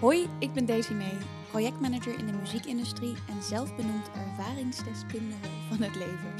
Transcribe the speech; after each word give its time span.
Hoi, 0.00 0.28
ik 0.38 0.52
ben 0.52 0.66
Daisy 0.66 0.92
May, 0.92 1.18
projectmanager 1.50 2.18
in 2.18 2.26
de 2.26 2.32
muziekindustrie 2.32 3.16
en 3.28 3.42
zelfbenoemd 3.42 4.10
ervaringsdeskundige 4.14 5.48
van 5.68 5.82
het 5.82 5.94
leven. 5.96 6.34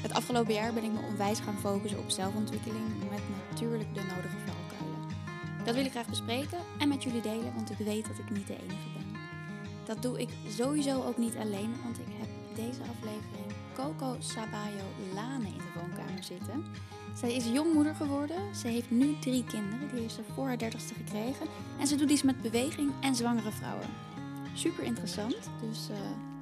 Het 0.00 0.12
afgelopen 0.12 0.54
jaar 0.54 0.72
ben 0.72 0.84
ik 0.84 0.92
me 0.92 1.06
onwijs 1.10 1.40
gaan 1.40 1.58
focussen 1.58 1.98
op 1.98 2.10
zelfontwikkeling 2.10 2.84
met 3.10 3.20
natuurlijk 3.50 3.94
de 3.94 4.00
nodige 4.00 4.36
valkuilen. 4.46 5.08
Dat 5.64 5.74
wil 5.74 5.84
ik 5.84 5.90
graag 5.90 6.08
bespreken 6.08 6.58
en 6.78 6.88
met 6.88 7.02
jullie 7.02 7.20
delen, 7.20 7.54
want 7.54 7.70
ik 7.70 7.78
weet 7.78 8.06
dat 8.06 8.18
ik 8.18 8.30
niet 8.30 8.46
de 8.46 8.56
enige 8.56 8.88
ben. 8.94 9.20
Dat 9.84 10.02
doe 10.02 10.20
ik 10.20 10.28
sowieso 10.48 11.02
ook 11.02 11.16
niet 11.16 11.36
alleen, 11.36 11.74
want 11.82 11.98
ik 11.98 12.12
heb 12.18 12.28
deze 12.54 12.80
aflevering 12.80 13.52
Coco 13.74 14.16
Sabayo 14.18 14.86
Lane 15.14 15.46
in 15.46 15.58
de 15.58 15.80
woonkamer 15.80 16.24
zitten. 16.24 16.64
Zij 17.14 17.34
is 17.34 17.46
jongmoeder 17.46 17.94
geworden. 17.94 18.54
Ze 18.54 18.68
heeft 18.68 18.90
nu 18.90 19.18
drie 19.18 19.44
kinderen. 19.44 19.88
Die 19.88 20.00
heeft 20.00 20.14
ze 20.14 20.22
voor 20.22 20.46
haar 20.46 20.58
dertigste 20.58 20.94
gekregen. 20.94 21.46
En 21.78 21.86
ze 21.86 21.96
doet 21.96 22.10
iets 22.10 22.22
met 22.22 22.42
beweging 22.42 22.92
en 23.00 23.14
zwangere 23.14 23.50
vrouwen. 23.50 23.88
Super 24.54 24.84
interessant, 24.84 25.36
dus 25.60 25.88
uh, 25.90 25.96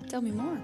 tell 0.07 0.21
me 0.21 0.33
more. 0.33 0.61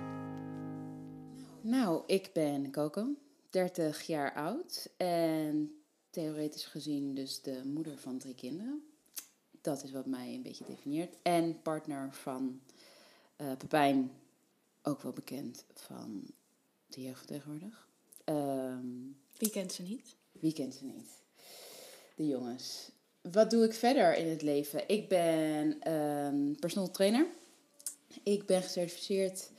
Nou, 1.60 2.02
ik 2.06 2.30
ben 2.32 2.70
Coco, 2.70 3.14
30 3.50 4.02
jaar 4.02 4.34
oud 4.34 4.88
en 4.96 5.80
theoretisch 6.10 6.66
gezien 6.66 7.14
dus 7.14 7.42
de 7.42 7.62
moeder 7.64 7.98
van 7.98 8.18
drie 8.18 8.34
kinderen. 8.34 8.82
Dat 9.60 9.82
is 9.82 9.92
wat 9.92 10.06
mij 10.06 10.34
een 10.34 10.42
beetje 10.42 10.64
definieert. 10.64 11.16
En 11.22 11.62
partner 11.62 12.12
van 12.12 12.60
uh, 13.36 13.56
Pepijn, 13.58 14.10
ook 14.82 15.02
wel 15.02 15.12
bekend 15.12 15.64
van 15.74 16.22
de 16.86 17.02
jeugd 17.02 17.26
tegenwoordig. 17.26 17.88
Um, 18.24 19.16
wie 19.38 19.50
kent 19.50 19.72
ze 19.72 19.82
niet? 19.82 20.14
Wie 20.32 20.52
kent 20.52 20.74
ze 20.74 20.84
niet? 20.84 21.08
De 22.14 22.26
jongens. 22.26 22.90
Wat 23.20 23.50
doe 23.50 23.64
ik 23.64 23.74
verder 23.74 24.16
in 24.16 24.28
het 24.28 24.42
leven? 24.42 24.88
Ik 24.88 25.08
ben 25.08 25.92
um, 25.92 26.56
personal 26.58 26.90
trainer. 26.90 27.26
Ik 28.22 28.46
ben 28.46 28.62
gecertificeerd 28.62 29.50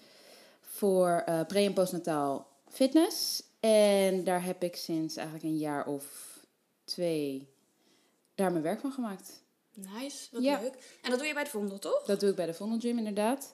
voor 0.61 1.23
uh, 1.29 1.45
pre- 1.45 1.63
en 1.63 1.73
postnataal 1.73 2.47
fitness. 2.69 3.43
En 3.59 4.23
daar 4.23 4.43
heb 4.43 4.63
ik 4.63 4.75
sinds 4.75 5.15
eigenlijk 5.15 5.47
een 5.47 5.57
jaar 5.57 5.87
of 5.87 6.05
twee 6.83 7.47
daar 8.35 8.51
mijn 8.51 8.63
werk 8.63 8.79
van 8.79 8.91
gemaakt. 8.91 9.41
Nice, 9.73 10.27
wat 10.31 10.41
leuk. 10.41 10.99
En 11.01 11.09
dat 11.09 11.19
doe 11.19 11.27
je 11.27 11.33
bij 11.33 11.43
de 11.43 11.49
Vondel, 11.49 11.79
toch? 11.79 12.03
Dat 12.05 12.19
doe 12.19 12.29
ik 12.29 12.35
bij 12.35 12.45
de 12.45 12.53
Vondel 12.53 12.79
Gym, 12.79 12.97
inderdaad. 12.97 13.49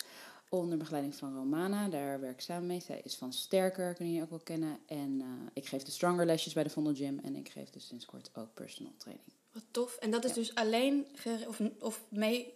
Onder 0.54 0.78
begeleiding 0.78 1.16
van 1.16 1.36
Romana, 1.36 1.88
daar 1.88 2.20
werk 2.20 2.34
ik 2.34 2.42
samen 2.42 2.68
mee. 2.68 2.80
Zij 2.80 3.02
is 3.04 3.16
van 3.16 3.34
Sterker, 3.34 3.94
kun 3.94 4.12
je 4.12 4.22
ook 4.22 4.30
wel 4.30 4.40
kennen. 4.40 4.78
En 4.86 5.20
uh, 5.20 5.26
ik 5.54 5.66
geef 5.66 5.84
de 5.84 5.92
Stronger 5.92 6.26
lesjes 6.26 6.54
bij 6.54 6.64
de 6.64 6.70
Vondel 6.70 6.94
Gym. 6.96 7.20
En 7.24 7.36
ik 7.36 7.50
geef 7.50 7.70
dus 7.70 7.88
sinds 7.88 8.06
kort 8.06 8.30
ook 8.34 8.54
personal 8.54 8.92
training. 8.98 9.28
Wat 9.52 9.64
tof. 9.72 9.96
En 9.96 10.12
dat 10.12 10.24
is 10.24 10.34
dus 10.34 10.56
alleen, 10.56 11.06
of, 11.48 11.62
of 11.80 12.04
mee, 12.10 12.54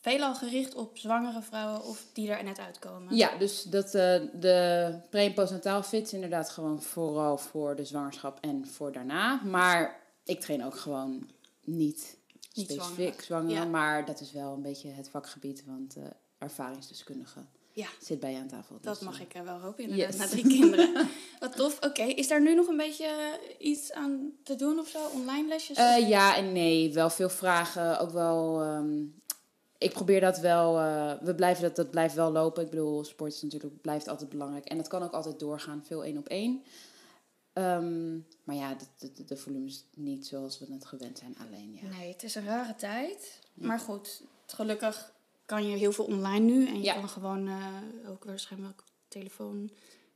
veelal 0.00 0.34
gericht 0.34 0.74
op 0.74 0.98
zwangere 0.98 1.42
vrouwen 1.42 1.84
of 1.84 2.06
die 2.12 2.30
er 2.30 2.44
net 2.44 2.58
uitkomen? 2.58 3.16
Ja, 3.16 3.36
dus 3.36 3.62
dat, 3.62 3.86
uh, 3.86 3.92
de 4.40 4.98
pre- 5.10 5.18
en 5.18 5.34
postnataal 5.34 5.82
fit 5.82 6.06
is 6.06 6.12
inderdaad 6.12 6.50
gewoon 6.50 6.82
vooral 6.82 7.38
voor 7.38 7.76
de 7.76 7.84
zwangerschap 7.84 8.38
en 8.40 8.66
voor 8.66 8.92
daarna. 8.92 9.42
Maar 9.42 10.00
ik 10.24 10.40
train 10.40 10.64
ook 10.64 10.76
gewoon 10.76 11.30
niet, 11.64 12.16
specifiek 12.52 13.20
zwanger, 13.20 13.50
ja. 13.50 13.64
maar 13.64 14.04
dat 14.04 14.20
is 14.20 14.32
wel 14.32 14.52
een 14.52 14.62
beetje 14.62 14.88
het 14.88 15.08
vakgebied, 15.08 15.64
want 15.66 15.96
uh, 15.96 16.04
ervaringsdeskundige 16.42 17.44
ja. 17.72 17.86
zit 18.00 18.20
bij 18.20 18.32
je 18.32 18.38
aan 18.38 18.48
tafel. 18.48 18.78
Dat 18.80 18.94
dus, 18.94 19.04
mag 19.04 19.20
ik 19.20 19.34
er 19.34 19.44
wel 19.44 19.58
hopen, 19.58 19.84
inderdaad, 19.84 20.12
yes. 20.12 20.20
na 20.20 20.26
drie 20.26 20.46
kinderen. 20.46 21.08
Wat 21.40 21.56
tof. 21.56 21.78
Oké, 21.80 22.02
is 22.02 22.28
daar 22.28 22.42
nu 22.42 22.54
nog 22.54 22.66
een 22.66 22.76
beetje 22.76 23.40
iets 23.58 23.92
aan 23.92 24.32
te 24.42 24.54
doen 24.54 24.78
of 24.78 24.88
zo? 24.88 24.98
Online 25.14 25.48
lesjes? 25.48 25.78
Uh, 25.78 26.08
ja 26.08 26.36
en 26.36 26.52
nee. 26.52 26.92
Wel 26.92 27.10
veel 27.10 27.28
vragen. 27.28 27.98
Ook 27.98 28.10
wel... 28.10 28.62
Um, 28.64 29.20
ik 29.78 29.92
probeer 29.92 30.20
dat 30.20 30.38
wel... 30.38 30.78
Uh, 30.78 31.12
we 31.20 31.34
blijven 31.34 31.62
dat, 31.62 31.76
dat 31.76 31.90
blijft 31.90 32.14
wel 32.14 32.32
lopen. 32.32 32.62
Ik 32.62 32.70
bedoel, 32.70 33.04
sport 33.04 33.32
is 33.32 33.42
natuurlijk, 33.42 33.80
blijft 33.80 34.08
altijd 34.08 34.30
belangrijk. 34.30 34.64
En 34.64 34.76
dat 34.76 34.88
kan 34.88 35.02
ook 35.02 35.12
altijd 35.12 35.38
doorgaan. 35.38 35.82
Veel 35.84 36.04
één 36.04 36.18
op 36.18 36.28
één. 36.28 36.62
Um, 37.54 38.26
maar 38.44 38.56
ja, 38.56 38.76
de, 38.98 39.12
de, 39.12 39.24
de 39.24 39.36
volume 39.36 39.66
is 39.66 39.84
niet 39.94 40.26
zoals 40.26 40.58
we 40.58 40.66
het 40.70 40.84
gewend 40.84 41.18
zijn 41.18 41.36
alleen. 41.46 41.78
Ja. 41.82 41.96
Nee, 41.98 42.12
het 42.12 42.22
is 42.22 42.34
een 42.34 42.44
rare 42.44 42.74
tijd. 42.74 43.40
Ja. 43.54 43.66
Maar 43.66 43.78
goed, 43.78 44.22
gelukkig 44.46 45.12
kan 45.52 45.68
je 45.68 45.76
heel 45.76 45.92
veel 45.92 46.04
online 46.04 46.44
nu. 46.44 46.66
En 46.66 46.76
je 46.76 46.82
ja. 46.82 46.94
kan 46.94 47.08
gewoon 47.08 47.48
uh, 47.48 47.66
ook 48.08 48.24
waarschijnlijk 48.24 48.82
telefoon. 49.08 49.70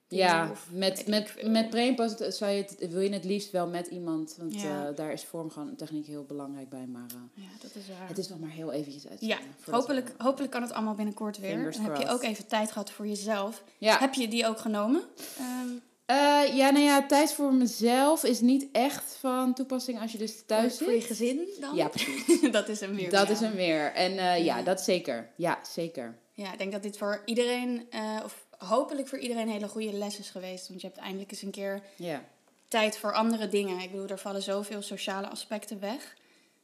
Ja, 0.08 0.50
of, 0.50 0.69
met, 0.72 1.06
met, 1.06 1.34
met 1.47 1.70
pre 1.70 1.94
zou 2.28 2.52
je 2.52 2.62
het, 2.62 2.91
wil 2.91 3.00
je 3.00 3.12
het 3.12 3.24
liefst 3.24 3.50
wel 3.50 3.66
met 3.66 3.86
iemand. 3.86 4.34
Want 4.38 4.54
ja. 4.54 4.88
uh, 4.88 4.97
daar 4.97 5.12
is 5.12 5.24
vorm 5.24 5.50
gewoon 5.50 5.76
techniek 5.76 6.06
heel 6.06 6.24
belangrijk 6.24 6.69
bij. 6.69 6.86
Maar 6.86 7.06
uh, 7.14 7.44
ja, 7.44 7.48
dat 7.60 7.74
is 7.74 7.88
waar. 7.88 8.08
het 8.08 8.19
is 8.19 8.28
nog 8.28 8.41
maar 8.41 8.50
heel 8.50 8.72
eventjes 8.72 9.08
uit. 9.08 9.20
Ja, 9.20 9.38
hopelijk, 9.70 10.08
we... 10.08 10.24
hopelijk 10.24 10.52
kan 10.52 10.62
het 10.62 10.72
allemaal 10.72 10.94
binnenkort 10.94 11.38
weer. 11.38 11.72
Dan 11.72 11.82
heb 11.82 11.97
je 11.97 12.08
ook 12.08 12.22
even 12.22 12.47
tijd 12.47 12.72
gehad 12.72 12.91
voor 12.91 13.06
jezelf. 13.06 13.62
Ja. 13.78 13.98
Heb 13.98 14.14
je 14.14 14.28
die 14.28 14.47
ook 14.47 14.58
genomen? 14.58 15.03
Um, 15.41 15.82
uh, 16.11 16.56
ja, 16.56 16.71
nou 16.71 16.84
ja, 16.84 17.06
tijd 17.06 17.33
voor 17.33 17.55
mezelf 17.55 18.25
is 18.25 18.41
niet 18.41 18.69
echt 18.72 19.17
van 19.21 19.55
toepassing 19.55 20.00
als 20.00 20.12
je 20.12 20.19
dus 20.19 20.43
thuis 20.47 20.77
zit. 20.77 20.87
Voor 20.87 20.97
je 20.97 21.03
gezin 21.03 21.49
dan? 21.61 21.75
Ja, 21.75 21.89
precies. 21.89 22.41
dat 22.50 22.69
is 22.69 22.81
een 22.81 22.94
meer. 22.94 23.11
Dat 23.11 23.27
ja. 23.27 23.33
is 23.33 23.41
een 23.41 23.55
meer. 23.55 23.93
En 23.93 24.12
uh, 24.12 24.19
ja. 24.19 24.34
ja, 24.37 24.62
dat 24.62 24.81
zeker. 24.81 25.31
Ja, 25.37 25.59
zeker. 25.62 26.19
Ja, 26.33 26.53
ik 26.53 26.59
denk 26.59 26.72
dat 26.72 26.83
dit 26.83 26.99
voor 26.99 27.22
iedereen, 27.25 27.87
uh, 27.91 28.21
of 28.25 28.47
hopelijk 28.59 29.09
voor 29.09 29.19
iedereen, 29.19 29.43
een 29.43 29.53
hele 29.53 29.69
goede 29.69 29.93
les 29.93 30.19
is 30.19 30.31
geweest. 30.31 30.69
Want 30.69 30.81
je 30.81 30.87
hebt 30.87 30.99
eindelijk 30.99 31.31
eens 31.31 31.43
een 31.43 31.50
keer 31.50 31.83
ja. 31.97 32.25
tijd 32.69 32.99
voor 32.99 33.12
andere 33.12 33.49
dingen. 33.49 33.78
Ik 33.78 33.91
bedoel, 33.91 34.06
er 34.06 34.19
vallen 34.19 34.43
zoveel 34.43 34.83
sociale 34.83 35.28
aspecten 35.28 35.81
weg. 35.81 36.16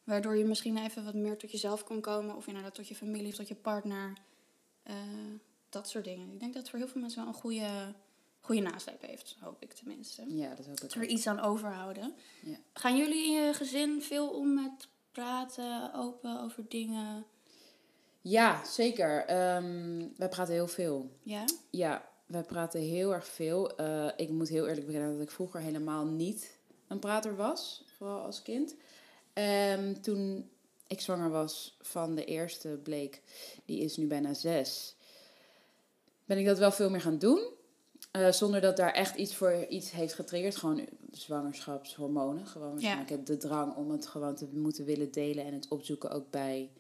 Waardoor 0.04 0.36
je 0.36 0.44
misschien 0.44 0.78
even 0.78 1.04
wat 1.04 1.14
meer 1.14 1.36
tot 1.36 1.50
jezelf 1.50 1.84
kon 1.84 2.00
komen. 2.00 2.36
Of 2.36 2.46
inderdaad 2.46 2.74
tot 2.74 2.88
je 2.88 2.94
familie 2.94 3.28
of 3.28 3.34
tot 3.34 3.48
je 3.48 3.54
partner. 3.54 4.12
dat 5.68 5.88
soort 5.88 6.04
dingen. 6.04 6.32
Ik 6.32 6.40
denk 6.40 6.52
dat 6.52 6.62
het 6.62 6.70
voor 6.70 6.78
heel 6.78 6.88
veel 6.88 7.00
mensen 7.00 7.20
wel 7.24 7.28
een 7.28 7.40
goede 7.40 7.94
goede 8.42 8.60
nasleep 8.60 9.02
heeft, 9.02 9.36
hoop 9.40 9.62
ik 9.62 9.72
tenminste. 9.72 10.24
Ja, 10.36 10.54
dat 10.54 10.66
hoop 10.66 10.74
ik. 10.74 10.80
Dat 10.80 10.94
we 10.94 11.00
er 11.00 11.06
iets 11.06 11.26
aan 11.26 11.40
overhouden. 11.40 12.14
Ja. 12.40 12.56
Gaan 12.72 12.96
jullie 12.96 13.24
in 13.24 13.32
je 13.32 13.54
gezin 13.54 14.02
veel 14.02 14.28
om 14.30 14.54
met 14.54 14.88
praten, 15.12 15.94
open 15.94 16.40
over 16.40 16.64
dingen? 16.68 17.24
Ja, 18.20 18.64
zeker. 18.64 19.20
Um, 19.56 20.12
wij 20.16 20.28
praten 20.28 20.54
heel 20.54 20.68
veel. 20.68 21.10
Ja? 21.22 21.44
Ja, 21.70 22.08
wij 22.26 22.42
praten 22.42 22.80
heel 22.80 23.14
erg 23.14 23.26
veel. 23.26 23.80
Uh, 23.80 24.10
ik 24.16 24.28
moet 24.28 24.48
heel 24.48 24.66
eerlijk 24.68 24.86
bekennen 24.86 25.12
dat 25.12 25.22
ik 25.22 25.30
vroeger 25.30 25.60
helemaal 25.60 26.04
niet 26.04 26.58
een 26.88 26.98
prater 26.98 27.36
was, 27.36 27.84
vooral 27.96 28.20
als 28.20 28.42
kind. 28.42 28.74
Um, 29.34 30.02
toen 30.02 30.50
ik 30.86 31.00
zwanger 31.00 31.30
was 31.30 31.76
van 31.80 32.14
de 32.14 32.24
eerste 32.24 32.80
bleek, 32.82 33.22
die 33.64 33.80
is 33.80 33.96
nu 33.96 34.06
bijna 34.06 34.34
zes, 34.34 34.96
ben 36.24 36.38
ik 36.38 36.46
dat 36.46 36.58
wel 36.58 36.72
veel 36.72 36.90
meer 36.90 37.00
gaan 37.00 37.18
doen. 37.18 37.60
Uh, 38.16 38.32
zonder 38.32 38.60
dat 38.60 38.76
daar 38.76 38.92
echt 38.92 39.16
iets 39.16 39.34
voor 39.34 39.66
iets 39.68 39.90
heeft 39.90 40.14
getriggerd. 40.14 40.56
Gewoon 40.56 40.86
zwangerschapshormonen. 41.10 42.46
Gewoon 42.46 42.70
waarschijnlijk 42.70 43.10
ja. 43.10 43.16
de 43.24 43.36
drang 43.36 43.74
om 43.74 43.90
het 43.90 44.06
gewoon 44.06 44.34
te 44.34 44.48
moeten 44.52 44.84
willen 44.84 45.12
delen. 45.12 45.44
En 45.44 45.54
het 45.54 45.68
opzoeken 45.68 46.10
ook 46.10 46.30
bij 46.30 46.70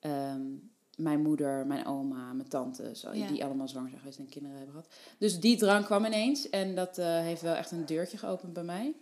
um, 0.00 0.70
mijn 0.96 1.22
moeder, 1.22 1.66
mijn 1.66 1.86
oma, 1.86 2.32
mijn 2.32 2.48
tante. 2.48 2.90
Zo, 2.94 3.12
ja. 3.12 3.26
Die 3.26 3.44
allemaal 3.44 3.68
zwanger 3.68 3.88
zijn 3.88 4.00
geweest 4.00 4.18
en 4.18 4.28
kinderen 4.28 4.56
hebben 4.56 4.74
gehad. 4.74 4.94
Dus 5.18 5.40
die 5.40 5.56
drang 5.56 5.84
kwam 5.84 6.04
ineens. 6.04 6.50
En 6.50 6.74
dat 6.74 6.98
uh, 6.98 7.06
heeft 7.06 7.42
wel 7.42 7.54
echt 7.54 7.70
een 7.70 7.86
deurtje 7.86 8.18
geopend 8.18 8.52
bij 8.52 8.64
mij. 8.64 8.94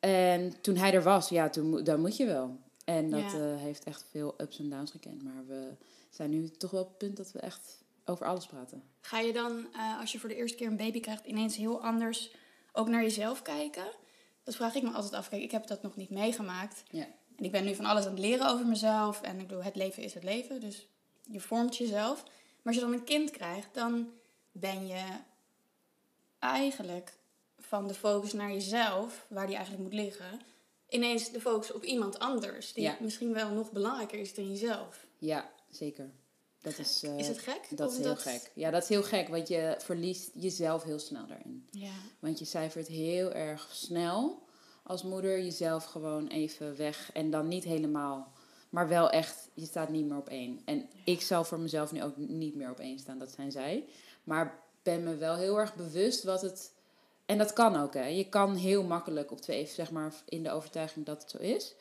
En 0.00 0.60
toen 0.60 0.76
hij 0.76 0.92
er 0.92 1.02
was, 1.02 1.28
ja, 1.28 1.48
toen, 1.48 1.84
dan 1.84 2.00
moet 2.00 2.16
je 2.16 2.26
wel. 2.26 2.56
En 2.84 3.10
dat 3.10 3.32
ja. 3.32 3.52
uh, 3.52 3.56
heeft 3.56 3.84
echt 3.84 4.04
veel 4.10 4.34
ups 4.38 4.58
en 4.58 4.70
downs 4.70 4.90
gekend. 4.90 5.22
Maar 5.22 5.46
we 5.46 5.70
zijn 6.10 6.30
nu 6.30 6.48
toch 6.48 6.70
wel 6.70 6.80
op 6.80 6.88
het 6.88 6.98
punt 6.98 7.16
dat 7.16 7.32
we 7.32 7.38
echt 7.38 7.83
over 8.04 8.26
alles 8.26 8.46
praten. 8.46 8.82
Ga 9.00 9.18
je 9.18 9.32
dan, 9.32 9.66
uh, 9.72 10.00
als 10.00 10.12
je 10.12 10.18
voor 10.18 10.28
de 10.28 10.34
eerste 10.34 10.56
keer 10.56 10.66
een 10.66 10.76
baby 10.76 11.00
krijgt, 11.00 11.26
ineens 11.26 11.56
heel 11.56 11.82
anders 11.82 12.34
ook 12.72 12.88
naar 12.88 13.02
jezelf 13.02 13.42
kijken? 13.42 13.86
Dat 14.42 14.56
vraag 14.56 14.74
ik 14.74 14.82
me 14.82 14.90
altijd 14.90 15.12
af. 15.12 15.28
Kijk, 15.28 15.42
ik 15.42 15.50
heb 15.50 15.66
dat 15.66 15.82
nog 15.82 15.96
niet 15.96 16.10
meegemaakt. 16.10 16.82
Ja. 16.90 17.06
En 17.36 17.44
ik 17.44 17.50
ben 17.50 17.64
nu 17.64 17.74
van 17.74 17.84
alles 17.84 18.04
aan 18.04 18.10
het 18.10 18.20
leren 18.20 18.48
over 18.48 18.66
mezelf. 18.66 19.22
En 19.22 19.40
ik 19.40 19.46
bedoel, 19.46 19.62
het 19.62 19.76
leven 19.76 20.02
is 20.02 20.14
het 20.14 20.22
leven. 20.22 20.60
Dus 20.60 20.86
je 21.22 21.40
vormt 21.40 21.76
jezelf. 21.76 22.22
Maar 22.22 22.72
als 22.72 22.74
je 22.74 22.80
dan 22.80 22.92
een 22.92 23.04
kind 23.04 23.30
krijgt, 23.30 23.68
dan 23.72 24.10
ben 24.52 24.86
je 24.86 25.04
eigenlijk 26.38 27.12
van 27.58 27.88
de 27.88 27.94
focus 27.94 28.32
naar 28.32 28.52
jezelf, 28.52 29.26
waar 29.28 29.46
die 29.46 29.56
eigenlijk 29.56 29.84
moet 29.84 29.94
liggen, 29.94 30.40
ineens 30.88 31.30
de 31.30 31.40
focus 31.40 31.72
op 31.72 31.84
iemand 31.84 32.18
anders. 32.18 32.72
Die 32.72 32.84
ja. 32.84 32.96
misschien 33.00 33.32
wel 33.32 33.50
nog 33.50 33.72
belangrijker 33.72 34.18
is 34.18 34.34
dan 34.34 34.48
jezelf. 34.48 35.06
Ja, 35.18 35.50
zeker. 35.70 36.10
Dat 36.64 36.78
is, 36.78 37.04
uh, 37.04 37.18
is 37.18 37.28
het 37.28 37.38
gek? 37.38 37.60
Dat 37.70 37.90
is 37.90 37.96
heel 37.96 38.06
dat... 38.06 38.22
gek. 38.22 38.50
Ja, 38.54 38.70
dat 38.70 38.82
is 38.82 38.88
heel 38.88 39.02
gek, 39.02 39.28
want 39.28 39.48
je 39.48 39.74
verliest 39.78 40.30
jezelf 40.34 40.82
heel 40.82 40.98
snel 40.98 41.26
daarin. 41.26 41.66
Ja. 41.70 41.92
Want 42.18 42.38
je 42.38 42.44
cijfert 42.44 42.86
heel 42.86 43.32
erg 43.32 43.68
snel 43.72 44.42
als 44.82 45.02
moeder 45.02 45.42
jezelf 45.42 45.84
gewoon 45.84 46.26
even 46.26 46.76
weg. 46.76 47.10
En 47.12 47.30
dan 47.30 47.48
niet 47.48 47.64
helemaal, 47.64 48.32
maar 48.70 48.88
wel 48.88 49.10
echt, 49.10 49.48
je 49.54 49.64
staat 49.64 49.88
niet 49.88 50.06
meer 50.06 50.16
op 50.16 50.28
één. 50.28 50.60
En 50.64 50.76
ja. 50.76 50.84
ik 51.04 51.20
zal 51.20 51.44
voor 51.44 51.58
mezelf 51.58 51.92
nu 51.92 52.02
ook 52.02 52.16
niet 52.16 52.54
meer 52.54 52.70
op 52.70 52.78
één 52.78 52.98
staan, 52.98 53.18
dat 53.18 53.32
zijn 53.32 53.52
zij. 53.52 53.84
Maar 54.24 54.62
ben 54.82 55.02
me 55.02 55.16
wel 55.16 55.36
heel 55.36 55.58
erg 55.58 55.74
bewust 55.74 56.22
wat 56.22 56.42
het... 56.42 56.72
En 57.26 57.38
dat 57.38 57.52
kan 57.52 57.76
ook, 57.76 57.94
hè. 57.94 58.06
Je 58.06 58.28
kan 58.28 58.54
heel 58.54 58.82
makkelijk 58.82 59.30
op 59.30 59.40
twee, 59.40 59.66
zeg 59.66 59.90
maar, 59.90 60.14
in 60.28 60.42
de 60.42 60.50
overtuiging 60.50 61.06
dat 61.06 61.22
het 61.22 61.30
zo 61.30 61.38
is. 61.38 61.74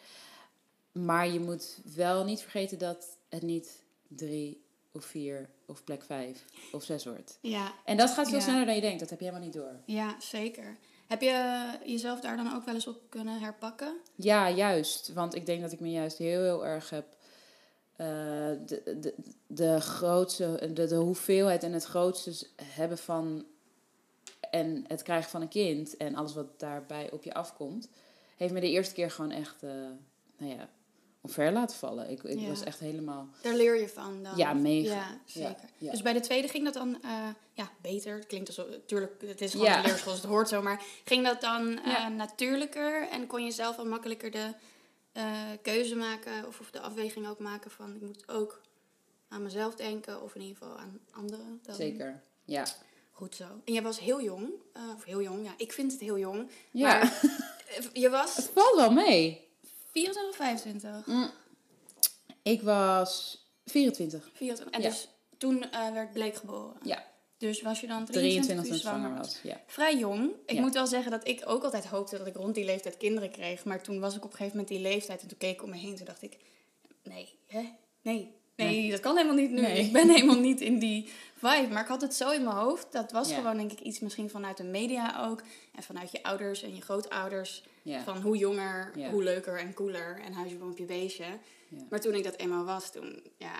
Maar 0.91 1.27
je 1.27 1.39
moet 1.39 1.77
wel 1.95 2.23
niet 2.23 2.41
vergeten 2.41 2.77
dat 2.77 3.17
het 3.29 3.41
niet 3.41 3.81
drie 4.07 4.62
of 4.93 5.05
vier 5.05 5.49
of 5.65 5.83
plek 5.83 6.03
vijf 6.03 6.45
of 6.71 6.83
zes 6.83 7.05
wordt. 7.05 7.37
Ja, 7.41 7.71
En 7.85 7.97
dat 7.97 8.09
gaat 8.09 8.27
veel 8.29 8.37
Ja. 8.37 8.43
sneller 8.43 8.65
dan 8.65 8.75
je 8.75 8.81
denkt. 8.81 8.99
Dat 8.99 9.09
heb 9.09 9.19
je 9.19 9.25
helemaal 9.25 9.45
niet 9.47 9.55
door. 9.55 9.75
ja, 9.85 10.15
zeker. 10.19 10.77
Heb 11.07 11.21
je 11.21 11.63
jezelf 11.85 12.19
daar 12.19 12.37
dan 12.37 12.55
ook 12.55 12.65
wel 12.65 12.73
eens 12.73 12.87
op 12.87 13.01
kunnen 13.09 13.39
herpakken? 13.39 13.97
Ja, 14.15 14.49
juist. 14.49 15.13
Want 15.13 15.35
ik 15.35 15.45
denk 15.45 15.61
dat 15.61 15.71
ik 15.71 15.79
me 15.79 15.91
juist 15.91 16.17
heel, 16.17 16.41
heel 16.41 16.65
erg 16.65 16.89
heb. 16.89 17.05
eh, 17.95 18.07
de, 18.65 18.97
de, 18.99 19.13
de 19.47 19.81
grootste, 19.81 20.69
de, 20.73 20.87
de 20.87 20.95
hoeveelheid 20.95 21.63
en 21.63 21.73
het 21.73 21.83
grootste 21.83 22.47
hebben 22.63 22.97
van. 22.97 23.45
en 24.51 24.85
het 24.87 25.01
krijgen 25.03 25.29
van 25.31 25.41
een 25.41 25.47
kind 25.47 25.97
en 25.97 26.15
alles 26.15 26.33
wat 26.33 26.59
daarbij 26.59 27.11
op 27.11 27.23
je 27.23 27.33
afkomt. 27.33 27.89
heeft 28.37 28.53
me 28.53 28.59
de 28.59 28.69
eerste 28.69 28.93
keer 28.93 29.11
gewoon 29.11 29.31
echt. 29.31 29.63
eh, 29.63 29.69
nou 30.37 30.51
ja, 30.57 30.69
omver 31.25 31.51
laten 31.51 31.77
vallen. 31.77 32.09
Ik, 32.09 32.23
ik 32.23 32.39
Ja. 32.39 32.47
was 32.47 32.63
echt 32.63 32.79
helemaal. 32.79 33.27
Daar 33.41 33.53
leer 33.55 33.79
je 33.79 33.89
van 33.89 34.23
dan? 34.23 34.37
Ja, 34.37 34.53
mega. 34.53 34.93
Ja, 34.93 35.19
zeker. 35.25 35.55
Ja. 35.77 35.91
Dus 35.91 36.01
bij 36.01 36.13
de 36.13 36.19
tweede 36.19 36.47
ging 36.47 36.63
dat 36.63 36.73
dan 36.73 37.01
eh, 37.03 37.27
ja, 37.53 37.69
beter? 37.81 38.15
Het 38.15 38.25
klinkt 38.25 38.47
alsof, 38.47 38.69
natuurlijk, 38.69 39.21
het 39.25 39.41
is 39.41 39.51
gewoon 39.51 39.67
een 39.71 39.81
leerschool, 39.81 40.11
dus 40.13 40.21
het 40.21 40.31
hoort 40.31 40.49
zo. 40.49 40.61
Maar 40.61 40.83
ging 41.05 41.25
dat 41.25 41.41
dan 41.41 41.79
eh, 41.79 42.07
natuurlijker? 42.07 43.07
En 43.09 43.27
kon 43.27 43.45
je 43.45 43.51
zelf 43.51 43.77
al 43.77 43.85
makkelijker 43.85 44.31
de 44.31 44.53
eh, 45.11 45.25
keuze 45.61 45.95
maken? 45.95 46.47
Of, 46.47 46.59
of 46.59 46.71
de 46.71 46.79
afweging 46.79 47.27
ook 47.27 47.39
maken 47.39 47.71
van, 47.71 47.95
ik 47.95 48.01
moet 48.01 48.23
ook 48.29 48.61
aan 49.27 49.43
mezelf 49.43 49.75
denken. 49.75 50.21
Of 50.23 50.35
in 50.35 50.41
ieder 50.41 50.57
geval 50.57 50.77
aan 50.77 50.99
anderen. 51.11 51.59
Dan- 51.63 51.75
Zeker. 51.75 52.21
Ja. 52.45 52.65
Goed 53.11 53.35
zo. 53.35 53.43
En 53.65 53.73
jij 53.73 53.81
was 53.81 53.99
heel 53.99 54.21
jong. 54.21 54.49
of 54.95 55.03
heel 55.03 55.21
jong, 55.21 55.45
ja. 55.45 55.53
Ik 55.57 55.71
vind 55.73 55.91
het 55.91 56.01
heel 56.01 56.17
jong. 56.17 56.49
Ja. 56.71 56.87
Maar 56.97 57.21
je 57.93 58.09
was 58.09 58.35
Het 58.35 58.49
valt 58.53 58.75
wel 58.75 58.91
mee. 58.91 59.47
24 59.93 60.29
of 60.31 60.35
25? 60.35 61.05
Mm. 61.05 61.29
Ik 62.43 62.61
was 62.61 63.41
24. 63.65 64.29
24. 64.33 64.75
En 64.75 64.81
Ja. 64.81 64.89
dus 64.89 65.07
toen 65.37 65.71
eh, 65.71 65.91
werd 65.93 66.13
Bleek 66.13 66.35
geboren. 66.35 66.75
Ja. 66.83 67.11
Dus 67.37 67.61
was 67.61 67.79
je 67.79 67.87
dan 67.87 68.05
23 68.05 68.43
23 68.45 68.65
toen 68.67 68.91
zwanger 68.91 69.17
was. 69.17 69.39
Ja. 69.43 69.61
Vrij 69.67 69.97
jong. 69.97 70.31
Ik 70.45 70.55
Ja. 70.55 70.61
moet 70.61 70.73
wel 70.73 70.87
zeggen 70.87 71.11
dat 71.11 71.27
ik 71.27 71.41
ook 71.45 71.63
altijd 71.63 71.85
hoopte 71.85 72.17
dat 72.17 72.27
ik 72.27 72.35
rond 72.35 72.55
die 72.55 72.65
leeftijd 72.65 72.97
kinderen 72.97 73.31
kreeg. 73.31 73.65
Maar 73.65 73.83
toen 73.83 73.99
was 73.99 74.15
ik 74.15 74.23
op 74.23 74.31
een 74.31 74.37
gegeven 74.37 74.57
moment 74.57 74.67
die 74.73 74.79
leeftijd 74.81 75.21
en 75.21 75.27
toen 75.27 75.37
keek 75.37 75.53
ik 75.53 75.63
om 75.63 75.69
me 75.69 75.75
heen. 75.77 75.95
Toen 75.95 76.05
dacht 76.05 76.21
ik, 76.21 76.37
nee, 77.03 77.39
hè? 77.47 77.69
Nee. 78.01 78.35
Nee, 78.55 78.91
dat 78.91 78.99
kan 78.99 79.15
helemaal 79.15 79.35
niet 79.37 79.51
nu. 79.51 79.61
Nee. 79.61 79.79
Ik 79.85 79.91
ben 79.93 80.09
helemaal 80.09 80.39
niet 80.39 80.61
in 80.61 80.79
die 80.79 81.09
vibe. 81.35 81.67
Maar 81.73 81.81
ik 81.81 81.87
had 81.87 82.01
het 82.01 82.13
zo 82.13 82.31
in 82.31 82.43
mijn 82.43 82.55
hoofd. 82.55 82.91
Dat 82.91 83.11
was 83.11 83.33
gewoon 83.33 83.57
denk 83.57 83.71
ik 83.71 83.79
iets 83.79 83.99
misschien 83.99 84.29
vanuit 84.29 84.57
de 84.57 84.63
media 84.63 85.25
ook. 85.29 85.41
En 85.75 85.83
vanuit 85.83 86.11
je 86.11 86.23
ouders 86.23 86.63
en 86.63 86.75
je 86.75 86.81
grootouders. 86.81 87.63
Van 88.03 88.21
hoe 88.21 88.37
jonger, 88.37 88.91
hoe 89.11 89.23
leuker 89.23 89.59
en 89.59 89.73
cooler. 89.73 90.19
En 90.25 90.33
huisje, 90.33 90.55
boompje, 90.55 90.85
beestje. 90.85 91.25
Maar 91.89 91.99
toen 92.01 92.13
ik 92.13 92.23
dat 92.23 92.35
eenmaal 92.35 92.63
was, 92.65 92.91
toen 92.91 93.23
ja, 93.37 93.55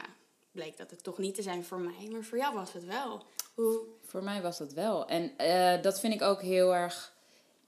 bleek 0.52 0.78
dat 0.78 0.90
het 0.92 1.04
toch 1.04 1.18
niet 1.18 1.36
te 1.36 1.42
zijn 1.42 1.64
voor 1.64 1.80
mij. 1.80 2.08
Maar 2.12 2.24
voor 2.24 2.38
jou 2.38 2.54
was 2.56 2.74
het 2.74 2.86
wel. 2.86 3.24
Hoe, 3.54 3.80
Voor 4.06 4.24
mij 4.24 4.42
was 4.42 4.58
dat 4.58 4.74
wel. 4.74 5.08
En 5.08 5.38
eh, 5.38 5.82
dat 5.82 6.00
vind 6.00 6.14
ik 6.14 6.22
ook 6.22 6.42
heel 6.42 6.76
erg. 6.76 7.14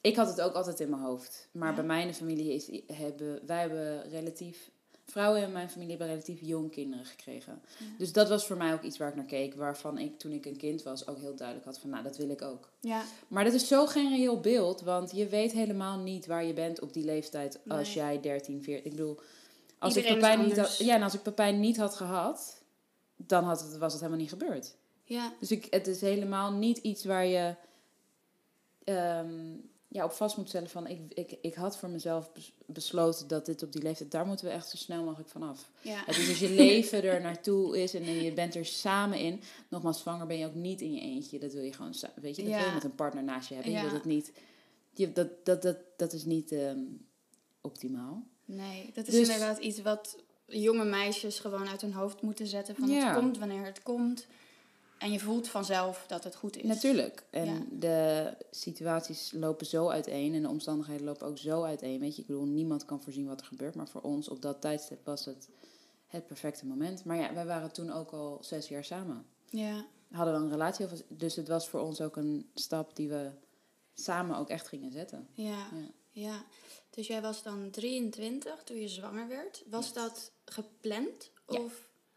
Ik 0.01 0.16
had 0.16 0.27
het 0.27 0.42
ook 0.42 0.54
altijd 0.54 0.80
in 0.80 0.89
mijn 0.89 1.01
hoofd. 1.01 1.48
Maar 1.51 1.69
Ja. 1.69 1.75
bij 1.75 1.83
mij 1.83 2.01
in 2.01 2.07
de 2.07 2.13
familie 2.13 2.54
is, 2.54 2.69
hebben 2.88 3.42
wij 3.45 3.60
hebben 3.60 4.10
relatief. 4.10 4.69
Vrouwen 5.05 5.41
in 5.41 5.51
mijn 5.51 5.69
familie 5.69 5.89
hebben 5.89 6.07
relatief 6.07 6.39
jong 6.41 6.71
kinderen 6.71 7.05
gekregen. 7.05 7.61
Ja. 7.79 7.85
Dus 7.97 8.11
dat 8.13 8.29
was 8.29 8.45
voor 8.45 8.57
mij 8.57 8.73
ook 8.73 8.81
iets 8.81 8.97
waar 8.97 9.09
ik 9.09 9.15
naar 9.15 9.25
keek. 9.25 9.53
Waarvan 9.55 9.97
ik 9.97 10.19
toen 10.19 10.31
ik 10.31 10.45
een 10.45 10.57
kind 10.57 10.83
was 10.83 11.07
ook 11.07 11.17
heel 11.19 11.35
duidelijk 11.35 11.65
had 11.65 11.79
van 11.79 11.89
nou 11.89 12.03
dat 12.03 12.17
wil 12.17 12.29
ik 12.29 12.41
ook. 12.41 12.69
ja, 12.79 13.03
Maar 13.27 13.43
dat 13.43 13.53
is 13.53 13.67
zo 13.67 13.85
geen 13.85 14.09
reëel 14.09 14.39
beeld. 14.39 14.81
Want 14.81 15.11
je 15.11 15.27
weet 15.27 15.51
helemaal 15.51 15.97
niet 15.99 16.25
waar 16.25 16.43
je 16.45 16.53
bent 16.53 16.79
op 16.81 16.93
die 16.93 17.03
leeftijd 17.05 17.59
als 17.67 17.87
Nee. 17.87 17.95
jij 17.95 18.19
13, 18.21 18.63
14. 18.63 18.85
Ik 18.85 18.91
bedoel, 18.97 19.19
als 19.79 19.95
Iedereen 19.95 20.17
ik 20.17 20.23
is 20.23 20.29
Pepijn 20.29 20.47
niet 20.47 20.57
had, 20.57 20.77
ja, 20.77 20.95
en 20.95 21.01
als 21.03 21.13
ik 21.13 21.21
Pepijn 21.21 21.59
niet 21.59 21.77
had 21.77 21.95
gehad, 21.95 22.61
dan 23.15 23.43
had 23.43 23.61
het, 23.61 23.77
was 23.77 23.91
het 23.91 24.01
helemaal 24.01 24.21
niet 24.21 24.31
gebeurd. 24.31 24.75
ja, 25.03 25.33
Dus 25.39 25.51
ik, 25.51 25.67
het 25.69 25.87
is 25.87 26.01
helemaal 26.01 26.51
niet 26.51 26.77
iets 26.77 27.05
waar 27.05 27.25
je 27.25 27.55
ehm, 28.83 29.55
ja, 29.95 30.03
op 30.06 30.12
vast 30.12 30.38
moet 30.38 30.47
stellen 30.47 30.69
van... 30.69 30.88
Ik, 30.88 31.00
ik, 31.13 31.38
ik 31.42 31.53
had 31.53 31.77
voor 31.77 31.89
mezelf 31.89 32.31
bes- 32.33 32.53
besloten 32.65 33.27
dat 33.27 33.45
dit 33.45 33.63
op 33.63 33.71
die 33.71 33.81
leeftijd... 33.81 34.12
Daar 34.12 34.25
moeten 34.25 34.45
we 34.45 34.51
echt 34.51 34.69
zo 34.69 34.77
snel 34.77 35.03
mogelijk 35.03 35.30
vanaf. 35.30 35.69
ja. 35.81 36.03
Het 36.06 36.18
is 36.18 36.30
als 36.30 36.39
je 36.39 36.50
leven 36.50 37.03
er 37.03 37.21
naartoe 37.21 37.81
is 37.81 37.94
en 37.94 38.03
je 38.24 38.33
bent 38.33 38.56
er 38.56 38.65
samen 38.65 39.19
in. 39.19 39.42
Nogmaals, 39.69 40.00
zwanger 40.00 40.27
ben 40.27 40.38
je 40.38 40.45
ook 40.45 40.53
niet 40.56 40.81
in 40.81 40.94
je 40.94 41.01
eentje. 41.01 41.39
Dat 41.39 41.53
wil 41.53 41.63
je 41.63 41.74
gewoon, 41.74 41.94
weet 42.15 42.36
je, 42.36 42.42
dat 42.42 42.51
Ja. 42.51 42.57
wil 42.57 42.68
je 42.68 42.74
met 42.74 42.83
een 42.83 42.95
partner 42.95 43.24
naast 43.24 43.50
je 43.50 43.56
hebben. 43.56 43.74
Je 43.74 43.80
wilt 43.81 43.92
het 43.92 44.06
niet... 44.06 44.31
Je, 44.94 45.12
dat, 45.12 45.45
dat, 45.45 45.62
dat, 45.62 45.77
dat 45.98 46.13
is 46.13 46.24
niet 46.25 46.51
ehm, 46.51 46.80
optimaal. 47.62 48.24
Nee, 48.45 48.91
dat 48.94 49.07
is 49.07 49.13
Dus- 49.13 49.27
inderdaad 49.30 49.57
iets 49.59 49.81
wat 49.81 50.18
jonge 50.48 50.86
meisjes 50.86 51.39
gewoon 51.39 51.68
uit 51.68 51.81
hun 51.81 51.94
hoofd 51.94 52.21
moeten 52.21 52.48
zetten. 52.48 52.75
Van 52.75 52.89
het 52.89 53.15
komt 53.18 53.38
wanneer 53.38 53.65
het 53.65 53.83
komt. 53.83 54.27
En 55.05 55.11
je 55.11 55.19
voelt 55.19 55.47
vanzelf 55.47 56.03
dat 56.07 56.23
het 56.23 56.35
goed 56.35 56.57
is. 56.57 56.63
Natuurlijk. 56.63 57.23
En 57.29 57.45
Ja. 57.45 57.61
de 57.71 58.33
situaties 58.51 59.31
lopen 59.31 59.65
zo 59.65 59.89
uiteen 59.89 60.33
en 60.33 60.41
de 60.41 60.47
omstandigheden 60.49 61.05
lopen 61.05 61.27
ook 61.27 61.37
zo 61.37 61.63
uiteen. 61.63 61.99
Weet 61.99 62.15
je, 62.15 62.21
ik 62.21 62.27
bedoel, 62.27 62.45
niemand 62.45 62.85
kan 62.85 63.01
voorzien 63.01 63.27
wat 63.27 63.39
er 63.39 63.45
gebeurt. 63.45 63.75
Maar 63.75 63.87
voor 63.87 64.01
ons 64.01 64.29
op 64.29 64.41
dat 64.41 64.61
tijdstip 64.61 65.05
was 65.05 65.25
het 65.25 65.49
het 66.07 66.27
perfecte 66.27 66.65
moment. 66.65 67.03
Maar 67.03 67.17
ja, 67.17 67.33
wij 67.33 67.45
waren 67.45 67.71
toen 67.71 67.91
ook 67.91 68.11
al 68.11 68.37
zes 68.41 68.67
jaar 68.67 68.83
samen. 68.83 69.25
Ja, 69.49 69.85
Hadden 70.11 70.33
we 70.33 70.39
een 70.39 70.49
relatie, 70.51 70.85
dus 71.07 71.35
het 71.35 71.47
was 71.47 71.67
voor 71.67 71.79
ons 71.79 72.01
ook 72.01 72.15
een 72.15 72.49
stap 72.53 72.95
die 72.95 73.09
we 73.09 73.29
samen 73.93 74.37
ook 74.37 74.49
echt 74.49 74.67
gingen 74.67 74.91
zetten. 74.91 75.27
ja, 75.33 75.67
Ja. 75.71 75.91
ja. 76.11 76.43
Dus 76.89 77.07
jij 77.07 77.21
was 77.21 77.43
dan 77.43 77.69
23 77.71 78.63
toen 78.63 78.79
je 78.79 78.87
zwanger 78.87 79.27
werd. 79.27 79.63
Was 79.69 79.93
dat 79.93 80.31
gepland? 80.45 81.31
Ja. 81.47 81.59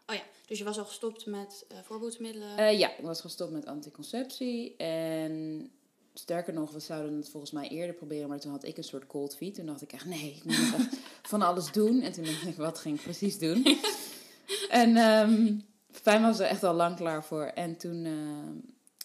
Oh 0.09 0.15
ja, 0.15 0.21
dus 0.47 0.57
je 0.57 0.63
was 0.63 0.77
al 0.77 0.85
gestopt 0.85 1.25
met 1.25 1.65
eh 1.67 1.77
voorboedsmiddelen. 1.83 2.57
Eh, 2.57 2.79
ja, 2.79 2.97
ik 2.97 3.03
was 3.03 3.21
gestopt 3.21 3.51
met 3.51 3.65
anticonceptie. 3.65 4.75
En 4.77 5.71
sterker 6.13 6.53
nog, 6.53 6.71
we 6.71 6.79
zouden 6.79 7.15
het 7.15 7.29
volgens 7.29 7.51
mij 7.51 7.67
eerder 7.67 7.95
proberen. 7.95 8.29
Maar 8.29 8.39
toen 8.39 8.51
had 8.51 8.63
ik 8.63 8.77
een 8.77 8.83
soort 8.83 9.07
cold 9.07 9.35
feet. 9.35 9.55
Toen 9.55 9.65
dacht 9.65 9.81
ik 9.81 9.93
echt, 9.93 10.05
nee, 10.05 10.35
ik 10.35 10.43
moet 10.43 10.73
echt 10.77 10.97
van 11.31 11.41
alles 11.41 11.71
doen. 11.71 12.01
En 12.01 12.11
toen 12.11 12.23
dacht 12.23 12.45
ik, 12.45 12.55
wat 12.55 12.79
ging 12.79 12.95
ik 12.97 13.03
precies 13.03 13.39
doen? 13.39 13.65
en 14.69 14.97
ehm 14.97 15.57
Pijn 16.03 16.21
was 16.21 16.39
er 16.39 16.45
echt 16.45 16.63
al 16.63 16.73
lang 16.73 16.95
klaar 16.95 17.23
voor. 17.23 17.43
En 17.43 17.77
toen 17.77 18.05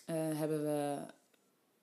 eh, 0.04 0.14
hebben 0.14 0.62
we... 0.62 0.96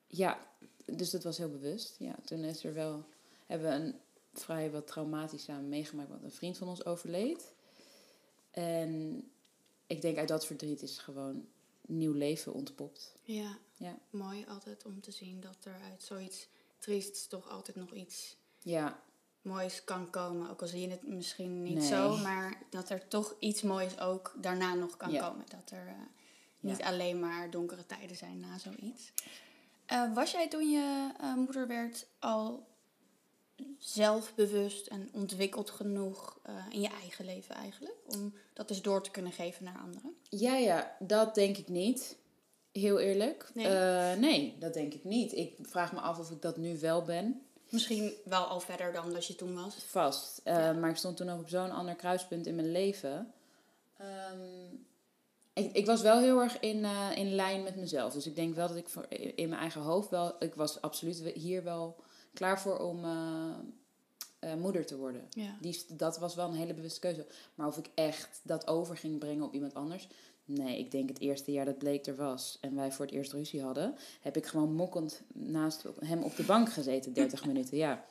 Ja, 0.08 0.40
dus 0.86 1.10
dat 1.10 1.24
was 1.24 1.38
heel 1.38 1.50
bewust. 1.50 1.96
Ja, 2.00 2.16
toen 2.26 2.44
is 2.44 2.64
er 2.64 2.74
wel... 2.74 3.06
Hebben 3.46 3.70
we 3.70 3.76
een 3.76 3.96
vrij 4.34 4.72
wat 4.72 4.88
traumatisch 4.88 5.44
samen 5.44 5.70
meegemaakt. 5.70 6.10
Want 6.10 6.24
een 6.24 6.32
vriend 6.32 6.58
van 6.58 6.68
ons 6.68 6.86
overleed. 6.86 7.54
En 8.52 9.24
ik 9.88 10.02
denk 10.02 10.18
uit 10.18 10.28
dat 10.28 10.46
verdriet 10.46 10.82
is 10.82 10.98
gewoon 10.98 11.48
nieuw 11.82 12.14
leven 12.14 12.54
ontpopt. 12.54 13.16
ja. 13.24 13.58
Ja. 13.78 13.98
mooi 14.10 14.46
altijd 14.48 14.86
om 14.86 15.02
te 15.02 15.12
zien 15.12 15.40
dat 15.42 15.58
er 15.66 15.76
uit 15.92 16.04
zoiets 16.04 16.48
triests 16.78 17.28
toch 17.28 17.50
altijd 17.50 17.78
nog 17.78 17.94
iets 17.94 18.36
Ja, 18.64 19.00
moois 19.42 19.84
kan 19.84 20.10
komen. 20.10 20.50
Ook 20.50 20.62
al 20.62 20.68
zie 20.68 20.82
je 20.82 20.90
het 20.90 21.08
misschien 21.08 21.64
niet 21.64 21.78
Nee. 21.78 21.88
zo, 21.88 22.18
maar 22.18 22.62
dat 22.70 22.90
er 22.90 23.08
toch 23.08 23.36
iets 23.40 23.62
moois 23.62 24.00
ook 24.00 24.34
daarna 24.38 24.74
nog 24.74 24.98
kan 24.98 25.12
Ja. 25.12 25.28
komen. 25.30 25.46
Dat 25.50 25.72
er 25.72 25.88
eh, 25.88 25.94
niet 26.60 26.78
Ja. 26.78 26.86
alleen 26.88 27.20
maar 27.20 27.50
donkere 27.52 27.86
tijden 27.86 28.16
zijn 28.18 28.40
na 28.40 28.58
zoiets. 28.58 29.12
Eh, 29.86 30.14
was 30.14 30.32
jij 30.32 30.48
toen 30.48 30.70
je 30.72 31.12
eh, 31.20 31.34
moeder 31.36 31.68
werd 31.68 32.08
al 32.20 32.68
zelfbewust 33.80 34.88
en 34.88 35.10
ontwikkeld 35.14 35.70
genoeg 35.70 36.40
eh, 36.44 36.54
in 36.70 36.82
je 36.82 36.90
eigen 37.02 37.26
leven 37.26 37.56
eigenlijk? 37.56 37.96
Om 38.08 38.34
dat 38.54 38.68
dus 38.68 38.82
door 38.82 39.04
te 39.04 39.12
kunnen 39.12 39.32
geven 39.32 39.64
naar 39.64 39.80
anderen? 39.84 40.16
ja, 40.30 40.56
ja, 40.56 40.96
dat 41.00 41.36
denk 41.36 41.58
ik 41.58 41.68
niet. 41.68 42.20
Heel 42.72 43.00
eerlijk. 43.00 43.50
Nee. 43.54 43.68
Nee. 43.68 44.18
nee, 44.18 44.56
dat 44.60 44.74
denk 44.74 44.94
ik 44.94 45.04
niet. 45.04 45.36
Ik 45.36 45.56
vraag 45.62 45.94
me 45.94 46.00
af 46.00 46.20
of 46.20 46.32
ik 46.32 46.42
dat 46.42 46.58
nu 46.58 46.80
wel 46.80 47.02
ben. 47.02 47.42
Misschien 47.70 48.14
wel 48.24 48.44
al 48.44 48.60
verder 48.60 48.94
dan 48.94 49.14
dat 49.14 49.26
je 49.26 49.36
toen 49.36 49.56
was. 49.56 49.76
Vast. 49.76 50.42
Eh, 50.44 50.56
Ja. 50.56 50.74
Maar 50.74 50.90
ik 50.90 50.96
stond 50.96 51.18
toen 51.18 51.30
ook 51.30 51.40
op 51.40 51.50
zo'n 51.50 51.72
ander 51.72 51.96
kruispunt 51.96 52.48
in 52.48 52.56
mijn 52.56 52.72
leven. 52.72 53.34
Ehm, 53.98 54.76
ik, 55.54 55.76
ik 55.76 55.86
was 55.86 56.02
wel 56.02 56.20
heel 56.20 56.40
erg 56.40 56.60
in, 56.60 56.86
eh, 56.86 57.10
in 57.16 57.36
lijn 57.36 57.64
met 57.64 57.76
mezelf. 57.76 58.14
Dus 58.14 58.28
ik 58.28 58.36
denk 58.36 58.56
wel 58.56 58.68
dat 58.68 58.78
ik 58.78 58.90
voor, 58.90 59.06
in 59.36 59.50
mijn 59.50 59.62
eigen 59.62 59.82
hoofd 59.82 60.10
wel... 60.10 60.36
Ik 60.40 60.56
was 60.56 60.82
absoluut 60.82 61.22
hier 61.34 61.64
wel 61.64 61.96
klaar 62.34 62.62
voor 62.62 62.80
om 62.80 63.04
eh, 63.04 63.50
eh, 64.40 64.56
moeder 64.56 64.86
te 64.86 64.98
worden. 64.98 65.28
Ja. 65.30 65.58
Die, 65.62 65.86
dat 65.88 66.20
was 66.20 66.36
wel 66.36 66.48
een 66.48 66.56
hele 66.56 66.74
bewuste 66.74 67.00
keuze. 67.00 67.26
Maar 67.56 67.68
of 67.68 67.78
ik 67.78 67.90
echt 67.96 68.40
dat 68.44 68.68
over 68.68 68.98
ging 68.98 69.20
brengen 69.20 69.44
op 69.44 69.54
iemand 69.54 69.74
anders... 69.74 70.08
Nee, 70.46 70.80
ik 70.80 70.92
denk 70.92 71.10
het 71.10 71.20
eerste 71.20 71.52
jaar 71.52 71.66
dat 71.66 71.78
Bleek 71.78 72.06
er 72.06 72.16
was 72.16 72.58
en 72.62 72.76
wij 72.76 72.92
voor 72.92 73.06
het 73.06 73.14
eerst 73.14 73.32
ruzie 73.32 73.62
hadden... 73.62 73.96
heb 74.22 74.38
ik 74.38 74.46
gewoon 74.46 74.74
mokkend 74.74 75.22
naast 75.34 75.84
hem 76.00 76.24
op 76.24 76.36
de 76.36 76.44
bank 76.44 76.72
gezeten, 76.72 77.14
30 77.14 77.46
minuten. 77.52 77.78
Ja. 77.78 78.06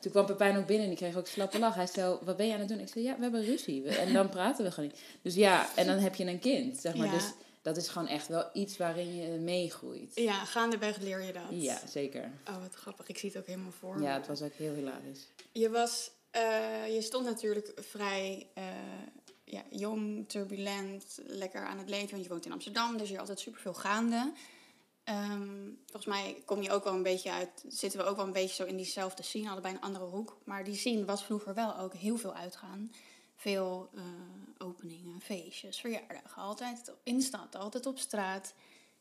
Toen 0.00 0.12
kwam 0.12 0.26
Pepijn 0.26 0.56
ook 0.56 0.66
binnen 0.66 0.84
en 0.84 0.90
die 0.90 0.98
kreeg 0.98 1.16
ook 1.16 1.26
slappe 1.26 1.58
lach. 1.58 1.74
Hij 1.74 1.86
zei, 1.86 2.18
wat 2.22 2.36
ben 2.36 2.46
je 2.46 2.52
aan 2.52 2.58
het 2.58 2.68
doen? 2.68 2.78
Ik 2.78 2.88
zei, 2.88 3.04
ja, 3.04 3.16
we 3.16 3.22
hebben 3.22 3.44
ruzie. 3.44 3.88
En 3.88 4.12
dan 4.12 4.28
praten 4.28 4.64
we 4.64 4.70
gewoon 4.70 4.90
niet. 4.90 5.00
Dus 5.22 5.34
ja, 5.34 5.76
en 5.76 5.86
dan 5.86 5.98
heb 5.98 6.14
je 6.14 6.26
een 6.26 6.38
kind, 6.38 6.78
zeg 6.78 6.96
maar. 6.96 7.06
Ja. 7.06 7.12
Dus 7.12 7.32
dat 7.62 7.76
is 7.76 7.88
gewoon 7.88 8.08
echt 8.08 8.28
wel 8.28 8.50
iets 8.52 8.76
waarin 8.76 9.16
je 9.16 9.38
meegroeit. 9.38 10.14
Ja, 10.14 10.44
gaandeweg 10.44 10.96
leer 10.96 11.22
je 11.22 11.32
dat. 11.32 11.42
Ja, 11.50 11.80
zeker. 11.86 12.32
Oh, 12.48 12.60
wat 12.60 12.74
grappig. 12.74 13.08
Ik 13.08 13.18
zie 13.18 13.28
het 13.28 13.38
ook 13.38 13.46
helemaal 13.46 13.72
voor 13.72 13.98
me. 13.98 14.04
Ja, 14.04 14.14
het 14.14 14.26
was 14.26 14.42
ook 14.42 14.52
heel 14.52 14.74
hilarisch. 14.74 15.26
Je 15.52 15.70
was, 15.70 16.10
eh, 16.30 16.94
je 16.94 17.02
stond 17.02 17.24
natuurlijk 17.24 17.72
vrij 17.76 18.46
eh, 18.54 18.64
ja, 19.44 19.62
jong, 19.70 20.28
turbulent, 20.28 21.18
lekker 21.24 21.66
aan 21.66 21.78
het 21.78 21.88
leven. 21.88 22.10
Want 22.10 22.22
je 22.22 22.28
woont 22.28 22.46
in 22.46 22.52
Amsterdam, 22.52 22.96
dus 22.96 23.08
je 23.08 23.14
is 23.14 23.20
altijd 23.20 23.40
superveel 23.40 23.74
gaande. 23.74 24.32
Ehm, 25.04 25.70
volgens 25.86 26.06
mij 26.06 26.42
kom 26.44 26.62
je 26.62 26.70
ook 26.70 26.84
wel 26.84 26.94
een 26.94 27.02
beetje 27.02 27.32
uit, 27.32 27.64
zitten 27.68 28.00
we 28.00 28.06
ook 28.06 28.16
wel 28.16 28.26
een 28.26 28.32
beetje 28.32 28.54
zo 28.54 28.64
in 28.64 28.76
diezelfde 28.76 29.22
scene, 29.22 29.50
allebei 29.50 29.74
een 29.74 29.80
andere 29.80 30.04
hoek. 30.04 30.38
Maar 30.44 30.64
die 30.64 30.76
scene 30.76 31.04
was 31.04 31.24
vroeger 31.24 31.54
wel 31.54 31.78
ook 31.78 31.94
heel 31.94 32.16
veel 32.16 32.34
uitgaan. 32.34 32.92
Veel 33.40 33.88
eh, 33.94 34.02
openingen, 34.58 35.20
feestjes, 35.20 35.80
verjaardagen. 35.80 36.42
Altijd 36.42 36.92
in 37.02 37.22
stad, 37.22 37.54
altijd 37.56 37.86
op 37.86 37.98
straat. 37.98 38.54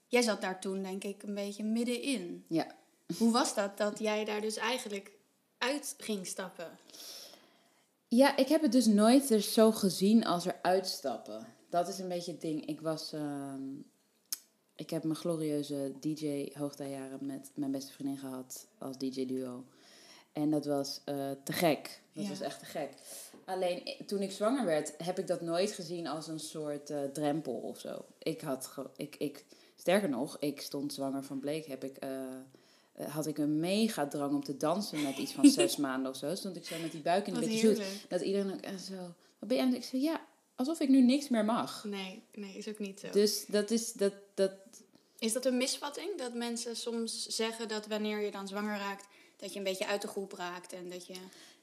Jij 0.08 0.22
zat 0.22 0.41
daar 0.41 0.60
toen, 0.62 0.84
denk 0.84 1.03
ik, 1.03 1.24
een 1.24 1.34
beetje 1.34 1.63
middenin. 1.63 2.46
Ja. 2.48 2.75
Hoe 3.17 3.31
was 3.31 3.55
dat, 3.55 3.77
dat 3.77 4.00
jij 4.00 4.25
daar 4.25 4.41
dus 4.41 4.55
eigenlijk 4.58 5.12
uit 5.58 5.96
ging 5.98 6.27
stappen? 6.27 6.77
Ja, 8.08 8.36
ik 8.38 8.48
heb 8.48 8.62
het 8.62 8.72
dus 8.72 8.86
nooit 8.86 9.29
er 9.29 9.41
zo 9.41 9.72
gezien 9.72 10.25
als 10.25 10.46
er 10.46 10.60
uitstappen. 10.62 11.48
Dat 11.69 11.88
is 11.88 12.00
een 12.00 12.08
beetje 12.08 12.31
het 12.31 12.41
ding. 12.41 12.65
Ik 12.65 12.81
was... 12.81 13.13
ehm, 13.13 13.62
ik 14.75 14.89
heb 14.89 15.03
mijn 15.03 15.15
glorieuze 15.15 15.93
DJ-hoogtijjaren 16.00 17.25
met 17.25 17.51
mijn 17.55 17.72
beste 17.72 17.91
vriendin 17.93 18.17
gehad 18.17 18.67
als 18.77 18.98
DJ-duo. 18.98 19.65
En 20.31 20.50
dat 20.50 20.65
was 20.65 21.01
eh, 21.05 21.31
te 21.43 21.53
gek. 21.53 22.01
Dat 22.13 22.24
Ja. 22.24 22.29
was 22.29 22.39
echt 22.41 22.60
te 22.60 22.65
gek. 22.65 22.89
Alleen 23.50 23.86
eh, 23.86 24.01
toen 24.06 24.22
ik 24.22 24.32
zwanger 24.32 24.65
werd, 24.65 24.94
heb 24.98 25.20
ik 25.20 25.27
dat 25.27 25.41
nooit 25.41 25.72
gezien 25.72 26.08
als 26.08 26.27
een 26.27 26.39
soort 26.39 26.89
eh, 26.89 27.03
drempel 27.03 27.53
of 27.53 27.79
zo. 27.79 28.06
Ik 28.18 28.41
had, 28.41 28.65
ge- 28.68 28.89
ik, 28.96 29.15
ik, 29.15 29.46
sterker 29.75 30.10
nog, 30.10 30.38
ik 30.39 30.62
stond 30.62 30.94
zwanger 30.94 31.24
van 31.24 31.39
Bleek, 31.39 31.65
heb 31.65 31.84
ik, 31.84 31.98
eh, 31.98 32.10
had 33.10 33.27
ik 33.27 33.38
een 33.38 33.60
mega 33.60 34.08
drang 34.08 34.34
om 34.34 34.44
te 34.44 34.58
dansen 34.58 35.03
met 35.03 35.18
iets 35.18 35.32
van 35.34 35.46
zes 35.60 35.77
maanden 35.77 36.12
of 36.12 36.18
zo. 36.18 36.36
Stond 36.36 36.56
ik 36.56 36.65
zo 36.65 36.75
met 36.82 36.91
die 36.91 37.01
buik 37.01 37.27
in 37.27 37.34
de 37.34 37.58
zoet. 37.58 37.82
Dat 38.10 38.22
iedereen 38.22 38.53
ook 38.53 38.62
echt 38.62 38.84
zo, 38.84 39.13
wat 39.39 39.50
ben 39.50 39.70
je 39.70 39.75
Ik 39.75 39.84
zei, 39.84 40.01
ja, 40.01 40.25
alsof 40.56 40.79
ik 40.79 40.89
nu 40.89 41.01
niks 41.01 41.29
meer 41.29 41.46
mag. 41.46 41.84
Nee, 41.84 42.24
nee, 42.34 42.58
is 42.58 42.68
ook 42.68 42.79
niet 42.79 43.00
zo. 43.00 43.10
Dus 43.10 43.46
dat 43.46 43.72
is, 43.72 43.94
dat, 43.94 44.13
dat, 44.34 44.51
Is 45.20 45.34
dat 45.34 45.46
een 45.46 45.58
misvatting? 45.58 46.18
Dat 46.18 46.34
mensen 46.34 46.75
soms 46.75 47.27
zeggen 47.27 47.68
dat 47.68 47.88
wanneer 47.88 48.22
je 48.22 48.32
dan 48.32 48.48
zwanger 48.48 48.77
raakt, 48.77 49.08
dat 49.38 49.51
je 49.53 49.58
een 49.58 49.63
beetje 49.65 49.88
uit 49.88 50.01
de 50.01 50.08
groep 50.08 50.32
raakt 50.34 50.74
en 50.74 50.89
dat 50.89 51.08
je 51.08 51.13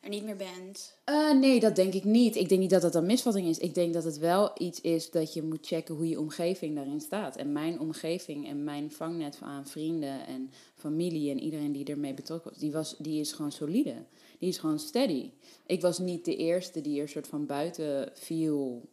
er 0.06 0.12
niet 0.12 0.24
meer 0.24 0.36
bent? 0.36 0.96
Eh, 1.04 1.32
nee, 1.32 1.60
dat 1.60 1.76
denk 1.76 1.92
ik 1.92 2.04
niet. 2.04 2.36
Ik 2.36 2.48
denk 2.48 2.60
niet 2.60 2.70
dat 2.70 2.82
dat 2.82 2.94
een 2.94 3.06
misvatting 3.06 3.46
is. 3.48 3.58
Ik 3.58 3.74
denk 3.74 3.94
dat 3.94 4.04
het 4.04 4.18
wel 4.18 4.50
iets 4.58 4.80
is 4.80 5.10
dat 5.10 5.34
je 5.34 5.42
moet 5.42 5.66
checken 5.66 5.94
hoe 5.94 6.08
je 6.08 6.20
omgeving 6.20 6.74
daarin 6.74 7.00
staat. 7.00 7.36
En 7.36 7.52
mijn 7.52 7.80
omgeving 7.80 8.48
en 8.48 8.64
mijn 8.64 8.90
vangnet 8.90 9.38
aan 9.40 9.66
vrienden 9.66 10.26
en 10.26 10.50
familie 10.74 11.30
en 11.30 11.40
iedereen 11.40 11.72
die 11.72 11.84
ermee 11.84 12.14
betrokken 12.14 12.50
was, 12.50 12.60
die, 12.60 12.72
was, 12.72 12.94
die 12.98 13.20
is 13.20 13.32
gewoon 13.32 13.52
solide. 13.52 13.94
Die 14.38 14.48
is 14.48 14.58
gewoon 14.58 14.78
steady. 14.78 15.30
Ik 15.66 15.80
was 15.80 15.98
niet 15.98 16.24
de 16.24 16.36
eerste 16.36 16.80
die 16.80 17.00
er 17.00 17.08
soort 17.08 17.28
van 17.28 17.46
buiten 17.46 18.10
viel, 18.14 18.88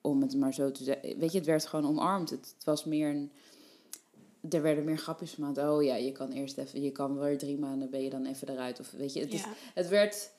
om 0.00 0.22
het 0.22 0.36
maar 0.36 0.54
zo 0.54 0.70
te 0.70 0.84
zeggen. 0.84 1.18
Weet 1.18 1.32
je, 1.32 1.38
het 1.38 1.46
werd 1.46 1.66
gewoon 1.66 1.86
omarmd. 1.86 2.30
Het, 2.30 2.54
het 2.56 2.64
was 2.64 2.84
meer 2.84 3.08
een... 3.08 3.30
Er 4.50 4.62
werden 4.62 4.84
meer 4.84 4.98
grapjes 4.98 5.32
gemaakt. 5.32 5.58
Oh 5.58 5.82
ja, 5.82 5.94
je 5.94 6.12
kan 6.12 6.30
eerst 6.30 6.58
even, 6.58 6.82
je 6.82 6.90
kan 6.90 7.18
weer 7.18 7.38
drie 7.38 7.58
maanden, 7.58 7.90
ben 7.90 8.02
je 8.02 8.10
dan 8.10 8.26
even 8.26 8.48
eruit. 8.48 8.80
Of 8.80 8.90
weet 8.90 9.12
je, 9.12 9.20
het 9.20 9.32
is, 9.32 9.44
het 9.74 9.88
werd, 9.88 10.30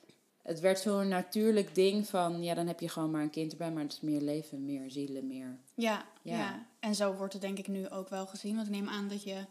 het 0.44 0.60
werd 0.60 0.80
zo'n 0.80 1.08
natuurlijk 1.08 1.76
ding 1.76 2.08
van, 2.08 2.44
ja, 2.44 2.54
dan 2.54 2.68
heb 2.68 2.80
je 2.80 2.90
gewoon 2.90 3.12
maar 3.12 3.22
een 3.22 3.30
kind 3.30 3.52
erbij, 3.52 3.72
maar 3.72 3.84
het 3.84 3.92
is 3.92 4.02
meer 4.02 4.22
leven, 4.22 4.66
meer 4.66 4.92
zielen, 4.92 5.28
meer. 5.28 5.58
Ja, 5.76 6.06
ja. 6.22 6.38
Ja. 6.38 6.66
En 6.80 6.96
zo 6.96 7.14
wordt 7.14 7.34
het 7.34 7.42
denk 7.42 7.58
ik 7.58 7.68
nu 7.68 7.90
ook 7.90 8.10
wel 8.10 8.28
gezien. 8.28 8.56
Want 8.56 8.68
ik 8.68 8.74
neem 8.74 8.90
aan 8.90 9.08
dat 9.08 9.24
je 9.24 9.46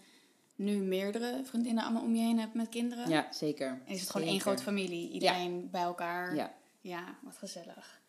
nu 0.55 0.77
meerdere 0.77 1.41
vriendinnen 1.45 1.85
allemaal 1.85 2.03
om 2.03 2.15
je 2.15 2.23
heen 2.23 2.39
hebt 2.39 2.55
met 2.55 2.69
kinderen. 2.69 3.09
Ja, 3.09 3.33
zeker. 3.33 3.69
En 3.69 3.95
is 3.95 4.01
het 4.01 4.11
gewoon 4.11 4.27
één 4.27 4.41
grote 4.41 4.63
familie. 4.63 5.11
Iedereen 5.11 5.69
bij 5.71 5.83
elkaar. 5.83 6.35
Ja. 6.35 6.55
Ja, 6.81 7.19
wat 7.23 7.37
gezellig. 7.37 8.01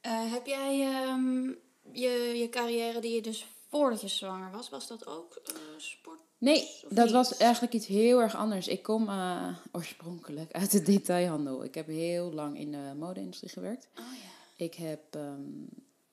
Eh, 0.00 0.32
heb 0.32 0.46
jij 0.46 0.80
ehm, 0.80 1.46
je, 1.92 2.34
je 2.36 2.48
carrière 2.50 3.00
die 3.00 3.14
je 3.14 3.22
dus 3.22 3.46
voordat 3.68 4.00
je 4.00 4.08
zwanger 4.08 4.50
was, 4.50 4.68
was 4.68 4.86
dat 4.86 5.06
ook 5.06 5.40
eh, 5.44 5.54
sport? 5.76 6.20
Nee, 6.38 6.68
dat 6.88 7.10
was 7.10 7.36
eigenlijk 7.36 7.74
iets 7.74 7.86
heel 7.86 8.20
erg 8.20 8.36
anders. 8.36 8.68
Ik 8.68 8.82
kom 8.82 9.08
eh, 9.08 9.56
oorspronkelijk 9.72 10.52
uit 10.52 10.70
de 10.70 10.82
detailhandel. 10.82 11.64
Ik 11.64 11.74
heb 11.74 11.86
heel 11.86 12.32
lang 12.32 12.58
in 12.58 12.70
de 12.70 12.94
mode-industrie 12.98 13.50
gewerkt. 13.50 13.88
Oh 13.98 14.04
ja. 14.04 14.64
Ik, 14.64 14.74
heb, 14.74 15.00
ehm, 15.10 15.42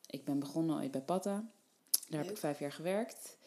ik 0.08 0.25
ben 0.25 0.39
begonnen 0.39 0.75
ooit 0.75 0.91
bij 0.91 1.01
Patta. 1.01 1.44
Daar 2.10 2.22
heb 2.22 2.29
ik 2.29 2.38
vijf 2.38 2.60
jaar 2.60 2.72
gewerkt. 2.72 3.38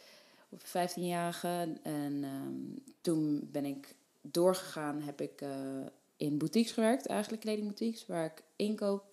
Op 0.49 0.61
15-jarige. 0.61 1.79
En 1.83 2.25
ehm, 2.25 2.93
toen 3.01 3.49
ben 3.53 3.65
ik 3.65 3.95
doorgegaan, 4.21 5.03
heb 5.03 5.21
ik 5.21 5.41
eh, 5.41 5.51
in 6.17 6.39
boutiques 6.39 6.73
gewerkt. 6.73 7.07
Eigenlijk 7.07 7.43
kledingboutiques, 7.43 8.07
waar 8.07 8.25
ik 8.25 8.43
inkoop 8.57 9.05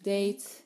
deed. 0.00 0.64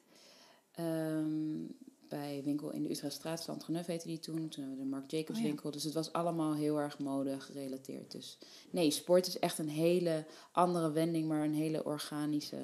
Ehm, 0.75 1.65
bij 2.09 2.41
winkel 2.45 2.71
in 2.71 2.83
de 2.83 2.91
Utrechtstraat, 2.91 3.41
Stand 3.41 3.65
Geneuf 3.65 3.87
heette 3.87 4.07
die 4.07 4.19
toen. 4.19 4.49
Toen 4.49 4.61
hebben 4.65 4.77
we 4.79 4.83
de 4.85 4.89
Marc 4.89 5.11
Jacobs 5.11 5.39
Oh 5.39 5.45
ja. 5.45 5.51
winkel. 5.51 5.71
Dus 5.71 5.83
het 5.85 5.95
was 5.95 6.13
allemaal 6.13 6.55
heel 6.55 6.79
erg 6.79 6.99
mode 6.99 7.41
gerelateerd. 7.41 8.11
Dus 8.13 8.39
nee, 8.71 8.91
sport 8.91 9.27
is 9.27 9.39
echt 9.39 9.59
een 9.59 9.69
hele 9.69 10.27
andere 10.53 10.91
wending, 10.93 11.29
maar 11.29 11.45
een 11.45 11.55
hele 11.55 11.85
organische 11.85 12.57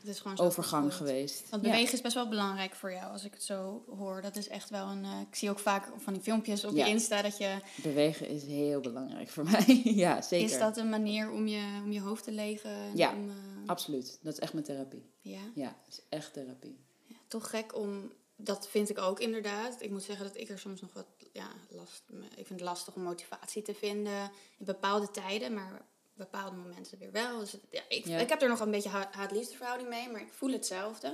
Het 0.00 0.08
is 0.24 0.38
overgang 0.40 0.94
geweest. 0.94 1.50
Want 1.50 1.62
Ja. 1.64 1.70
bewegen 1.70 1.92
is 1.94 2.00
best 2.00 2.14
wel 2.14 2.28
belangrijk 2.28 2.74
voor 2.74 2.92
jou, 2.92 3.12
als 3.12 3.24
ik 3.24 3.32
het 3.32 3.42
zo 3.42 3.84
hoor. 3.96 4.22
Dat 4.22 4.36
is 4.36 4.48
echt 4.48 4.70
wel 4.70 4.86
een... 4.88 5.04
eh, 5.04 5.20
ik 5.28 5.34
zie 5.34 5.50
ook 5.50 5.58
vaak 5.58 5.88
van 5.96 6.12
die 6.12 6.22
filmpjes 6.22 6.64
op 6.64 6.74
Ja. 6.74 6.84
je 6.86 6.90
Insta 6.92 7.22
dat 7.22 7.38
je... 7.38 7.58
Bewegen 7.82 8.28
is 8.28 8.42
heel 8.44 8.80
belangrijk 8.80 9.28
voor 9.28 9.44
mij. 9.50 9.80
ja, 9.84 10.22
zeker. 10.22 10.46
Is 10.52 10.58
dat 10.58 10.76
een 10.76 10.88
manier 10.88 11.30
om 11.30 11.46
je, 11.46 11.80
om 11.84 11.92
je 11.92 12.00
hoofd 12.00 12.24
te 12.24 12.32
legen? 12.32 12.70
en 12.70 12.96
Ja. 12.96 13.14
Om, 13.14 13.28
eh, 13.28 13.34
Absoluut. 13.66 14.18
Dat 14.22 14.32
is 14.32 14.38
echt 14.38 14.52
mijn 14.52 14.64
therapie. 14.64 15.10
ja? 15.20 15.40
Ja, 15.54 15.76
het 15.84 15.92
is 15.94 16.00
echt 16.08 16.32
therapie. 16.32 16.78
Ja, 17.04 17.16
toch 17.28 17.50
gek 17.50 17.76
om. 17.76 18.12
Dat 18.36 18.68
vind 18.68 18.90
ik 18.90 18.98
ook 18.98 19.20
inderdaad. 19.20 19.82
Ik 19.82 19.90
moet 19.90 20.02
zeggen 20.02 20.26
dat 20.26 20.36
ik 20.36 20.48
er 20.48 20.58
soms 20.58 20.80
nog 20.80 20.92
wat 20.92 21.06
ja, 21.32 21.48
last. 21.68 22.02
Ik 22.10 22.46
vind 22.46 22.48
het 22.48 22.68
lastig 22.68 22.94
om 22.94 23.02
motivatie 23.02 23.62
te 23.62 23.74
vinden 23.74 24.22
in 24.58 24.64
bepaalde 24.64 25.10
tijden, 25.10 25.54
maar 25.54 25.84
bepaalde 26.14 26.56
momenten 26.56 26.98
weer 26.98 27.12
wel. 27.12 27.38
Dus 27.38 27.56
ja, 27.70 27.82
ik, 27.88 28.06
Ja. 28.06 28.18
ik 28.18 28.28
heb 28.28 28.42
er 28.42 28.48
nog 28.48 28.60
een 28.60 28.70
beetje 28.70 28.88
ha- 28.88 29.08
haat-liefde 29.12 29.56
verhouding 29.56 29.88
mee, 29.88 30.10
maar 30.10 30.20
ik 30.20 30.32
voel 30.32 30.50
hetzelfde. 30.52 31.08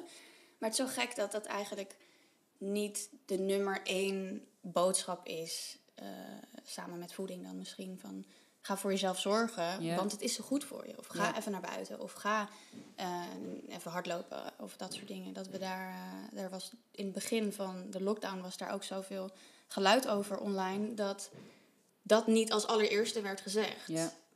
Maar 0.59 0.71
het 0.71 0.79
is 0.79 0.87
zo 0.87 1.01
gek 1.01 1.17
dat 1.17 1.33
dat 1.33 1.45
eigenlijk 1.47 1.97
niet 2.59 3.09
de 3.27 3.39
nummer 3.39 3.81
één 3.85 4.47
boodschap 4.61 5.27
is, 5.27 5.79
eh, 5.95 6.07
samen 6.65 6.99
met 6.99 7.13
voeding 7.13 7.45
dan 7.45 7.57
misschien 7.59 7.99
van. 7.99 8.25
Ga 8.65 8.77
voor 8.77 8.91
jezelf 8.91 9.21
zorgen, 9.21 9.97
want 9.97 10.13
het 10.13 10.21
is 10.21 10.35
zo 10.35 10.45
goed 10.45 10.65
voor 10.65 10.87
je. 10.87 10.99
Of 10.99 11.07
ga 11.07 11.37
even 11.37 11.53
naar 11.53 11.61
buiten. 11.61 12.01
Of 12.01 12.13
ga 12.13 12.49
eh, 12.95 13.23
even 13.69 13.91
hardlopen 13.91 14.43
of 14.59 14.77
dat 14.77 14.95
soort 14.95 15.09
dingen. 15.09 15.33
Dat 15.33 15.49
we 15.49 15.59
daar, 15.59 15.89
eh, 15.89 16.37
daar 16.37 16.51
was 16.51 16.73
in 16.91 17.05
het 17.05 17.15
begin 17.15 17.53
van 17.53 17.91
de 17.91 18.03
lockdown 18.03 18.41
was 18.41 18.57
daar 18.57 18.73
ook 18.73 18.85
zoveel 18.85 19.31
geluid 19.67 20.09
over 20.09 20.39
online 20.39 20.95
dat 20.95 21.31
dat 22.03 22.27
niet 22.27 22.53
als 22.53 22.67
allereerste 22.67 23.21
werd 23.21 23.41
gezegd. 23.41 23.91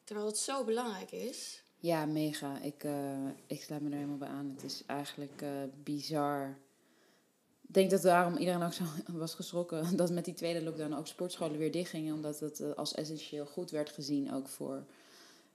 Terwijl 0.04 0.26
het 0.26 0.38
zo 0.38 0.64
belangrijk 0.64 1.11
is. 1.11 1.62
Ja, 1.78 2.04
mega. 2.06 2.59
Ik, 2.61 2.85
eh, 2.85 3.26
ik 3.47 3.62
sluit 3.62 3.83
me 3.83 3.88
er 3.88 3.95
helemaal 3.95 4.16
bij 4.16 4.28
aan. 4.28 4.52
Het 4.54 4.64
is 4.64 4.83
eigenlijk 4.87 5.45
bizar. 5.83 6.56
Ik 7.68 7.75
denk 7.75 7.90
dat 7.90 8.02
daarom 8.02 8.37
iedereen 8.37 8.62
ook 8.62 8.73
zo 8.73 8.85
was 9.12 9.35
geschrokken 9.35 9.96
dat 9.96 10.11
met 10.11 10.25
die 10.25 10.35
tweede 10.35 10.62
lockdown 10.62 10.92
ook 10.94 11.06
sportscholen 11.06 11.58
weer 11.58 11.73
dichtgingen. 11.73 12.14
Omdat 12.14 12.40
het 12.40 12.61
eh, 12.61 12.73
als 12.73 12.94
essentieel 12.94 13.46
goed 13.46 13.70
werd 13.70 13.90
gezien 13.90 14.32
ook 14.32 14.49
voor 14.49 14.85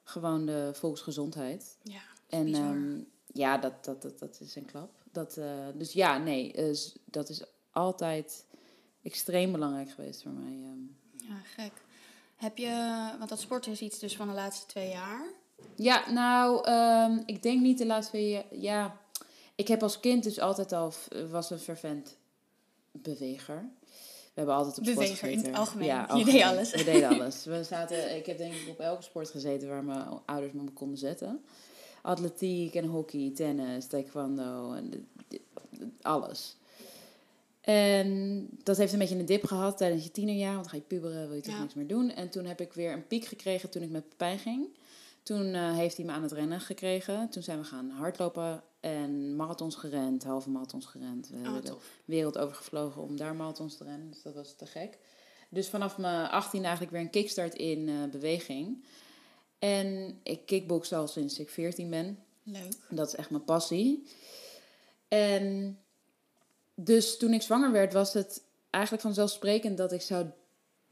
gewoon 0.03 0.45
de 0.45 0.69
volksgezondheid. 0.73 1.77
Ja, 1.83 2.01
En 2.29 2.53
ehm, 2.53 2.99
ja, 3.33 3.57
dat, 3.57 3.85
dat, 3.85 4.01
dat, 4.01 4.19
dat 4.19 4.37
is 4.41 4.55
een 4.55 4.65
klap. 4.65 4.91
Dat, 5.11 5.37
eh, 5.37 5.67
dus 5.75 5.93
ja, 5.93 6.17
nee, 6.17 6.73
s- 6.75 6.95
dat 7.05 7.29
is 7.29 7.43
altijd 7.71 8.45
extreem 9.01 9.51
belangrijk 9.51 9.89
geweest 9.89 10.21
voor 10.21 10.31
mij. 10.31 10.51
ehm. 10.63 11.27
ja, 11.29 11.35
gek. 11.43 11.71
Heb 12.35 12.57
je, 12.57 13.09
want 13.17 13.29
dat 13.29 13.39
sporten 13.39 13.71
is 13.71 13.81
iets 13.81 13.99
dus 13.99 14.15
van 14.15 14.27
de 14.27 14.33
laatste 14.33 14.65
twee 14.65 14.89
jaar. 14.89 15.25
Ja, 15.75 16.11
nou, 16.11 16.65
ehm, 16.65 17.21
ik 17.25 17.43
denk 17.43 17.61
niet 17.61 17.77
de 17.77 17.85
laatste 17.85 18.11
twee 18.11 18.29
jaar. 18.29 18.45
Ja, 18.51 19.00
ik 19.61 19.67
heb 19.67 19.83
als 19.83 19.99
kind 19.99 20.23
dus 20.23 20.39
altijd 20.39 20.71
al 20.71 20.91
f- 20.91 21.07
was 21.29 21.49
een 21.49 21.59
fervent 21.59 22.17
beweger. 22.91 23.69
We 24.33 24.37
hebben 24.37 24.55
altijd 24.55 24.77
op 24.77 24.83
sport 24.85 24.97
Beweger 24.99 25.27
in 25.29 25.37
het 25.37 25.39
gezeten. 25.45 25.59
algemeen. 25.59 25.87
Ja, 25.87 26.09
Je 26.15 26.25
deed 26.25 26.41
alles. 26.43 26.71
We 26.71 26.83
deden 26.83 27.09
alles. 27.09 27.45
We 27.45 27.63
zaten, 27.63 28.15
ik 28.15 28.25
heb 28.25 28.37
denk 28.37 28.53
ik 28.53 28.67
op 28.69 28.79
elke 28.79 29.01
sport 29.03 29.29
gezeten 29.29 29.67
waar 29.69 29.83
mijn 29.83 30.07
ouders 30.25 30.53
me 30.53 30.71
konden 30.73 30.97
zetten. 30.97 31.43
Atletiek 32.01 32.75
en 32.75 32.85
hockey, 32.85 33.31
tennis, 33.35 33.87
taekwondo 33.87 34.73
en 34.73 35.07
alles. 36.01 36.55
En 37.61 38.47
dat 38.63 38.77
heeft 38.77 38.93
een 38.93 38.99
beetje 38.99 39.17
een 39.19 39.25
dip 39.25 39.45
gehad 39.45 39.77
tijdens 39.77 40.03
je 40.03 40.11
tienerjaar, 40.11 40.51
want 40.53 40.63
dan 40.63 40.71
ga 40.73 40.77
je 40.77 40.95
puberen, 40.95 41.27
wil 41.27 41.35
je 41.35 41.41
toch 41.41 41.53
Ja. 41.53 41.61
niks 41.61 41.73
meer 41.73 41.87
doen. 41.87 42.09
En 42.11 42.29
toen 42.29 42.45
heb 42.45 42.61
ik 42.61 42.73
weer 42.73 42.91
een 42.93 43.07
piek 43.07 43.25
gekregen 43.25 43.69
toen 43.69 43.81
ik 43.81 43.89
met 43.89 44.09
Pepijn 44.09 44.39
ging. 44.39 44.67
Toen 45.23 45.53
eh, 45.53 45.75
heeft 45.75 45.97
hij 45.97 46.05
me 46.05 46.11
aan 46.11 46.21
het 46.21 46.31
rennen 46.31 46.59
gekregen. 46.61 47.29
Toen 47.29 47.43
zijn 47.43 47.59
we 47.59 47.63
gaan 47.65 47.89
hardlopen 47.89 48.63
en 48.79 49.35
marathons 49.35 49.75
gerend, 49.75 50.23
halve 50.23 50.49
marathons 50.49 50.85
gerend. 50.85 51.27
We 51.29 51.35
Oh, 51.37 51.43
hebben 51.43 51.61
de 51.65 51.77
wereld 52.05 52.37
over 52.37 52.55
gevlogen 52.55 53.01
om 53.01 53.17
daar 53.17 53.35
marathons 53.35 53.77
te 53.77 53.83
rennen. 53.83 54.09
Dus 54.11 54.21
dat 54.21 54.33
was 54.33 54.55
te 54.55 54.65
gek. 54.65 54.97
Dus 55.49 55.69
vanaf 55.69 55.97
mijn 55.97 56.29
18 56.29 56.61
eigenlijk 56.61 56.91
weer 56.91 57.01
een 57.01 57.09
kickstart 57.09 57.53
in 57.55 57.89
eh, 57.89 58.09
beweging. 58.11 58.83
En 59.59 60.19
ik 60.23 60.45
kickbox 60.45 60.93
al 60.93 61.07
sinds 61.07 61.39
ik 61.39 61.49
14 61.49 61.89
ben. 61.89 62.19
Leuk. 62.43 62.77
Dat 62.89 63.07
is 63.07 63.15
echt 63.15 63.29
mijn 63.29 63.43
passie. 63.43 64.07
En 65.07 65.77
dus 66.75 67.17
toen 67.17 67.33
ik 67.33 67.41
zwanger 67.41 67.71
werd, 67.71 67.93
was 67.93 68.13
het 68.13 68.43
eigenlijk 68.69 69.03
vanzelfsprekend 69.03 69.77
dat 69.77 69.91
ik 69.91 70.01
zou 70.01 70.25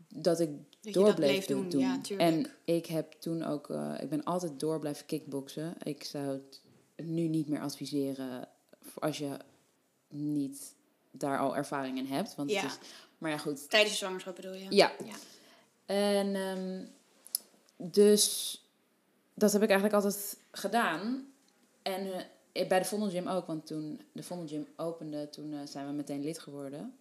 dat 0.08 0.40
ik 0.40 0.50
Dat 0.82 0.94
door 0.94 1.14
bleef 1.14 1.46
doen. 1.46 1.70
doen. 1.70 1.82
Ja, 1.82 2.00
tuurlijk. 2.02 2.30
en 2.30 2.52
ik 2.76 2.86
heb 2.86 3.12
toen 3.12 3.44
ook, 3.44 3.70
eh, 3.70 3.94
ik 4.02 4.10
ben 4.10 4.24
altijd 4.24 4.60
door 4.60 4.80
blijven 4.80 5.06
kickboksen. 5.06 5.74
Ik 5.84 6.04
zou 6.04 6.28
het 6.28 6.62
nu 7.08 7.28
niet 7.28 7.48
meer 7.48 7.62
adviseren 7.62 8.48
als 8.94 9.18
je 9.18 9.38
niet 10.08 10.74
daar 11.12 11.40
al 11.40 11.56
ervaring 11.56 11.98
in 11.98 12.06
hebt. 12.06 12.36
Want 12.36 12.52
Ja. 12.52 12.62
het 12.62 12.72
is, 12.72 12.78
maar 13.18 13.32
ja, 13.32 13.38
goed. 13.38 13.70
Tijdens 13.70 13.92
je 13.92 13.98
zwangerschap 13.98 14.36
bedoel 14.36 14.54
je? 14.54 14.66
Ja. 14.70 14.92
Ja. 15.06 15.16
En 15.86 16.36
ehm, 16.36 16.86
dus 17.92 18.56
dat 19.34 19.52
heb 19.54 19.62
ik 19.64 19.70
eigenlijk 19.70 20.04
altijd 20.04 20.38
gedaan. 20.52 21.28
En 21.82 22.12
eh, 22.52 22.68
bij 22.68 22.80
de 22.80 22.86
Vondel 22.86 23.10
Gym 23.10 23.28
ook, 23.28 23.48
want 23.48 23.66
toen 23.66 24.02
de 24.12 24.24
Vondel 24.24 24.48
Gym 24.48 24.68
opende, 24.76 25.30
toen 25.30 25.54
eh, 25.54 25.60
zijn 25.66 25.88
we 25.88 25.92
meteen 25.94 26.22
lid 26.22 26.40
geworden. 26.40 26.98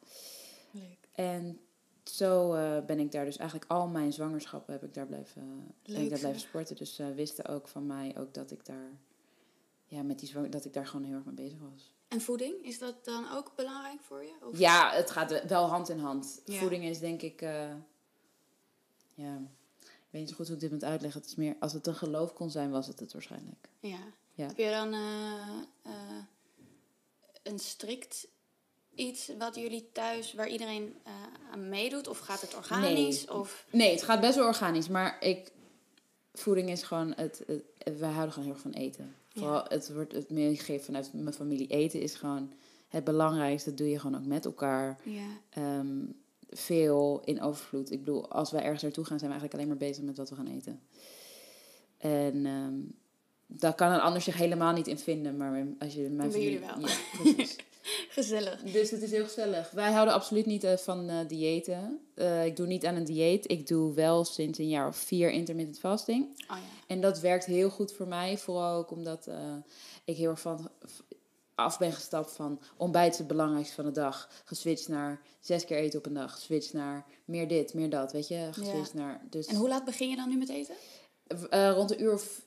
Leuk. 0.71 0.83
En 1.13 1.61
zo 2.11 2.55
eh, 2.55 2.85
ben 2.85 2.99
ik 2.99 3.13
daar 3.13 3.25
dus 3.25 3.37
eigenlijk 3.37 3.71
al 3.71 3.87
mijn 3.87 4.13
zwangerschappen 4.13 4.73
heb 4.73 4.83
ik 4.83 4.95
daar 4.95 5.07
blijven, 5.07 5.43
ben 5.83 5.95
Leuk, 5.95 6.03
ik 6.03 6.11
daar 6.11 6.19
blijven 6.19 6.41
sporten. 6.41 6.77
Dus 6.77 6.95
ze 6.95 7.15
wisten 7.15 7.47
ook 7.47 7.69
van 7.69 7.87
mij 7.87 8.15
ook 8.19 8.35
dat 8.35 8.51
ik 8.51 8.65
daar, 8.65 8.91
ja, 9.87 10.03
met 10.03 10.19
die 10.19 10.29
zwang, 10.29 10.49
dat 10.49 10.65
ik 10.65 10.73
daar 10.73 10.87
gewoon 10.87 11.07
heel 11.07 11.15
erg 11.15 11.25
mee 11.25 11.35
bezig 11.35 11.59
was. 11.73 11.93
En 12.09 12.21
voeding, 12.21 12.65
is 12.65 12.79
dat 12.79 13.05
dan 13.05 13.31
ook 13.31 13.53
belangrijk 13.57 14.01
voor 14.01 14.23
je? 14.23 14.33
Of? 14.43 14.59
Ja, 14.59 14.91
het 14.91 15.11
gaat 15.11 15.47
wel 15.47 15.67
hand 15.67 15.89
in 15.89 15.99
hand. 15.99 16.43
Ja. 16.45 16.59
Voeding 16.59 16.85
is 16.85 16.99
denk 16.99 17.23
ik, 17.23 17.43
eh, 17.43 17.75
ja, 19.15 19.37
ik 19.79 20.09
weet 20.11 20.21
niet 20.21 20.29
zo 20.29 20.37
goed 20.37 20.47
hoe 20.47 20.55
ik 20.55 20.61
dit 20.61 20.71
moet 20.71 20.85
uitleggen. 20.85 21.21
Het 21.21 21.31
is 21.31 21.37
meer, 21.37 21.57
als 21.61 21.73
het 21.73 21.87
een 21.87 21.95
geloof 21.95 22.33
kon 22.33 22.51
zijn, 22.51 22.71
was 22.71 22.87
het 22.87 23.01
het 23.01 23.13
waarschijnlijk. 23.13 23.69
Ja. 23.81 23.99
Ja. 24.39 24.47
Heb 24.47 24.57
je 24.57 24.71
dan 24.71 24.93
eh, 24.93 25.59
eh, 25.83 26.23
een 27.43 27.59
strikt 27.59 28.29
iets 28.99 29.31
wat 29.39 29.55
jullie 29.55 29.89
thuis, 29.93 30.33
waar 30.33 30.49
iedereen 30.49 30.95
eh, 31.03 31.13
aan 31.53 31.69
meedoet? 31.69 32.09
Of 32.09 32.19
gaat 32.19 32.41
het 32.41 32.57
organisch? 32.57 33.25
Nee. 33.27 33.37
Of, 33.39 33.67
Nee, 33.71 33.91
het 33.91 34.03
gaat 34.03 34.21
best 34.21 34.37
wel 34.37 34.47
organisch, 34.47 34.89
maar 34.89 35.17
ik, 35.21 35.53
voeding 36.35 36.71
is 36.71 36.83
gewoon, 36.83 37.13
het, 37.17 37.43
het, 37.47 37.99
wij 37.99 38.11
houden 38.11 38.33
gewoon 38.33 38.49
heel 38.49 38.55
erg 38.55 38.63
van 38.63 38.81
eten. 38.81 39.15
Ja. 39.33 39.41
Vooral 39.41 39.65
het 39.69 39.93
wordt 39.93 40.13
het 40.13 40.31
meegegeven 40.31 40.85
vanuit 40.85 41.11
mijn 41.13 41.35
familie. 41.35 41.67
Eten 41.67 42.01
is 42.01 42.15
gewoon 42.15 42.53
het 42.89 43.05
belangrijkste. 43.05 43.69
Dat 43.69 43.79
doe 43.79 43.91
je 43.91 43.99
gewoon 43.99 44.21
ook 44.21 44.27
met 44.27 44.45
elkaar. 44.45 44.99
ja. 45.03 45.29
Ehm, 45.51 46.05
veel 46.51 47.23
in 47.25 47.43
overvloed. 47.43 47.91
Ik 47.91 47.99
bedoel, 47.99 48.29
als 48.29 48.51
wij 48.51 48.63
ergens 48.63 48.83
naartoe 48.83 49.05
gaan, 49.05 49.19
zijn 49.19 49.31
we 49.31 49.39
eigenlijk 49.39 49.55
alleen 49.55 49.79
maar 49.79 49.89
bezig 49.89 50.05
met 50.05 50.17
wat 50.17 50.31
we 50.31 50.37
gaan 50.37 50.47
eten. 50.47 50.81
En 51.99 52.47
ehm 52.47 52.75
daar 53.51 53.75
kan 53.75 53.93
een 53.93 54.01
ander 54.01 54.21
zich 54.21 54.37
helemaal 54.37 54.73
niet 54.73 54.87
in 54.87 54.99
vinden. 54.99 55.37
Maar 55.37 55.67
als 55.79 55.95
je 55.95 56.01
mijn 56.01 56.17
Bij 56.17 56.31
familie... 56.31 56.51
jullie 56.51 56.67
wel. 56.67 56.81
Ja, 56.81 56.95
precies. 57.23 57.57
Gezellig. 58.19 58.63
Dus 58.63 58.91
het 58.91 59.03
is 59.03 59.11
heel 59.11 59.25
gezellig. 59.25 59.71
Wij 59.71 59.93
houden 59.93 60.15
absoluut 60.15 60.47
niet 60.47 60.65
eh, 60.65 60.77
van 60.77 61.11
uh, 61.11 61.19
diëten. 61.29 62.01
Eh, 62.15 62.45
ik 62.45 62.57
doe 62.57 62.67
niet 62.67 62.87
aan 62.87 62.95
een 62.95 63.05
dieet. 63.05 63.51
Ik 63.51 63.67
doe 63.67 63.95
wel 63.95 64.25
sinds 64.25 64.59
een 64.59 64.69
jaar 64.69 64.89
of 64.89 64.97
vier 64.97 65.31
intermittent 65.31 65.79
fasting. 65.79 66.25
Oh, 66.25 66.57
ja. 66.57 66.63
En 66.87 67.01
dat 67.01 67.21
werkt 67.21 67.45
heel 67.45 67.71
goed 67.71 67.93
voor 67.93 68.09
mij. 68.09 68.39
Vooral 68.39 68.77
ook 68.77 68.91
omdat 68.91 69.29
ik 70.05 70.17
heel 70.17 70.31
erg 70.31 70.41
van 70.41 70.71
af 71.55 71.79
ben 71.79 71.93
gestapt 71.93 72.33
van 72.33 72.61
ontbijt 72.77 73.13
is 73.13 73.19
het 73.19 73.27
belangrijkste 73.27 73.75
van 73.75 73.85
de 73.85 73.91
dag. 73.91 74.29
Geswitcht 74.45 74.89
naar 74.89 75.21
zes 75.41 75.65
keer 75.65 75.77
eten 75.77 75.99
op 75.99 76.07
een 76.07 76.15
dag. 76.15 76.33
Geswitcht 76.33 76.73
naar 76.73 77.07
meer 77.25 77.49
dit, 77.49 77.75
meer 77.75 77.91
dat. 77.91 78.13
Weet 78.13 78.29
je, 78.29 78.49
geswitcht 78.51 78.95
naar... 78.95 79.21
Dus... 79.31 79.47
En 79.47 79.57
hoe 79.57 79.69
laat 79.69 79.85
begin 79.85 80.09
je 80.09 80.17
dan 80.17 80.29
nu 80.29 80.37
met 80.37 80.49
eten? 80.49 80.75
rond 81.75 81.91
een 81.91 82.03
uur 82.03 82.13
of 82.13 82.43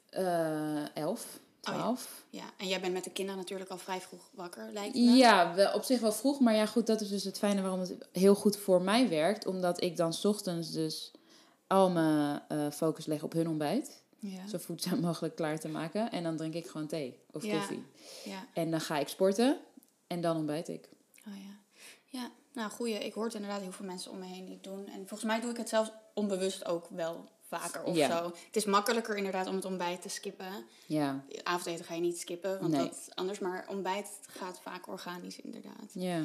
elf. 0.94 1.40
12. 1.62 2.24
Ja. 2.30 2.44
en 2.58 2.68
jij 2.68 2.82
bent 2.82 2.94
met 2.94 3.04
de 3.04 3.12
kinderen 3.12 3.40
natuurlijk 3.40 3.70
al 3.70 3.78
vrij 3.78 4.02
vroeg 4.02 4.30
wakker, 4.34 4.70
lijkt 4.74 4.96
me. 4.96 5.02
Ja, 5.02 5.72
op 5.74 5.84
zich 5.84 6.00
wel 6.00 6.12
vroeg. 6.12 6.40
Maar 6.40 6.56
ja, 6.56 6.66
goed, 6.66 6.88
dat 6.88 7.02
is 7.02 7.10
dus 7.10 7.24
het 7.24 7.38
fijne 7.38 7.62
waarom 7.62 7.80
het 7.80 7.96
heel 8.12 8.36
goed 8.36 8.58
voor 8.58 8.82
mij 8.82 9.10
werkt. 9.10 9.46
Omdat 9.46 9.84
ik 9.84 9.98
dan 9.98 10.14
ochtends 10.24 10.72
dus 10.72 11.12
al 11.68 11.90
mijn 11.90 12.42
eh, 12.48 12.72
focus 12.72 13.06
leg 13.06 13.24
op 13.24 13.34
hun 13.34 13.48
ontbijt. 13.48 14.02
Zo 14.50 14.58
voedzaam 14.58 15.00
mogelijk 15.10 15.36
klaar 15.36 15.60
te 15.60 15.68
maken. 15.68 16.12
En 16.12 16.24
dan 16.24 16.38
drink 16.38 16.54
ik 16.54 16.68
gewoon 16.68 16.88
thee 16.88 17.20
of 17.32 17.48
koffie. 17.48 17.84
Ja. 18.24 18.46
En 18.54 18.72
dan 18.72 18.82
ga 18.82 18.98
ik 18.98 19.08
sporten 19.08 19.58
en 20.08 20.22
dan 20.22 20.38
ontbijt 20.38 20.68
ik. 20.68 20.90
Oh 21.28 21.34
ja. 21.36 21.60
Ja, 22.06 22.32
nou 22.54 22.72
goeie. 22.72 23.06
Ik 23.06 23.14
hoor 23.14 23.26
het 23.26 23.34
inderdaad 23.34 23.62
heel 23.62 23.72
veel 23.72 23.86
mensen 23.86 24.12
om 24.12 24.20
me 24.20 24.26
heen 24.26 24.46
die 24.46 24.54
het 24.54 24.64
doen. 24.64 24.88
En 24.88 25.08
volgens 25.08 25.24
mij 25.24 25.40
doe 25.40 25.50
ik 25.50 25.58
het 25.58 25.70
zelfs 25.70 25.92
onbewust 26.14 26.66
ook 26.66 26.88
wel 26.90 27.30
vaker 27.58 27.84
of 27.84 27.96
Ja. 27.96 28.08
zo. 28.18 28.24
Het 28.46 28.56
is 28.56 28.66
makkelijker 28.66 29.18
inderdaad 29.18 29.48
om 29.48 29.56
het 29.56 29.66
ontbijt 29.66 30.02
te 30.02 30.10
skippen. 30.10 30.66
Ja, 30.86 31.24
Avondeten 31.44 31.86
ga 31.86 31.94
je 31.94 32.02
niet 32.02 32.20
skippen, 32.20 32.60
want 32.60 32.72
Nee. 32.74 32.82
dat 32.82 33.10
anders. 33.14 33.40
Maar 33.40 33.66
ontbijt 33.70 34.08
gaat 34.28 34.60
vaak 34.62 34.88
organisch 34.88 35.40
inderdaad. 35.42 35.90
ja. 35.94 36.24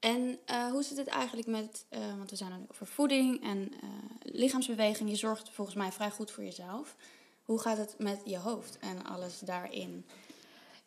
En 0.00 0.38
eh, 0.44 0.70
hoe 0.70 0.82
zit 0.82 0.96
het 0.96 1.06
eigenlijk 1.06 1.46
met, 1.48 1.84
eh, 1.88 2.00
want 2.16 2.30
we 2.30 2.36
zijn 2.36 2.52
er 2.52 2.58
nu 2.58 2.64
over 2.70 2.86
voeding 2.86 3.42
en 3.42 3.72
eh, 3.82 3.88
lichaamsbeweging. 4.22 5.10
Je 5.10 5.16
zorgt 5.16 5.50
volgens 5.50 5.76
mij 5.76 5.92
vrij 5.92 6.10
goed 6.10 6.30
voor 6.30 6.44
jezelf. 6.44 6.96
Hoe 7.44 7.58
gaat 7.60 7.76
het 7.76 7.94
met 7.98 8.20
je 8.24 8.38
hoofd 8.38 8.78
en 8.78 9.04
alles 9.06 9.38
daarin? 9.38 10.06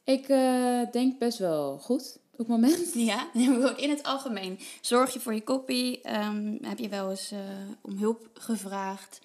Ik 0.04 0.28
denk 0.92 1.20
best 1.20 1.38
wel 1.38 1.78
goed 1.78 2.18
op 2.32 2.38
het 2.38 2.48
moment. 2.48 2.94
Ja, 3.12 3.30
in 3.78 3.90
het 3.90 4.04
algemeen. 4.04 4.60
Zorg 4.82 5.14
je 5.14 5.20
voor 5.20 5.34
je 5.34 5.44
koppie? 5.44 6.02
Ehm, 6.02 6.58
heb 6.62 6.80
je 6.80 6.90
wel 6.90 7.10
eens 7.10 7.34
om 7.82 7.98
hulp 7.98 8.30
gevraagd? 8.34 9.20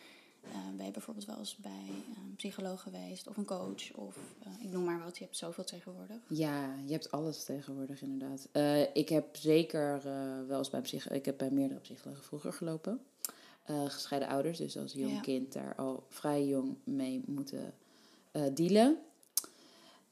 Eh, 0.53 0.77
ben 0.77 0.87
je 0.87 0.93
bijvoorbeeld 0.93 1.27
wel 1.27 1.39
eens 1.39 1.57
bij 1.57 1.89
een 2.17 2.35
psycholoog 2.37 2.83
geweest 2.83 3.29
of 3.29 3.37
een 3.37 3.45
coach? 3.45 3.93
Of 3.95 4.17
eh, 4.43 4.65
ik 4.65 4.73
noem 4.73 4.85
maar 4.85 5.05
wat, 5.05 5.19
je 5.19 5.25
hebt 5.25 5.37
zoveel 5.37 5.65
tegenwoordig. 5.65 6.17
Ja, 6.29 6.75
je 6.85 6.93
hebt 6.93 7.11
alles 7.11 7.45
tegenwoordig 7.45 8.03
inderdaad. 8.03 8.49
Eh, 8.53 8.95
ik 8.97 9.09
heb 9.09 9.37
zeker 9.37 10.03
wel 10.47 10.59
eens 10.59 10.71
bij 10.71 10.81
psych 10.81 11.11
ik 11.11 11.25
heb 11.25 11.39
bij 11.39 11.51
meerdere 11.51 11.81
psychologen 11.81 12.25
vroeger 12.25 12.53
gelopen. 12.53 13.01
Gescheiden 13.87 14.29
ouders, 14.29 14.59
dus 14.59 14.79
als 14.79 14.93
jong 14.93 15.13
Ja. 15.13 15.21
kind 15.21 15.53
daar 15.53 15.75
al 15.75 16.07
vrij 16.09 16.47
jong 16.47 16.77
mee 16.85 17.23
moeten 17.27 17.75
dealen. 18.55 18.99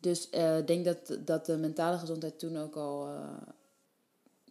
Dus 0.01 0.31
ik 0.31 0.67
denk 0.67 0.85
dat, 0.85 1.19
dat 1.25 1.47
de 1.47 1.57
mentale 1.57 1.99
gezondheid 1.99 2.39
toen 2.39 2.57
ook 2.57 2.77
al. 2.77 3.09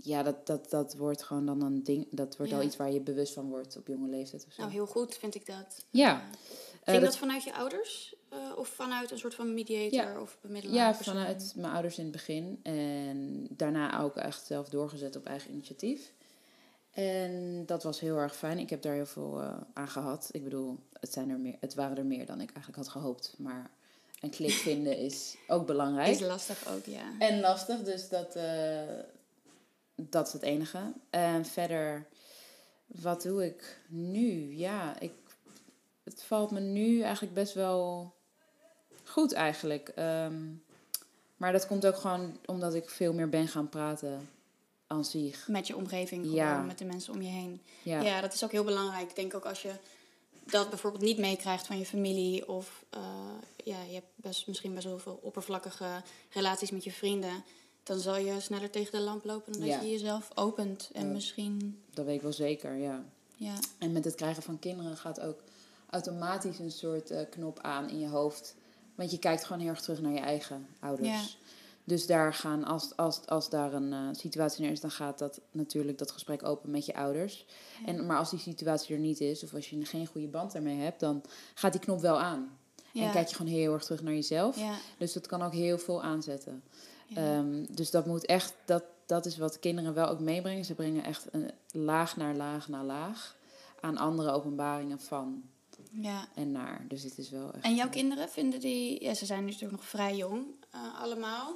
Ja, 0.06 0.24
dat, 0.24 0.48
dat, 0.48 0.70
dat 0.70 0.96
wordt 0.96 1.24
gewoon 1.24 1.46
dan 1.46 1.62
een 1.62 1.84
ding. 1.84 2.08
Dat 2.12 2.38
wordt 2.38 2.52
Ja. 2.52 2.58
al 2.58 2.64
iets 2.64 2.76
waar 2.76 2.92
je 2.92 3.00
bewust 3.02 3.34
van 3.34 3.50
wordt 3.50 3.78
op 3.78 3.88
jonge 3.88 4.10
leeftijd 4.10 4.46
of 4.48 4.54
zo. 4.54 4.62
Nou, 4.62 4.74
heel 4.74 4.86
goed 4.88 5.16
vind 5.16 5.36
ik 5.36 5.46
dat. 5.46 5.86
Ja. 5.90 6.12
Eh, 6.22 6.24
Eh, 6.24 6.30
ging 6.84 6.96
dat- 7.02 7.02
dat 7.12 7.18
vanuit 7.18 7.44
je 7.44 7.54
ouders? 7.54 8.16
Eh, 8.30 8.38
of 8.56 8.68
vanuit 8.68 9.12
een 9.12 9.18
soort 9.18 9.36
van 9.36 9.54
mediator 9.54 10.00
Ja. 10.14 10.22
of 10.22 10.38
bemiddelaar? 10.42 10.76
Ja, 10.78 10.92
persoon? 10.92 11.14
vanuit 11.16 11.54
mijn 11.56 11.74
ouders 11.74 11.98
in 11.98 12.04
het 12.04 12.12
begin. 12.12 12.60
En 12.64 13.48
daarna 13.50 14.00
ook 14.02 14.16
echt 14.16 14.46
zelf 14.46 14.70
doorgezet 14.70 15.16
op 15.16 15.26
eigen 15.26 15.52
initiatief. 15.52 16.12
En 16.92 17.64
dat 17.66 17.84
was 17.84 18.00
heel 18.00 18.18
erg 18.18 18.36
fijn. 18.36 18.60
Ik 18.60 18.70
heb 18.70 18.82
daar 18.82 18.94
heel 18.94 19.06
veel 19.06 19.42
aan 19.74 19.88
gehad. 19.88 20.30
Ik 20.32 20.44
bedoel, 20.44 20.80
het, 21.00 21.14
zijn 21.14 21.30
er 21.30 21.40
meer, 21.40 21.56
het 21.60 21.74
waren 21.74 21.98
er 21.98 22.06
meer 22.06 22.26
dan 22.26 22.42
ik 22.42 22.50
eigenlijk 22.52 22.76
had 22.78 22.88
gehoopt. 22.90 23.34
Maar 23.38 23.72
een 24.22 24.30
klik 24.30 24.52
vinden 24.70 24.98
is 24.98 25.36
ook 25.48 25.66
belangrijk. 25.68 26.10
Is 26.10 26.20
lastig 26.20 26.68
ook, 26.68 26.86
ja. 26.86 27.12
En 27.20 27.40
lastig, 27.40 27.84
dus 27.84 28.10
dat, 28.10 28.36
dat 29.96 30.28
is 30.28 30.34
het 30.34 30.42
enige. 30.42 30.94
En 31.10 31.46
verder, 31.46 32.08
wat 32.86 33.22
doe 33.22 33.46
ik 33.46 33.82
nu? 33.88 34.56
Ja, 34.56 35.00
ik, 35.00 35.12
het 36.04 36.24
valt 36.24 36.52
me 36.52 36.60
nu 36.60 37.02
eigenlijk 37.02 37.34
best 37.34 37.54
wel 37.54 38.14
goed 39.04 39.34
eigenlijk. 39.34 39.90
Ehm, 39.90 40.42
maar 41.38 41.52
dat 41.52 41.68
komt 41.68 41.86
ook 41.86 41.96
gewoon 41.98 42.38
omdat 42.46 42.74
ik 42.74 42.90
veel 42.90 43.14
meer 43.14 43.30
ben 43.30 43.48
gaan 43.48 43.70
praten 43.70 44.30
aan 44.88 45.06
zich. 45.06 45.48
Met 45.48 45.68
je 45.68 45.76
omgeving, 45.76 46.22
gewoon, 46.22 46.38
Ja. 46.38 46.62
met 46.62 46.78
de 46.78 46.86
mensen 46.86 47.14
om 47.14 47.22
je 47.22 47.30
heen. 47.30 47.62
Ja, 47.84 48.02
Ja. 48.02 48.22
dat 48.22 48.34
is 48.34 48.44
ook 48.44 48.52
heel 48.52 48.64
belangrijk. 48.64 49.10
Ik 49.10 49.16
denk 49.16 49.34
ook 49.34 49.46
als 49.46 49.62
je 49.62 49.74
dat 50.46 50.70
bijvoorbeeld 50.70 51.04
niet 51.04 51.18
meekrijgt 51.18 51.68
van 51.68 51.78
je 51.78 51.86
familie... 51.86 52.48
of 52.48 52.86
eh, 52.90 53.02
ja, 53.64 53.82
je 53.82 53.94
hebt 53.94 54.08
best, 54.16 54.48
misschien 54.48 54.74
best 54.74 54.86
wel 54.86 55.00
veel 55.00 55.20
oppervlakkige 55.22 56.02
relaties 56.30 56.72
met 56.72 56.84
je 56.84 56.92
vrienden... 56.92 57.44
dan 57.84 58.00
zal 58.00 58.18
je 58.18 58.40
sneller 58.40 58.70
tegen 58.70 58.92
de 58.92 59.00
lamp 59.00 59.24
lopen 59.26 59.52
dan 59.52 59.62
dat 59.62 59.70
Ja. 59.70 59.82
je 59.82 59.90
jezelf 59.92 60.30
opent. 60.36 60.90
En 60.94 61.06
Ja. 61.08 61.12
misschien, 61.14 61.80
dat 61.94 62.06
weet 62.06 62.16
ik 62.16 62.22
wel 62.22 62.34
zeker, 62.34 62.76
ja. 62.76 63.04
ja, 63.36 63.56
En 63.78 63.92
met 63.92 64.06
het 64.06 64.16
krijgen 64.16 64.44
van 64.44 64.60
kinderen 64.60 64.98
gaat 64.98 65.20
ook 65.20 65.40
automatisch 65.90 66.60
een 66.60 66.72
soort 66.72 67.12
eh, 67.12 67.20
knop 67.30 67.60
aan 67.62 67.90
in 67.90 68.00
je 68.00 68.08
hoofd. 68.08 68.56
Want 68.96 69.12
je 69.12 69.18
kijkt 69.20 69.44
gewoon 69.46 69.62
heel 69.62 69.70
erg 69.72 69.82
terug 69.82 70.02
naar 70.02 70.12
je 70.12 70.20
eigen 70.20 70.68
ouders. 70.80 71.08
Ja. 71.08 71.22
Dus 71.86 72.06
daar 72.06 72.34
gaan, 72.34 72.64
als, 72.64 72.96
als, 72.96 73.26
als 73.26 73.50
daar 73.50 73.74
een 73.74 73.94
eh, 73.94 74.08
situatie 74.12 74.62
neer 74.64 74.72
is, 74.72 74.80
dan 74.82 74.92
gaat 74.92 75.20
dat 75.20 75.40
natuurlijk 75.52 75.98
dat 75.98 76.12
gesprek 76.12 76.44
open 76.44 76.72
met 76.72 76.86
je 76.86 76.96
ouders. 76.96 77.46
En, 77.86 78.06
maar 78.06 78.18
als 78.18 78.30
die 78.30 78.40
situatie 78.40 78.96
er 78.96 79.02
niet 79.02 79.20
is, 79.22 79.44
of 79.44 79.54
als 79.54 79.70
je 79.70 79.86
geen 79.86 80.08
goede 80.08 80.28
band 80.28 80.52
daarmee 80.52 80.78
hebt, 80.78 81.00
dan 81.00 81.22
gaat 81.54 81.72
die 81.72 81.82
knop 81.82 82.00
wel 82.02 82.20
aan. 82.20 82.58
ja, 82.92 83.06
En 83.06 83.12
kijk 83.12 83.28
je 83.28 83.36
gewoon 83.36 83.52
heel 83.52 83.74
erg 83.74 83.84
terug 83.84 84.02
naar 84.02 84.14
jezelf. 84.14 84.58
ja, 84.60 84.76
Dus 84.98 85.14
dat 85.14 85.28
kan 85.28 85.42
ook 85.42 85.54
heel 85.54 85.78
veel 85.78 86.04
aanzetten. 86.04 86.64
Ja. 87.16 87.38
Ehm, 87.38 87.66
dus 87.70 87.92
dat 87.92 88.06
moet 88.06 88.26
echt, 88.26 88.54
dat, 88.66 88.84
dat 89.06 89.26
is 89.26 89.38
wat 89.38 89.60
kinderen 89.60 89.94
wel 89.94 90.08
ook 90.08 90.20
meebrengen. 90.20 90.66
Ze 90.66 90.74
brengen 90.74 91.04
echt 91.04 91.28
een 91.32 91.52
laag 91.72 92.18
naar 92.18 92.36
laag 92.36 92.68
naar 92.68 92.84
laag 92.84 93.36
aan 93.80 93.98
andere 93.98 94.32
openbaringen 94.32 95.00
van 95.00 95.44
ja. 96.02 96.28
en 96.36 96.52
naar. 96.52 96.86
Dus 96.88 97.04
het 97.04 97.18
is 97.18 97.30
wel 97.30 97.54
echt. 97.54 97.64
En 97.64 97.76
jouw 97.76 97.90
kinderen 97.90 98.30
vinden 98.30 98.60
die, 98.60 99.04
ja, 99.04 99.14
ze 99.14 99.26
zijn 99.26 99.46
natuurlijk 99.46 99.72
nog 99.72 99.86
vrij 99.86 100.16
jong, 100.16 100.46
eh, 100.70 101.02
allemaal. 101.02 101.56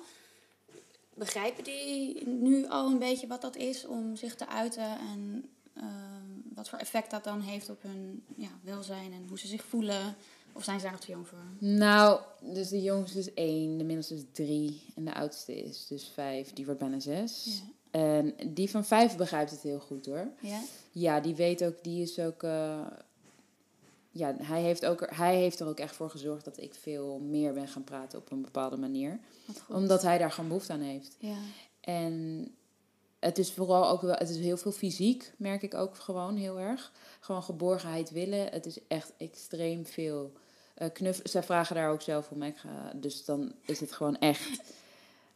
begrijpen 1.14 1.64
die 1.64 2.28
nu 2.28 2.68
al 2.68 2.88
een 2.88 3.00
beetje 3.00 3.28
wat 3.28 3.42
dat 3.42 3.56
is 3.56 3.86
om 3.86 4.16
zich 4.16 4.36
te 4.36 4.48
uiten 4.48 4.98
en 5.00 5.50
ehm, 5.74 6.54
wat 6.54 6.70
voor 6.70 6.80
effect 6.80 7.12
dat 7.12 7.24
dan 7.24 7.42
heeft 7.42 7.70
op 7.70 7.82
hun 7.82 8.24
ja, 8.36 8.50
welzijn 8.62 9.14
en 9.14 9.26
hoe 9.28 9.40
ze 9.40 9.48
zich 9.48 9.66
voelen? 9.66 10.16
Of 10.58 10.64
zijn 10.64 10.78
ze 10.78 10.84
daar 10.84 10.92
nog 10.94 11.02
te 11.02 11.12
jong 11.12 11.28
voor? 11.28 11.40
Nou, 11.60 12.20
dus 12.42 12.70
de 12.70 12.82
jongste 12.82 13.20
is 13.20 13.34
één, 13.34 13.78
de 13.78 13.84
middelste 13.84 14.16
is 14.16 14.24
drie 14.32 14.82
en 14.96 15.06
de 15.06 15.14
oudste 15.14 15.64
is 15.64 15.88
dus 15.88 16.08
vijf. 16.14 16.54
Die 16.54 16.66
wordt 16.66 16.80
bijna 16.80 17.00
zes. 17.00 17.46
Ja. 17.92 18.00
En 18.00 18.36
die 18.54 18.70
van 18.70 18.86
vijf 18.86 19.18
begrijpt 19.18 19.52
het 19.52 19.62
heel 19.62 19.80
goed 19.80 20.06
hoor. 20.06 20.28
Ja? 20.42 20.60
Ja, 20.92 21.20
die 21.20 21.36
weet 21.36 21.64
ook, 21.64 21.84
die 21.84 22.02
is 22.02 22.20
ook. 22.20 22.44
eh, 22.44 22.86
ja, 24.12 24.36
hij 24.42 24.62
heeft, 24.62 24.86
ook, 24.86 25.02
er- 25.02 25.18
hij 25.18 25.36
heeft 25.36 25.60
er 25.60 25.68
ook 25.68 25.80
echt 25.80 25.96
voor 25.96 26.10
gezorgd 26.10 26.46
dat 26.46 26.58
ik 26.62 26.74
veel 26.74 27.20
meer 27.20 27.54
ben 27.54 27.68
gaan 27.68 27.84
praten 27.84 28.20
op 28.20 28.32
een 28.32 28.42
bepaalde 28.42 28.78
manier. 28.78 29.20
Omdat 29.70 30.02
hij 30.02 30.18
daar 30.18 30.32
gewoon 30.32 30.48
behoefte 30.50 30.74
aan 30.74 30.80
heeft. 30.82 31.16
Ja. 31.20 31.38
En 31.82 32.48
het 33.20 33.38
is 33.38 33.52
vooral 33.52 33.90
ook 33.90 34.02
wel, 34.02 34.16
het 34.16 34.30
is 34.30 34.38
heel 34.38 34.58
veel 34.58 34.72
fysiek, 34.72 35.34
merk 35.38 35.62
ik 35.62 35.74
ook 35.74 35.96
gewoon 35.96 36.36
heel 36.36 36.60
erg. 36.60 36.92
Gewoon 37.20 37.44
geborgenheid 37.44 38.10
willen. 38.10 38.46
Het 38.52 38.66
is 38.66 38.80
echt 38.88 39.14
extreem 39.18 39.86
veel 39.86 40.32
eh 40.78 40.88
knuff. 40.94 41.20
Zij 41.24 41.44
vragen 41.44 41.76
daar 41.76 41.90
ook 41.92 42.02
zelf 42.02 42.30
om. 42.30 42.44
Ik 42.44 42.58
ga, 42.58 42.92
dus 42.96 43.26
dan 43.26 43.52
is 43.66 43.80
het 43.80 43.92
gewoon 43.92 44.18
echt 44.20 44.50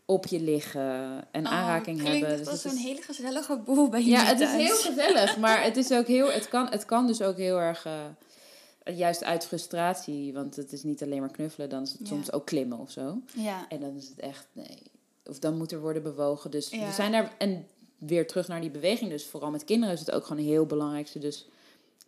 op 0.05 0.25
je 0.25 0.39
liggen 0.39 1.23
en 1.31 1.47
aanraking 1.47 1.97
Oh, 1.99 2.05
klinkt 2.05 2.27
hebben. 2.27 2.45
Dus 2.45 2.63
een 2.63 2.71
is- 2.71 2.81
hele 2.83 3.01
gezellige 3.01 3.57
boel 3.57 3.89
bij 3.89 3.99
ja, 3.99 4.05
jullie 4.05 4.25
het 4.27 4.39
is 4.39 4.51
heel 4.51 4.75
gezellig, 4.75 5.37
maar 5.37 5.63
het 5.69 5.77
is 5.77 5.91
ook 5.91 6.07
heel, 6.07 6.31
het 6.31 6.47
kan, 6.47 6.67
het 6.69 6.85
kan 6.85 7.07
dus 7.07 7.21
ook 7.21 7.37
heel 7.37 7.59
erg, 7.59 7.85
eh, 7.85 8.97
juist 8.97 9.23
uit 9.23 9.45
frustratie, 9.45 10.33
want 10.33 10.55
het 10.55 10.73
is 10.73 10.83
niet 10.83 11.03
alleen 11.03 11.19
maar 11.19 11.31
knuffelen, 11.31 11.69
dan 11.69 11.81
is 11.83 11.91
het 11.91 11.99
Ja. 11.99 12.05
soms 12.07 12.31
ook 12.31 12.45
klimmen 12.45 12.77
of 12.79 12.91
zo. 12.91 13.17
Ja. 13.35 13.65
En 13.69 13.79
dan 13.79 13.95
is 13.95 14.07
het 14.09 14.19
echt, 14.19 14.47
nee, 14.53 14.77
of 15.25 15.39
dan 15.39 15.57
moet 15.57 15.71
er 15.71 15.79
worden 15.81 16.03
bewogen. 16.03 16.51
Dus 16.51 16.69
Ja. 16.69 16.85
we 16.87 16.91
zijn 16.93 17.11
daar, 17.11 17.31
en 17.37 17.67
weer 17.97 18.27
terug 18.27 18.47
naar 18.47 18.61
die 18.61 18.69
beweging, 18.71 19.09
dus 19.09 19.25
vooral 19.25 19.51
met 19.51 19.63
kinderen 19.63 19.93
is 19.93 19.99
het 19.99 20.11
ook 20.11 20.25
gewoon 20.25 20.43
heel 20.43 20.65
belangrijk 20.65 21.07
ze 21.07 21.19
dus 21.19 21.47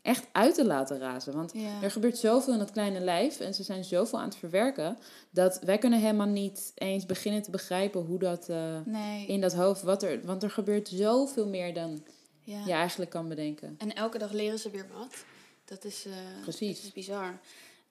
echt 0.03 0.27
uit 0.31 0.55
te 0.55 0.65
laten 0.65 0.99
razen. 0.99 1.33
Want 1.33 1.51
Ja. 1.53 1.81
er 1.81 1.91
gebeurt 1.91 2.17
zoveel 2.17 2.53
in 2.53 2.59
dat 2.59 2.71
kleine 2.71 2.99
lijf 2.99 3.39
en 3.39 3.53
ze 3.53 3.63
zijn 3.63 3.83
zoveel 3.83 4.19
aan 4.19 4.25
het 4.27 4.35
verwerken, 4.37 4.97
dat 5.29 5.59
wij 5.59 5.77
kunnen 5.77 5.99
helemaal 5.99 6.27
niet 6.27 6.71
eens 6.75 7.05
beginnen 7.05 7.41
te 7.41 7.51
begrijpen 7.51 8.01
hoe 8.01 8.19
dat... 8.19 8.49
eh, 8.49 8.79
Nee. 8.85 9.25
in 9.27 9.41
dat 9.41 9.53
hoofd, 9.53 9.81
wat 9.81 10.03
er, 10.03 10.25
want 10.25 10.43
er 10.43 10.51
gebeurt 10.51 10.87
zoveel 10.89 11.47
meer 11.47 11.73
dan 11.73 12.03
ja. 12.39 12.65
je 12.65 12.71
eigenlijk 12.71 13.11
kan 13.11 13.27
bedenken. 13.27 13.75
En 13.77 13.95
elke 13.95 14.17
dag 14.17 14.31
leren 14.31 14.59
ze 14.59 14.69
weer 14.69 14.87
wat. 14.97 15.23
Dat 15.65 15.83
is, 15.85 16.05
eh, 16.05 16.11
Precies. 16.41 16.75
Dat 16.75 16.85
is 16.85 16.91
bizar. 16.91 17.39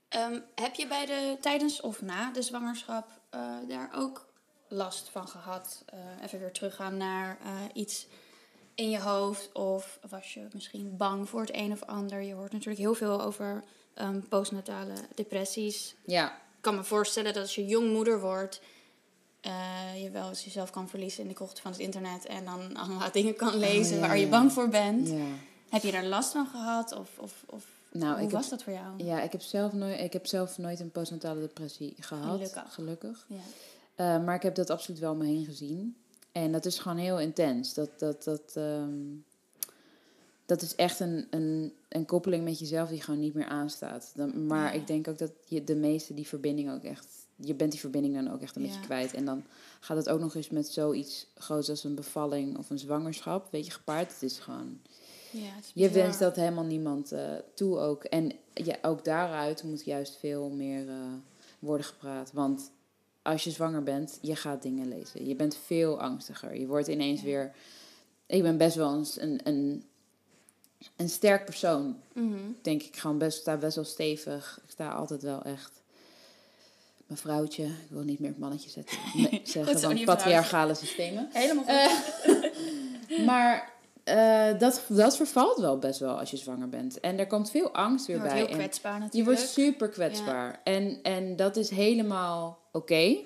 Ehm, 0.08 0.40
heb 0.54 0.74
je 0.74 0.86
bij 0.86 1.06
de, 1.06 1.36
tijdens 1.40 1.80
of 1.80 2.02
na 2.02 2.30
de 2.32 2.42
zwangerschap 2.42 3.08
eh, 3.30 3.40
daar 3.68 3.90
ook 3.94 4.26
last 4.68 5.08
van 5.08 5.28
gehad? 5.28 5.82
Eh, 5.86 5.98
even 6.24 6.38
weer 6.38 6.52
teruggaan 6.52 6.96
naar 6.96 7.38
iets 7.74 8.06
in 8.74 8.90
je 8.90 9.00
hoofd. 9.00 9.52
Of 9.52 9.98
was 10.10 10.34
je 10.34 10.46
misschien 10.52 10.96
bang 10.96 11.28
voor 11.28 11.40
het 11.40 11.54
een 11.54 11.72
of 11.72 11.82
ander? 11.82 12.20
Je 12.22 12.34
hoort 12.34 12.52
natuurlijk 12.52 12.80
heel 12.80 12.94
veel 12.94 13.22
over 13.22 13.64
ehm, 13.94 14.20
postnatale 14.28 14.92
depressies. 15.14 15.94
Ja, 16.06 16.30
Ik 16.32 16.68
kan 16.68 16.74
me 16.76 16.84
voorstellen 16.84 17.32
dat 17.32 17.42
als 17.42 17.54
je 17.54 17.66
jong 17.66 17.92
moeder 17.92 18.20
wordt... 18.20 18.60
eh, 19.40 20.02
je 20.02 20.10
wel 20.10 20.28
eens 20.28 20.44
jezelf 20.44 20.70
kan 20.70 20.88
verliezen 20.88 21.22
in 21.22 21.28
de 21.28 21.34
krochten 21.34 21.62
van 21.62 21.70
het 21.72 21.80
internet... 21.80 22.26
en 22.26 22.44
dan 22.44 22.76
allemaal 22.82 23.12
dingen 23.12 23.36
kan 23.36 23.56
lezen 23.56 23.94
Oh, 23.96 24.00
ja, 24.00 24.06
waar 24.06 24.18
je 24.18 24.28
bang 24.28 24.52
voor 24.52 24.68
bent. 24.68 25.08
ja. 25.08 25.24
Heb 25.70 25.82
je 25.82 25.92
daar 25.92 26.04
last 26.04 26.32
van 26.32 26.46
gehad? 26.46 26.92
Of, 26.98 27.18
of, 27.18 27.44
of 27.46 27.66
Nou, 27.92 28.20
hoe 28.20 28.30
was 28.30 28.40
heb, 28.40 28.50
dat 28.50 28.62
voor 28.62 28.72
jou? 28.72 29.04
ja, 29.04 29.22
ik 29.22 29.32
heb, 29.32 29.40
zelf 29.40 29.72
nooit, 29.72 30.00
ik 30.00 30.12
heb 30.12 30.26
zelf 30.26 30.58
nooit 30.58 30.80
een 30.80 30.90
postnatale 30.90 31.40
depressie 31.40 31.94
gehad. 31.98 32.34
Gelukkig. 32.34 32.74
Gelukkig. 32.74 33.26
Ja. 33.28 33.36
Eh, 33.94 34.24
maar 34.24 34.34
ik 34.34 34.42
heb 34.42 34.54
dat 34.54 34.70
absoluut 34.70 35.00
wel 35.00 35.12
om 35.12 35.18
me 35.18 35.26
heen 35.26 35.44
gezien. 35.44 35.96
En 36.32 36.52
dat 36.52 36.64
is 36.64 36.78
gewoon 36.78 36.96
heel 36.98 37.20
intens. 37.20 37.74
Dat, 37.74 37.98
dat, 37.98 38.24
dat, 38.24 38.52
ehm, 38.54 38.94
dat 40.46 40.62
is 40.62 40.74
echt 40.74 41.00
een, 41.00 41.26
een, 41.30 41.72
een 41.88 42.04
koppeling 42.06 42.44
met 42.44 42.58
jezelf 42.58 42.88
die 42.88 43.02
gewoon 43.02 43.20
niet 43.20 43.34
meer 43.34 43.46
aanstaat. 43.46 44.12
Dan, 44.14 44.46
maar 44.46 44.74
Ja. 44.74 44.80
ik 44.80 44.86
denk 44.86 45.08
ook 45.08 45.18
dat 45.18 45.32
je 45.44 45.64
de 45.64 45.74
meeste 45.76 46.14
die 46.14 46.26
verbinding 46.26 46.70
ook 46.72 46.82
echt... 46.82 47.06
Je 47.36 47.54
bent 47.54 47.70
die 47.70 47.80
verbinding 47.80 48.14
dan 48.14 48.30
ook 48.32 48.40
echt 48.40 48.56
een 48.56 48.62
Ja. 48.62 48.68
beetje 48.68 48.84
kwijt. 48.84 49.14
En 49.14 49.24
dan 49.24 49.44
gaat 49.80 49.96
het 49.96 50.08
ook 50.08 50.20
nog 50.20 50.34
eens 50.34 50.48
met 50.50 50.68
zoiets 50.68 51.26
groots 51.34 51.68
als 51.70 51.84
een 51.84 51.94
bevalling 51.94 52.58
of 52.58 52.70
een 52.70 52.78
zwangerschap. 52.78 53.48
Weet 53.50 53.66
je, 53.66 53.72
gepaard. 53.72 54.12
Het 54.12 54.22
is 54.22 54.38
gewoon... 54.38 54.80
Ja, 55.30 55.40
het 55.54 55.64
is 55.64 55.70
Je 55.74 55.90
wenst 55.90 56.18
dat 56.18 56.36
helemaal 56.36 56.64
niemand 56.64 57.12
eh, 57.12 57.30
toe 57.54 57.78
ook. 57.78 58.04
En 58.04 58.32
ja, 58.54 58.76
ook 58.82 59.04
daaruit 59.04 59.62
moet 59.62 59.84
juist 59.84 60.16
veel 60.16 60.48
meer 60.50 60.88
eh, 60.88 60.94
worden 61.58 61.86
gepraat. 61.86 62.32
Want 62.32 62.70
als 63.22 63.44
je 63.44 63.50
zwanger 63.50 63.82
bent, 63.82 64.18
je 64.20 64.36
gaat 64.36 64.62
dingen 64.62 64.88
lezen. 64.88 65.26
Je 65.28 65.34
bent 65.34 65.56
veel 65.66 66.00
angstiger. 66.00 66.56
Je 66.56 66.66
wordt 66.66 66.88
ineens 66.88 67.20
Ja. 67.20 67.26
weer... 67.26 67.52
Ik 68.26 68.42
ben 68.42 68.56
best 68.56 68.76
wel 68.76 69.04
een, 69.16 69.40
een, 69.44 69.84
een, 70.96 71.08
sterk 71.08 71.44
persoon. 71.44 71.96
Mhm. 72.12 72.38
Denk 72.62 72.82
ik 72.82 72.96
gewoon 72.96 73.18
best, 73.18 73.38
sta 73.38 73.56
best 73.56 73.74
wel 73.74 73.84
stevig. 73.84 74.60
Ik 74.64 74.70
sta 74.70 74.90
altijd 74.90 75.22
wel 75.22 75.42
echt... 75.42 75.82
Mijn 77.06 77.20
vrouwtje, 77.20 77.64
ik 77.64 77.88
wil 77.88 78.02
niet 78.02 78.18
meer 78.18 78.28
het 78.28 78.38
mannetje 78.38 78.70
zetten, 78.70 78.98
nee, 79.14 79.40
zeggen, 79.44 79.80
want 79.80 80.04
patriarchale 80.04 80.74
systemen. 80.74 81.28
Helemaal 81.32 81.64
goed. 81.64 82.50
Eh, 83.08 83.24
maar 83.28 83.71
eh, 84.04 84.58
dat, 84.58 84.82
dat 84.88 85.16
vervalt 85.16 85.58
wel 85.58 85.78
best 85.78 86.00
wel 86.00 86.18
als 86.18 86.30
je 86.30 86.36
zwanger 86.36 86.68
bent. 86.68 87.00
En 87.00 87.18
er 87.18 87.26
komt 87.26 87.50
veel 87.50 87.72
angst 87.72 88.06
je 88.06 88.12
weer 88.12 88.20
wordt 88.20 88.34
bij. 88.34 88.44
heel 88.44 88.52
En 88.52 88.58
kwetsbaar 88.58 88.94
je 88.94 88.98
natuurlijk. 88.98 89.38
wordt 89.38 89.50
super 89.50 89.88
kwetsbaar. 89.88 90.60
En, 90.64 90.98
en 91.02 91.36
dat 91.36 91.56
is 91.56 91.70
helemaal 91.70 92.58
oké. 92.72 93.16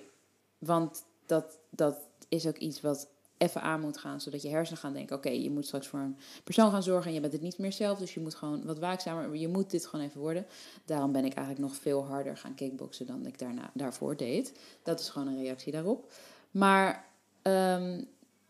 want 0.58 1.04
dat, 1.26 1.58
dat 1.70 1.98
is 2.28 2.46
ook 2.46 2.56
iets 2.56 2.80
wat 2.80 3.08
even 3.38 3.62
aan 3.62 3.80
moet 3.80 3.98
gaan. 3.98 4.20
Zodat 4.20 4.42
je 4.42 4.48
hersenen 4.48 4.80
gaan 4.80 4.92
denken... 4.92 5.16
Oké, 5.16 5.28
je 5.28 5.50
moet 5.50 5.66
straks 5.66 5.86
voor 5.86 5.98
een 5.98 6.16
persoon 6.44 6.70
gaan 6.70 6.82
zorgen. 6.82 7.06
En 7.06 7.14
je 7.14 7.20
bent 7.20 7.32
het 7.32 7.42
niet 7.42 7.58
meer 7.58 7.72
zelf. 7.72 7.98
Dus 7.98 8.14
je 8.14 8.20
moet 8.20 8.34
gewoon 8.34 8.64
wat 8.64 8.78
waakzamer. 8.78 9.36
Je 9.36 9.48
moet 9.48 9.70
dit 9.70 9.86
gewoon 9.86 10.04
even 10.04 10.20
worden. 10.20 10.46
Daarom 10.84 11.12
ben 11.12 11.24
ik 11.24 11.34
eigenlijk 11.34 11.68
nog 11.68 11.76
veel 11.76 12.04
harder 12.04 12.36
gaan 12.36 12.54
kickboksen... 12.54 13.06
dan 13.06 13.26
ik 13.26 13.38
daarna, 13.38 13.70
daarvoor 13.74 14.16
deed. 14.16 14.52
Dat 14.82 15.00
is 15.00 15.08
gewoon 15.08 15.28
een 15.28 15.42
reactie 15.42 15.72
daarop. 15.72 16.12
Maar 16.50 17.04
ehm, 17.42 18.02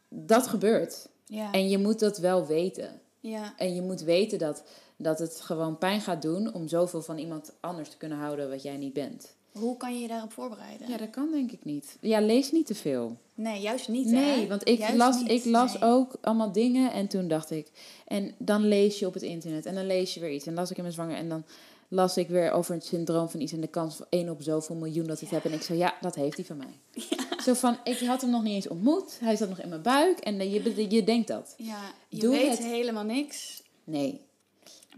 dat 0.08 0.46
gebeurt. 0.46 1.08
Ja. 1.26 1.52
En 1.52 1.68
je 1.68 1.78
moet 1.78 1.98
dat 1.98 2.18
wel 2.18 2.46
weten. 2.46 3.00
ja. 3.20 3.54
En 3.56 3.74
je 3.74 3.82
moet 3.82 4.00
weten 4.00 4.38
dat, 4.38 4.62
dat 4.96 5.18
het 5.18 5.40
gewoon 5.40 5.78
pijn 5.78 6.00
gaat 6.00 6.22
doen 6.22 6.54
om 6.54 6.68
zoveel 6.68 7.02
van 7.02 7.18
iemand 7.18 7.52
anders 7.60 7.88
te 7.88 7.96
kunnen 7.96 8.18
houden 8.18 8.50
wat 8.50 8.62
jij 8.62 8.76
niet 8.76 8.92
bent. 8.92 9.34
Hoe 9.52 9.76
kan 9.76 9.94
je 9.94 10.00
je 10.00 10.08
daarop 10.08 10.32
voorbereiden? 10.32 10.88
Ja, 10.88 10.96
dat 10.96 11.10
kan 11.10 11.30
denk 11.30 11.52
ik 11.52 11.64
niet. 11.64 11.96
Ja, 12.00 12.20
lees 12.20 12.52
niet 12.52 12.66
te 12.66 12.74
veel. 12.74 13.16
Nee, 13.34 13.60
juist 13.60 13.88
niet. 13.88 14.06
Nee, 14.06 14.40
hè? 14.40 14.46
want 14.46 14.68
ik 14.68 14.78
Juist 14.78 14.96
las, 14.96 15.20
niet, 15.20 15.30
ik 15.30 15.44
las 15.44 15.72
nee. 15.72 15.90
ook 15.90 16.16
allemaal 16.20 16.52
dingen 16.52 16.92
en 16.92 17.06
toen 17.08 17.28
dacht 17.28 17.50
ik... 17.50 17.70
En 18.06 18.34
dan 18.38 18.68
lees 18.68 18.98
je 18.98 19.06
op 19.06 19.14
het 19.14 19.22
internet 19.22 19.66
en 19.66 19.74
dan 19.74 19.86
lees 19.86 20.14
je 20.14 20.20
weer 20.20 20.32
iets. 20.32 20.46
En 20.46 20.54
las 20.54 20.70
ik 20.70 20.76
in 20.76 20.82
mijn 20.82 20.94
zwanger 20.94 21.16
en 21.16 21.28
dan 21.28 21.44
las 21.88 22.16
ik 22.16 22.28
weer 22.28 22.50
over 22.50 22.74
het 22.74 22.84
syndroom 22.84 23.28
van 23.28 23.40
iets... 23.40 23.52
en 23.52 23.60
de 23.60 23.66
kans 23.66 23.96
van 23.96 24.06
1 24.10 24.28
op 24.30 24.42
zoveel 24.42 24.76
miljoen 24.76 25.06
dat 25.06 25.20
ik 25.20 25.28
het 25.30 25.42
heb. 25.42 25.52
En 25.52 25.58
ik 25.58 25.62
zei, 25.62 25.78
ja, 25.78 25.94
dat 26.00 26.14
heeft 26.14 26.36
hij 26.36 26.44
van 26.46 26.56
mij. 26.56 26.80
Zo 27.44 27.54
van, 27.54 27.76
ik 27.84 27.98
had 27.98 28.20
hem 28.20 28.30
nog 28.30 28.42
niet 28.42 28.54
eens 28.54 28.68
ontmoet. 28.68 29.18
Hij 29.20 29.36
zat 29.36 29.48
nog 29.48 29.60
in 29.60 29.68
mijn 29.68 29.82
buik 29.82 30.18
en 30.18 30.38
dan- 30.38 30.50
je, 30.50 30.90
je 30.90 31.04
denkt 31.04 31.28
dat. 31.28 31.54
Ja, 31.58 31.80
je 32.08 32.18
Doe 32.20 32.30
weet 32.30 32.48
het. 32.50 32.58
helemaal 32.66 33.04
niks. 33.04 33.62
Nee, 33.84 34.20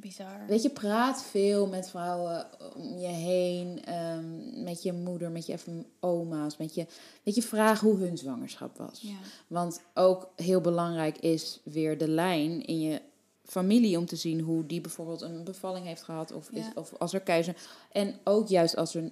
Bizar. 0.01 0.45
Weet 0.49 0.63
je, 0.63 0.71
praat 0.71 1.25
veel 1.25 1.67
met 1.67 1.89
vrouwen 1.91 2.47
om 2.77 2.99
je 2.99 3.07
heen. 3.07 3.85
ehm, 3.85 4.63
met 4.63 4.83
je 4.83 4.93
moeder, 4.93 5.31
met 5.31 5.47
je 5.47 5.53
even 5.53 5.87
oma's. 6.01 6.57
Met 6.57 6.75
je, 6.75 6.87
weet 7.23 7.35
je, 7.35 7.43
vraag 7.43 7.81
hoe 7.81 7.97
hun 7.99 8.19
zwangerschap 8.19 8.77
was. 8.77 9.01
Ja. 9.01 9.15
Want 9.47 9.81
ook 9.95 10.29
heel 10.37 10.61
belangrijk 10.61 11.19
is 11.19 11.61
weer 11.65 11.99
de 11.99 12.09
lijn 12.09 12.65
in 12.67 12.81
je 12.81 13.01
familie 13.51 13.99
om 13.99 14.07
te 14.07 14.17
zien 14.17 14.41
hoe 14.41 14.67
die 14.67 14.81
bijvoorbeeld 14.81 15.21
een 15.21 15.45
bevalling 15.45 15.87
heeft 15.87 16.03
gehad. 16.03 16.33
Of, 16.33 16.51
is, 16.51 16.65
of 16.75 16.95
als 16.95 17.13
er 17.13 17.21
keizer. 17.21 17.57
En 17.93 18.15
ook 18.25 18.49
juist 18.49 18.77
als 18.77 18.95
er 18.95 19.11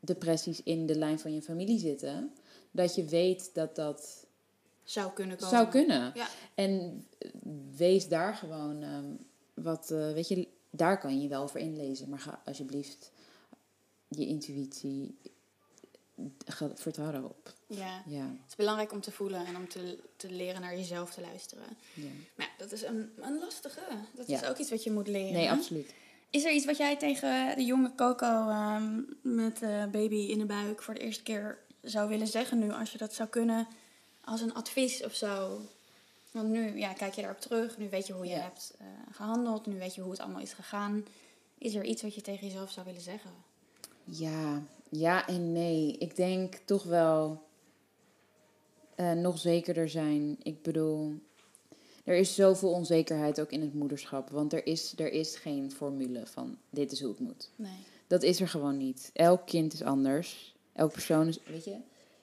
depressies 0.00 0.62
in 0.62 0.86
de 0.86 0.94
lijn 0.94 1.18
van 1.18 1.34
je 1.34 1.42
familie 1.42 1.78
zitten. 1.78 2.32
Dat 2.70 2.94
je 2.94 3.04
weet 3.04 3.50
dat 3.54 3.76
dat 3.76 4.26
Zou 4.82 5.12
kunnen 5.12 5.36
komen. 5.36 5.56
zou 5.56 5.68
kunnen. 5.68 6.12
Ja. 6.14 6.28
En 6.54 7.04
eh, 7.18 7.30
wees 7.76 8.08
daar 8.08 8.34
gewoon 8.34 8.82
ehm, 8.82 9.12
wat, 9.54 9.90
eh, 9.90 10.12
weet 10.12 10.28
je, 10.28 10.48
daar 10.70 10.98
kan 10.98 11.20
je 11.20 11.28
wel 11.28 11.42
over 11.42 11.60
inlezen. 11.60 12.08
Maar 12.08 12.18
ga 12.18 12.42
alsjeblieft 12.44 13.12
je 14.08 14.26
intuïtie, 14.26 15.18
ga, 16.46 16.70
vertrouw 16.74 17.10
daarop. 17.12 17.52
Ja. 17.66 18.02
Ja, 18.06 18.20
Het 18.22 18.48
is 18.48 18.56
belangrijk 18.56 18.92
om 18.92 19.00
te 19.00 19.10
voelen 19.12 19.46
en 19.46 19.56
om 19.56 19.68
te, 19.68 19.98
te 20.16 20.30
leren 20.30 20.60
naar 20.60 20.76
jezelf 20.76 21.14
te 21.14 21.20
luisteren. 21.20 21.64
ja. 21.94 22.08
Maar 22.34 22.50
dat 22.58 22.72
is 22.72 22.82
een, 22.82 23.12
een 23.20 23.38
lastige. 23.38 23.80
Dat 24.14 24.26
Ja. 24.28 24.42
is 24.42 24.48
ook 24.48 24.56
iets 24.58 24.70
wat 24.70 24.84
je 24.84 24.90
moet 24.90 25.08
leren. 25.08 25.32
Nee, 25.32 25.50
absoluut. 25.50 25.94
Is 26.30 26.44
er 26.44 26.52
iets 26.52 26.64
wat 26.64 26.76
jij 26.76 26.96
tegen 26.96 27.56
de 27.56 27.64
jonge 27.64 27.94
Coco 27.94 28.48
ehm, 28.48 29.00
met 29.22 29.58
de 29.58 29.88
baby 29.92 30.16
in 30.16 30.38
de 30.38 30.44
buik 30.46 30.82
voor 30.82 30.94
de 30.94 31.00
eerste 31.00 31.22
keer 31.22 31.58
zou 31.82 32.08
willen 32.08 32.26
zeggen 32.26 32.58
nu, 32.58 32.72
als 32.72 32.92
je 32.92 32.98
dat 32.98 33.14
zou 33.14 33.28
kunnen, 33.28 33.66
als 34.24 34.40
een 34.40 34.54
advies 34.54 35.04
of 35.04 35.14
zo? 35.14 35.60
Want 36.30 36.48
nu 36.48 36.78
ja, 36.78 36.92
kijk 36.92 37.14
je 37.14 37.20
daarop 37.20 37.40
terug, 37.40 37.78
nu 37.78 37.88
weet 37.90 38.06
je 38.06 38.12
hoe 38.12 38.24
je 38.24 38.30
Ja. 38.30 38.40
hebt 38.40 38.74
eh, 38.78 38.86
gehandeld, 39.12 39.66
nu 39.66 39.78
weet 39.78 39.94
je 39.94 40.00
hoe 40.00 40.10
het 40.10 40.20
allemaal 40.20 40.40
is 40.42 40.52
gegaan. 40.52 41.04
Is 41.58 41.74
er 41.74 41.84
iets 41.84 42.02
wat 42.02 42.14
je 42.14 42.20
tegen 42.20 42.46
jezelf 42.46 42.70
zou 42.70 42.86
willen 42.86 43.00
zeggen? 43.00 43.30
Ja, 44.04 44.62
ja 44.90 45.26
en 45.26 45.52
nee. 45.52 45.96
Ik 45.98 46.16
denk 46.16 46.54
toch 46.64 46.82
wel. 46.82 47.46
eh, 48.94 49.12
nog 49.12 49.38
zekerder 49.38 49.88
zijn. 49.88 50.36
Ik 50.42 50.62
bedoel, 50.62 51.14
er 52.04 52.16
is 52.16 52.34
zoveel 52.34 52.70
onzekerheid 52.70 53.40
ook 53.40 53.50
in 53.52 53.60
het 53.60 53.74
moederschap. 53.74 54.30
Want 54.30 54.52
er 54.52 54.66
is, 54.66 54.94
er 54.96 55.12
is 55.12 55.36
geen 55.36 55.72
formule 55.72 56.26
van 56.26 56.58
dit 56.70 56.92
is 56.92 57.00
hoe 57.00 57.10
het 57.10 57.20
moet. 57.20 57.50
Nee. 57.56 57.70
Dat 58.06 58.22
is 58.22 58.40
er 58.40 58.48
gewoon 58.48 58.76
niet. 58.76 59.10
Elk 59.12 59.46
kind 59.46 59.72
is 59.72 59.82
anders. 59.82 60.56
Elk 60.72 60.92
persoon 60.92 61.26
is, 61.28 61.38
weet 61.46 61.64
je, 61.64 61.76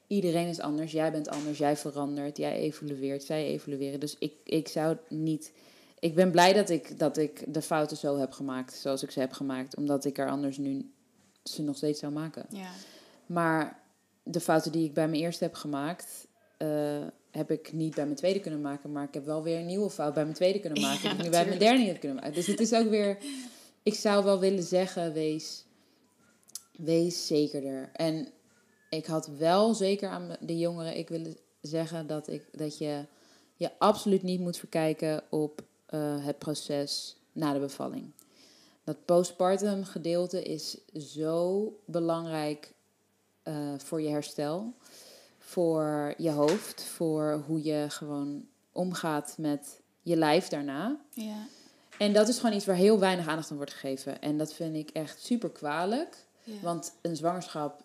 iedereen 0.08 0.48
is 0.48 0.60
anders. 0.60 0.92
Jij 0.92 1.12
bent 1.12 1.28
anders, 1.30 1.58
jij 1.58 1.78
verandert, 1.78 2.38
jij 2.38 2.58
evolueert, 2.58 3.24
zij 3.24 3.46
evolueren. 3.46 4.00
Dus 4.00 4.16
ik, 4.20 4.34
ik 4.44 4.68
zou 4.68 4.98
niet. 5.10 5.52
Ik 6.00 6.16
ben 6.16 6.32
blij 6.32 6.54
dat 6.54 6.70
ik, 6.70 7.00
dat 7.00 7.18
ik 7.18 7.54
de 7.54 7.62
fouten 7.62 7.98
zo 7.98 8.18
heb 8.18 8.32
gemaakt, 8.32 8.74
zoals 8.74 9.04
ik 9.04 9.12
ze 9.12 9.20
heb 9.20 9.32
gemaakt. 9.32 9.76
Omdat 9.76 10.06
ik 10.06 10.18
er 10.18 10.30
anders 10.30 10.58
nu 10.58 10.92
ze 11.50 11.64
nog 11.64 11.76
steeds 11.76 12.00
zou 12.00 12.14
maken. 12.14 12.46
Ja. 12.50 12.70
Maar 13.26 13.80
de 14.24 14.40
fouten 14.40 14.72
die 14.72 14.86
ik 14.86 14.94
bij 14.94 15.08
mijn 15.08 15.22
eerste 15.22 15.44
heb 15.44 15.54
gemaakt, 15.54 16.28
eh, 16.58 17.06
heb 17.32 17.52
ik 17.52 17.74
niet 17.74 17.96
bij 17.96 18.04
mijn 18.04 18.18
tweede 18.18 18.40
kunnen 18.40 18.62
maken. 18.62 18.92
Maar 18.92 19.04
ik 19.04 19.14
heb 19.14 19.26
wel 19.26 19.44
weer 19.44 19.60
een 19.60 19.66
nieuwe 19.66 19.90
fout 19.90 20.14
bij 20.14 20.24
mijn 20.24 20.36
tweede 20.36 20.60
kunnen 20.60 20.82
maken. 20.88 21.02
Ja, 21.04 21.10
die 21.10 21.18
ik 21.18 21.24
nu 21.24 21.30
bij 21.30 21.46
mijn 21.46 21.60
derde 21.60 21.78
niet 21.78 21.88
heb 21.88 22.00
kunnen 22.00 22.18
maken. 22.18 22.34
Dus 22.34 22.48
het 22.48 22.60
is 22.60 22.74
ook 22.74 22.90
weer. 22.90 23.18
Ik 23.84 23.94
zou 23.94 24.24
wel 24.24 24.40
willen 24.40 24.64
zeggen, 24.64 25.14
wees, 25.14 25.66
wees 26.72 27.28
zekerder. 27.28 27.90
En 27.94 28.28
ik 28.90 29.06
had 29.06 29.28
wel 29.28 29.74
zeker 29.74 30.10
aan 30.10 30.36
de 30.40 30.58
jongeren, 30.58 30.98
ik 30.98 31.10
willen 31.10 31.38
zeggen 31.62 32.08
dat, 32.08 32.28
ik, 32.28 32.48
dat 32.52 32.78
je 32.78 33.06
je 33.56 33.72
absoluut 33.80 34.24
niet 34.24 34.40
moet 34.40 34.58
verkijken 34.58 35.24
op 35.30 35.64
eh, 35.86 36.26
het 36.26 36.38
proces 36.38 37.18
na 37.32 37.54
de 37.54 37.60
bevalling. 37.60 38.12
Dat 38.86 39.06
postpartum 39.06 39.84
gedeelte 39.84 40.44
is 40.44 40.78
zo 40.94 41.70
belangrijk 41.86 42.74
eh, 43.44 43.74
voor 43.78 44.02
je 44.02 44.10
herstel, 44.10 44.74
voor 45.38 46.14
je 46.18 46.32
hoofd, 46.32 46.84
voor 46.84 47.44
hoe 47.48 47.64
je 47.64 47.86
gewoon 47.90 48.46
omgaat 48.72 49.36
met 49.38 49.82
je 50.02 50.16
lijf 50.16 50.48
daarna. 50.48 51.00
Ja. 51.10 51.48
En 51.98 52.14
dat 52.14 52.28
is 52.28 52.40
gewoon 52.40 52.56
iets 52.56 52.66
waar 52.66 52.76
heel 52.76 53.00
weinig 53.00 53.28
aandacht 53.28 53.52
aan 53.52 53.58
wordt 53.58 53.74
gegeven. 53.74 54.22
En 54.22 54.38
dat 54.38 54.54
vind 54.54 54.76
ik 54.76 54.90
echt 54.90 55.24
super 55.24 55.50
kwalijk. 55.50 56.26
Ja. 56.44 56.60
Want 56.62 56.94
een 57.02 57.16
zwangerschap 57.16 57.85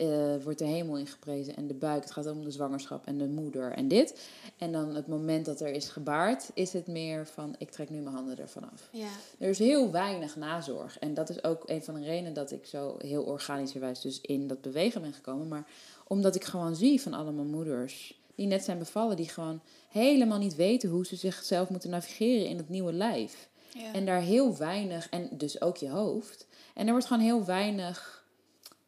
eh, 0.00 0.42
wordt 0.42 0.58
de 0.58 0.64
hemel 0.64 0.96
ingeprezen 0.96 1.56
en 1.56 1.66
de 1.66 1.74
buik. 1.74 2.02
Het 2.02 2.12
gaat 2.12 2.26
om 2.26 2.44
de 2.44 2.50
zwangerschap 2.50 3.06
en 3.06 3.18
de 3.18 3.28
moeder 3.28 3.72
en 3.72 3.88
dit. 3.88 4.20
En 4.58 4.72
dan 4.72 4.94
het 4.94 5.06
moment 5.06 5.44
dat 5.44 5.60
er 5.60 5.68
is 5.68 5.88
gebaard, 5.88 6.50
is 6.54 6.72
het 6.72 6.86
meer 6.86 7.26
van 7.26 7.54
ik 7.58 7.70
trek 7.70 7.90
nu 7.90 8.00
mijn 8.00 8.14
handen 8.14 8.38
ervan 8.38 8.70
af. 8.72 8.88
ja. 8.92 9.08
Er 9.38 9.48
is 9.48 9.58
heel 9.58 9.90
weinig 9.90 10.36
nazorg. 10.36 10.98
En 10.98 11.14
dat 11.14 11.30
is 11.30 11.44
ook 11.44 11.62
een 11.66 11.82
van 11.82 11.94
de 11.94 12.04
redenen 12.04 12.34
dat 12.34 12.52
ik 12.52 12.66
zo 12.66 12.94
heel 12.98 13.22
organischerwijs 13.22 14.00
dus 14.00 14.20
in 14.20 14.46
dat 14.46 14.60
bewegen 14.60 15.02
ben 15.02 15.12
gekomen. 15.12 15.48
Maar 15.48 15.66
omdat 16.06 16.34
ik 16.34 16.44
gewoon 16.44 16.76
zie 16.76 17.00
van 17.00 17.14
allemaal 17.14 17.44
moeders 17.44 18.20
die 18.34 18.46
net 18.46 18.64
zijn 18.64 18.78
bevallen, 18.78 19.16
die 19.16 19.28
gewoon 19.28 19.60
helemaal 19.88 20.38
niet 20.38 20.54
weten 20.54 20.88
hoe 20.88 21.06
ze 21.06 21.16
zichzelf 21.16 21.68
moeten 21.68 21.90
navigeren 21.90 22.46
in 22.46 22.56
het 22.56 22.68
nieuwe 22.68 22.92
lijf. 22.92 23.48
Ja. 23.74 23.92
En 23.92 24.06
daar 24.06 24.20
heel 24.20 24.56
weinig, 24.56 25.08
en 25.08 25.28
dus 25.32 25.60
ook 25.60 25.76
je 25.76 25.88
hoofd. 25.88 26.46
En 26.74 26.86
er 26.86 26.92
wordt 26.92 27.06
gewoon 27.06 27.22
heel 27.22 27.44
weinig. 27.44 28.19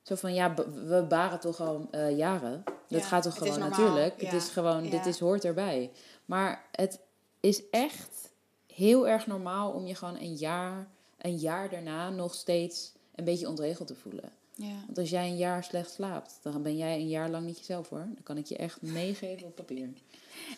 Zo 0.02 0.14
van 0.14 0.34
ja, 0.34 0.54
we 0.86 1.04
baren 1.08 1.40
toch 1.40 1.60
al 1.60 1.88
eh, 1.90 2.16
jaren. 2.16 2.62
Dat 2.88 3.00
Ja, 3.00 3.06
gaat 3.06 3.22
toch 3.22 3.38
gewoon 3.38 3.58
natuurlijk. 3.58 4.20
ja. 4.20 4.26
Het 4.26 4.34
is 4.42 4.48
gewoon, 4.48 4.82
dit 4.90 5.06
is, 5.06 5.18
hoort 5.18 5.44
erbij. 5.44 5.90
Maar 6.24 6.64
het 6.72 7.00
is 7.40 7.62
echt 7.70 8.30
heel 8.66 9.08
erg 9.08 9.26
normaal 9.26 9.70
om 9.72 9.86
je 9.86 9.94
gewoon 9.94 10.16
een 10.16 10.34
jaar, 10.34 10.88
een 11.18 11.36
jaar 11.36 11.70
daarna 11.70 12.10
nog 12.10 12.34
steeds 12.34 12.92
een 13.14 13.24
beetje 13.24 13.48
ontregeld 13.48 13.88
te 13.88 13.94
voelen. 13.94 14.32
ja. 14.54 14.74
Want 14.86 14.98
als 14.98 15.10
jij 15.10 15.28
een 15.28 15.36
jaar 15.36 15.64
slecht 15.64 15.90
slaapt, 15.90 16.38
dan 16.42 16.62
ben 16.62 16.76
jij 16.76 16.94
een 16.94 17.08
jaar 17.08 17.30
lang 17.30 17.46
niet 17.46 17.58
jezelf 17.58 17.88
hoor. 17.88 17.98
Dan 18.14 18.22
kan 18.22 18.36
ik 18.38 18.46
je 18.46 18.56
echt 18.56 18.82
meegeven 18.82 19.46
op 19.46 19.54
papier. 19.54 19.88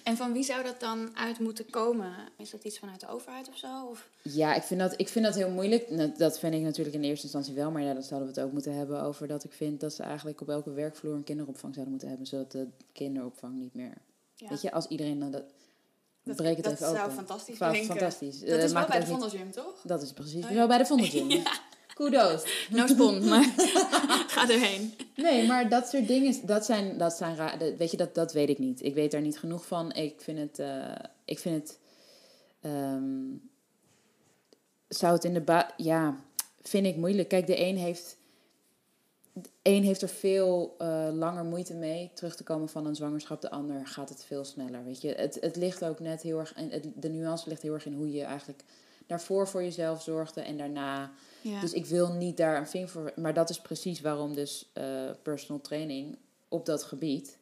En 0.03 0.16
van 0.16 0.33
wie 0.33 0.42
zou 0.42 0.62
dat 0.62 0.81
dan 0.81 1.16
uit 1.16 1.38
moeten 1.38 1.70
komen? 1.70 2.12
Is 2.37 2.51
dat 2.51 2.64
iets 2.64 2.79
vanuit 2.79 3.01
de 3.01 3.09
overheid 3.09 3.49
of 3.49 3.57
zo? 3.57 3.87
Of? 3.90 4.09
Ja, 4.23 4.55
ik 4.55 4.62
vind, 4.62 4.81
dat, 4.81 4.94
ik 4.97 5.09
vind 5.09 5.25
dat 5.25 5.35
heel 5.35 5.51
moeilijk. 5.51 6.18
Dat 6.18 6.38
vind 6.38 6.55
ik 6.55 6.61
natuurlijk 6.62 6.97
in 6.97 7.03
eerste 7.05 7.23
instantie 7.25 7.55
wel. 7.55 7.70
Maar 7.70 7.83
ja, 7.83 7.92
dan 7.92 8.03
zouden 8.03 8.29
we 8.29 8.35
het 8.35 8.44
ook 8.47 8.53
moeten 8.53 8.75
hebben 8.75 9.03
over 9.03 9.27
dat 9.29 9.44
ik 9.44 9.53
vind 9.53 9.81
dat 9.81 9.94
ze 9.94 10.03
eigenlijk 10.03 10.40
op 10.40 10.49
elke 10.49 10.70
werkvloer 10.73 11.14
een 11.14 11.25
kinderopvang 11.25 11.73
zouden 11.73 11.90
moeten 11.92 12.09
hebben. 12.09 12.27
Zodat 12.27 12.53
de 12.53 12.68
kinderopvang 12.92 13.55
niet 13.55 13.75
meer. 13.75 13.94
Ja. 14.35 14.49
Weet 14.49 14.62
je, 14.62 14.73
als 14.73 14.87
iedereen 14.87 15.18
dan 15.18 15.31
dat. 15.31 15.42
Dat- 16.23 16.37
breek 16.37 16.57
het 16.57 16.64
dat 16.64 16.73
even 16.73 16.87
zou 16.87 16.99
open. 16.99 17.12
fantastisch. 17.12 17.57
Fantastisch. 17.87 18.40
Dat 18.40 18.49
Eh, 18.49 18.64
is 18.64 18.73
wel 18.73 18.87
bij 18.87 19.01
de 19.01 19.07
Vondelgym, 19.07 19.51
toch? 19.51 19.81
Dat 19.85 20.03
is 20.03 20.12
precies. 20.12 20.44
Oh, 20.44 20.51
ja. 20.51 20.57
Wel 20.57 20.66
bij 20.66 20.79
de 20.79 20.87
Vondelgym. 20.94 21.42
Kudos. 21.94 22.66
No 22.70 22.87
spon, 22.92 23.28
maar 23.28 23.44
ga 24.35 24.50
erheen. 24.50 24.94
Nee, 25.16 25.46
maar 25.46 25.68
dat 25.68 25.88
soort 25.88 26.07
dingen, 26.07 26.46
dat 26.46 26.64
zijn, 26.64 26.98
dat 26.98 27.12
zijn 27.12 27.37
raar. 27.37 27.59
Weet 27.78 27.90
je, 27.90 27.96
dat, 27.96 28.14
dat 28.14 28.33
weet 28.33 28.48
ik 28.48 28.59
niet. 28.59 28.83
Ik 28.83 28.94
weet 28.94 29.11
daar 29.11 29.20
niet 29.20 29.38
genoeg 29.38 29.66
van. 29.66 29.92
Ik 29.92 30.20
vind 30.20 30.38
het, 30.38 30.59
eh, 30.59 30.94
ik 31.24 31.38
vind 31.38 31.62
het, 31.62 31.78
ehm, 32.61 33.02
zou 34.88 35.12
het 35.12 35.24
in 35.24 35.35
de 35.35 35.40
ba, 35.40 35.70
ja, 35.76 36.20
vind 36.62 36.87
ik 36.87 36.96
moeilijk. 36.96 37.28
Kijk, 37.28 37.46
de 37.46 37.61
een 37.61 37.76
heeft, 37.76 38.16
de 39.33 39.48
een 39.62 39.83
heeft 39.83 40.02
er 40.02 40.09
veel 40.09 40.74
eh, 40.78 41.09
langer 41.12 41.44
moeite 41.44 41.74
mee 41.74 42.11
terug 42.14 42.37
te 42.37 42.44
komen 42.44 42.68
van 42.68 42.87
een 42.87 42.96
zwangerschap. 42.96 43.40
De 43.40 43.50
ander 43.50 43.87
gaat 43.87 44.09
het 44.09 44.24
veel 44.24 44.44
sneller. 44.44 44.85
Weet 44.85 45.00
je, 45.00 45.12
het, 45.12 45.38
het 45.40 45.57
ligt 45.57 45.85
ook 45.85 46.00
net 46.00 46.22
heel 46.22 46.38
erg, 46.38 46.54
en 46.54 46.94
de 46.94 47.09
nuance 47.09 47.48
ligt 47.48 47.62
heel 47.62 47.74
erg 47.74 47.87
in 47.87 47.94
hoe 47.94 48.12
je 48.12 48.22
eigenlijk 48.22 48.64
daarvoor 49.07 49.49
voor 49.49 49.62
jezelf 49.62 50.03
zorgde 50.03 50.40
en 50.40 50.57
daarna. 50.57 51.12
Ja. 51.40 51.61
Dus 51.61 51.73
ik 51.73 51.87
wil 51.87 52.12
niet 52.12 52.37
daar 52.37 52.57
een 52.57 52.67
vinger 52.69 52.88
voor. 52.88 53.12
Maar 53.17 53.35
dat 53.35 53.51
is 53.51 53.61
precies 53.61 54.01
waarom 54.01 54.35
dus 54.35 54.71
eh, 54.73 55.11
personal 55.23 55.61
training 55.61 56.17
op 56.49 56.67
dat 56.67 56.83
gebied. 56.83 57.38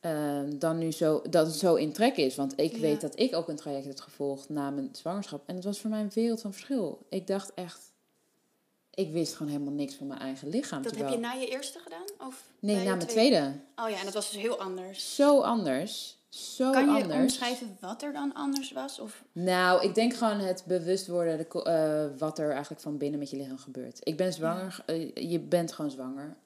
eh, 0.00 0.40
dan 0.54 0.78
nu 0.78 0.92
zo, 0.92 1.22
dat 1.30 1.46
het 1.46 1.54
zo 1.56 1.74
in 1.74 1.92
trek 1.92 2.16
is. 2.16 2.36
Want 2.36 2.60
ik 2.60 2.72
Ja. 2.72 2.78
weet 2.80 3.00
dat 3.00 3.18
ik 3.18 3.34
ook 3.34 3.48
een 3.48 3.56
traject 3.56 3.86
heb 3.86 3.98
gevolgd 4.00 4.48
na 4.48 4.70
mijn 4.70 4.88
zwangerschap. 4.92 5.42
En 5.46 5.54
het 5.54 5.64
was 5.64 5.80
voor 5.80 5.90
mij 5.90 6.00
een 6.00 6.10
wereld 6.14 6.40
van 6.40 6.52
verschil. 6.52 7.06
Ik 7.08 7.26
dacht 7.26 7.54
echt. 7.54 7.80
Ik 8.94 9.12
wist 9.12 9.34
gewoon 9.34 9.52
helemaal 9.52 9.72
niks 9.74 9.94
van 9.94 10.06
mijn 10.06 10.20
eigen 10.20 10.48
lichaam. 10.48 10.82
dat 10.82 10.96
heb 10.96 11.08
je 11.08 11.18
na 11.18 11.32
je 11.32 11.48
eerste 11.48 11.78
gedaan? 11.78 12.04
Of 12.28 12.42
Nee, 12.58 12.84
na 12.84 12.94
mijn 12.94 13.08
tweede. 13.08 13.52
Oh 13.76 13.90
ja, 13.90 13.98
en 13.98 14.04
dat 14.04 14.14
was 14.14 14.30
dus 14.30 14.40
heel 14.40 14.58
anders. 14.60 15.14
Zo 15.14 15.40
anders. 15.40 16.18
Zo 16.30 16.70
kan 16.70 16.84
je 16.84 17.02
anders. 17.02 17.20
omschrijven 17.20 17.76
wat 17.80 18.02
er 18.02 18.12
dan 18.12 18.34
anders 18.34 18.72
was? 18.72 18.98
Of... 18.98 19.24
Nou, 19.32 19.84
ik 19.84 19.94
denk 19.94 20.14
gewoon 20.14 20.38
het 20.38 20.62
bewust 20.66 21.06
worden 21.06 21.38
de, 21.38 21.62
eh, 21.62 22.18
wat 22.18 22.38
er 22.38 22.50
eigenlijk 22.50 22.82
van 22.82 22.98
binnen 22.98 23.18
met 23.18 23.30
je 23.30 23.36
lichaam 23.36 23.58
gebeurt. 23.58 23.98
Ik 24.02 24.16
ben 24.16 24.32
zwanger. 24.32 24.82
eh, 24.86 25.14
je 25.14 25.38
bent 25.40 25.72
gewoon 25.72 25.90
zwanger. 25.90 26.36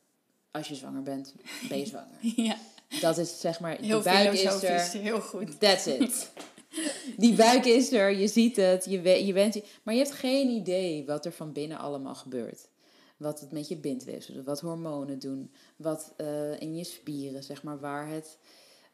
Als 0.50 0.68
je 0.68 0.74
zwanger 0.74 1.02
bent, 1.02 1.34
ben 1.68 1.78
je 1.78 1.86
zwanger. 1.86 2.08
Ja, 2.36 2.56
Dat 3.00 3.18
is 3.18 3.40
zeg 3.40 3.60
maar, 3.60 3.76
heel 3.80 4.02
die 4.02 4.12
buik 4.12 4.32
is 4.32 4.62
er. 4.62 5.00
Heel 5.00 5.20
goed. 5.20 5.60
That's 5.60 5.86
it. 5.86 6.30
Die 7.16 7.34
buik 7.34 7.64
is 7.64 7.92
er, 7.92 8.10
je 8.16 8.28
ziet 8.28 8.56
het, 8.56 8.84
je, 8.84 9.26
je 9.26 9.32
bent... 9.32 9.60
Maar 9.82 9.94
je 9.94 10.00
hebt 10.00 10.14
geen 10.14 10.48
idee 10.48 11.04
wat 11.06 11.24
er 11.24 11.32
van 11.32 11.52
binnen 11.52 11.78
allemaal 11.78 12.14
gebeurt. 12.14 12.68
Wat 13.16 13.40
het 13.40 13.52
met 13.52 13.68
je 13.68 13.76
bindweefsel 13.76 14.34
doet, 14.34 14.44
wat 14.44 14.60
hormonen 14.60 15.18
doen, 15.18 15.52
wat 15.76 16.12
eh, 16.16 16.60
in 16.60 16.76
je 16.76 16.84
spieren, 16.84 17.42
zeg 17.42 17.62
maar, 17.62 17.80
waar 17.80 18.08
het, 18.08 18.38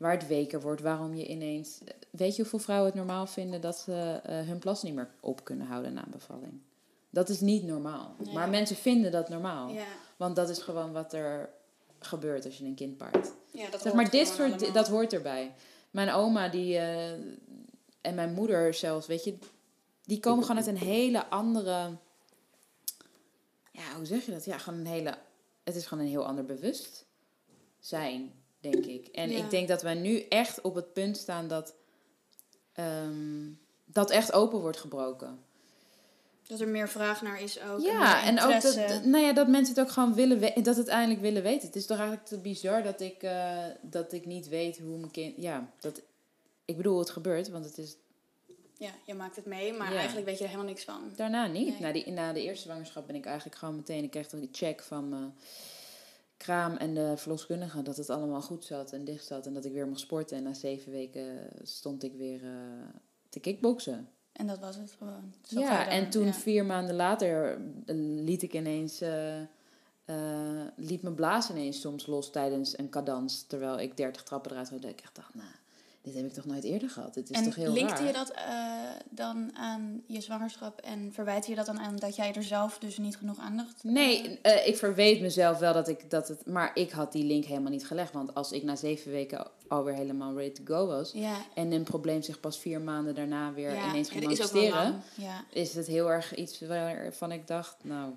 waar 0.00 0.12
het 0.12 0.26
weker 0.26 0.60
wordt, 0.60 0.80
waarom 0.80 1.14
je 1.14 1.26
ineens... 1.26 1.78
Weet 2.10 2.36
je 2.36 2.42
hoeveel 2.42 2.58
vrouwen 2.58 2.86
het 2.88 2.96
normaal 2.96 3.26
vinden 3.26 3.60
dat 3.60 3.78
ze 3.78 4.20
eh, 4.24 4.40
hun 4.40 4.58
plas 4.58 4.82
niet 4.82 4.94
meer 4.94 5.10
op 5.20 5.44
kunnen 5.44 5.66
houden 5.66 5.92
na 5.92 6.04
een 6.04 6.10
bevalling? 6.10 6.60
Dat 7.10 7.28
is 7.28 7.40
niet 7.40 7.64
normaal. 7.64 8.14
Nee. 8.18 8.34
Maar 8.34 8.48
mensen 8.48 8.76
vinden 8.76 9.12
dat 9.12 9.28
normaal. 9.28 9.68
Ja, 9.68 9.84
Want 10.16 10.36
dat 10.36 10.48
is 10.48 10.58
gewoon 10.58 10.92
wat 10.92 11.12
er 11.12 11.50
gebeurt 11.98 12.44
als 12.44 12.58
je 12.58 12.64
een 12.64 12.74
kind 12.74 12.96
baart. 12.98 13.32
ja 13.52 13.70
dat 13.70 13.80
Zeg 13.82 13.92
maar, 13.92 14.10
dit 14.10 14.26
soort, 14.26 14.52
allemaal. 14.52 14.72
dat 14.72 14.88
hoort 14.88 15.12
erbij. 15.12 15.54
Mijn 15.90 16.10
oma 16.10 16.48
die, 16.48 16.76
eh, 16.76 17.10
en 18.00 18.14
mijn 18.14 18.32
moeder 18.32 18.74
zelfs, 18.74 19.06
weet 19.06 19.24
je, 19.24 19.38
die 20.04 20.20
komen 20.20 20.44
gewoon 20.44 20.58
uit 20.58 20.66
een 20.66 20.86
hele 20.86 21.26
andere. 21.26 21.96
Ja, 23.72 23.94
hoe 23.96 24.06
zeg 24.06 24.24
je 24.24 24.32
dat? 24.32 24.44
Ja, 24.44 24.58
gewoon 24.58 24.78
een 24.78 24.86
hele. 24.86 25.18
Het 25.64 25.74
is 25.76 25.86
gewoon 25.86 26.04
een 26.04 26.10
heel 26.10 26.26
ander 26.26 26.44
bewustzijn, 26.44 28.32
denk 28.61 28.87
ik. 28.87 29.07
En 29.07 29.31
Ja. 29.31 29.38
ik 29.38 29.51
denk 29.51 29.68
dat 29.68 29.83
wij 29.83 29.94
nu 29.94 30.20
echt 30.20 30.61
op 30.61 30.75
het 30.75 30.92
punt 30.92 31.16
staan 31.16 31.49
dat. 31.49 31.75
ehm, 32.73 33.49
dat 33.85 34.11
echt 34.11 34.33
open 34.33 34.61
wordt 34.61 34.77
gebroken. 34.79 35.38
Dat 36.46 36.61
er 36.61 36.68
meer 36.68 36.88
vraag 36.88 37.23
naar 37.23 37.40
is 37.42 37.61
ook. 37.62 37.81
Ja, 37.81 38.25
en 38.25 38.40
ook 38.42 38.61
dat, 38.62 38.75
nou 39.05 39.25
ja, 39.25 39.33
dat 39.33 39.49
mensen 39.49 39.75
het 39.75 39.85
ook 39.85 39.90
gewoon 39.92 40.14
willen 40.14 40.38
weten, 40.38 40.62
dat 40.62 40.77
het 40.77 40.88
eindelijk 40.88 41.20
willen 41.20 41.42
weten. 41.42 41.66
Het 41.66 41.77
is 41.77 41.87
toch 41.87 41.99
eigenlijk 41.99 42.27
te 42.29 42.38
bizar 42.38 42.83
dat 42.83 43.01
ik, 43.01 43.23
eh, 43.23 43.59
dat 43.83 44.12
ik 44.12 44.27
niet 44.27 44.49
weet 44.49 44.79
hoe 44.79 44.99
mijn 44.99 45.11
kind. 45.11 45.35
Ja, 45.37 45.70
dat. 45.81 46.03
Ik 46.64 46.77
bedoel, 46.77 46.99
het 46.99 47.11
gebeurt, 47.11 47.49
want 47.49 47.64
het 47.64 47.79
is 47.79 47.96
Ja, 48.79 48.90
je 49.07 49.14
maakt 49.14 49.37
het 49.37 49.44
mee, 49.46 49.73
maar 49.73 49.90
Ja. 49.92 49.96
eigenlijk 49.99 50.27
weet 50.27 50.38
je 50.38 50.44
er 50.44 50.51
helemaal 50.51 50.70
niks 50.73 50.85
van. 50.85 51.12
daarna 51.16 51.46
niet. 51.46 51.68
Nee. 51.68 51.81
Na, 51.81 51.92
die, 51.92 52.11
na 52.11 52.33
de 52.33 52.42
eerste 52.42 52.62
zwangerschap 52.64 53.07
ben 53.07 53.16
ik 53.16 53.25
eigenlijk 53.27 53.57
gewoon 53.57 53.77
meteen. 53.77 54.05
Ik 54.05 54.11
kreeg 54.11 54.27
toch 54.27 54.40
die 54.40 54.49
check 54.53 54.83
van 54.83 55.09
mijn 55.09 55.35
kraam 56.40 56.76
en 56.76 56.94
de 56.94 57.12
verloskundige 57.16 57.83
dat 57.83 57.96
het 57.96 58.11
allemaal 58.11 58.42
goed 58.42 58.64
zat 58.64 58.92
en 58.92 59.05
dicht 59.05 59.24
zat 59.24 59.46
en 59.46 59.55
dat 59.55 59.64
ik 59.64 59.72
weer 59.72 59.87
mocht 59.87 60.00
sporten. 60.00 60.37
En 60.37 60.42
na 60.42 60.55
zeven 60.55 60.92
weken 60.92 61.48
stond 61.62 62.03
ik 62.03 62.14
weer 62.14 62.44
eh, 62.44 62.50
te 63.29 63.40
kickboksen. 63.40 64.09
En 64.33 64.46
dat 64.46 64.59
was 64.59 64.76
het 64.76 64.92
gewoon. 64.98 65.35
Zo 65.42 65.61
Ja, 65.61 65.88
en 65.88 66.11
toen 66.11 66.26
ja. 66.26 66.33
vier 66.33 66.64
maanden 66.64 66.96
later 66.96 67.53
eh, 67.53 67.94
liet 67.96 68.42
ik 68.42 68.55
ineens 68.55 69.00
eh, 69.00 69.40
liep 70.76 71.03
mijn 71.03 71.14
blaas 71.14 71.50
ineens 71.50 71.81
soms 71.81 72.07
los 72.07 72.31
tijdens 72.31 72.79
een 72.79 72.88
cadans. 72.88 73.42
Terwijl 73.46 73.81
ik 73.81 73.96
30 73.96 74.22
trappen 74.22 74.50
eruit 74.50 74.70
had. 74.70 74.83
Dat 74.83 74.90
ik 74.90 75.00
echt 75.00 75.14
dacht, 75.14 75.35
nou, 75.35 75.50
dit 76.02 76.14
heb 76.14 76.24
ik 76.24 76.32
toch 76.32 76.44
nooit 76.44 76.64
eerder 76.64 76.90
gehad. 76.90 77.14
Dit 77.14 77.30
is 77.30 77.36
en 77.36 77.44
toch 77.44 77.54
heel 77.54 77.72
linkte 77.72 77.94
raar. 77.94 78.06
je 78.06 78.12
dat 78.12 78.30
eh, 78.30 78.44
dan 79.10 79.56
aan 79.56 80.02
je 80.06 80.20
zwangerschap 80.20 80.80
en 80.80 81.12
verwijt 81.12 81.46
je 81.46 81.54
dat 81.54 81.66
dan 81.66 81.78
aan 81.80 81.96
dat 81.96 82.16
jij 82.16 82.34
er 82.34 82.42
zelf 82.42 82.78
dus 82.78 82.98
niet 82.98 83.16
genoeg 83.16 83.38
aandacht 83.38 83.84
Nee, 83.84 84.38
eh, 84.42 84.66
ik 84.66 84.76
verweet 84.76 85.20
mezelf 85.20 85.58
wel 85.58 85.72
dat 85.72 85.88
ik 85.88 86.10
dat 86.10 86.28
het. 86.28 86.46
Maar 86.46 86.70
ik 86.74 86.90
had 86.90 87.12
die 87.12 87.24
link 87.24 87.44
helemaal 87.44 87.70
niet 87.70 87.86
gelegd. 87.86 88.12
Want 88.12 88.34
als 88.34 88.52
ik 88.52 88.62
na 88.62 88.76
zeven 88.76 89.10
weken 89.10 89.46
alweer 89.68 89.94
helemaal 89.94 90.36
ready 90.36 90.52
to 90.52 90.74
go 90.74 90.86
was. 90.86 91.12
Ja, 91.12 91.36
En 91.54 91.72
een 91.72 91.82
probleem 91.82 92.22
zich 92.22 92.40
pas 92.40 92.58
vier 92.58 92.80
maanden 92.80 93.14
daarna 93.14 93.52
weer 93.52 93.74
ja, 93.74 93.88
ineens 93.88 94.10
ging 94.10 94.20
is 94.20 94.26
manifesteren. 94.26 94.82
lang. 94.82 94.94
Ja. 95.14 95.44
Is 95.50 95.74
het 95.74 95.86
heel 95.86 96.10
erg 96.10 96.34
iets 96.34 96.60
waarvan 96.60 97.32
ik 97.32 97.46
dacht, 97.46 97.76
nou, 97.82 98.12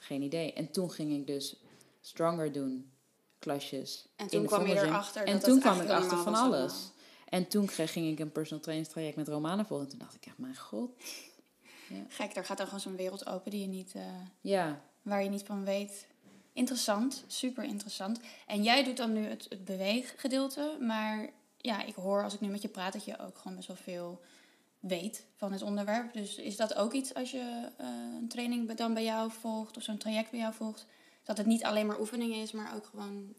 geen 0.00 0.22
idee. 0.22 0.52
En 0.52 0.70
toen 0.70 0.90
ging 0.90 1.12
ik 1.12 1.26
dus 1.26 1.56
stronger 2.00 2.52
doen. 2.52 2.90
Klasjes. 3.38 4.06
En 4.16 4.28
toen 4.28 4.46
kwam 4.46 4.66
je 4.66 4.80
erachter 4.80 5.24
En 5.24 5.32
dat 5.32 5.44
toen 5.44 5.54
het 5.54 5.62
kwam 5.62 5.80
ik 5.80 5.88
achter 5.88 6.18
van 6.18 6.34
alles. 6.34 6.90
En 7.28 7.48
toen 7.48 7.66
kreeg, 7.66 7.92
ging 7.92 8.12
ik 8.12 8.18
een 8.18 8.32
personal 8.32 8.62
trainingstraject 8.62 9.16
met 9.16 9.28
Romana 9.28 9.64
volgen. 9.64 9.86
En 9.86 9.90
toen 9.90 10.00
dacht 10.00 10.14
ik 10.14 10.26
echt, 10.26 10.38
mijn 10.38 10.56
god. 10.56 10.90
Gek, 12.08 12.34
daar 12.34 12.44
gaat 12.44 12.56
dan 12.56 12.66
gewoon 12.66 12.80
zo'n 12.80 12.96
wereld 12.96 13.26
open 13.26 13.50
die 13.50 13.60
je 13.60 13.66
niet, 13.66 13.94
eh, 13.94 14.02
Ja, 14.40 14.80
waar 15.02 15.22
je 15.22 15.28
niet 15.28 15.42
van 15.42 15.64
weet. 15.64 16.06
Interessant, 16.52 17.24
super 17.26 17.64
interessant. 17.64 18.20
En 18.46 18.62
jij 18.62 18.84
doet 18.84 18.96
dan 18.96 19.12
nu 19.12 19.24
het, 19.24 19.46
het 19.48 19.64
beweeggedeelte, 19.64 20.76
maar 20.80 21.30
ja, 21.56 21.84
ik 21.84 21.94
hoor 21.94 22.22
als 22.22 22.34
ik 22.34 22.40
nu 22.40 22.48
met 22.48 22.62
je 22.62 22.68
praat 22.68 22.92
dat 22.92 23.04
je 23.04 23.18
ook 23.18 23.38
gewoon 23.38 23.56
best 23.56 23.68
wel 23.68 23.76
veel 23.76 24.20
weet 24.80 25.24
van 25.36 25.52
het 25.52 25.62
onderwerp. 25.62 26.12
Dus 26.12 26.36
is 26.36 26.56
dat 26.56 26.74
ook 26.74 26.92
iets 26.92 27.14
als 27.14 27.30
je 27.30 27.68
eh, 27.76 27.86
een 28.20 28.28
training 28.28 28.74
dan 28.74 28.94
bij 28.94 29.04
jou 29.04 29.30
volgt 29.30 29.76
of 29.76 29.82
zo'n 29.82 29.98
traject 29.98 30.30
bij 30.30 30.40
jou 30.40 30.54
volgt? 30.54 30.86
Dat 31.22 31.36
het 31.36 31.46
niet 31.46 31.64
alleen 31.64 31.86
maar 31.86 32.00
oefeningen 32.00 32.40
is, 32.40 32.52
maar 32.52 32.74
ook 32.74 32.86
gewoon 32.86 33.34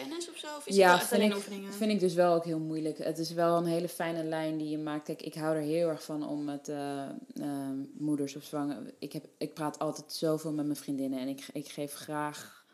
kennis 0.00 0.30
of 0.30 0.36
zo? 0.36 0.46
Of 0.46 0.58
is 0.58 0.64
het 0.64 0.74
ja 0.74 0.94
echt 0.94 1.12
alleen 1.12 1.30
ik, 1.30 1.34
oefeningen? 1.36 1.72
vind 1.72 1.90
ik 1.92 2.00
dus 2.00 2.14
wel 2.14 2.34
ook 2.34 2.44
heel 2.44 2.58
moeilijk. 2.58 2.98
Het 2.98 3.18
is 3.18 3.30
wel 3.32 3.56
een 3.56 3.66
hele 3.66 3.88
fijne 3.88 4.24
lijn 4.24 4.58
die 4.58 4.68
je 4.68 4.78
maakt. 4.78 5.04
Kijk, 5.04 5.22
ik 5.22 5.34
hou 5.34 5.56
er 5.56 5.62
heel 5.62 5.88
erg 5.88 6.02
van 6.04 6.28
om 6.28 6.44
met 6.44 6.68
eh, 6.68 7.08
eh, 7.34 7.70
moeders 7.98 8.36
of 8.36 8.42
zwanger... 8.42 8.94
Ik, 8.98 9.12
heb, 9.12 9.24
ik 9.38 9.54
praat 9.54 9.78
altijd 9.78 10.12
zoveel 10.12 10.52
met 10.52 10.64
mijn 10.64 10.76
vriendinnen 10.78 11.18
en 11.18 11.28
ik, 11.28 11.46
ik 11.52 11.68
geef 11.68 11.94
graag... 11.94 12.64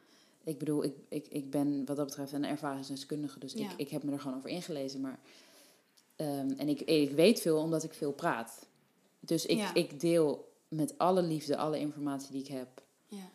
Ik 0.44 0.58
bedoel, 0.58 0.84
ik, 0.84 0.94
ik, 1.08 1.26
ik 1.28 1.50
ben 1.50 1.84
wat 1.84 1.96
dat 1.96 2.06
betreft 2.06 2.32
een 2.32 2.44
ervaringsdeskundige, 2.44 3.38
dus 3.38 3.52
Ja. 3.52 3.70
ik, 3.70 3.76
ik 3.76 3.88
heb 3.88 4.02
me 4.02 4.12
er 4.12 4.20
gewoon 4.20 4.36
over 4.36 4.50
ingelezen. 4.50 5.00
Maar, 5.00 5.18
ehm, 6.16 6.50
en 6.56 6.68
ik, 6.68 6.80
ik 6.80 7.10
weet 7.10 7.40
veel 7.40 7.58
omdat 7.58 7.82
ik 7.82 7.94
veel 7.94 8.12
praat. 8.12 8.66
Dus 9.20 9.46
ik, 9.46 9.58
Ja. 9.58 9.74
ik 9.74 10.00
deel 10.00 10.52
met 10.68 10.98
alle 10.98 11.22
liefde 11.22 11.56
alle 11.56 11.78
informatie 11.78 12.32
die 12.32 12.40
ik 12.40 12.48
heb. 12.48 12.68
Ja. 13.06 13.30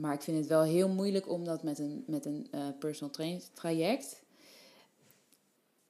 Maar 0.00 0.14
ik 0.14 0.22
vind 0.22 0.36
het 0.38 0.46
wel 0.46 0.62
heel 0.62 0.88
moeilijk 0.88 1.28
om 1.28 1.44
dat 1.44 1.62
met 1.62 1.78
een, 1.78 2.04
met 2.06 2.24
een 2.24 2.48
eh, 2.50 2.66
personal 2.78 3.12
training 3.12 3.42
traject. 3.54 4.22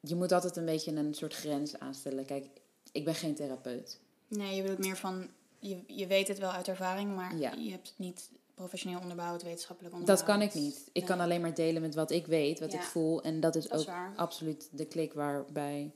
Je 0.00 0.14
moet 0.16 0.32
altijd 0.32 0.56
een 0.56 0.64
beetje 0.64 0.92
een 0.96 1.14
soort 1.14 1.34
grens 1.34 1.78
aanstellen. 1.78 2.24
Kijk, 2.24 2.46
ik 2.92 3.04
ben 3.04 3.14
geen 3.14 3.34
therapeut. 3.34 3.98
Nee, 4.28 4.54
je 4.56 4.62
bedoelt 4.62 4.78
meer 4.78 4.96
van, 4.96 5.28
je, 5.58 5.78
je 5.86 6.06
weet 6.06 6.28
het 6.28 6.38
wel 6.38 6.50
uit 6.50 6.68
ervaring, 6.68 7.14
maar 7.14 7.36
Ja. 7.38 7.52
je 7.52 7.70
hebt 7.70 7.88
het 7.88 7.98
niet 7.98 8.30
professioneel 8.54 9.00
onderbouwd, 9.00 9.42
wetenschappelijk 9.42 9.94
Dat 9.94 10.00
onderbouwd. 10.02 10.28
kan 10.38 10.42
ik 10.48 10.54
niet. 10.54 10.88
Ik 10.92 11.04
kan 11.04 11.20
alleen 11.20 11.40
maar 11.40 11.54
delen 11.54 11.82
met 11.82 11.94
wat 11.94 12.10
ik 12.10 12.26
weet, 12.26 12.60
wat 12.60 12.72
Ja. 12.72 12.78
ik 12.78 12.84
voel. 12.84 13.22
En 13.22 13.40
dat 13.40 13.54
is 13.56 13.68
Dat 13.68 13.80
ook 13.88 13.94
absoluut 14.16 14.68
de 14.72 14.84
klik 14.84 15.12
waarbij 15.12 15.92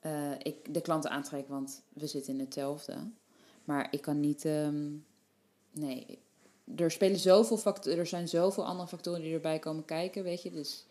eh, 0.00 0.30
ik 0.42 0.74
de 0.74 0.80
klanten 0.80 1.10
aantrek, 1.10 1.48
want 1.48 1.82
we 1.88 2.06
zitten 2.06 2.32
in 2.34 2.40
hetzelfde. 2.40 2.96
Maar 3.64 3.88
ik 3.90 4.00
kan 4.00 4.20
niet. 4.20 4.44
ehm, 4.44 4.86
nee, 5.70 6.18
er 6.76 6.90
spelen 6.90 7.18
zoveel 7.18 7.56
factoren, 7.56 7.98
er 7.98 8.06
zijn 8.06 8.28
zoveel 8.28 8.66
andere 8.66 8.88
factoren 8.88 9.20
die 9.20 9.34
erbij 9.34 9.58
komen 9.58 9.84
kijken, 9.84 10.22
weet 10.22 10.42
je. 10.42 10.50
Dus 10.50 10.86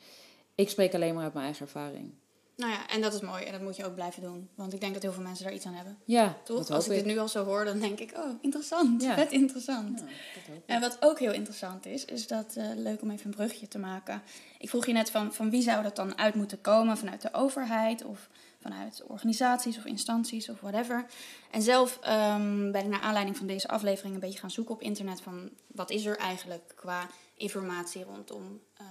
ik 0.55 0.69
spreek 0.69 0.93
alleen 0.93 1.13
maar 1.13 1.23
uit 1.23 1.33
mijn 1.33 1.45
eigen 1.45 1.65
ervaring. 1.65 2.13
Nou 2.55 2.71
ja, 2.71 2.87
en 2.87 3.01
dat 3.01 3.13
is 3.13 3.21
mooi 3.21 3.43
en 3.43 3.51
dat 3.51 3.61
moet 3.61 3.75
je 3.75 3.85
ook 3.85 3.95
blijven 3.95 4.21
doen. 4.21 4.49
Want 4.55 4.73
ik 4.73 4.79
denk 4.79 4.93
dat 4.93 5.01
heel 5.01 5.11
veel 5.11 5.23
mensen 5.23 5.45
daar 5.45 5.53
iets 5.53 5.65
aan 5.65 5.73
hebben. 5.73 5.97
Ja, 6.05 6.37
Toch? 6.43 6.69
Als 6.69 6.85
ik 6.85 6.91
ik. 6.91 6.97
dit 6.97 7.13
nu 7.13 7.19
al 7.19 7.27
zo 7.27 7.43
hoor, 7.43 7.65
dan 7.65 7.79
denk 7.79 7.99
ik, 7.99 8.17
oh, 8.17 8.29
interessant. 8.41 9.01
Ja. 9.01 9.13
Vet 9.13 9.31
interessant. 9.31 9.99
Ja. 9.99 10.53
En 10.65 10.81
wat 10.81 10.97
ook 10.99 11.19
heel 11.19 11.33
interessant 11.33 11.85
is, 11.85 12.05
is 12.05 12.27
dat, 12.27 12.55
eh, 12.55 12.65
leuk 12.75 13.01
om 13.01 13.11
even 13.11 13.25
een 13.25 13.35
brugje 13.35 13.67
te 13.67 13.79
maken. 13.79 14.21
Ik 14.59 14.69
vroeg 14.69 14.85
je 14.85 14.93
net 14.93 15.11
van, 15.11 15.33
van 15.33 15.49
wie 15.49 15.61
zou 15.61 15.83
dat 15.83 15.95
dan 15.95 16.17
uit 16.17 16.35
moeten 16.35 16.61
komen? 16.61 16.97
Vanuit 16.97 17.21
de 17.21 17.33
overheid 17.33 18.03
of 18.03 18.29
vanuit 18.65 19.03
organisaties 19.07 19.77
of 19.77 19.85
instanties 19.85 20.49
of 20.49 20.59
whatever. 20.59 21.05
En 21.51 21.61
zelf 21.61 21.99
ehm, 22.01 22.71
ben 22.71 22.83
ik 22.83 22.89
naar 22.89 23.01
aanleiding 23.01 23.37
van 23.37 23.47
deze 23.47 23.67
aflevering 23.67 24.13
een 24.13 24.19
beetje 24.19 24.39
gaan 24.39 24.51
zoeken 24.51 24.73
op 24.73 24.81
internet 24.81 25.21
van 25.21 25.49
wat 25.67 25.89
is 25.89 26.05
er 26.05 26.17
eigenlijk 26.17 26.73
qua 26.75 27.07
informatie 27.35 28.03
rondom 28.03 28.61
eh 28.77 28.85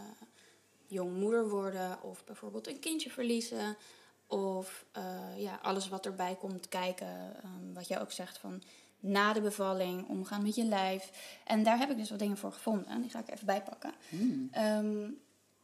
jong 0.87 1.17
moeder 1.17 1.49
worden 1.49 2.03
of 2.03 2.25
bijvoorbeeld 2.25 2.69
een 2.69 2.79
kindje 2.79 3.11
verliezen. 3.11 3.77
Of 4.27 4.85
eh, 4.93 5.05
ja, 5.37 5.59
alles 5.63 5.89
wat 5.89 6.07
erbij 6.07 6.35
komt 6.35 6.69
kijken, 6.69 7.37
ehm, 7.43 7.73
wat 7.73 7.89
jij 7.89 8.01
ook 8.01 8.13
zegt 8.13 8.39
van 8.39 8.63
na 9.01 9.33
de 9.33 9.41
bevalling, 9.41 10.09
omgaan 10.09 10.43
met 10.43 10.55
je 10.55 10.65
lijf. 10.65 11.11
En 11.45 11.63
daar 11.63 11.79
heb 11.79 11.91
ik 11.91 11.97
dus 11.97 12.11
wat 12.11 12.19
dingen 12.19 12.37
voor 12.37 12.53
gevonden. 12.53 13.01
Die 13.01 13.11
ga 13.11 13.19
ik 13.19 13.31
even 13.31 13.47
bijpakken. 13.47 13.93
Hmm. 14.09 14.49
Ehm, 14.51 15.11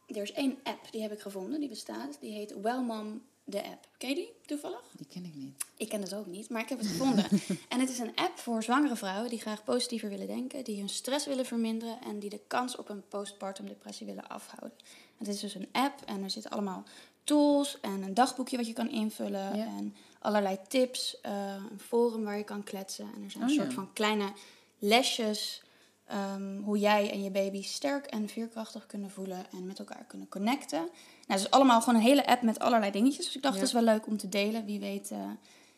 er 0.07 0.21
is 0.21 0.31
één 0.31 0.57
app, 0.63 0.91
die 0.91 1.01
heb 1.01 1.11
ik 1.11 1.19
gevonden, 1.19 1.59
die 1.59 1.69
bestaat. 1.69 2.17
Die 2.19 2.33
heet 2.33 2.61
Wellmom, 2.61 3.21
de 3.51 3.63
app. 3.63 3.87
Ken 3.97 4.09
je 4.09 4.15
die 4.15 4.33
toevallig? 4.45 4.81
Die 4.97 5.07
ken 5.07 5.25
ik 5.25 5.35
niet. 5.35 5.63
Ik 5.77 5.89
ken 5.89 6.01
het 6.01 6.13
ook 6.13 6.25
niet, 6.25 6.49
maar 6.49 6.61
ik 6.61 6.69
heb 6.69 6.77
het 6.79 6.87
gevonden. 6.87 7.25
en 7.69 7.79
het 7.79 7.89
is 7.89 7.99
een 7.99 8.15
app 8.15 8.37
voor 8.37 8.63
zwangere 8.63 8.95
vrouwen 8.95 9.29
die 9.29 9.39
graag 9.39 9.63
positiever 9.63 10.09
willen 10.09 10.27
denken, 10.27 10.63
die 10.63 10.77
hun 10.79 10.89
stress 10.89 11.25
willen 11.25 11.45
verminderen 11.45 11.97
en 12.01 12.19
die 12.19 12.29
de 12.29 12.41
kans 12.47 12.75
op 12.75 12.89
een 12.89 13.07
postpartum 13.07 13.65
depressie 13.67 14.05
willen 14.05 14.27
afhouden. 14.27 14.77
Het 15.17 15.27
is 15.27 15.39
dus 15.39 15.55
een 15.55 15.69
app 15.71 16.01
en 16.05 16.23
er 16.23 16.29
zitten 16.29 16.51
allemaal 16.51 16.83
tools 17.23 17.79
en 17.81 18.01
een 18.03 18.13
dagboekje 18.13 18.57
wat 18.57 18.67
je 18.67 18.73
kan 18.73 18.89
invullen 18.89 19.55
Ja. 19.57 19.65
en 19.65 19.95
allerlei 20.19 20.57
tips, 20.67 21.21
eh, 21.21 21.55
een 21.71 21.79
forum 21.79 22.23
waar 22.23 22.37
je 22.37 22.43
kan 22.43 22.63
kletsen. 22.63 23.09
En 23.15 23.23
er 23.23 23.31
zijn 23.31 23.43
een 23.43 23.49
Oh, 23.49 23.55
soort 23.55 23.67
ja. 23.69 23.73
van 23.73 23.93
kleine 23.93 24.31
lesjes 24.79 25.61
ehm, 26.05 26.57
hoe 26.61 26.77
jij 26.79 27.11
en 27.11 27.23
je 27.23 27.31
baby 27.31 27.63
sterk 27.63 28.05
en 28.05 28.29
veerkrachtig 28.29 28.85
kunnen 28.85 29.09
voelen 29.11 29.45
en 29.51 29.65
met 29.65 29.79
elkaar 29.79 30.05
kunnen 30.07 30.29
connecten. 30.29 30.89
Nou, 31.31 31.43
het 31.43 31.51
is 31.51 31.59
allemaal 31.59 31.81
gewoon 31.81 31.99
een 31.99 32.05
hele 32.05 32.25
app 32.25 32.41
met 32.41 32.59
allerlei 32.59 32.91
dingetjes. 32.91 33.25
Dus 33.25 33.35
ik 33.35 33.41
dacht, 33.41 33.55
dat 33.55 33.67
is 33.67 33.73
wel 33.73 33.81
leuk 33.81 34.07
om 34.07 34.17
te 34.17 34.29
delen. 34.29 34.65
Wie 34.65 34.79
weet 34.79 35.11
eh, 35.11 35.29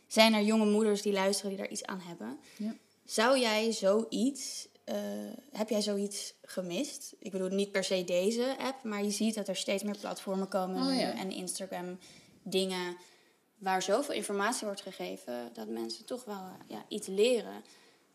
zijn 0.07 0.33
er 0.33 0.41
jonge 0.41 0.65
moeders 0.65 1.01
die 1.01 1.13
luisteren 1.13 1.49
die 1.49 1.59
daar 1.59 1.71
iets 1.71 1.85
aan 1.85 1.99
hebben. 1.99 2.39
Ja. 2.57 2.75
Zou 3.05 3.39
jij 3.39 3.71
zoiets, 3.71 4.67
eh, 4.83 4.95
heb 5.51 5.69
jij 5.69 5.81
zoiets 5.81 6.33
gemist? 6.41 7.15
Ik 7.19 7.31
bedoel 7.31 7.47
niet 7.49 7.71
per 7.71 7.83
se 7.83 8.03
deze 8.03 8.55
app, 8.59 8.83
maar 8.83 9.03
je 9.03 9.11
ziet 9.11 9.35
dat 9.35 9.47
er 9.47 9.55
steeds 9.55 9.83
meer 9.83 9.97
platformen 9.97 10.47
komen 10.47 10.87
Oh, 10.87 10.99
ja. 10.99 11.17
en 11.17 11.31
Instagram 11.31 11.97
dingen 12.43 12.97
waar 13.57 13.81
zoveel 13.81 14.15
informatie 14.15 14.65
wordt 14.65 14.81
gegeven 14.81 15.49
dat 15.53 15.67
mensen 15.67 16.05
toch 16.05 16.25
wel 16.25 16.35
eh, 16.35 16.67
ja, 16.67 16.85
iets 16.87 17.07
leren. 17.07 17.63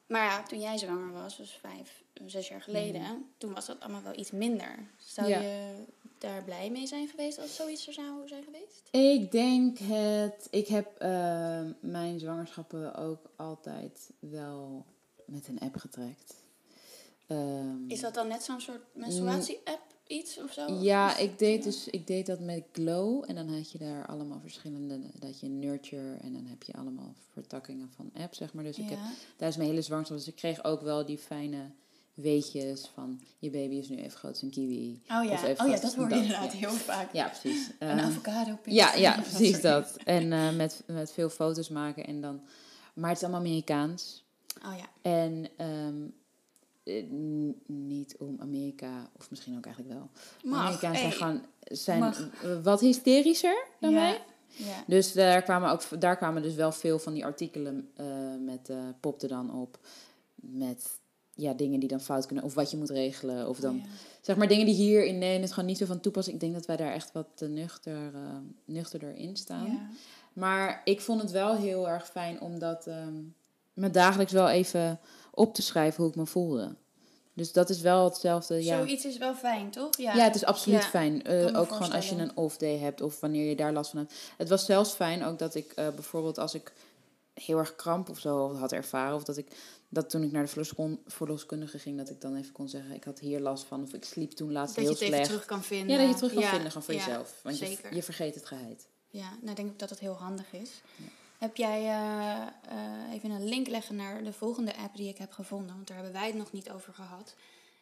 Maar 0.08 0.24
ja, 0.24 0.42
toen 0.42 0.60
jij 0.60 0.78
zwanger 0.78 1.12
was, 1.12 1.36
dus 1.36 1.58
vijf, 1.60 2.02
zes 2.26 2.48
jaar 2.48 2.62
geleden, 2.62 3.30
toen 3.38 3.54
was 3.54 3.66
dat 3.66 3.80
allemaal 3.80 4.02
wel 4.02 4.18
iets 4.18 4.30
minder. 4.30 4.88
Zou 4.96 5.28
Ja. 5.28 5.40
je 5.40 5.84
daar 6.18 6.44
blij 6.44 6.70
mee 6.70 6.86
zijn 6.86 7.08
geweest 7.08 7.38
als 7.38 7.54
zoiets 7.56 7.86
er 7.86 7.92
zou 7.92 8.28
zijn 8.28 8.44
geweest? 8.44 8.88
Ik 8.90 9.32
denk 9.32 9.78
het. 9.78 10.46
Ik 10.50 10.66
heb 10.68 10.96
eh, 10.98 11.60
mijn 11.80 12.18
zwangerschappen 12.18 12.94
ook 12.94 13.30
altijd 13.36 14.10
wel 14.18 14.84
met 15.26 15.48
een 15.48 15.58
app 15.60 15.76
getrekt. 15.76 16.34
Ehm, 17.26 17.88
Is 17.90 18.00
dat 18.00 18.14
dan 18.14 18.28
net 18.28 18.42
zo'n 18.42 18.60
soort 18.60 18.82
menstruatie-app 18.92 19.82
iets 20.08 20.38
of 20.42 20.52
zo? 20.52 20.72
Ja, 20.80 21.16
ik 21.16 21.38
deed, 21.38 21.62
dus, 21.62 21.88
ik 21.88 22.06
deed 22.06 22.26
dat 22.26 22.40
met 22.40 22.64
Glow. 22.72 23.24
En 23.26 23.34
dan 23.34 23.48
had 23.54 23.70
je 23.72 23.78
daar 23.78 24.06
allemaal 24.06 24.40
verschillende. 24.40 25.00
Dat 25.18 25.40
je 25.40 25.48
Nurture. 25.48 26.16
En 26.20 26.32
dan 26.32 26.46
heb 26.46 26.62
je 26.62 26.72
allemaal 26.72 27.14
vertakkingen 27.32 27.90
van 27.96 28.10
apps, 28.14 28.38
zeg 28.38 28.52
maar. 28.52 28.64
Dus 28.64 28.78
ik 28.78 28.88
heb 28.88 28.98
Ja. 28.98 29.10
tijdens 29.36 29.56
mijn 29.58 29.68
hele 29.70 29.82
zwangerschap. 29.82 30.16
Dus 30.18 30.26
ik 30.28 30.34
kreeg 30.36 30.64
ook 30.64 30.80
wel 30.80 31.06
die 31.06 31.18
fijne 31.18 31.70
weetjes 32.14 32.90
van. 32.94 33.20
Je 33.38 33.50
baby 33.50 33.74
is 33.74 33.88
nu 33.88 33.96
even 33.96 34.18
groot 34.18 34.30
als 34.32 34.42
een 34.42 34.50
kiwi. 34.50 35.02
Oh 35.08 35.24
ja, 35.24 35.32
Of 35.32 35.44
even 35.44 35.64
oh 35.64 35.70
ja 35.70 35.80
dat 35.80 35.94
hoor 35.94 36.08
je 36.08 36.14
inderdaad 36.14 36.52
ja. 36.52 36.58
heel 36.58 36.70
vaak. 36.70 37.12
Ja, 37.12 37.28
precies. 37.28 37.70
Een 37.78 37.88
Ehm, 37.88 37.98
avocado 37.98 38.58
ja, 38.64 38.94
ja, 38.94 39.20
precies 39.30 39.60
dat. 39.60 39.96
En 40.04 40.32
eh, 40.32 40.56
met, 40.56 40.82
met 40.86 41.12
veel 41.12 41.30
foto's 41.30 41.68
maken 41.68 42.06
en 42.06 42.20
dan... 42.20 42.40
Maar 42.94 43.08
het 43.08 43.18
is 43.18 43.22
allemaal 43.24 43.40
Amerikaans. 43.46 44.24
Oh 44.66 44.74
ja. 44.76 44.88
En 45.02 45.46
ehm, 45.56 46.06
eh, 46.88 47.04
niet 47.66 48.16
om 48.18 48.36
Amerika, 48.40 49.10
of 49.18 49.30
misschien 49.30 49.56
ook 49.56 49.66
eigenlijk 49.66 49.94
wel. 49.94 50.10
Amerikanen 50.52 50.98
zijn 50.98 51.08
Hey. 51.08 51.10
gewoon 51.10 51.42
zijn 51.62 51.98
Mag. 51.98 52.28
wat 52.62 52.80
hysterischer 52.80 53.66
dan 53.80 53.90
ja. 53.90 53.96
wij. 53.96 54.22
Ja. 54.46 54.84
Dus 54.86 55.12
daar 55.12 55.42
kwamen, 55.42 55.70
ook, 55.70 56.00
daar 56.00 56.16
kwamen 56.16 56.42
dus 56.42 56.54
wel 56.54 56.72
veel 56.72 56.98
van 56.98 57.12
die 57.12 57.24
artikelen 57.24 57.90
eh, 57.96 58.06
met, 58.44 58.68
eh 58.68 58.76
popte 59.00 59.26
dan 59.26 59.54
op. 59.54 59.78
Met 60.34 60.98
ja, 61.34 61.52
dingen 61.54 61.80
die 61.80 61.88
dan 61.88 62.00
fout 62.00 62.26
kunnen, 62.26 62.44
of 62.44 62.54
wat 62.54 62.70
je 62.70 62.76
moet 62.76 62.90
regelen. 62.90 63.48
Of 63.48 63.58
dan, 63.60 63.76
Ja. 63.76 63.82
zeg 64.20 64.36
maar, 64.36 64.48
dingen 64.48 64.66
die 64.66 64.74
hier 64.74 65.04
in 65.04 65.18
Nederland 65.18 65.52
gewoon 65.52 65.68
niet 65.68 65.78
zo 65.78 65.86
van 65.86 66.00
toepassing. 66.00 66.34
Ik 66.34 66.40
denk 66.40 66.54
dat 66.54 66.66
wij 66.66 66.76
daar 66.76 66.92
echt 66.92 67.12
wat 67.12 67.26
te 67.34 67.48
nuchter, 67.48 68.14
eh, 68.14 68.36
nuchterder 68.64 69.14
in 69.14 69.36
staan. 69.36 69.66
Ja. 69.66 69.88
Maar 70.32 70.80
ik 70.84 71.00
vond 71.00 71.22
het 71.22 71.30
wel 71.30 71.56
heel 71.56 71.88
erg 71.88 72.06
fijn 72.08 72.40
om 72.40 72.58
dat 72.58 72.86
ehm, 72.86 73.14
me 73.72 73.90
dagelijks 73.90 74.32
wel 74.32 74.48
even 74.48 75.00
op 75.38 75.54
te 75.54 75.62
schrijven 75.62 76.02
hoe 76.02 76.10
ik 76.12 76.16
me 76.18 76.26
voelde. 76.26 76.74
Dus 77.34 77.52
dat 77.52 77.70
is 77.70 77.80
wel 77.80 78.04
hetzelfde. 78.04 78.64
Ja. 78.64 78.76
Zoiets 78.76 79.04
is 79.04 79.18
wel 79.18 79.34
fijn, 79.34 79.70
toch? 79.70 79.96
Ja, 79.98 80.12
het 80.14 80.34
is 80.34 80.44
absoluut 80.44 80.82
Ja, 80.82 80.88
fijn. 80.88 81.24
Eh, 81.24 81.60
ook 81.60 81.72
gewoon 81.72 81.92
als 81.92 82.08
je 82.08 82.16
een 82.16 82.36
off-day 82.36 82.78
hebt 82.78 83.00
of 83.00 83.20
wanneer 83.20 83.48
je 83.48 83.56
daar 83.56 83.72
last 83.72 83.90
van 83.90 83.98
hebt. 83.98 84.14
Het 84.36 84.48
was 84.48 84.64
zelfs 84.64 84.92
fijn 84.92 85.24
ook 85.24 85.38
dat 85.38 85.54
ik 85.54 85.72
eh, 85.72 85.88
bijvoorbeeld 85.88 86.38
als 86.38 86.54
ik 86.54 86.72
heel 87.34 87.58
erg 87.58 87.76
kramp 87.76 88.08
of 88.08 88.18
zo 88.18 88.54
had 88.54 88.72
ervaren. 88.72 89.14
Of 89.14 89.24
dat 89.24 89.36
ik 89.36 89.46
dat 89.88 90.10
toen 90.10 90.22
ik 90.22 90.32
naar 90.32 90.46
de 90.46 90.96
verloskundige 91.06 91.78
ging, 91.78 91.98
dat 91.98 92.10
ik 92.10 92.20
dan 92.20 92.36
even 92.36 92.52
kon 92.52 92.68
zeggen: 92.68 92.94
ik 92.94 93.04
had 93.04 93.18
hier 93.18 93.40
last 93.40 93.64
van. 93.64 93.82
Of 93.82 93.92
ik 93.92 94.04
sliep 94.04 94.30
toen 94.30 94.52
laatst 94.52 94.74
Dat 94.76 94.84
je 94.84 94.90
heel 94.90 94.98
het 94.98 95.00
even 95.00 95.14
slecht. 95.14 95.30
terug 95.30 95.44
kan 95.46 95.62
vinden. 95.62 95.88
Ja, 95.88 95.94
dat 95.96 96.02
je 96.02 96.08
het 96.08 96.16
terug 96.16 96.32
kan 96.32 96.42
Ja, 96.42 96.48
vinden 96.48 96.68
gewoon 96.68 96.82
voor 96.82 96.94
ja, 96.94 97.04
jezelf. 97.04 97.40
Want 97.42 97.58
je, 97.58 97.66
zeker. 97.66 97.94
je 97.94 98.02
vergeet 98.02 98.34
het 98.34 98.46
geheid. 98.46 98.86
Ja, 99.10 99.30
nou 99.42 99.54
denk 99.56 99.70
ik 99.70 99.78
dat 99.78 99.90
het 99.90 99.98
heel 99.98 100.14
handig 100.14 100.52
is. 100.52 100.70
Heb 101.38 101.56
jij 101.56 101.82
eh, 101.82 102.42
eh, 102.42 103.12
even 103.12 103.30
een 103.30 103.48
link 103.48 103.68
leggen 103.68 103.96
naar 103.96 104.24
de 104.24 104.32
volgende 104.32 104.76
app 104.76 104.96
die 104.96 105.08
ik 105.08 105.18
heb 105.18 105.32
gevonden? 105.32 105.74
Want 105.74 105.86
daar 105.86 105.96
hebben 105.96 106.14
wij 106.14 106.26
het 106.26 106.36
nog 106.36 106.52
niet 106.52 106.70
over 106.70 106.94
gehad. 106.94 107.34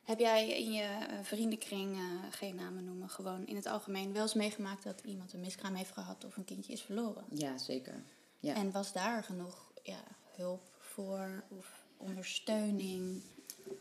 Heb 0.05 0.19
jij 0.19 0.49
in 0.59 0.73
je 0.73 0.83
eh, 0.83 1.19
vriendenkring, 1.23 1.99
geen 2.31 2.55
namen 2.55 2.85
noemen, 2.85 3.09
gewoon 3.09 3.47
in 3.47 3.57
het 3.57 3.67
algemeen 3.67 4.13
wel 4.13 4.23
eens 4.23 4.35
meegemaakt 4.35 4.85
dat 4.85 5.01
iemand 5.05 5.33
een 5.33 5.41
miskraam 5.41 5.75
heeft 5.75 5.93
gehad 5.93 6.25
of 6.25 6.37
een 6.37 6.45
kindje 6.45 6.73
is 6.73 6.83
verloren? 6.83 7.25
Ja, 7.33 7.59
zeker. 7.59 8.03
Ja. 8.41 8.55
En 8.55 8.71
was 8.71 8.93
daar 8.93 9.25
genoeg 9.25 9.73
ja, 9.83 10.01
hulp 10.35 10.63
voor 10.79 11.43
of 11.49 11.85
ondersteuning? 11.97 13.23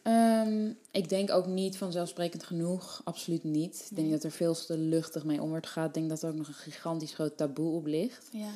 Ehm, 0.01 0.71
ik 0.91 1.09
denk 1.09 1.31
ook 1.31 1.45
niet 1.45 1.77
vanzelfsprekend 1.77 2.43
genoeg. 2.43 3.01
Absoluut 3.03 3.43
niet. 3.43 3.75
Ik 3.89 3.95
denk 3.95 4.07
Nee. 4.07 4.11
dat 4.11 4.23
er 4.23 4.31
veel 4.31 4.53
te 4.53 4.77
luchtig 4.77 5.23
mee 5.23 5.41
om 5.41 5.49
wordt 5.49 5.67
gegaan. 5.67 5.87
Ik 5.87 5.93
denk 5.93 6.09
dat 6.09 6.21
er 6.23 6.29
ook 6.29 6.35
nog 6.35 6.47
een 6.47 6.53
gigantisch 6.53 7.13
groot 7.13 7.37
taboe 7.37 7.75
op 7.75 7.85
ligt. 7.85 8.29
Ja. 8.31 8.49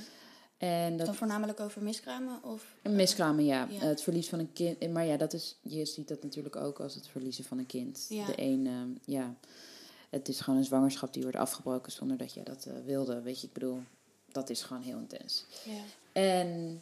En 0.60 0.98
dat 0.98 1.06
Dan 1.06 1.16
voornamelijk 1.16 1.60
over 1.60 1.82
miskramen? 1.84 2.44
Of, 2.44 2.76
miskramen, 2.84 3.46
ja. 3.46 3.68
Ja. 3.70 3.80
Het 3.80 4.02
verlies 4.02 4.30
van 4.30 4.40
een 4.40 4.54
kind. 4.54 4.92
Maar 4.92 5.06
ja, 5.06 5.18
dat 5.18 5.34
is, 5.34 5.58
je 5.62 5.86
ziet 5.86 6.08
dat 6.08 6.24
natuurlijk 6.24 6.56
ook 6.56 6.80
als 6.80 6.96
het 6.96 7.08
verliezen 7.08 7.44
van 7.44 7.58
een 7.58 7.66
kind. 7.66 8.06
Ja. 8.10 8.26
De 8.26 8.34
een, 8.36 8.68
eh, 8.68 9.14
ja. 9.16 9.36
Het 10.10 10.28
is 10.28 10.40
gewoon 10.40 10.60
een 10.60 10.66
zwangerschap 10.66 11.14
die 11.14 11.22
wordt 11.24 11.38
afgebroken 11.38 11.92
zonder 11.92 12.18
dat 12.18 12.34
je 12.34 12.44
dat 12.44 12.66
eh, 12.66 12.74
wilde. 12.86 13.22
Weet 13.22 13.42
je, 13.42 13.48
ik 13.48 13.54
bedoel, 13.54 13.80
dat 14.32 14.50
is 14.50 14.62
gewoon 14.62 14.82
heel 14.82 14.98
intens. 14.98 15.46
ja. 15.66 15.82
En 16.12 16.82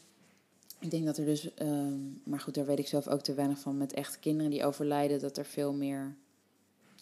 ik 0.80 0.92
denk 0.92 1.06
dat 1.06 1.18
er 1.18 1.26
dus, 1.26 1.54
ehm, 1.54 2.00
maar 2.24 2.40
goed, 2.40 2.54
daar 2.54 2.66
weet 2.66 2.80
ik 2.80 2.88
zelf 2.88 3.08
ook 3.08 3.22
te 3.22 3.34
weinig 3.34 3.60
van. 3.60 3.78
Met 3.78 3.94
echt 3.94 4.20
kinderen 4.20 4.52
die 4.52 4.66
overlijden, 4.66 5.20
dat 5.20 5.38
er 5.38 5.46
veel 5.46 5.74
meer 5.74 6.16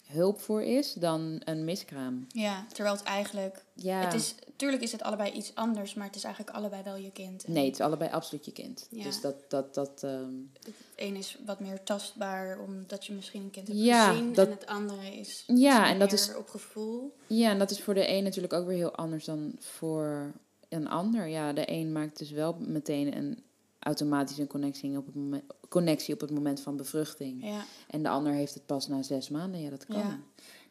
hulp 0.06 0.40
voor 0.40 0.62
is 0.62 0.92
dan 0.92 1.40
een 1.44 1.64
miskraam. 1.64 2.26
ja, 2.28 2.66
terwijl 2.72 2.94
het 2.96 3.04
eigenlijk... 3.04 3.64
Ja. 3.72 4.00
Het 4.04 4.14
is, 4.14 4.34
tuurlijk 4.56 4.82
is 4.82 4.92
het 4.92 5.02
allebei 5.02 5.30
iets 5.32 5.54
anders, 5.54 5.94
maar 5.94 6.06
het 6.06 6.16
is 6.16 6.24
eigenlijk 6.24 6.56
allebei 6.56 6.82
wel 6.82 6.96
je 6.96 7.10
kind. 7.10 7.44
En 7.44 7.52
Nee, 7.52 7.64
het 7.64 7.74
is 7.74 7.80
allebei 7.80 8.10
absoluut 8.10 8.44
je 8.44 8.52
kind. 8.52 8.86
Ja. 8.90 9.02
Dus 9.02 9.20
dat, 9.20 9.34
dat, 9.50 9.74
dat, 9.74 10.02
ehm, 10.02 10.32
Het 10.62 10.74
een 10.96 11.16
is 11.16 11.38
wat 11.46 11.60
meer 11.60 11.82
tastbaar, 11.82 12.58
omdat 12.60 13.04
je 13.06 13.12
misschien 13.12 13.42
een 13.42 13.50
kind 13.50 13.68
hebt 13.68 13.80
Ja, 13.80 14.08
gezien. 14.10 14.32
dat- 14.32 14.46
En 14.46 14.52
het 14.52 14.66
andere 14.66 15.16
is 15.18 15.44
Ja, 15.46 15.88
en 15.88 15.98
dat 15.98 16.12
is- 16.12 16.34
op 16.34 16.48
gevoel. 16.48 17.16
Ja, 17.26 17.50
en 17.50 17.58
dat 17.58 17.70
is 17.70 17.80
voor 17.80 17.94
de 17.94 18.08
een 18.08 18.22
natuurlijk 18.24 18.52
ook 18.52 18.66
weer 18.66 18.76
heel 18.76 18.94
anders 18.96 19.24
dan 19.24 19.56
voor 19.58 20.32
een 20.68 20.88
ander. 20.88 21.26
Ja, 21.26 21.52
de 21.52 21.70
een 21.70 21.92
maakt 21.92 22.18
dus 22.18 22.30
wel 22.30 22.56
meteen 22.60 23.16
een 23.16 23.42
automatische 23.86 24.46
connectie 24.46 24.96
op 24.96 25.06
het 25.06 25.14
moment, 25.14 25.44
connectie 25.68 26.14
op 26.14 26.20
het 26.20 26.30
moment 26.30 26.60
van 26.60 26.76
bevruchting. 26.76 27.44
Ja. 27.44 27.64
En 27.88 28.02
de 28.02 28.08
ander 28.08 28.32
heeft 28.32 28.54
het 28.54 28.66
pas 28.66 28.88
na 28.88 29.02
zes 29.02 29.28
maanden. 29.28 29.60
Ja, 29.60 29.70
dat 29.70 29.86
kan. 29.86 29.98
Ja. 29.98 30.20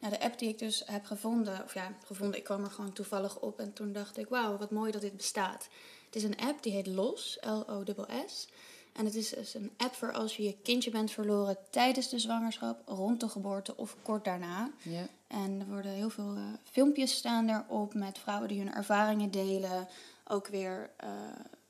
Nou, 0.00 0.12
de 0.12 0.20
app 0.20 0.38
die 0.38 0.48
ik 0.48 0.58
dus 0.58 0.82
heb 0.86 1.04
gevonden, 1.04 1.64
of 1.64 1.74
ja, 1.74 1.92
gevonden, 2.04 2.38
ik 2.38 2.44
kwam 2.44 2.64
er 2.64 2.70
gewoon 2.70 2.92
toevallig 2.92 3.40
op 3.40 3.60
en 3.60 3.72
toen 3.72 3.92
dacht 3.92 4.18
ik, 4.18 4.28
wauw, 4.28 4.56
wat 4.56 4.70
mooi 4.70 4.92
dat 4.92 5.00
dit 5.00 5.16
bestaat. 5.16 5.68
Het 6.06 6.16
is 6.16 6.22
een 6.22 6.36
app 6.36 6.62
die 6.62 6.72
heet 6.72 6.86
LOS, 6.86 7.38
L-O-S-S. 7.40 8.48
En 8.92 9.04
het 9.04 9.14
is 9.14 9.28
dus 9.28 9.54
een 9.54 9.70
app 9.76 9.94
voor 9.94 10.12
als 10.12 10.36
je 10.36 10.42
je 10.42 10.56
kindje 10.62 10.90
bent 10.90 11.10
verloren 11.10 11.56
tijdens 11.70 12.08
de 12.08 12.18
zwangerschap, 12.18 12.82
rond 12.86 13.20
de 13.20 13.28
geboorte 13.28 13.76
of 13.76 13.96
kort 14.02 14.24
daarna. 14.24 14.70
Ja. 14.82 15.06
En 15.26 15.60
er 15.60 15.66
worden 15.66 15.90
heel 15.90 16.10
veel 16.10 16.34
eh, 16.34 16.42
filmpjes 16.70 17.14
staan 17.14 17.48
erop 17.48 17.94
met 17.94 18.18
vrouwen 18.18 18.48
die 18.48 18.58
hun 18.58 18.74
ervaringen 18.74 19.30
delen. 19.30 19.88
Ook 20.28 20.46
weer 20.46 20.90
eh, 20.96 21.08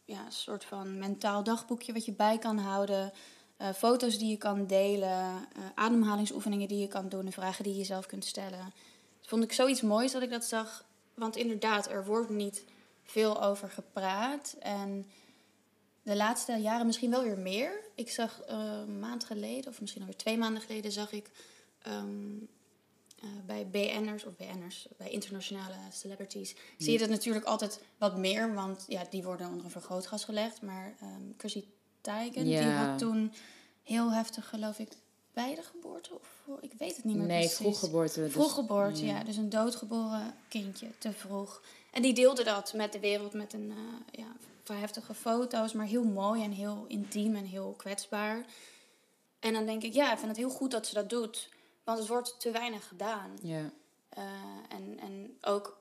ja, 0.06 0.24
een 0.24 0.32
soort 0.32 0.64
van 0.64 0.98
mentaal 0.98 1.42
dagboekje 1.42 1.92
wat 1.92 2.04
je 2.04 2.12
bij 2.12 2.38
kan 2.38 2.58
houden. 2.58 3.12
Eh, 3.56 3.72
foto's 3.72 4.18
die 4.18 4.30
je 4.30 4.36
kan 4.36 4.66
delen. 4.66 5.08
eh, 5.08 5.62
ademhalingsoefeningen 5.74 6.68
die 6.68 6.80
je 6.80 6.88
kan 6.88 7.08
doen. 7.08 7.26
En 7.26 7.32
vragen 7.32 7.64
die 7.64 7.76
je 7.76 7.84
zelf 7.84 8.06
kunt 8.06 8.24
stellen. 8.24 8.72
Dat 9.18 9.28
vond 9.28 9.42
ik 9.42 9.52
zoiets 9.52 9.80
moois 9.80 10.12
dat 10.12 10.22
ik 10.22 10.30
dat 10.30 10.44
zag. 10.44 10.84
Want 11.14 11.36
inderdaad, 11.36 11.90
er 11.90 12.04
wordt 12.04 12.30
niet 12.30 12.64
veel 13.04 13.42
over 13.42 13.70
gepraat. 13.70 14.56
En 14.58 15.06
de 16.02 16.16
laatste 16.16 16.52
jaren 16.52 16.86
misschien 16.86 17.10
wel 17.10 17.22
weer 17.22 17.38
meer. 17.38 17.80
Ik 17.94 18.10
zag 18.10 18.40
eh, 18.40 18.56
een 18.58 18.98
maand 18.98 19.24
geleden, 19.24 19.70
of 19.70 19.80
misschien 19.80 20.00
alweer 20.00 20.16
twee 20.16 20.38
maanden 20.38 20.62
geleden, 20.62 20.92
zag 20.92 21.12
ik 21.12 21.30
ehm, 21.82 22.36
eh, 23.26 23.46
bij 23.46 23.66
BN'ers 23.66 24.24
of 24.24 24.36
BN'ers, 24.36 24.86
bij 24.96 25.10
internationale 25.10 25.74
celebrities, 25.92 26.54
zie 26.78 26.92
je 26.92 26.98
dat 26.98 27.08
natuurlijk 27.08 27.44
altijd 27.44 27.80
wat 27.98 28.16
meer, 28.16 28.54
want 28.54 28.84
ja, 28.88 29.06
die 29.10 29.22
worden 29.22 29.48
onder 29.48 29.64
een 29.64 29.70
vergrootglas 29.70 30.24
gelegd. 30.24 30.62
Maar 30.62 30.94
ehm 31.00 31.22
Chrissy 31.36 31.64
Teigen, 32.00 32.44
die 32.44 32.62
had 32.62 32.98
toen 32.98 33.32
heel 33.82 34.12
heftig, 34.12 34.48
geloof 34.48 34.78
ik, 34.78 34.88
bij 35.32 35.54
de 35.54 35.62
geboorte, 35.62 36.14
of 36.14 36.58
ik 36.60 36.72
weet 36.78 36.96
het 36.96 37.04
niet 37.04 37.16
meer 37.16 37.26
Nee, 37.26 37.38
precies. 37.38 37.56
vroeggeboorte. 37.56 38.20
Dus, 38.20 38.32
Vroeggeboorte, 38.32 39.04
ja. 39.06 39.24
Dus 39.24 39.36
een 39.36 39.48
doodgeboren 39.48 40.34
kindje, 40.48 40.86
te 40.98 41.12
vroeg. 41.12 41.62
En 41.92 42.02
die 42.02 42.14
deelde 42.14 42.44
dat 42.44 42.72
met 42.72 42.92
de 42.92 43.00
wereld 43.00 43.32
met 43.32 43.52
een 43.52 43.70
eh, 43.70 44.18
ja, 44.20 44.32
vrij 44.62 44.78
heftige 44.78 45.14
foto's, 45.14 45.72
maar 45.72 45.86
heel 45.86 46.04
mooi 46.04 46.42
en 46.42 46.50
heel 46.50 46.84
intiem 46.88 47.36
en 47.36 47.44
heel 47.44 47.74
kwetsbaar. 47.76 48.44
En 49.40 49.52
dan 49.52 49.66
denk 49.66 49.82
ik, 49.82 49.94
ja, 49.94 50.12
ik 50.12 50.18
vind 50.18 50.28
het 50.28 50.36
heel 50.36 50.50
goed 50.50 50.70
dat 50.70 50.86
ze 50.86 50.94
dat 50.94 51.10
doet. 51.10 51.48
Want 51.86 51.98
het 51.98 52.08
wordt 52.08 52.40
te 52.40 52.50
weinig 52.50 52.88
gedaan. 52.88 53.30
Ja. 53.42 53.70
Eh, 54.08 54.24
en, 54.68 54.98
en 54.98 55.36
ook 55.40 55.80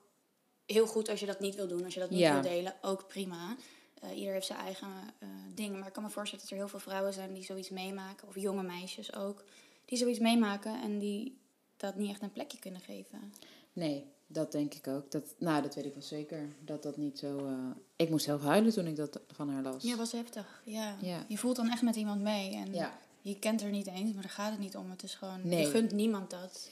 heel 0.65 0.87
goed 0.87 1.09
als 1.09 1.19
je 1.19 1.25
dat 1.25 1.39
niet 1.39 1.55
wil 1.55 1.67
doen, 1.67 1.83
als 1.83 1.93
je 1.93 1.99
dat 1.99 2.09
niet 2.09 2.19
Ja. 2.19 2.33
wil 2.33 2.41
delen, 2.41 2.75
ook 2.81 3.07
prima. 3.07 3.55
Eh 4.01 4.17
ieder 4.17 4.33
heeft 4.33 4.45
zijn 4.45 4.59
eigen 4.59 4.89
eh, 5.19 5.27
dingen. 5.53 5.77
Maar 5.79 5.87
ik 5.87 5.93
kan 5.93 6.03
me 6.03 6.09
voorstellen 6.09 6.43
dat 6.43 6.53
er 6.53 6.59
heel 6.59 6.69
veel 6.69 6.79
vrouwen 6.79 7.13
zijn 7.13 7.33
die 7.33 7.43
zoiets 7.43 7.69
meemaken, 7.69 8.27
of 8.27 8.35
jonge 8.35 8.63
meisjes 8.63 9.13
ook, 9.15 9.43
die 9.85 9.97
zoiets 9.97 10.19
meemaken 10.19 10.81
en 10.81 10.99
die 10.99 11.37
dat 11.77 11.95
niet 11.95 12.09
echt 12.09 12.21
een 12.21 12.31
plekje 12.31 12.59
kunnen 12.59 12.81
geven. 12.81 13.33
Nee, 13.73 14.05
dat 14.27 14.51
denk 14.51 14.73
ik 14.73 14.87
ook. 14.87 15.11
Dat, 15.11 15.35
nou, 15.37 15.61
dat 15.61 15.75
weet 15.75 15.85
ik 15.85 15.93
wel 15.93 16.03
zeker. 16.03 16.47
Dat 16.59 16.83
dat 16.83 16.97
niet 16.97 17.19
zo... 17.19 17.49
Ik 17.95 18.09
moest 18.09 18.25
zelf 18.25 18.41
huilen 18.41 18.73
toen 18.73 18.87
ik 18.87 18.95
dat 18.95 19.19
van 19.27 19.49
haar 19.49 19.63
las. 19.63 19.83
Ja, 19.83 19.95
was 19.95 20.11
heftig. 20.11 20.61
Ja. 20.65 20.95
Ja. 21.01 21.25
Je 21.27 21.37
voelt 21.37 21.55
dan 21.55 21.69
echt 21.69 21.81
met 21.81 21.95
iemand 21.95 22.21
mee. 22.21 22.55
En 22.55 22.73
Ja. 22.73 22.97
Je 23.29 23.39
kent 23.39 23.61
er 23.61 23.69
niet 23.69 23.87
eens, 23.87 24.13
maar 24.13 24.21
daar 24.21 24.31
gaat 24.31 24.51
het 24.51 24.59
niet 24.59 24.75
om. 24.75 24.89
Het 24.89 25.03
is 25.03 25.15
gewoon, 25.15 25.47
Nee. 25.47 25.59
je 25.65 25.69
gunt 25.71 25.91
niemand 25.91 26.29
dat. 26.29 26.69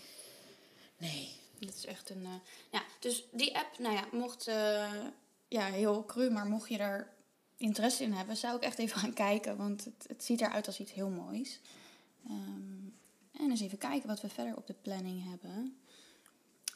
Nee. 0.98 1.30
Dat 1.60 1.74
is 1.76 1.86
echt 1.86 2.10
een. 2.10 2.26
eh, 2.26 2.32
ja, 2.72 2.84
dus 3.00 3.24
die 3.32 3.58
app, 3.58 3.80
nou 3.80 3.96
ja, 3.96 4.06
mocht. 4.12 4.48
eh, 4.48 4.92
ja, 5.48 5.66
heel 5.66 6.06
cru, 6.06 6.30
maar 6.30 6.46
mocht 6.46 6.70
je 6.70 6.78
er 6.78 7.14
interesse 7.58 8.04
in 8.04 8.14
hebben, 8.14 8.38
zou 8.38 8.56
ik 8.56 8.64
echt 8.64 8.78
even 8.80 9.00
gaan 9.00 9.14
kijken. 9.14 9.58
Want 9.58 9.86
het, 9.86 10.06
het 10.08 10.24
ziet 10.24 10.42
eruit 10.42 10.68
als 10.68 10.80
iets 10.80 10.92
heel 10.94 11.10
moois. 11.10 11.60
Ehm, 12.26 12.88
en 13.32 13.50
eens 13.50 13.62
even 13.62 13.78
kijken 13.78 14.08
wat 14.08 14.22
we 14.22 14.30
verder 14.30 14.56
op 14.58 14.68
de 14.68 14.74
planning 14.82 15.30
hebben. 15.30 15.78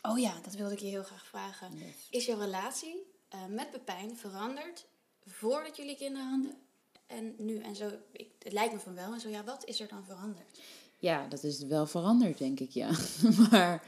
Oh 0.02 0.20
ja, 0.20 0.40
dat 0.44 0.54
wilde 0.54 0.74
ik 0.74 0.80
je 0.80 0.86
heel 0.88 1.04
graag 1.04 1.28
vragen. 1.28 1.72
Is 2.10 2.26
jouw 2.26 2.40
relatie 2.40 2.96
eh, 3.30 3.46
met 3.46 3.72
Pepijn 3.72 4.18
veranderd 4.18 4.86
voordat 5.26 5.78
jullie 5.78 5.96
kinderen 5.98 6.30
hadden? 6.30 6.58
En 7.08 7.34
nu 7.38 7.58
en 7.58 7.76
zo, 7.76 7.90
het 8.44 8.54
lijkt 8.54 8.74
me 8.74 8.80
van 8.80 8.96
wel. 8.96 9.14
En 9.14 9.20
zo, 9.20 9.30
ja, 9.30 9.44
wat 9.44 9.66
is 9.66 9.80
er 9.82 9.88
dan 9.88 10.04
veranderd? 10.06 10.60
Ja, 10.98 11.28
dat 11.28 11.44
is 11.44 11.64
wel 11.66 11.86
veranderd, 11.86 12.38
denk 12.38 12.60
ik, 12.60 12.70
ja. 12.72 12.90
maar 13.52 13.84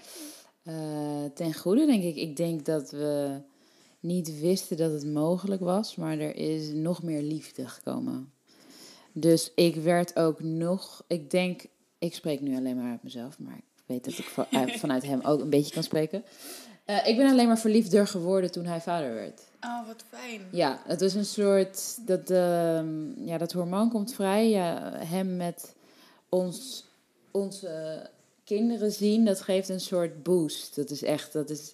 eh, 0.63 1.25
ten 1.33 1.53
goede, 1.53 1.85
denk 1.85 2.03
ik. 2.03 2.15
Ik 2.15 2.35
denk 2.35 2.65
dat 2.65 2.91
we 2.91 3.41
niet 3.99 4.39
wisten 4.39 4.77
dat 4.77 4.91
het 4.91 5.05
mogelijk 5.05 5.61
was, 5.61 5.95
maar 5.95 6.19
er 6.19 6.35
is 6.35 6.69
nog 6.71 7.03
meer 7.03 7.21
liefde 7.21 7.67
gekomen. 7.67 8.33
Dus 9.13 9.51
ik 9.55 9.75
werd 9.75 10.15
ook 10.15 10.39
nog, 10.41 11.03
ik 11.07 11.29
denk, 11.31 11.65
ik 11.99 12.13
spreek 12.13 12.41
nu 12.41 12.55
alleen 12.55 12.75
maar 12.75 12.91
uit 12.91 13.03
mezelf, 13.03 13.39
maar 13.39 13.57
ik 13.57 13.83
weet 13.85 14.03
dat 14.05 14.17
ik 14.17 14.25
va- 14.25 14.47
vanuit 14.67 15.03
hem 15.03 15.21
ook 15.21 15.39
een 15.41 15.49
beetje 15.49 15.73
kan 15.73 15.83
spreken. 15.83 16.23
Eh, 16.85 17.07
ik 17.07 17.17
ben 17.17 17.29
alleen 17.31 17.47
maar 17.47 17.59
verliefder 17.59 18.07
geworden 18.07 18.51
toen 18.51 18.65
hij 18.65 18.81
vader 18.81 19.13
werd. 19.13 19.41
Oh, 19.61 19.87
wat 19.87 20.03
fijn. 20.09 20.41
Ja, 20.51 20.81
het 20.85 21.01
was 21.01 21.13
een 21.13 21.25
soort. 21.25 22.07
Dat, 22.07 22.29
ehm, 22.29 23.25
ja, 23.25 23.37
dat 23.37 23.51
hormoon 23.51 23.89
komt 23.89 24.13
vrij. 24.13 24.49
Ja, 24.49 24.91
hem 24.97 25.37
met 25.37 25.75
ons, 26.29 26.85
onze 27.31 28.09
kinderen 28.43 28.91
zien, 28.91 29.25
dat 29.25 29.41
geeft 29.41 29.69
een 29.69 29.79
soort 29.79 30.23
boost. 30.23 30.75
Dat 30.75 30.89
is 30.89 31.03
echt. 31.03 31.33
Dat 31.33 31.49
is, 31.49 31.73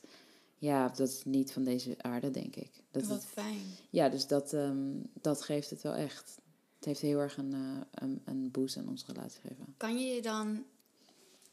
ja, 0.57 0.87
dat 0.87 1.07
is 1.07 1.21
niet 1.25 1.51
van 1.51 1.63
deze 1.63 1.95
aarde, 2.01 2.31
denk 2.31 2.55
ik. 2.55 2.69
Dat 2.91 3.03
wat 3.03 3.17
het- 3.17 3.25
fijn. 3.25 3.61
ja, 3.89 4.09
dus 4.09 4.27
dat, 4.27 4.53
ehm, 4.53 4.87
dat 5.21 5.41
geeft 5.41 5.69
het 5.69 5.81
wel 5.81 5.93
echt. 5.93 6.37
Het 6.75 6.85
heeft 6.85 7.01
heel 7.01 7.19
erg 7.19 7.37
een, 7.37 7.53
eh, 7.53 8.01
een, 8.03 8.21
een 8.25 8.51
boost 8.51 8.77
aan 8.77 8.87
onze 8.89 9.05
relatie 9.07 9.41
gegeven. 9.41 9.73
Kan 9.77 9.99
je 9.99 10.13
je 10.13 10.21
dan 10.21 10.63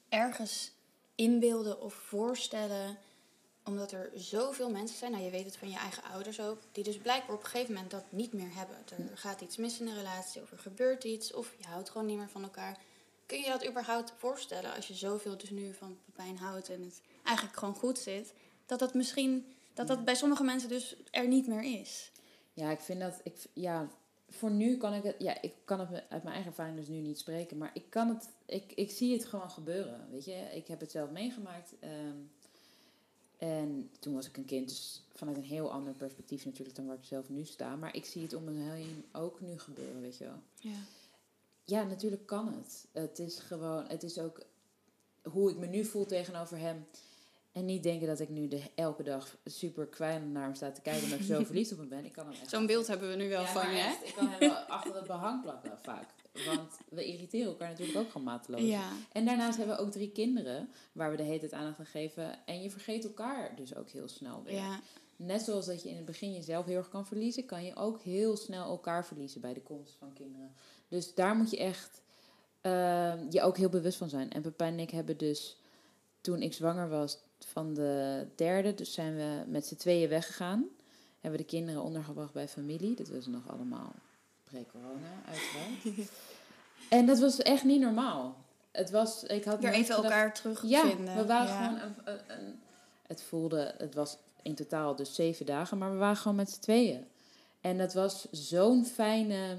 ergens 0.09 0.73
inbeelden 1.15 1.81
of 1.81 1.95
voorstellen, 1.95 2.97
omdat 3.65 3.93
er 3.93 4.11
zoveel 4.15 4.71
mensen 4.71 4.99
zijn, 4.99 5.13
nou 5.13 5.25
je 5.25 5.31
weet 5.31 5.45
het 5.45 5.57
van 5.57 5.71
je 5.71 5.77
eigen 5.77 6.03
ouders 6.03 6.41
ook, 6.41 6.59
die 6.73 6.85
dus 6.85 6.99
blijkbaar 6.99 7.37
op 7.37 7.43
een 7.43 7.49
gegeven 7.49 7.75
moment 7.75 7.91
dat 7.91 8.05
niet 8.09 8.33
meer 8.33 8.55
hebben. 8.55 8.77
Er 9.11 9.19
gaat 9.19 9.41
iets 9.41 9.57
mis 9.57 9.81
in 9.81 9.87
de 9.87 9.95
relatie, 9.95 10.43
of 10.43 10.53
er 10.53 10.59
gebeurt 10.59 11.05
iets, 11.05 11.33
of 11.33 11.55
je 11.59 11.67
houdt 11.67 11.91
gewoon 11.91 12.07
niet 12.07 12.19
meer 12.19 12.31
van 12.31 12.43
elkaar. 12.43 12.79
Kun 13.27 13.39
je 13.39 13.49
dat 13.49 13.67
überhaupt 13.67 14.13
voorstellen 14.17 14.75
als 14.75 14.89
je 14.89 14.95
zoveel 14.95 15.37
dus 15.39 15.51
nu 15.51 15.75
van 15.75 15.99
Pepijn 16.05 16.37
houdt 16.37 16.69
en 16.69 16.83
het 16.83 17.01
eigenlijk 17.23 17.57
gewoon 17.57 17.75
goed 17.75 17.99
zit, 17.99 18.33
dat 18.67 18.79
dat 18.79 18.95
misschien 18.95 19.47
dat 19.75 19.87
dat 19.87 20.05
bij 20.05 20.15
sommige 20.15 20.45
mensen 20.45 20.69
dus 20.69 20.97
er 21.11 21.29
niet 21.29 21.47
meer 21.47 21.81
is? 21.81 22.11
Ja, 22.53 22.71
ik 22.71 22.81
vind 22.81 23.01
dat 23.01 23.21
ik 23.23 23.37
ja, 23.53 23.89
voor 24.29 24.51
nu 24.51 24.77
kan 24.77 24.95
ik 24.95 25.03
het 25.03 25.17
ja, 25.19 25.43
ik 25.43 25.55
kan 25.65 25.81
het 25.81 25.89
uit 25.93 26.23
mijn 26.23 26.35
eigen 26.35 26.47
ervaring 26.47 26.77
dus 26.77 26.89
nu 26.89 26.97
niet 26.97 27.19
spreken, 27.19 27.59
maar 27.59 27.71
ik 27.75 27.85
kan 27.89 28.09
het 28.09 28.29
ik, 28.47 28.73
ik 28.75 28.91
zie 28.91 29.13
het 29.13 29.25
gewoon 29.25 29.51
gebeuren, 29.51 30.07
weet 30.11 30.25
je? 30.25 30.49
Ik 30.55 30.67
heb 30.67 30.81
het 30.81 30.91
zelf 30.91 31.11
meegemaakt. 31.11 31.75
ehm, 31.81 32.17
en 33.43 33.91
toen 33.99 34.15
was 34.15 34.27
ik 34.29 34.37
een 34.37 34.45
kind, 34.45 34.69
dus 34.69 35.03
vanuit 35.15 35.37
een 35.37 35.43
heel 35.43 35.73
ander 35.73 35.93
perspectief 35.93 36.45
natuurlijk 36.45 36.77
dan 36.77 36.87
waar 36.87 36.97
ik 36.97 37.05
zelf 37.05 37.29
nu 37.29 37.45
sta. 37.45 37.77
Maar 37.77 37.97
ik 37.97 38.05
zie 38.05 38.23
het 38.23 38.35
om 38.35 38.45
me 38.45 38.53
heen 38.53 39.05
ook 39.13 39.41
nu 39.41 39.59
gebeuren, 39.59 40.01
weet 40.01 40.17
je 40.17 40.25
wel. 40.25 40.43
Ja. 40.55 40.79
Ja, 41.65 41.83
natuurlijk 41.83 42.27
kan 42.27 42.47
het. 42.47 42.87
Het 42.93 43.19
is 43.19 43.39
gewoon, 43.39 43.85
het 43.89 44.03
is 44.03 44.19
ook 44.19 44.43
hoe 45.23 45.51
ik 45.51 45.57
me 45.57 45.67
nu 45.67 45.85
voel 45.85 46.07
tegenover 46.07 46.59
hem. 46.59 46.87
En 47.53 47.65
niet 47.65 47.83
denken 47.83 48.07
dat 48.07 48.21
ik 48.21 48.29
nu 48.29 48.49
de, 48.49 48.63
elke 48.75 49.03
dag 49.03 49.37
super 49.45 49.87
kwijnend 49.87 50.33
naar 50.33 50.45
hem 50.45 50.55
sta 50.55 50.71
te 50.71 50.81
kijken 50.81 51.05
omdat 51.05 51.19
ik 51.19 51.25
zo 51.25 51.45
verliefd 51.53 51.73
op 51.73 51.79
hem 51.79 51.89
ben. 51.89 52.05
Ik 52.05 52.13
kan 52.13 52.27
hem 52.27 52.35
echt 52.35 52.51
Zo'n 52.51 52.67
beeld 52.67 52.87
hebben 52.87 53.09
we 53.09 53.17
nu 53.17 53.29
wel 53.29 53.43
ja, 53.43 53.53
van 53.53 53.71
je, 53.71 53.77
hè? 53.77 54.07
Ik 54.07 54.15
kan 54.15 54.29
hem 54.29 54.39
wel 54.39 54.57
achter 54.57 54.95
het 54.95 55.07
behang 55.07 55.43
plakken 55.43 55.79
vaak. 55.79 56.09
Want 56.33 56.79
we 56.89 57.05
irriteren 57.05 57.47
elkaar 57.47 57.69
natuurlijk 57.69 57.99
ook 57.99 58.11
gewoon 58.11 58.27
mateloos. 58.27 58.61
Ja. 58.61 58.93
En 59.13 59.25
daarnaast 59.25 59.57
hebben 59.57 59.77
we 59.77 59.83
ook 59.83 59.91
drie 59.91 60.11
kinderen 60.11 60.69
waar 60.93 61.11
we 61.11 61.17
de 61.17 61.23
hele 61.23 61.39
tijd 61.39 61.53
aandacht 61.53 61.79
aan 61.79 61.87
geven. 61.87 62.47
En 62.47 62.63
je 62.63 62.71
vergeet 62.71 63.05
elkaar 63.05 63.57
dus 63.57 63.75
ook 63.75 63.89
heel 63.89 64.09
snel 64.09 64.43
weer. 64.43 64.55
Ja. 64.55 64.81
Net 65.17 65.43
zoals 65.43 65.67
dat 65.67 65.83
je 65.83 65.89
in 65.89 65.97
het 65.97 66.05
begin 66.05 66.33
jezelf 66.33 66.67
heel 66.67 66.77
erg 66.77 66.89
kan 66.89 67.07
verliezen, 67.07 67.45
kan 67.45 67.65
je 67.65 67.77
ook 67.77 68.01
heel 68.01 68.37
snel 68.37 68.65
elkaar 68.65 69.07
verliezen 69.07 69.41
bij 69.41 69.55
de 69.55 69.61
komst 69.61 69.95
van 69.99 70.13
kinderen. 70.13 70.53
Dus 70.89 71.15
daar 71.15 71.37
moet 71.37 71.51
je 71.51 71.59
echt 71.59 72.03
ehm, 72.61 73.27
je 73.31 73.43
ook 73.43 73.57
heel 73.57 73.69
bewust 73.69 73.99
van 73.99 74.09
zijn. 74.09 74.31
En 74.31 74.43
Pepijn 74.43 74.73
en 74.73 74.81
ik 74.81 74.91
hebben 74.91 75.17
dus, 75.17 75.57
toen 76.21 76.43
ik 76.43 76.53
zwanger 76.53 76.89
was 76.89 77.19
van 77.39 77.75
de 77.75 78.27
derde, 78.37 78.75
dus 78.75 78.93
zijn 78.93 79.17
we 79.17 79.43
met 79.47 79.67
z'n 79.67 79.77
tweeën 79.77 80.09
weggegaan. 80.09 80.69
Hebben 81.21 81.41
we 81.41 81.47
de 81.47 81.57
kinderen 81.57 81.83
ondergebracht 81.83 82.33
bij 82.33 82.49
familie. 82.49 82.97
Dat 82.97 83.09
was 83.09 83.27
nog 83.27 83.49
allemaal 83.49 83.95
pre-corona, 84.53 85.09
uiteraard. 85.27 86.09
en 86.99 87.07
dat 87.07 87.19
was 87.19 87.39
echt 87.39 87.65
niet 87.65 87.81
normaal. 87.81 88.37
Het 88.73 88.91
was, 88.91 89.25
ik 89.25 89.45
had 89.45 89.61
Weer 89.61 89.73
even 89.73 89.85
gedacht- 89.95 90.03
elkaar 90.05 90.35
terugvinden. 90.35 91.05
ja, 91.05 91.17
we 91.17 91.27
waren 91.27 91.47
Ja. 91.55 91.65
gewoon 91.67 91.81
een, 91.81 91.95
een, 92.05 92.39
een- 92.39 92.61
Het 93.07 93.23
voelde, 93.23 93.75
het 93.79 93.95
was 93.95 94.17
in 94.43 94.55
totaal 94.55 94.97
dus 94.97 95.15
zeven 95.15 95.47
dagen, 95.47 95.79
maar 95.79 95.91
we 95.91 95.97
waren 95.97 96.17
gewoon 96.17 96.37
met 96.37 96.51
z'n 96.51 96.61
tweeën. 96.61 97.07
En 97.61 97.79
dat 97.79 97.95
was 97.95 98.27
zo'n 98.31 98.85
fijne 98.87 99.59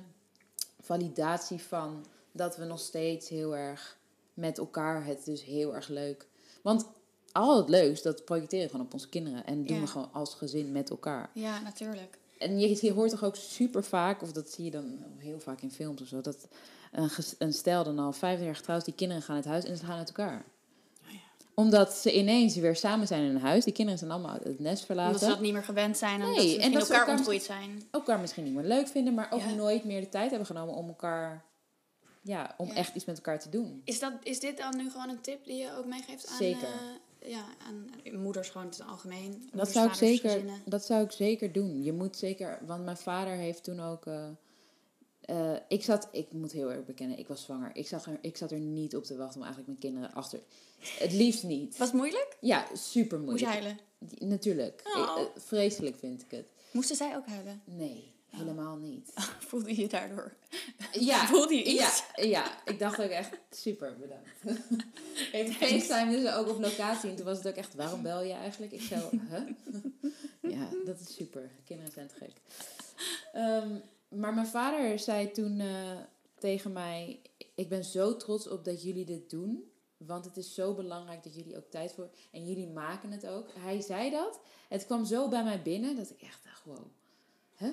validatie 0.82 1.62
van 1.62 2.06
dat 2.32 2.58
we 2.58 2.66
nog 2.66 2.80
steeds 2.80 3.30
heel 3.30 3.56
erg 3.56 3.98
met 4.34 4.58
elkaar 4.58 5.06
het 5.06 5.26
dus 5.26 5.44
heel 5.44 5.76
erg 5.76 5.88
leuk. 5.88 6.28
Want 6.62 6.86
al 7.32 7.58
het 7.58 7.70
leuks, 7.70 8.02
dat 8.02 8.26
projecteren 8.26 8.66
we 8.66 8.72
gewoon 8.72 8.86
op 8.86 8.94
onze 8.94 9.10
kinderen. 9.10 9.46
En 9.46 9.66
doen 9.66 9.76
Ja. 9.76 9.82
we 9.82 9.88
gewoon 9.88 10.10
als 10.14 10.34
gezin 10.34 10.72
met 10.72 10.90
elkaar. 10.90 11.30
Ja, 11.34 11.60
natuurlijk. 11.60 12.18
En 12.44 12.60
je, 12.60 12.78
je 12.82 12.92
hoort 12.94 13.10
toch 13.10 13.24
ook 13.24 13.36
super 13.36 13.84
vaak, 13.84 14.22
of 14.22 14.32
dat 14.32 14.50
zie 14.50 14.66
je 14.66 14.72
dan 14.72 15.04
heel 15.18 15.40
vaak 15.40 15.62
in 15.62 15.72
films 15.72 16.02
of 16.02 16.08
zo, 16.08 16.22
dat 16.22 16.48
een, 16.92 17.10
een 17.38 17.54
stel 17.54 17.84
dan 17.84 18.00
al 18.00 18.12
vijf 18.12 18.42
jaar 18.42 18.56
getrouwd 18.56 18.80
is, 18.80 18.86
die 18.86 18.94
kinderen 18.96 19.24
gaan 19.24 19.36
uit 19.36 19.46
huis 19.46 19.64
en 19.66 19.78
ze 19.78 19.86
gaan 19.86 19.98
uit 19.98 20.08
elkaar. 20.08 20.44
Omdat 21.56 21.94
ze 21.94 22.14
ineens 22.18 22.56
weer 22.56 22.76
samen 22.76 23.08
zijn 23.08 23.24
in 23.24 23.36
een 23.36 23.42
huis. 23.42 23.64
Die 23.64 23.74
kinderen 23.74 24.00
zijn 24.00 24.12
allemaal 24.12 24.38
het 24.44 24.60
nest 24.60 24.86
verlaten. 24.86 25.14
Omdat 25.14 25.28
ze 25.30 25.34
dat 25.36 25.44
niet 25.44 25.54
meer 25.54 25.64
gewend 25.64 25.98
zijn 25.98 26.22
en 26.22 26.26
Nee, 26.28 26.36
dat 26.36 26.44
ze 26.46 26.50
en 26.50 26.56
misschien 26.56 26.74
dat 26.74 26.88
ze 26.88 26.94
elkaar 26.94 27.00
elkaar 27.00 27.16
ontgroeid 27.16 27.44
zijn. 27.44 27.84
elkaar 27.92 28.20
misschien 28.20 28.44
niet 28.44 28.54
meer 28.54 28.64
leuk 28.64 28.88
vinden, 28.88 29.14
maar 29.14 29.28
ook 29.32 29.40
Ja. 29.40 29.54
nooit 29.54 29.84
meer 29.84 30.02
de 30.02 30.10
tijd 30.10 30.30
hebben 30.30 30.48
genomen 30.48 30.76
om 30.76 30.88
elkaar, 30.88 31.46
ja, 32.22 32.54
om 32.58 32.68
Ja. 32.68 32.74
echt 32.74 32.96
iets 32.96 33.06
met 33.06 33.16
elkaar 33.16 33.40
te 33.40 33.50
doen. 33.50 33.82
Is, 33.86 34.00
dat, 34.00 34.14
is 34.24 34.40
dit 34.40 34.58
dan 34.58 34.78
nu 34.78 34.90
gewoon 34.92 35.10
een 35.10 35.22
tip 35.22 35.46
die 35.46 35.58
je 35.58 35.78
ook 35.78 35.86
meegeeft 35.86 36.28
aan, 36.28 36.38
Zeker. 36.38 36.64
eh, 36.64 36.80
ja, 37.26 37.46
aan 37.68 37.90
moeders 38.20 38.50
gewoon 38.50 38.66
in 38.68 38.72
het 38.74 38.88
algemeen? 38.88 39.32
Dat 39.32 39.52
Moeders, 39.52 39.72
zou, 39.72 39.88
ik 39.88 39.94
zeker, 39.94 40.30
gezinnen? 40.30 40.62
dat 40.66 40.86
zou 40.86 41.04
ik 41.04 41.12
zeker 41.12 41.52
doen. 41.52 41.84
Je 41.84 41.94
moet 41.94 42.18
zeker, 42.18 42.60
want 42.66 42.84
mijn 42.84 42.98
vader 42.98 43.34
heeft 43.34 43.64
toen 43.64 43.80
ook. 43.80 44.06
eh, 44.06 44.28
eh, 45.22 45.60
ik 45.68 45.84
zat, 45.84 46.08
ik 46.12 46.32
moet 46.32 46.52
heel 46.52 46.72
erg 46.72 46.86
bekennen, 46.86 47.18
ik 47.20 47.28
was 47.28 47.44
zwanger. 47.44 47.72
Ik 47.74 47.88
zat, 47.88 48.06
er, 48.06 48.18
ik 48.22 48.38
zat 48.38 48.52
er 48.52 48.60
niet 48.60 48.96
op 48.96 49.04
te 49.04 49.16
wachten 49.18 49.36
om 49.42 49.46
eigenlijk 49.46 49.68
mijn 49.80 49.94
kinderen 49.94 50.16
achter. 50.16 50.40
Het 51.00 51.14
liefst 51.14 51.44
niet. 51.44 51.78
Was 51.78 51.88
het 51.88 51.98
moeilijk? 51.98 52.38
Ja, 52.40 52.66
super 52.74 53.20
Moest 53.20 53.40
je 53.40 53.46
moeilijk. 53.46 53.64
huilen? 54.10 54.30
Natuurlijk. 54.30 54.82
Oh. 54.96 55.20
Eh, 55.20 55.26
vreselijk 55.42 55.96
vind 55.96 56.22
ik 56.22 56.32
het. 56.32 56.46
Moesten 56.72 56.96
zij 56.96 57.16
ook 57.16 57.28
huilen? 57.28 57.62
Nee, 57.66 58.13
helemaal 58.36 58.76
niet. 58.76 59.14
Voelde 59.48 59.76
je 59.82 59.88
daardoor? 59.88 60.34
Ja, 60.92 61.26
Voelde 61.26 61.56
je 61.56 61.64
iets? 61.64 62.04
ja, 62.16 62.66
ik 62.66 62.80
dacht 62.80 63.02
ook 63.02 63.10
echt 63.10 63.38
super 63.50 63.98
bedankt. 63.98 64.62
Even 65.32 65.54
FaceTime 65.54 66.12
dus 66.12 66.34
ook 66.34 66.50
op 66.50 66.60
locatie. 66.60 67.10
En 67.10 67.16
toen 67.16 67.26
was 67.26 67.38
het 67.38 67.48
ook 67.48 67.56
echt, 67.56 67.76
waarom 67.76 68.02
bel 68.02 68.24
je 68.24 68.34
eigenlijk? 68.34 68.72
Ik 68.72 68.82
zo, 68.82 69.10
huh? 69.30 69.50
Ja, 70.40 70.68
dat 70.86 71.00
is 71.00 71.16
super. 71.16 71.52
Kinderen 71.66 71.92
zijn 71.92 72.08
te 72.08 72.16
gek. 72.16 72.34
Ehm, 73.34 73.80
maar 74.08 74.34
mijn 74.34 74.48
vader 74.48 75.00
zei 75.00 75.32
toen 75.32 75.60
eh, 75.60 75.98
tegen 76.40 76.72
mij, 76.72 77.20
ik 77.56 77.70
ben 77.70 77.84
zo 77.84 78.18
trots 78.18 78.48
op 78.48 78.66
dat 78.66 78.84
jullie 78.84 79.06
dit 79.06 79.30
doen. 79.30 79.72
Want 79.98 80.26
het 80.26 80.38
is 80.38 80.54
zo 80.54 80.74
belangrijk 80.74 81.24
dat 81.24 81.36
jullie 81.36 81.58
ook 81.58 81.70
tijd 81.70 81.94
voor... 81.94 82.10
En 82.32 82.46
jullie 82.46 82.68
maken 82.68 83.12
het 83.12 83.28
ook. 83.28 83.48
Hij 83.60 83.82
zei 83.82 84.12
dat. 84.12 84.40
Het 84.70 84.86
kwam 84.86 85.06
zo 85.06 85.28
bij 85.30 85.44
mij 85.44 85.62
binnen 85.62 85.96
dat 85.96 86.10
ik 86.10 86.22
echt 86.22 86.44
dacht, 86.44 86.64
wow. 86.66 86.86
Huh? 87.58 87.70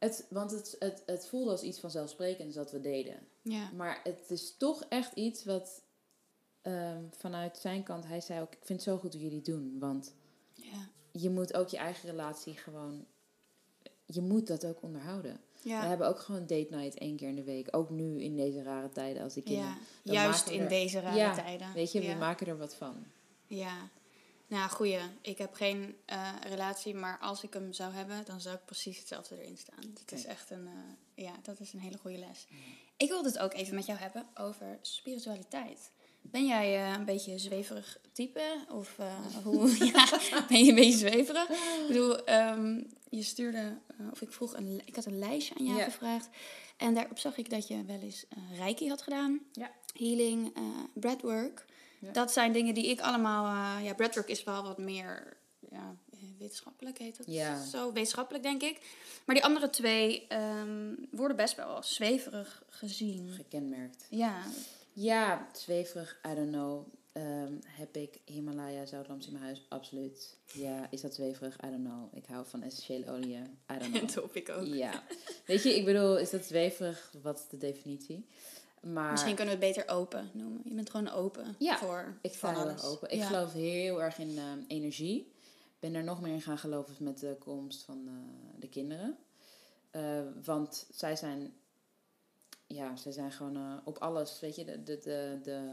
Het, 0.00 0.26
want 0.30 0.50
het, 0.50 0.76
het, 0.78 1.02
het 1.06 1.26
voelde 1.26 1.50
als 1.50 1.62
iets 1.62 1.78
vanzelfsprekends 1.80 2.54
dat 2.54 2.70
we 2.72 2.80
deden. 2.80 3.16
Ja. 3.42 3.70
Maar 3.76 4.00
het 4.04 4.30
is 4.30 4.56
toch 4.56 4.84
echt 4.88 5.12
iets 5.14 5.44
wat 5.44 5.82
ehm, 6.62 7.02
vanuit 7.10 7.56
zijn 7.58 7.82
kant, 7.82 8.06
hij 8.06 8.20
zei 8.20 8.40
ook, 8.40 8.52
ik 8.52 8.58
vind 8.64 8.84
het 8.84 8.88
zo 8.88 8.98
goed 8.98 9.12
hoe 9.12 9.22
jullie 9.22 9.36
het 9.36 9.46
doen. 9.46 9.76
Want 9.78 10.14
Ja. 10.52 10.88
je 11.12 11.30
moet 11.30 11.54
ook 11.54 11.68
je 11.68 11.76
eigen 11.76 12.08
relatie 12.10 12.54
gewoon, 12.56 13.06
je 14.06 14.20
moet 14.20 14.46
dat 14.46 14.66
ook 14.66 14.82
onderhouden. 14.82 15.40
We 15.62 15.68
Ja. 15.68 15.86
hebben 15.88 16.08
ook 16.08 16.18
gewoon 16.18 16.46
date 16.46 16.66
night 16.70 16.94
één 16.98 17.16
keer 17.16 17.28
in 17.28 17.34
de 17.34 17.44
week. 17.44 17.68
Ook 17.76 17.90
nu 17.90 18.20
in 18.22 18.36
deze 18.36 18.62
rare 18.62 18.88
tijden 18.88 19.22
als 19.22 19.34
die 19.34 19.42
kinderen. 19.42 19.76
ja. 20.02 20.12
Juist 20.12 20.48
we 20.48 20.54
in 20.54 20.60
er- 20.60 20.68
deze 20.68 21.00
rare 21.00 21.16
Ja, 21.16 21.34
tijden. 21.34 21.72
Weet 21.74 21.92
je, 21.92 22.00
we 22.00 22.14
maken 22.14 22.46
er 22.46 22.58
wat 22.58 22.74
van. 22.74 23.04
Ja. 23.46 23.88
Nou, 24.50 24.70
goeie. 24.70 24.98
Ik 25.20 25.38
heb 25.38 25.54
geen 25.54 25.96
eh, 26.04 26.28
relatie, 26.48 26.94
maar 26.94 27.18
als 27.18 27.42
ik 27.42 27.52
hem 27.52 27.72
zou 27.72 27.92
hebben, 27.92 28.24
dan 28.24 28.40
zou 28.40 28.54
ik 28.54 28.64
precies 28.64 28.98
hetzelfde 28.98 29.40
erin 29.42 29.56
staan. 29.56 29.94
Dat 29.94 30.18
is 30.18 30.24
echt 30.24 30.50
een, 30.50 30.66
eh, 30.66 31.24
ja, 31.24 31.32
dat 31.42 31.60
is 31.60 31.72
een 31.72 31.80
hele 31.80 31.98
goede 31.98 32.18
les. 32.18 32.46
Ik 32.96 33.08
wilde 33.08 33.28
het 33.28 33.38
ook 33.38 33.52
even 33.52 33.74
met 33.74 33.86
jou 33.86 33.98
hebben 33.98 34.26
over 34.34 34.78
spiritualiteit. 34.80 35.90
Ben 36.20 36.46
jij 36.46 36.76
eh, 36.76 36.92
een 36.92 37.04
beetje 37.04 37.32
een 37.32 37.40
zweverig 37.40 37.98
type? 38.12 38.64
Of 38.68 38.96
hoe, 39.44 39.76
ja, 39.92 40.08
ben 40.48 40.64
je 40.64 40.68
een 40.68 40.74
beetje 40.74 40.98
zweverig? 40.98 41.48
Ik 41.48 41.84
bedoel, 41.86 42.24
ehm, 42.24 42.82
je 43.10 43.22
stuurde, 43.22 43.78
of 44.10 44.20
ik 44.20 44.32
vroeg, 44.32 44.56
een, 44.56 44.82
ik 44.84 44.94
had 44.94 45.04
een 45.04 45.18
lijstje 45.18 45.54
aan 45.58 45.64
jou 45.64 45.80
gevraagd. 45.80 46.28
En 46.76 46.94
daarop 46.94 47.18
zag 47.18 47.36
ik 47.36 47.50
dat 47.50 47.68
je 47.68 47.84
wel 47.84 48.00
eens 48.00 48.24
reiki 48.56 48.88
had 48.88 49.02
gedaan. 49.02 49.40
Ja. 49.52 49.70
Healing, 49.92 50.52
breathwork. 50.94 51.64
Ja. 52.00 52.12
Dat 52.12 52.32
zijn 52.32 52.52
dingen 52.52 52.74
die 52.74 52.86
ik 52.86 53.00
allemaal... 53.00 53.76
eh, 53.78 53.84
ja, 53.84 53.94
breathwork 53.94 54.28
is 54.28 54.44
wel 54.44 54.62
wat 54.62 54.78
meer 54.78 55.36
ja, 55.70 55.96
wetenschappelijk 56.38 56.98
heet 56.98 57.18
het. 57.18 57.26
Ja. 57.26 57.64
Zo 57.64 57.92
wetenschappelijk, 57.92 58.44
denk 58.44 58.62
ik. 58.62 58.80
Maar 59.26 59.34
die 59.34 59.44
andere 59.44 59.70
twee 59.70 60.26
ehm, 60.26 60.94
worden 61.10 61.36
best 61.36 61.56
wel 61.56 61.66
als 61.66 61.94
zweverig 61.94 62.62
gezien. 62.68 63.30
Gekenmerkt. 63.30 64.06
Ja, 64.10 64.42
Ja, 64.92 65.48
zweverig, 65.52 66.20
I 66.30 66.34
don't 66.34 66.50
know. 66.52 66.86
Ehm, 67.12 67.52
heb 67.66 67.96
ik 67.96 68.18
Himalaya 68.24 68.86
zoutlamps 68.86 69.26
in 69.26 69.32
mijn 69.32 69.44
huis? 69.44 69.66
Absoluut. 69.68 70.36
Ja, 70.52 70.86
is 70.90 71.00
dat 71.00 71.14
zweverig? 71.14 71.56
I 71.64 71.70
don't 71.70 71.84
know. 71.84 72.16
Ik 72.16 72.26
hou 72.26 72.46
van 72.46 72.62
essentiële 72.62 73.10
oliën. 73.10 73.58
I 73.72 73.78
don't 73.78 73.90
know. 73.92 74.00
dat 74.00 74.14
hoop 74.14 74.34
ik 74.36 74.48
ook. 74.48 74.66
Ja. 74.66 75.02
Weet 75.46 75.62
je, 75.62 75.76
ik 75.76 75.84
bedoel, 75.84 76.18
is 76.18 76.30
dat 76.30 76.44
zweverig? 76.44 77.12
Wat 77.22 77.38
is 77.38 77.48
de 77.48 77.56
definitie? 77.58 78.26
Maar 78.80 79.10
Misschien 79.10 79.34
kunnen 79.34 79.58
we 79.58 79.64
het 79.66 79.74
beter 79.76 79.94
open 79.94 80.30
noemen. 80.32 80.60
Je 80.64 80.74
bent 80.74 80.90
gewoon 80.90 81.08
open 81.10 81.54
Ja, 81.58 81.78
voor 81.78 82.18
ik 82.22 82.34
van 82.34 82.54
alles. 82.54 82.82
open. 82.82 83.10
Ik 83.10 83.18
Ja. 83.18 83.26
geloof 83.26 83.52
heel 83.52 84.02
erg 84.02 84.18
in 84.18 84.38
ehm, 84.38 84.58
energie. 84.66 85.32
Ben 85.78 85.94
er 85.94 86.04
nog 86.04 86.20
meer 86.20 86.32
in 86.32 86.40
gaan 86.42 86.58
geloven 86.58 86.94
met 86.98 87.18
de 87.18 87.36
komst 87.38 87.82
van 87.82 88.04
eh, 88.08 88.60
de 88.60 88.68
kinderen. 88.68 89.16
Eh, 89.90 90.20
want 90.44 90.86
zij 90.90 91.16
zijn, 91.16 91.52
ja, 92.66 92.96
zij 92.96 93.12
zijn 93.12 93.32
gewoon 93.32 93.80
op 93.84 93.98
alles, 93.98 94.40
weet 94.40 94.56
je, 94.56 94.64
de, 94.64 94.82
de, 94.82 94.98
de, 94.98 95.38
de 95.42 95.70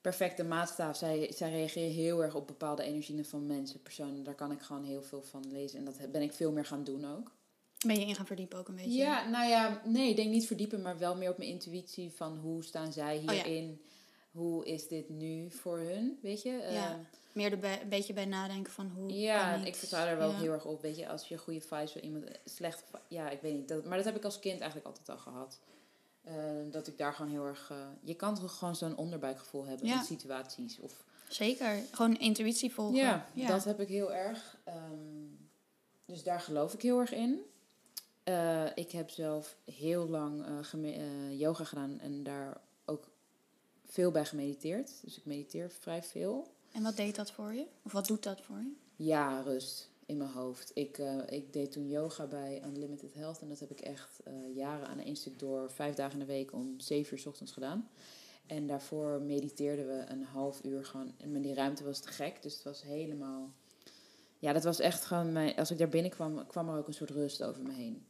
perfecte 0.00 0.44
maatstaaf. 0.44 0.96
Zij, 0.96 1.32
zij 1.34 1.50
reageren 1.50 1.90
heel 1.90 2.22
erg 2.22 2.34
op 2.34 2.46
bepaalde 2.46 2.82
energieën 2.82 3.24
van 3.24 3.46
mensen, 3.46 3.82
personen. 3.82 4.22
Daar 4.24 4.34
kan 4.34 4.52
ik 4.52 4.60
gewoon 4.62 4.84
heel 4.84 5.02
veel 5.02 5.22
van 5.22 5.52
lezen. 5.52 5.78
En 5.78 5.84
dat 5.84 6.12
ben 6.12 6.22
ik 6.22 6.32
veel 6.32 6.52
meer 6.52 6.64
gaan 6.66 6.84
doen 6.84 7.04
ook. 7.16 7.30
Ben 7.86 8.00
je 8.00 8.06
in 8.06 8.14
gaan 8.14 8.26
verdiepen 8.26 8.58
ook 8.58 8.68
een 8.68 8.74
beetje? 8.76 8.90
Ja, 8.90 9.28
nou 9.28 9.48
ja, 9.48 9.80
nee, 9.84 10.08
ik 10.10 10.16
denk 10.16 10.30
niet 10.30 10.46
verdiepen, 10.46 10.82
maar 10.82 10.98
wel 10.98 11.16
meer 11.16 11.30
op 11.30 11.38
mijn 11.38 11.50
intuïtie 11.50 12.10
van 12.12 12.38
hoe 12.38 12.64
staan 12.64 12.92
zij 12.92 13.16
Oh 13.16 13.22
ja. 13.24 13.30
hierin? 13.32 13.80
Hoe 14.30 14.64
is 14.66 14.88
dit 14.88 15.08
nu 15.08 15.50
voor 15.50 15.78
hun, 15.78 16.18
weet 16.22 16.42
je? 16.42 16.50
Ja, 16.50 16.90
Ehm, 16.90 16.98
Meer 17.32 17.52
er 17.52 17.58
bij- 17.58 17.82
een 17.82 17.88
beetje 17.88 18.12
bij 18.12 18.24
nadenken 18.24 18.72
van 18.72 18.88
hoe 18.94 19.12
ja, 19.12 19.54
ik... 19.54 19.74
vertrouw 19.74 20.04
daar 20.04 20.16
wel 20.18 20.30
ja. 20.30 20.38
heel 20.38 20.52
erg 20.52 20.64
op, 20.64 20.82
weet 20.82 20.96
je, 20.96 21.08
als 21.08 21.28
je 21.28 21.38
goede 21.38 21.60
vibes 21.60 21.92
wil 21.92 22.02
iemand 22.02 22.24
slecht, 22.44 22.84
ja, 23.08 23.30
ik 23.30 23.40
weet 23.40 23.54
niet, 23.54 23.68
dat, 23.68 23.84
maar 23.84 23.96
dat 23.96 24.06
heb 24.06 24.16
ik 24.16 24.24
als 24.24 24.38
kind 24.38 24.56
eigenlijk 24.60 24.86
altijd 24.86 25.08
al 25.08 25.18
gehad. 25.18 25.58
Eh, 26.24 26.34
dat 26.70 26.86
ik 26.86 26.98
daar 26.98 27.12
gewoon 27.14 27.30
heel 27.30 27.44
erg... 27.44 27.70
eh, 27.70 27.76
je 28.02 28.14
kan 28.14 28.34
toch 28.34 28.58
gewoon 28.58 28.76
zo'n 28.76 28.96
onderbuikgevoel 28.96 29.64
hebben 29.66 29.86
Ja. 29.86 29.98
in 29.98 30.04
situaties. 30.04 30.78
Of, 30.80 31.04
Zeker. 31.28 31.78
Gewoon 31.92 32.18
intuïtie 32.18 32.72
volgen. 32.72 32.96
ja, 32.96 33.26
dat 33.34 33.64
heb 33.64 33.80
ik 33.80 33.88
heel 33.88 34.12
erg. 34.12 34.56
Ehm, 34.64 35.24
dus 36.04 36.22
daar 36.22 36.40
geloof 36.40 36.74
ik 36.74 36.82
heel 36.82 36.98
erg 37.00 37.12
in. 37.12 37.40
Eh, 38.26 38.64
ik 38.74 38.90
heb 38.90 39.10
zelf 39.10 39.56
heel 39.64 40.08
lang 40.08 40.44
eh, 40.44 40.94
eh, 40.94 41.40
yoga 41.40 41.64
gedaan 41.64 42.00
en 42.00 42.22
daar 42.22 42.60
ook 42.84 43.08
veel 43.84 44.10
bij 44.10 44.24
gemediteerd. 44.24 44.90
Dus 45.02 45.16
ik 45.16 45.24
mediteer 45.24 45.70
vrij 45.70 46.02
veel. 46.02 46.46
En 46.72 46.82
wat 46.82 46.96
deed 46.96 47.14
dat 47.14 47.30
voor 47.30 47.54
je? 47.54 47.66
Of 47.82 47.92
wat 47.92 48.06
doet 48.06 48.22
dat 48.22 48.40
voor 48.40 48.56
je? 48.56 48.72
Ja, 48.96 49.40
rust 49.40 49.90
in 50.06 50.16
mijn 50.16 50.30
hoofd. 50.30 50.70
Ik, 50.74 50.98
ik 51.28 51.52
deed 51.52 51.72
toen 51.72 51.88
yoga 51.88 52.26
bij 52.26 52.62
Unlimited 52.64 53.14
Health. 53.14 53.40
En 53.40 53.48
dat 53.48 53.60
heb 53.60 53.70
ik 53.70 53.80
echt 53.80 54.20
jaren 54.54 54.86
aan 54.86 54.98
één 54.98 55.16
stuk 55.16 55.38
door, 55.38 55.70
vijf 55.70 55.94
dagen 55.94 56.12
in 56.12 56.26
de 56.26 56.32
week 56.32 56.52
om 56.52 56.80
zeven 56.80 57.12
uur 57.12 57.22
's 57.22 57.26
ochtends 57.26 57.52
gedaan. 57.52 57.88
En 58.46 58.66
daarvoor 58.66 59.20
mediteerden 59.20 59.86
we 59.86 60.04
een 60.08 60.22
half 60.22 60.64
uur 60.64 60.84
gewoon. 60.84 61.12
En 61.18 61.42
die 61.42 61.54
ruimte 61.54 61.84
was 61.84 62.00
te 62.00 62.08
gek. 62.08 62.42
Dus 62.42 62.54
het 62.54 62.62
was 62.62 62.82
helemaal... 62.82 63.52
Ja, 64.38 64.52
dat 64.52 64.64
was 64.64 64.80
echt 64.80 65.04
gewoon... 65.04 65.32
Mijn, 65.32 65.56
als 65.56 65.70
ik 65.70 65.78
daar 65.78 65.88
binnenkwam, 65.88 66.46
kwam 66.46 66.68
er 66.68 66.78
ook 66.78 66.86
een 66.86 66.94
soort 66.94 67.10
rust 67.10 67.42
over 67.42 67.62
me 67.62 67.72
heen. 67.72 68.05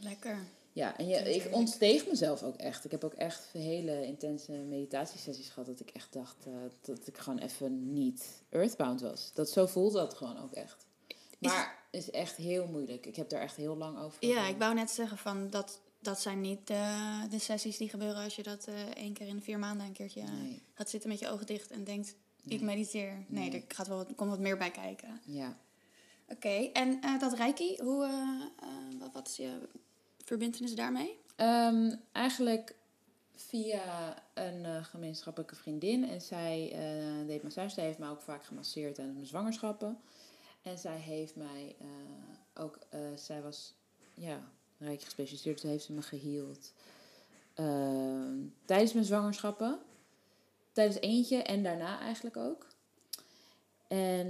Lekker. 0.00 0.38
Ja, 0.72 0.96
en 0.96 1.08
je, 1.08 1.34
ik 1.34 1.54
ontsteeg 1.54 2.06
mezelf 2.06 2.42
ook 2.42 2.56
echt. 2.56 2.84
Ik 2.84 2.90
heb 2.90 3.04
ook 3.04 3.14
echt 3.14 3.48
hele 3.52 4.06
intense 4.06 4.52
meditatiesessies 4.52 5.48
gehad. 5.48 5.66
Dat 5.68 5.80
ik 5.80 5.90
echt 5.90 6.12
dacht 6.12 6.36
eh, 6.46 6.52
dat 6.80 7.06
ik 7.06 7.18
gewoon 7.18 7.38
even 7.38 7.92
niet 7.92 8.42
earthbound 8.48 9.00
was. 9.00 9.30
Dat, 9.34 9.50
zo 9.50 9.66
voelde 9.66 9.98
dat 9.98 10.14
gewoon 10.14 10.38
ook 10.42 10.52
echt. 10.52 10.86
Maar 11.38 11.78
het 11.90 12.00
is 12.02 12.10
echt 12.10 12.36
heel 12.36 12.66
moeilijk. 12.66 13.06
Ik 13.06 13.16
heb 13.16 13.28
daar 13.28 13.40
echt 13.40 13.56
heel 13.56 13.76
lang 13.76 13.98
over. 13.98 14.26
Ja, 14.26 14.46
ik 14.46 14.56
wou 14.58 14.74
net 14.74 14.90
zeggen 14.90 15.18
van 15.18 15.50
dat, 15.50 15.80
dat 16.00 16.20
zijn 16.20 16.40
niet 16.40 16.66
de 16.66 17.38
sessies 17.38 17.76
die 17.76 17.88
gebeuren 17.88 18.22
als 18.24 18.36
je 18.36 18.42
dat 18.42 18.64
eh 18.66 18.74
één 18.96 19.12
keer 19.12 19.26
in 19.26 19.36
de 19.36 19.42
vier 19.42 19.58
maanden 19.58 19.86
een 19.86 19.92
keertje 19.92 20.20
eh, 20.20 20.30
Nee. 20.32 20.62
gaat 20.74 20.90
zitten 20.90 21.10
met 21.10 21.18
je 21.18 21.28
ogen 21.28 21.46
dicht 21.46 21.70
en 21.70 21.84
denkt, 21.84 22.14
ik 22.44 22.60
mediteer. 22.60 23.24
Nee, 23.28 23.48
Nee. 23.50 23.60
er 23.60 23.74
gaat 23.74 23.86
wel, 23.88 23.96
wat- 23.96 24.14
komt 24.16 24.30
wat 24.30 24.38
meer 24.38 24.56
bij 24.56 24.70
kijken. 24.70 25.20
Ja. 25.24 25.56
Oké, 26.28 26.48
en 26.72 27.00
dat 27.18 27.32
reiki, 27.32 27.76
hoe, 27.82 28.10
wat, 28.98 29.12
wat 29.12 29.28
is 29.28 29.36
je 29.36 29.68
verbindenis 30.30 30.74
daarmee? 30.74 31.18
Ehm, 31.36 31.94
eigenlijk 32.12 32.74
via 33.34 34.14
een 34.34 34.64
eh, 34.64 34.84
gemeenschappelijke 34.84 35.56
vriendin. 35.56 36.08
En 36.08 36.20
zij 36.20 36.72
eh, 36.72 37.26
deed 37.26 37.42
massage. 37.42 37.74
Zij 37.74 37.84
heeft 37.84 37.98
mij 37.98 38.08
ook 38.08 38.20
vaak 38.20 38.44
gemasseerd 38.44 38.94
tijdens 38.94 39.16
mijn 39.16 39.28
zwangerschappen. 39.28 39.98
En 40.62 40.78
zij 40.78 40.98
heeft 40.98 41.36
mij 41.36 41.76
eh, 41.80 42.62
ook... 42.62 42.78
zij 43.14 43.42
was 43.42 43.74
ja, 44.14 44.40
rijk 44.78 45.02
gespecialiseerd. 45.02 45.60
Dus 45.60 45.70
heeft 45.70 45.84
ze 45.84 45.92
me 45.92 46.02
geheeld. 46.02 46.72
Ehm, 47.54 48.38
tijdens 48.64 48.92
mijn 48.92 49.04
zwangerschappen. 49.04 49.78
Tijdens 50.72 51.00
eentje 51.00 51.42
en 51.42 51.62
daarna 51.62 52.00
eigenlijk 52.00 52.36
ook. 52.36 52.66
En 53.88 54.28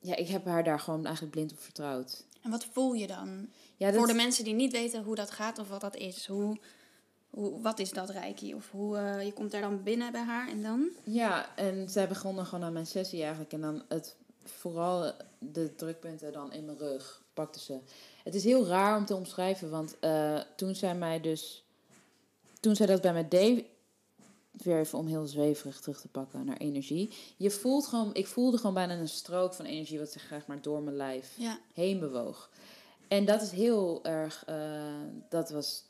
ja, 0.00 0.16
ik 0.16 0.28
heb 0.28 0.44
haar 0.44 0.64
daar 0.64 0.80
gewoon 0.80 1.04
eigenlijk 1.04 1.34
blind 1.34 1.52
op 1.52 1.58
vertrouwd. 1.58 2.24
En 2.42 2.50
wat 2.50 2.64
voel 2.64 2.92
je 2.92 3.06
dan? 3.06 3.48
Ja, 3.76 3.92
Voor 3.92 4.06
de 4.06 4.14
mensen 4.14 4.44
die 4.44 4.54
niet 4.54 4.72
weten 4.72 5.02
hoe 5.02 5.14
dat 5.14 5.30
gaat 5.30 5.58
of 5.58 5.68
wat 5.68 5.80
dat 5.80 5.96
is. 5.96 6.26
Hoe, 6.26 6.58
hoe, 7.30 7.60
wat 7.60 7.78
is 7.78 7.90
dat 7.90 8.10
reiki? 8.10 8.54
Of 8.54 8.70
hoe, 8.70 8.96
eh, 8.96 9.24
je 9.24 9.32
komt 9.32 9.50
daar 9.50 9.60
dan 9.60 9.82
binnen 9.82 10.12
bij 10.12 10.22
haar 10.22 10.48
en 10.48 10.62
dan? 10.62 10.88
Ja, 11.04 11.56
en 11.56 11.88
zij 11.88 12.08
begonnen 12.08 12.46
gewoon 12.46 12.64
aan 12.64 12.72
mijn 12.72 12.86
sessie 12.86 13.20
eigenlijk. 13.22 13.52
En 13.52 13.60
dan 13.60 13.82
het, 13.88 14.16
vooral 14.44 15.12
de 15.38 15.74
drukpunten 15.76 16.32
dan 16.32 16.52
in 16.52 16.64
mijn 16.64 16.78
rug 16.78 17.22
pakte 17.34 17.60
ze. 17.60 17.78
Het 18.24 18.34
is 18.34 18.44
heel 18.44 18.66
raar 18.66 18.96
om 18.96 19.04
te 19.04 19.14
omschrijven, 19.14 19.70
want 19.70 19.96
eh, 20.00 20.40
toen 20.56 20.74
zij 20.74 20.94
mij 20.94 21.20
dus... 21.20 21.64
Toen 22.60 22.76
zij 22.76 22.86
dat 22.86 23.00
bij 23.00 23.12
mij 23.12 23.28
deed, 23.28 23.64
weer 24.50 24.78
even 24.78 24.98
om 24.98 25.06
heel 25.06 25.26
zweverig 25.26 25.80
terug 25.80 26.00
te 26.00 26.08
pakken 26.08 26.44
naar 26.44 26.56
energie. 26.56 27.12
Je 27.36 27.50
voelt 27.50 27.86
gewoon, 27.86 28.14
ik 28.14 28.26
voelde 28.26 28.56
gewoon 28.56 28.74
bijna 28.74 28.94
een 28.94 29.08
strook 29.08 29.54
van 29.54 29.64
energie 29.64 29.98
wat 29.98 30.10
zich 30.10 30.22
graag 30.22 30.46
maar 30.46 30.62
door 30.62 30.82
mijn 30.82 30.96
lijf 30.96 31.32
Ja. 31.36 31.58
heen 31.74 31.98
bewoog. 31.98 32.50
En 33.08 33.24
dat 33.24 33.42
is 33.42 33.50
heel 33.50 34.00
erg, 34.04 34.44
eh, 34.46 34.56
dat 35.28 35.50
was 35.50 35.84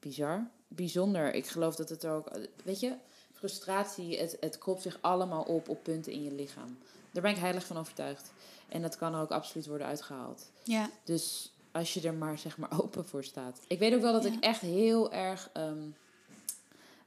bizar, 0.00 0.46
bijzonder. 0.68 1.34
Ik 1.34 1.46
geloof 1.46 1.74
dat 1.76 1.88
het 1.88 2.02
er 2.02 2.10
ook, 2.12 2.30
weet 2.64 2.80
je, 2.80 2.94
frustratie, 3.32 4.18
het, 4.18 4.36
het 4.40 4.58
kropt 4.58 4.82
zich 4.82 4.98
allemaal 5.00 5.42
op 5.42 5.68
op 5.68 5.82
punten 5.82 6.12
in 6.12 6.22
je 6.22 6.32
lichaam. 6.32 6.78
Daar 7.12 7.22
ben 7.22 7.32
ik 7.32 7.38
heilig 7.38 7.66
van 7.66 7.76
overtuigd. 7.78 8.32
En 8.68 8.82
dat 8.82 8.96
kan 8.96 9.14
er 9.14 9.20
ook 9.20 9.30
absoluut 9.30 9.66
worden 9.66 9.86
uitgehaald. 9.86 10.50
Ja. 10.62 10.90
Dus 11.04 11.52
als 11.72 11.94
je 11.94 12.00
er 12.00 12.14
maar 12.14 12.38
zeg 12.46 12.56
maar 12.58 12.80
open 12.82 13.06
voor 13.06 13.24
staat. 13.24 13.60
Ik 13.66 13.78
weet 13.78 13.94
ook 13.94 14.00
wel 14.00 14.12
dat 14.12 14.24
Ja. 14.24 14.32
ik 14.32 14.40
echt 14.44 14.60
heel 14.60 15.12
erg 15.12 15.50
ehm, 15.52 15.82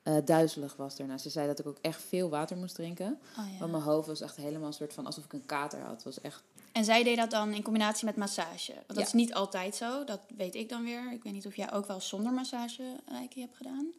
eh, 0.03 0.15
duizelig 0.25 0.75
was 0.75 0.95
daarna. 0.95 1.17
Ze 1.17 1.29
zei 1.29 1.47
dat 1.47 1.59
ik 1.59 1.67
ook 1.67 1.77
echt 1.81 2.01
veel 2.01 2.29
water 2.29 2.57
moest 2.57 2.75
drinken. 2.75 3.19
Oh, 3.39 3.51
ja. 3.51 3.57
Want 3.59 3.71
mijn 3.71 3.83
hoofd 3.83 4.07
was 4.07 4.21
echt 4.21 4.35
helemaal 4.35 4.67
een 4.67 4.73
soort 4.73 4.93
van 4.93 5.05
alsof 5.05 5.25
ik 5.25 5.33
een 5.33 5.45
kater 5.45 5.79
had. 5.79 5.91
Het 5.91 6.03
was 6.03 6.21
echt 6.21 6.43
En 6.77 6.85
zij 6.85 7.03
deed 7.03 7.17
dat 7.17 7.29
dan 7.29 7.53
in 7.53 7.63
combinatie 7.63 8.05
met 8.05 8.15
massage. 8.15 8.73
Want 8.73 8.87
dat 8.87 8.97
Ja. 8.97 9.03
is 9.03 9.13
niet 9.13 9.33
altijd 9.33 9.75
zo. 9.75 10.03
Dat 10.03 10.19
weet 10.37 10.55
ik 10.55 10.69
dan 10.69 10.83
weer. 10.83 11.11
Ik 11.11 11.23
weet 11.23 11.33
niet 11.33 11.45
of 11.47 11.55
jij 11.55 11.71
ook 11.73 11.85
wel 11.87 12.01
zonder 12.01 12.31
massage 12.33 12.95
reiki 13.05 13.41
hebt 13.41 13.55
gedaan. 13.55 13.91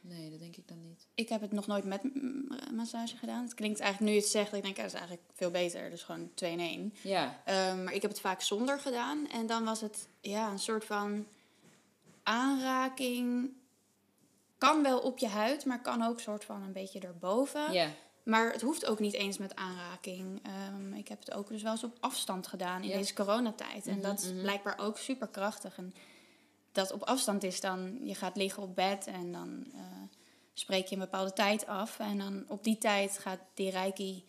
Nee, 0.00 0.30
dat 0.30 0.38
denk 0.40 0.56
ik 0.56 0.68
dan 0.68 0.80
niet. 0.82 1.06
Ik 1.14 1.28
heb 1.28 1.40
het 1.40 1.52
nog 1.52 1.66
nooit 1.66 1.84
met 1.84 2.00
massage 2.72 3.16
gedaan. 3.16 3.42
Het 3.42 3.54
klinkt 3.54 3.80
eigenlijk 3.80 4.10
nu 4.10 4.16
je 4.18 4.22
het 4.22 4.30
zegt, 4.32 4.52
ik 4.52 4.62
denk, 4.62 4.76
dat 4.76 4.84
is 4.86 4.92
eigenlijk 4.92 5.22
veel 5.34 5.50
beter. 5.50 5.90
Dus 5.90 6.02
gewoon 6.02 6.30
twee 6.34 6.52
in 6.52 6.60
één. 6.60 6.94
Ja, 7.02 7.40
Ehm, 7.44 7.84
maar 7.84 7.92
ik 7.94 8.02
heb 8.02 8.10
het 8.10 8.20
vaak 8.20 8.40
zonder 8.42 8.80
gedaan. 8.80 9.28
En 9.28 9.46
dan 9.46 9.64
was 9.64 9.80
het 9.80 10.08
ja, 10.20 10.50
een 10.50 10.58
soort 10.58 10.84
van 10.84 11.26
aanraking. 12.22 13.50
Kan 14.58 14.82
wel 14.82 14.98
op 14.98 15.18
je 15.18 15.28
huid, 15.28 15.64
maar 15.64 15.80
kan 15.82 16.02
ook 16.02 16.20
soort 16.20 16.44
van 16.44 16.62
een 16.62 16.72
beetje 16.72 17.00
erboven. 17.00 17.72
ja. 17.72 17.88
Maar 18.28 18.52
het 18.52 18.60
hoeft 18.62 18.86
ook 18.86 18.98
niet 18.98 19.14
eens 19.14 19.38
met 19.38 19.56
aanraking. 19.56 20.40
Ehm, 20.42 20.92
ik 20.92 21.08
heb 21.08 21.18
het 21.18 21.32
ook 21.32 21.48
dus 21.48 21.62
wel 21.62 21.72
eens 21.72 21.84
op 21.84 21.96
afstand 22.00 22.46
gedaan 22.46 22.82
in 22.82 22.90
deze 22.98 23.14
coronatijd. 23.14 23.86
En 23.86 23.92
Mhm, 23.92 24.02
dat 24.02 24.18
is 24.22 24.32
mhm. 24.32 24.40
blijkbaar 24.42 24.78
ook 24.78 24.98
super 24.98 25.28
krachtig. 25.28 25.76
En 25.76 25.94
dat 26.72 26.92
op 26.92 27.02
afstand 27.02 27.42
is 27.42 27.60
dan, 27.60 27.98
je 28.02 28.14
gaat 28.14 28.36
liggen 28.36 28.62
op 28.62 28.74
bed 28.74 29.06
en 29.06 29.32
dan 29.32 29.64
eh, 29.74 29.80
spreek 30.52 30.86
je 30.86 30.94
een 30.94 31.00
bepaalde 31.00 31.32
tijd 31.32 31.66
af. 31.66 31.98
En 31.98 32.18
dan 32.18 32.44
op 32.48 32.64
die 32.64 32.78
tijd 32.78 33.18
gaat 33.18 33.40
die 33.54 33.70
reiki 33.70 34.24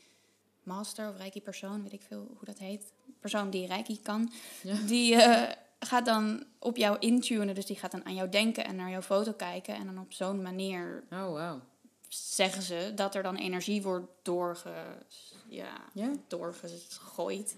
master 0.64 1.10
of 1.10 1.18
reiki 1.18 1.42
persoon, 1.42 1.84
weet 1.84 1.94
ik 1.94 2.02
veel 2.08 2.20
hoe 2.28 2.46
dat 2.46 2.58
heet. 2.58 2.94
Persoon 3.20 3.50
die 3.50 3.68
reiki 3.68 4.02
kan, 4.02 4.32
Ja. 4.64 4.76
die 4.86 5.16
eh, 5.16 5.56
gaat 5.80 6.06
dan 6.06 6.44
op 6.60 6.78
jou 6.78 6.98
intunen. 7.00 7.56
Dus 7.56 7.66
die 7.66 7.76
gaat 7.76 7.92
dan 7.92 8.06
aan 8.06 8.16
jou 8.16 8.30
denken 8.30 8.66
en 8.66 8.76
naar 8.76 8.90
jouw 8.90 9.02
foto 9.02 9.32
kijken. 9.34 9.76
En 9.76 9.86
dan 9.86 10.00
op 10.00 10.14
zo'n 10.14 10.42
manier 10.42 11.04
Oh, 11.12 11.32
wauw. 11.32 11.62
Zeggen 12.10 12.62
ze 12.62 12.92
dat 12.96 13.16
er 13.16 13.24
dan 13.24 13.36
energie 13.36 13.82
wordt 13.82 14.08
doorge, 14.22 14.70
ja, 15.48 15.78
doorgegooid. 16.28 17.56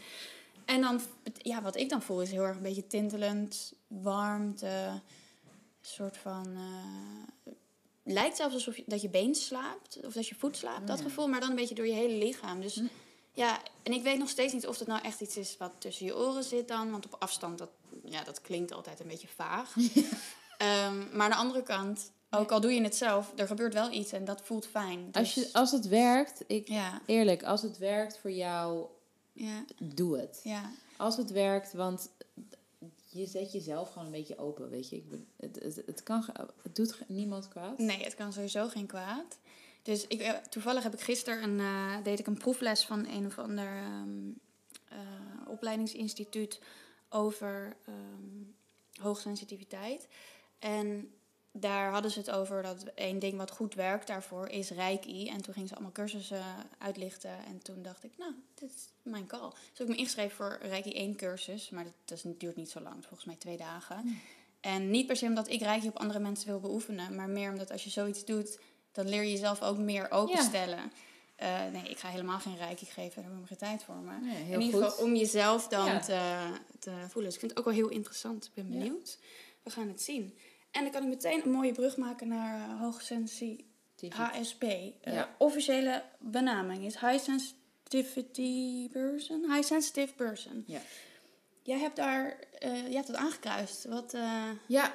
En 0.65 0.81
dan, 0.81 1.01
ja, 1.37 1.61
wat 1.61 1.75
ik 1.75 1.89
dan 1.89 2.01
voel 2.01 2.21
is 2.21 2.31
heel 2.31 2.43
erg 2.43 2.55
een 2.55 2.61
beetje 2.61 2.87
tintelend, 2.87 3.73
warmte, 3.87 4.67
een 4.67 5.01
soort 5.81 6.17
van. 6.17 6.55
eh, 6.55 7.53
lijkt 8.03 8.37
zelfs 8.37 8.53
alsof 8.53 8.77
je, 8.77 8.83
dat 8.85 9.01
je 9.01 9.09
been 9.09 9.35
slaapt 9.35 9.99
of 10.05 10.13
dat 10.13 10.27
je 10.27 10.35
voet 10.35 10.57
slaapt, 10.57 10.81
Oh, 10.81 10.87
dat 10.87 10.97
ja. 10.97 11.03
gevoel, 11.03 11.27
maar 11.27 11.39
dan 11.39 11.49
een 11.49 11.55
beetje 11.55 11.75
door 11.75 11.87
je 11.87 11.93
hele 11.93 12.17
lichaam. 12.25 12.61
Dus 12.61 12.75
Hm. 12.75 12.85
ja, 13.31 13.61
en 13.83 13.91
ik 13.93 14.03
weet 14.03 14.17
nog 14.17 14.29
steeds 14.29 14.53
niet 14.53 14.67
of 14.67 14.77
dat 14.77 14.87
nou 14.87 15.01
echt 15.01 15.21
iets 15.21 15.37
is 15.37 15.57
wat 15.57 15.71
tussen 15.77 16.05
je 16.05 16.15
oren 16.17 16.43
zit 16.43 16.67
dan, 16.67 16.91
want 16.91 17.05
op 17.05 17.15
afstand, 17.19 17.57
dat, 17.57 17.69
ja, 18.05 18.23
dat 18.23 18.41
klinkt 18.41 18.71
altijd 18.73 18.99
een 18.99 19.07
beetje 19.07 19.27
vaag. 19.27 19.75
Ehm, 20.57 20.97
maar 21.17 21.21
aan 21.25 21.29
de 21.29 21.35
andere 21.35 21.63
kant, 21.63 22.11
ook 22.31 22.51
al 22.51 22.61
doe 22.61 22.73
je 22.73 22.81
het 22.83 22.95
zelf, 22.95 23.33
er 23.35 23.47
gebeurt 23.47 23.73
wel 23.73 23.91
iets 23.91 24.11
en 24.11 24.25
dat 24.25 24.41
voelt 24.41 24.67
fijn. 24.67 25.09
Als, 25.11 25.33
Dus- 25.33 25.43
je, 25.43 25.53
als 25.53 25.71
het 25.71 25.87
werkt, 25.87 26.43
ik, 26.47 26.67
ja, 26.67 27.01
eerlijk, 27.05 27.43
als 27.43 27.61
het 27.61 27.77
werkt 27.77 28.17
voor 28.17 28.31
jou, 28.31 28.85
ja, 29.33 29.65
doe 29.81 30.17
het. 30.17 30.39
ja. 30.43 30.71
Als 30.97 31.17
het 31.17 31.31
werkt, 31.31 31.73
want 31.73 32.09
je 33.09 33.25
zet 33.25 33.51
jezelf 33.51 33.89
gewoon 33.91 34.05
een 34.05 34.11
beetje 34.13 34.37
open, 34.37 34.69
weet 34.69 34.89
je. 34.89 34.95
Ik 34.95 35.09
ben, 35.09 35.27
het, 35.37 35.59
het, 35.63 35.81
het, 35.85 36.03
kan, 36.03 36.25
het 36.63 36.75
doet 36.75 36.99
niemand 37.07 37.47
kwaad. 37.47 37.77
Nee, 37.77 38.03
het 38.03 38.15
kan 38.15 38.33
sowieso 38.33 38.67
geen 38.67 38.85
kwaad. 38.85 39.37
Dus 39.83 40.07
ik, 40.07 40.21
eh, 40.21 40.33
toevallig 40.49 40.83
heb 40.83 40.93
ik 40.93 41.01
gisteren 41.01 41.43
een, 41.43 41.59
eh, 41.59 42.03
deed 42.03 42.19
ik 42.19 42.27
een 42.27 42.37
proefles 42.37 42.83
van 42.85 43.07
een 43.07 43.25
of 43.25 43.39
ander 43.39 43.75
ehm, 43.77 44.29
eh, 44.89 44.97
opleidingsinstituut 45.47 46.59
over 47.09 47.75
ehm, 47.85 49.01
hoogsensitiviteit. 49.01 50.07
En 50.59 51.11
daar 51.51 51.91
hadden 51.91 52.11
ze 52.11 52.19
het 52.19 52.31
over 52.31 52.63
dat 52.63 52.83
één 52.95 53.19
ding 53.19 53.37
wat 53.37 53.51
goed 53.51 53.73
werkt 53.73 54.07
daarvoor 54.07 54.47
is 54.47 54.69
Reiki. 54.69 55.29
En 55.29 55.41
toen 55.41 55.53
gingen 55.53 55.67
ze 55.67 55.73
allemaal 55.73 55.91
cursussen 55.91 56.43
uitlichten. 56.77 57.45
En 57.45 57.61
toen 57.63 57.81
dacht 57.81 58.03
ik, 58.03 58.11
nou, 58.17 58.33
dit 58.53 58.69
is 58.69 58.89
mijn 59.01 59.27
call. 59.27 59.49
Dus 59.49 59.59
heb 59.77 59.87
ik 59.87 59.93
me 59.93 59.99
ingeschreven 59.99 60.35
voor 60.35 60.57
Reiki 60.61 60.93
1 60.93 61.15
cursus. 61.15 61.69
Maar 61.69 61.85
dat, 62.05 62.23
duurt 62.37 62.55
niet 62.55 62.69
zo 62.69 62.79
lang, 62.79 62.95
volgens 63.05 63.25
mij 63.25 63.35
twee 63.35 63.57
dagen. 63.57 64.19
En 64.59 64.89
niet 64.91 65.07
per 65.07 65.15
se 65.15 65.25
omdat 65.25 65.49
ik 65.49 65.61
Reiki 65.61 65.87
op 65.87 65.97
andere 65.99 66.19
mensen 66.19 66.47
wil 66.47 66.59
beoefenen. 66.59 67.15
Maar 67.15 67.29
meer 67.29 67.49
omdat 67.51 67.71
als 67.71 67.83
je 67.83 67.89
zoiets 67.89 68.25
doet, 68.25 68.59
dan 68.91 69.09
leer 69.09 69.23
je 69.23 69.31
jezelf 69.31 69.61
ook 69.61 69.77
meer 69.77 70.11
openstellen. 70.11 70.91
Eh, 71.35 71.65
nee, 71.71 71.89
ik 71.89 71.97
ga 71.97 72.07
helemaal 72.07 72.39
geen 72.39 72.57
Reiki 72.57 72.85
geven. 72.85 73.15
Daar 73.15 73.23
hebben 73.23 73.41
we 73.41 73.47
geen 73.47 73.57
tijd 73.57 73.83
voor. 73.83 73.95
Maar 73.95 74.21
Nee, 74.21 74.51
in 74.51 74.61
ieder 74.61 74.83
geval 74.83 75.05
om 75.05 75.15
jezelf 75.15 75.67
dan 75.67 75.85
Ja. 75.85 75.99
te, 75.99 76.49
te 76.79 76.91
voelen. 76.91 77.23
Dus 77.23 77.33
ik 77.33 77.39
vind 77.39 77.51
het 77.51 77.59
ook 77.59 77.65
wel 77.65 77.73
heel 77.73 77.89
interessant. 77.89 78.45
Ik 78.45 78.51
ben 78.53 78.65
Ja. 78.71 78.77
benieuwd. 78.77 79.17
We 79.63 79.69
gaan 79.69 79.87
het 79.87 80.01
zien. 80.01 80.37
En 80.71 80.83
dan 80.83 80.91
kan 80.91 81.01
ik 81.03 81.07
meteen 81.09 81.41
een 81.45 81.51
mooie 81.51 81.71
brug 81.71 81.97
maken 81.97 82.27
naar 82.27 82.69
uh, 82.69 82.79
hoogsensitie 82.81 83.65
TV. 83.95 84.13
HSP. 84.13 84.63
Uh, 84.63 84.87
Ja. 85.03 85.35
Officiële 85.37 86.03
benaming 86.19 86.83
is 86.85 86.99
High 86.99 87.23
Sensitivity 87.23 88.89
Person. 88.89 89.51
High 89.53 89.67
Sensitive 89.67 90.13
Person. 90.13 90.63
Ja. 90.67 90.79
Jij 91.63 91.79
hebt 91.79 91.95
daar, 91.95 92.37
eh, 92.59 92.87
je 92.87 92.95
hebt 92.95 93.07
het 93.07 93.15
aangekruist. 93.17 93.85
Wat, 93.85 94.13
eh, 94.13 94.49
Ja, 94.67 94.93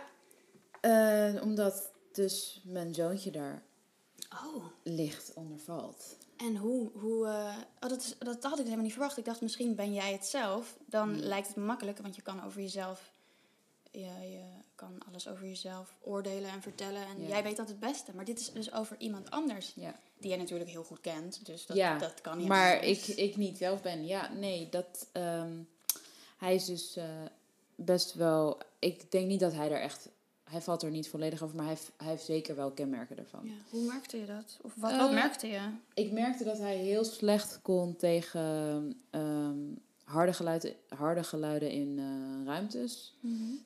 eh, 0.81 1.35
omdat 1.43 1.91
dus 2.13 2.61
mijn 2.65 2.95
zoontje 2.95 3.31
daar 3.31 3.63
oh, 4.47 4.65
licht 4.83 5.33
onder 5.35 5.59
valt. 5.59 6.17
en 6.37 6.57
hoe, 6.57 6.91
hoe 6.93 7.27
eh, 7.27 7.57
oh, 7.81 7.89
dat, 7.89 8.01
is, 8.03 8.15
dat 8.19 8.43
had 8.43 8.59
ik 8.59 8.65
helemaal 8.65 8.85
niet 8.85 8.93
verwacht. 8.93 9.17
Ik 9.19 9.25
dacht 9.25 9.41
misschien 9.41 9.75
ben 9.75 9.95
jij 9.95 10.13
het 10.13 10.27
zelf. 10.27 10.77
Dan 10.87 11.11
Nee. 11.11 11.21
lijkt 11.21 11.49
het 11.49 11.57
makkelijker, 11.57 12.03
want 12.03 12.17
je 12.17 12.23
kan 12.23 12.45
over 12.45 12.61
jezelf, 12.61 13.11
je, 14.01 14.31
je 14.31 14.43
kan 14.75 14.99
alles 15.09 15.29
over 15.29 15.47
jezelf 15.47 15.95
oordelen 16.01 16.51
en 16.51 16.63
vertellen. 16.63 17.07
En 17.07 17.23
Ja. 17.23 17.29
jij 17.29 17.43
weet 17.43 17.57
dat 17.57 17.69
het 17.69 17.81
beste. 17.81 18.13
Maar 18.15 18.25
dit 18.25 18.41
is 18.41 18.53
dus 18.53 18.73
over 18.73 18.97
iemand 18.99 19.31
anders, 19.31 19.73
Ja. 19.77 19.95
die 20.19 20.29
jij 20.29 20.39
natuurlijk 20.39 20.71
heel 20.71 20.85
goed 20.85 21.01
kent. 21.01 21.47
Dus 21.47 21.67
dat, 21.67 21.77
ja, 21.77 21.99
dat 21.99 22.21
kan 22.21 22.39
niet 22.39 22.49
maar 22.49 22.75
anders. 22.75 23.09
ik, 23.09 23.17
ik 23.17 23.37
niet 23.37 23.59
zelf 23.59 23.83
ben. 23.83 24.07
Ja, 24.07 24.33
nee, 24.33 24.69
dat... 24.69 25.07
ehm, 25.13 25.53
hij 26.37 26.55
is 26.55 26.65
dus 26.65 26.97
eh, 26.97 27.05
best 27.75 28.15
wel... 28.15 28.59
Ik 28.79 29.11
denk 29.11 29.27
niet 29.27 29.41
dat 29.41 29.53
hij 29.53 29.71
er 29.71 29.81
echt... 29.81 30.09
Hij 30.45 30.61
valt 30.61 30.83
er 30.83 30.91
niet 30.91 31.09
volledig 31.09 31.43
over, 31.43 31.57
maar 31.57 31.65
hij, 31.67 31.75
heeft- 31.75 31.91
hij 31.97 32.09
heeft 32.09 32.25
zeker 32.25 32.57
wel 32.57 32.71
kenmerken 32.71 33.19
ervan. 33.19 33.51
Hoe 33.71 33.83
merkte 33.87 34.17
je 34.21 34.27
dat? 34.27 34.59
Of 34.63 34.73
wat, 34.77 34.91
Eh, 34.91 34.99
wat 34.99 35.13
merkte 35.13 35.47
je? 35.47 35.61
Ik 35.95 36.13
merkte 36.13 36.45
dat 36.45 36.59
hij 36.59 36.77
heel 36.77 37.05
slecht 37.05 37.59
kon 37.63 37.97
tegen 37.97 39.01
ehm, 39.11 39.59
harde, 40.07 40.33
geluiden, 40.33 40.75
harde 40.89 41.25
geluiden 41.25 41.71
in 41.71 41.99
eh, 41.99 42.47
ruimtes. 42.47 43.15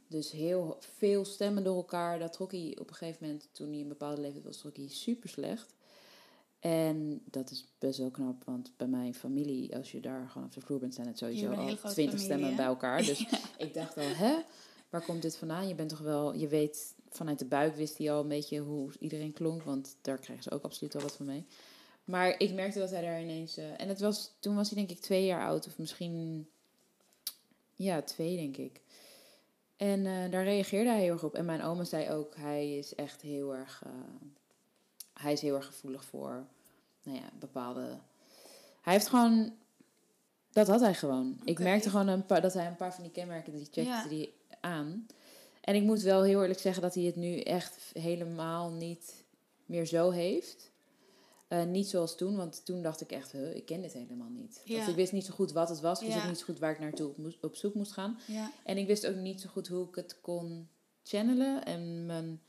Dus 0.07 0.31
heel 0.31 0.79
veel 0.81 1.25
stemmen 1.25 1.65
door 1.65 1.77
elkaar. 1.77 2.19
Dat 2.19 2.33
trok 2.33 2.51
hij 2.51 2.77
op 2.81 2.89
een 2.89 2.95
gegeven 2.95 3.27
moment, 3.27 3.49
toen 3.53 3.71
hij 3.71 3.81
een 3.81 3.89
bepaalde 3.89 4.21
leeftijd 4.21 4.45
was, 4.45 4.59
trok 4.59 4.77
hij 4.77 4.89
super 4.89 5.29
slecht. 5.29 5.75
En 6.61 7.23
dat 7.25 7.51
is 7.51 7.67
best 7.79 7.99
wel 7.99 8.11
knap, 8.11 8.45
want 8.45 8.73
bij 8.77 8.87
mijn 8.87 9.15
familie, 9.15 9.77
als 9.77 9.93
je 9.93 10.01
daar 10.01 10.29
gewoon 10.29 10.47
op 10.47 10.55
de 10.55 10.61
vloer 10.61 10.79
bent, 10.79 10.95
zijn 10.95 11.07
het 11.07 11.19
sowieso 11.19 11.51
al 11.51 11.77
twintig 11.77 12.21
stemmen 12.21 12.49
hè? 12.49 12.57
bij 12.57 12.65
elkaar. 12.65 13.03
Dus 13.03 13.27
ik 13.59 13.75
dacht 13.75 13.97
al, 13.97 14.03
hè, 14.03 14.43
waar 14.91 15.05
komt 15.05 15.23
dit 15.23 15.37
vandaan? 15.37 15.69
Je 15.69 15.75
bent 15.75 15.89
toch 15.89 15.99
wel, 15.99 16.35
je 16.35 16.49
weet, 16.49 16.95
vanuit 17.09 17.39
de 17.39 17.45
buik 17.45 17.77
wist 17.77 17.99
hij 17.99 18.13
al 18.13 18.21
een 18.21 18.29
beetje 18.29 18.59
hoe 18.59 18.91
iedereen 18.99 19.33
klonk, 19.33 19.63
want 19.63 19.97
daar 20.01 20.19
kregen 20.19 20.43
ze 20.43 20.51
ook 20.51 20.63
absoluut 20.63 20.93
wel 20.93 21.03
wat 21.03 21.17
van 21.17 21.27
mee. 21.27 21.47
Maar 22.11 22.35
ik 22.39 22.53
merkte 22.53 22.79
dat 22.79 22.91
hij 22.91 23.03
daar 23.03 23.21
ineens, 23.23 23.57
eh, 23.57 23.81
en 23.81 23.89
het 23.89 24.01
was, 24.01 24.33
toen 24.39 24.55
was 24.55 24.71
hij 24.71 24.79
denk 24.79 24.91
ik 24.91 25.01
twee 25.01 25.25
jaar 25.25 25.47
oud, 25.47 25.67
of 25.67 25.79
misschien, 25.79 26.49
ja, 27.75 28.03
twee 28.03 28.37
denk 28.37 28.57
ik. 28.57 28.81
En 29.77 30.07
eh, 30.07 30.31
daar 30.31 30.45
reageerde 30.45 30.91
hij 30.91 31.01
heel 31.01 31.13
erg 31.13 31.25
op. 31.25 31.35
En 31.35 31.45
mijn 31.45 31.63
oma 31.63 31.85
zei 31.85 32.11
ook, 32.11 32.37
hij 32.37 32.79
is 32.79 32.95
echt 32.95 33.23
heel 33.23 33.55
erg, 33.55 33.83
eh, 33.85 33.91
hij 35.13 35.33
is 35.33 35.41
heel 35.41 35.55
erg 35.55 35.67
gevoelig 35.67 36.05
voor, 36.05 36.47
nou 37.03 37.19
ja, 37.19 37.31
bepaalde... 37.39 37.99
Hij 38.81 38.93
heeft 38.93 39.09
gewoon, 39.09 39.53
dat 40.53 40.69
had 40.69 40.81
hij 40.81 40.95
gewoon. 40.95 41.41
Ik 41.45 41.59
merkte 41.59 41.91
gewoon 41.91 42.09
een 42.09 42.27
paar, 42.27 42.41
dat 42.41 42.55
hij 42.55 42.67
een 42.67 42.77
paar 42.77 42.95
van 42.95 43.03
die 43.03 43.13
kenmerken, 43.13 43.53
die 43.53 43.65
checkte 43.65 43.83
Ja. 43.83 44.09
die 44.09 44.35
aan. 44.61 45.07
En 45.61 45.75
ik 45.75 45.83
moet 45.83 46.01
wel 46.01 46.23
heel 46.23 46.41
eerlijk 46.41 46.61
zeggen 46.61 46.83
dat 46.83 46.95
hij 46.95 47.05
het 47.05 47.17
nu 47.17 47.41
echt 47.41 47.91
helemaal 47.93 48.71
niet 48.71 49.25
meer 49.67 49.87
zo 49.87 50.11
heeft. 50.11 50.70
Eh, 51.51 51.65
niet 51.65 51.89
zoals 51.89 52.17
toen, 52.17 52.37
want 52.37 52.65
toen 52.65 52.83
dacht 52.83 53.01
ik 53.01 53.13
echt, 53.13 53.33
huh, 53.33 53.55
ik 53.57 53.67
ken 53.67 53.81
dit 53.83 53.93
helemaal 53.93 54.29
niet. 54.29 54.61
Ja. 54.65 54.89
Ik 54.89 54.95
wist 54.95 55.13
niet 55.13 55.25
zo 55.25 55.33
goed 55.35 55.53
wat 55.53 55.69
het 55.69 55.81
was. 55.81 55.99
Ik 56.01 56.05
wist 56.07 56.17
Ja. 56.17 56.23
ook 56.23 56.29
niet 56.29 56.39
zo 56.39 56.45
goed 56.45 56.59
waar 56.59 56.71
ik 56.73 56.79
naartoe 56.79 57.09
op, 57.09 57.17
moest- 57.17 57.45
op 57.45 57.57
zoek 57.57 57.75
moest 57.75 57.93
gaan. 57.93 58.19
Ja. 58.27 58.51
En 58.65 58.77
ik 58.77 58.87
wist 58.87 59.07
ook 59.07 59.15
niet 59.17 59.41
zo 59.41 59.49
goed 59.49 59.69
hoe 59.69 59.89
ik 59.89 59.95
het 59.95 60.21
kon 60.21 60.69
channelen. 61.03 61.65
En 61.65 62.07
mijn 62.07 62.41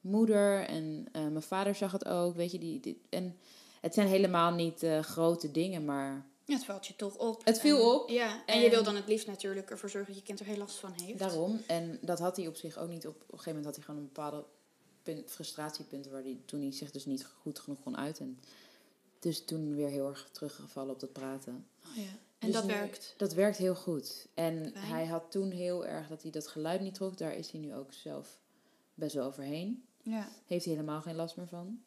moeder 0.00 0.64
en 0.64 1.06
eh, 1.12 1.22
mijn 1.22 1.42
vader 1.42 1.74
zag 1.74 1.92
het 1.92 2.04
ook. 2.08 2.34
Weet 2.36 2.52
je, 2.52 2.58
die, 2.58 2.80
die, 2.80 3.02
en 3.10 3.36
het 3.80 3.94
zijn 3.94 4.06
helemaal 4.08 4.52
niet 4.52 4.82
eh, 4.82 5.00
grote 5.00 5.50
dingen, 5.50 5.84
maar 5.84 6.26
Ja, 6.44 6.54
het 6.54 6.64
valt 6.64 6.86
je 6.86 6.96
toch 6.96 7.16
op. 7.16 7.44
Het 7.44 7.60
viel 7.60 7.78
En- 7.78 8.00
op. 8.00 8.08
Ja, 8.08 8.32
en, 8.46 8.54
En- 8.54 8.60
je 8.60 8.70
wil 8.70 8.82
dan 8.84 8.96
het 8.96 9.06
liefst 9.08 9.26
natuurlijk 9.26 9.70
ervoor 9.70 9.90
zorgen 9.90 10.10
dat 10.12 10.20
je 10.20 10.26
kind 10.26 10.40
er 10.40 10.46
heel 10.46 10.56
last 10.56 10.76
van 10.76 10.92
heeft. 11.02 11.18
daarom. 11.18 11.60
En 11.66 11.98
dat 12.00 12.18
had 12.18 12.36
hij 12.36 12.46
op 12.46 12.56
zich 12.56 12.78
ook 12.78 12.88
niet. 12.88 13.06
Op, 13.06 13.14
op 13.14 13.20
een 13.20 13.38
gegeven 13.38 13.46
moment 13.48 13.64
had 13.66 13.74
hij 13.76 13.84
gewoon 13.84 14.00
een 14.00 14.06
bepaalde 14.12 14.44
punt, 15.14 15.30
frustratiepunten 15.30 16.12
waar 16.12 16.22
hij 16.22 16.38
toen 16.44 16.60
hij 16.60 16.72
zich 16.72 16.90
dus 16.90 17.04
niet 17.06 17.24
goed 17.26 17.58
genoeg 17.58 17.82
kon 17.82 17.96
uiten. 17.96 18.38
Dus 19.18 19.44
toen 19.44 19.74
weer 19.74 19.88
heel 19.88 20.08
erg 20.08 20.28
teruggevallen 20.32 20.94
op 20.94 21.00
dat 21.00 21.12
praten. 21.12 21.66
Oh, 21.86 21.96
ja. 21.96 22.02
En 22.38 22.46
Dus 22.46 22.52
dat 22.52 22.64
nu- 22.66 22.72
werkt. 22.72 23.14
Dat 23.16 23.32
werkt 23.34 23.56
heel 23.56 23.74
goed. 23.74 24.26
En 24.34 24.70
Fijn. 24.72 24.84
hij 24.84 25.06
had 25.06 25.30
toen 25.30 25.50
heel 25.50 25.86
erg 25.86 26.08
dat 26.08 26.22
hij 26.22 26.30
dat 26.30 26.46
geluid 26.46 26.80
niet 26.80 26.94
trok. 26.94 27.18
Daar 27.18 27.34
is 27.34 27.50
hij 27.50 27.60
nu 27.60 27.74
ook 27.74 27.92
zelf 27.92 28.38
best 28.94 29.14
wel 29.14 29.26
overheen. 29.26 29.84
Ja. 30.02 30.28
Heeft 30.46 30.64
hij 30.64 30.74
helemaal 30.74 31.00
geen 31.00 31.14
last 31.14 31.36
meer 31.36 31.48
van. 31.48 31.82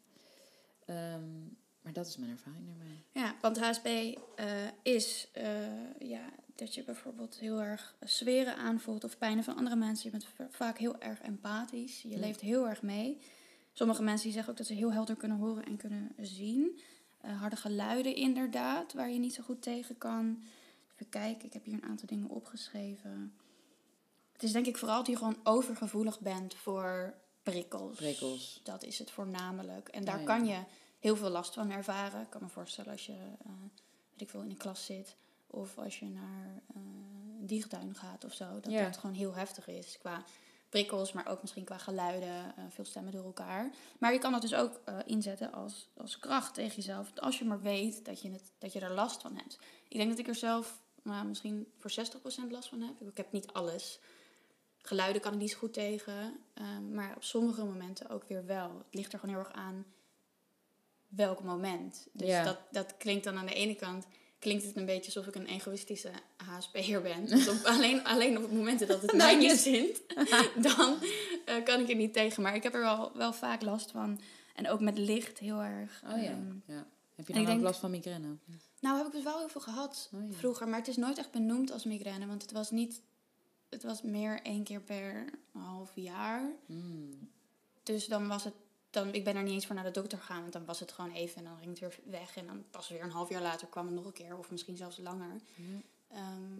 Ehm, 0.86 1.39
maar 1.82 1.93
dat 1.93 2.07
is 2.07 2.17
mijn 2.17 2.32
ervaring 2.32 2.65
daarmee. 2.67 3.03
ja, 3.11 3.36
want 3.41 3.59
HSP 3.59 3.86
eh, 3.86 4.47
is 4.84 5.28
eh, 5.32 5.99
ja, 5.99 6.30
dat 6.62 6.74
je 6.74 6.84
bijvoorbeeld 6.84 7.36
heel 7.39 7.62
erg 7.62 7.95
zweren 7.99 8.55
aanvoelt 8.55 9.03
of 9.03 9.18
pijnen 9.18 9.43
van 9.43 9.55
andere 9.55 9.76
mensen. 9.76 10.05
Je 10.05 10.18
bent 10.18 10.26
va- 10.36 10.47
vaak 10.49 10.78
heel 10.78 10.99
erg 10.99 11.22
empathisch. 11.22 12.01
Je 12.01 12.18
leeft 12.20 12.41
heel 12.41 12.68
erg 12.70 12.82
mee. 12.82 13.22
Sommige 13.74 14.03
mensen 14.03 14.24
die 14.24 14.34
zeggen 14.34 14.51
ook 14.51 14.57
dat 14.57 14.68
ze 14.68 14.74
heel 14.74 14.91
helder 14.93 15.16
kunnen 15.16 15.38
horen 15.38 15.66
en 15.66 15.78
kunnen 15.78 16.16
zien. 16.20 16.80
Eh, 17.22 17.39
harde 17.39 17.55
geluiden 17.55 18.16
inderdaad, 18.16 18.93
waar 18.93 19.09
je 19.09 19.20
niet 19.20 19.34
zo 19.34 19.43
goed 19.43 19.62
tegen 19.62 19.97
kan. 19.97 20.43
Even 20.93 21.09
kijken, 21.09 21.45
ik 21.45 21.53
heb 21.53 21.64
hier 21.66 21.74
een 21.74 21.84
aantal 21.89 22.07
dingen 22.07 22.30
opgeschreven. 22.30 23.34
Het 24.34 24.43
is 24.43 24.51
denk 24.51 24.66
ik 24.66 24.78
vooral 24.78 24.97
dat 24.97 25.07
je 25.07 25.18
gewoon 25.18 25.39
overgevoelig 25.43 26.20
bent 26.20 26.53
voor 26.55 27.14
prikkels. 27.43 27.95
Prikkels. 27.97 28.59
Dat 28.64 28.84
is 28.84 28.99
het 28.99 29.12
voornamelijk. 29.12 29.88
En 29.89 30.05
daar 30.05 30.24
kan 30.24 30.45
je 30.45 30.64
heel 30.99 31.16
veel 31.16 31.30
last 31.30 31.53
van 31.53 31.72
ervaren. 31.72 32.22
Ik 32.22 32.30
kan 32.30 32.41
me 32.41 32.47
voorstellen 32.49 32.91
als 32.91 33.05
je, 33.05 33.14
eh, 33.43 33.51
weet 34.12 34.22
ik 34.22 34.30
veel, 34.30 34.41
in 34.41 34.49
de 34.49 34.55
klas 34.55 34.86
zit. 34.86 35.16
Of 35.51 35.77
als 35.77 35.99
je 35.99 36.05
naar 36.05 36.61
eh, 36.67 36.75
een 37.39 37.45
diertuin 37.47 37.95
gaat 37.95 38.23
of 38.25 38.33
zo. 38.33 38.59
Dat 38.59 38.71
Ja. 38.71 38.83
dat 38.83 38.97
gewoon 38.97 39.15
heel 39.15 39.33
heftig 39.35 39.67
is 39.67 39.97
qua 39.97 40.23
prikkels, 40.69 41.11
maar 41.11 41.27
ook 41.27 41.41
misschien 41.41 41.63
qua 41.63 41.77
geluiden. 41.77 42.55
eh, 42.55 42.63
veel 42.69 42.85
stemmen 42.85 43.11
door 43.11 43.25
elkaar. 43.25 43.71
Maar 43.99 44.13
je 44.13 44.19
kan 44.19 44.31
dat 44.31 44.41
dus 44.41 44.53
ook 44.53 44.79
eh, 44.85 44.97
inzetten 45.05 45.53
als, 45.53 45.89
als 45.97 46.19
kracht 46.19 46.53
tegen 46.53 46.75
jezelf. 46.75 47.11
Als 47.19 47.39
je 47.39 47.45
maar 47.45 47.61
weet 47.61 48.05
dat 48.05 48.21
je, 48.21 48.31
het, 48.31 48.51
dat 48.57 48.73
je 48.73 48.79
er 48.79 48.91
last 48.93 49.21
van 49.21 49.35
hebt. 49.35 49.59
Ik 49.87 49.97
denk 49.97 50.09
dat 50.09 50.19
ik 50.19 50.27
er 50.27 50.35
zelf 50.35 50.81
nou, 51.03 51.25
misschien 51.25 51.67
voor 51.77 51.91
60% 51.91 52.51
last 52.51 52.69
van 52.69 52.81
heb. 52.81 53.01
Ik 53.01 53.17
heb 53.17 53.31
niet 53.31 53.53
alles. 53.53 53.99
Geluiden 54.81 55.21
kan 55.21 55.33
ik 55.33 55.39
niet 55.39 55.51
zo 55.51 55.57
goed 55.57 55.73
tegen. 55.73 56.39
ehm, 56.53 56.93
maar 56.93 57.15
op 57.15 57.23
sommige 57.23 57.63
momenten 57.63 58.09
ook 58.09 58.23
weer 58.27 58.45
wel. 58.45 58.77
Het 58.77 58.93
ligt 58.95 59.13
er 59.13 59.19
gewoon 59.19 59.35
heel 59.35 59.43
erg 59.45 59.53
aan 59.55 59.85
welk 61.07 61.43
moment. 61.43 62.07
Dus 62.11 62.27
Ja. 62.27 62.43
dat, 62.43 62.57
dat 62.71 62.97
klinkt 62.97 63.23
dan 63.23 63.37
aan 63.37 63.45
de 63.45 63.53
ene 63.53 63.75
kant... 63.75 64.05
klinkt 64.41 64.63
het 64.63 64.75
een 64.75 64.85
beetje 64.85 65.05
alsof 65.05 65.27
ik 65.27 65.35
een 65.35 65.47
egoïstische 65.47 66.11
HSP'er 66.35 67.01
ben. 67.01 67.25
Dus 67.35 67.47
op, 67.47 67.65
alleen, 67.65 68.03
alleen 68.03 68.37
op 68.37 68.43
het 68.43 68.51
moment 68.51 68.79
dat 68.79 69.01
het 69.01 69.13
mij 69.13 69.35
Nou, 69.35 69.37
niet 69.37 69.51
zint... 69.51 70.01
dan 70.75 70.97
eh, 71.45 71.63
kan 71.63 71.79
ik 71.79 71.89
er 71.89 71.95
niet 71.95 72.13
tegen. 72.13 72.43
Maar 72.43 72.55
ik 72.55 72.63
heb 72.63 72.73
er 72.73 72.81
wel, 72.81 73.11
wel 73.13 73.33
vaak 73.33 73.61
last 73.61 73.91
van. 73.91 74.19
En 74.55 74.69
ook 74.69 74.79
met 74.79 74.97
licht 74.97 75.39
heel 75.39 75.61
erg. 75.61 76.03
Oh 76.13 76.21
ja. 76.23 76.29
ehm, 76.29 76.55
ja. 76.65 76.87
Heb 77.15 77.27
je 77.27 77.33
dan 77.33 77.41
ook 77.41 77.47
denk- 77.47 77.61
last 77.61 77.79
van 77.79 77.91
migraine? 77.91 78.35
nou 78.79 78.97
heb 78.97 79.05
ik 79.05 79.11
dus 79.11 79.23
wel 79.23 79.37
heel 79.37 79.49
veel 79.49 79.61
gehad 79.61 80.09
Oh 80.13 80.29
ja. 80.29 80.35
vroeger. 80.35 80.67
Maar 80.67 80.79
het 80.79 80.87
is 80.87 80.97
nooit 80.97 81.17
echt 81.17 81.31
benoemd 81.31 81.71
als 81.71 81.83
migraine. 81.83 82.27
Want 82.27 82.41
het 82.41 82.51
was 82.51 82.71
niet... 82.71 83.01
Het 83.69 83.83
was 83.83 84.01
meer 84.01 84.41
één 84.43 84.63
keer 84.63 84.81
per 84.81 85.25
half 85.51 85.91
jaar. 85.95 86.51
Mm. 86.65 87.29
Dus 87.83 88.05
dan 88.05 88.27
was 88.27 88.43
het, 88.43 88.53
dan, 88.91 89.13
ik 89.13 89.23
ben 89.23 89.35
er 89.35 89.43
niet 89.43 89.53
eens 89.53 89.65
voor 89.65 89.75
naar 89.75 89.83
de 89.83 89.91
dokter 89.91 90.17
gegaan, 90.17 90.41
want 90.41 90.53
dan 90.53 90.65
was 90.65 90.79
het 90.79 90.91
gewoon 90.91 91.11
even 91.11 91.37
en 91.37 91.43
dan 91.43 91.57
ging 91.57 91.69
het 91.69 91.79
weer 91.79 91.99
weg. 92.03 92.35
En 92.37 92.45
dan 92.45 92.63
pas 92.71 92.89
weer 92.89 93.01
een 93.01 93.11
half 93.11 93.29
jaar 93.29 93.41
later 93.41 93.67
kwam 93.67 93.85
het 93.85 93.95
nog 93.95 94.05
een 94.05 94.13
keer, 94.13 94.37
of 94.37 94.51
misschien 94.51 94.77
zelfs 94.77 94.97
langer. 94.97 95.35
Ja. 95.55 95.63
Ehm, 96.07 96.59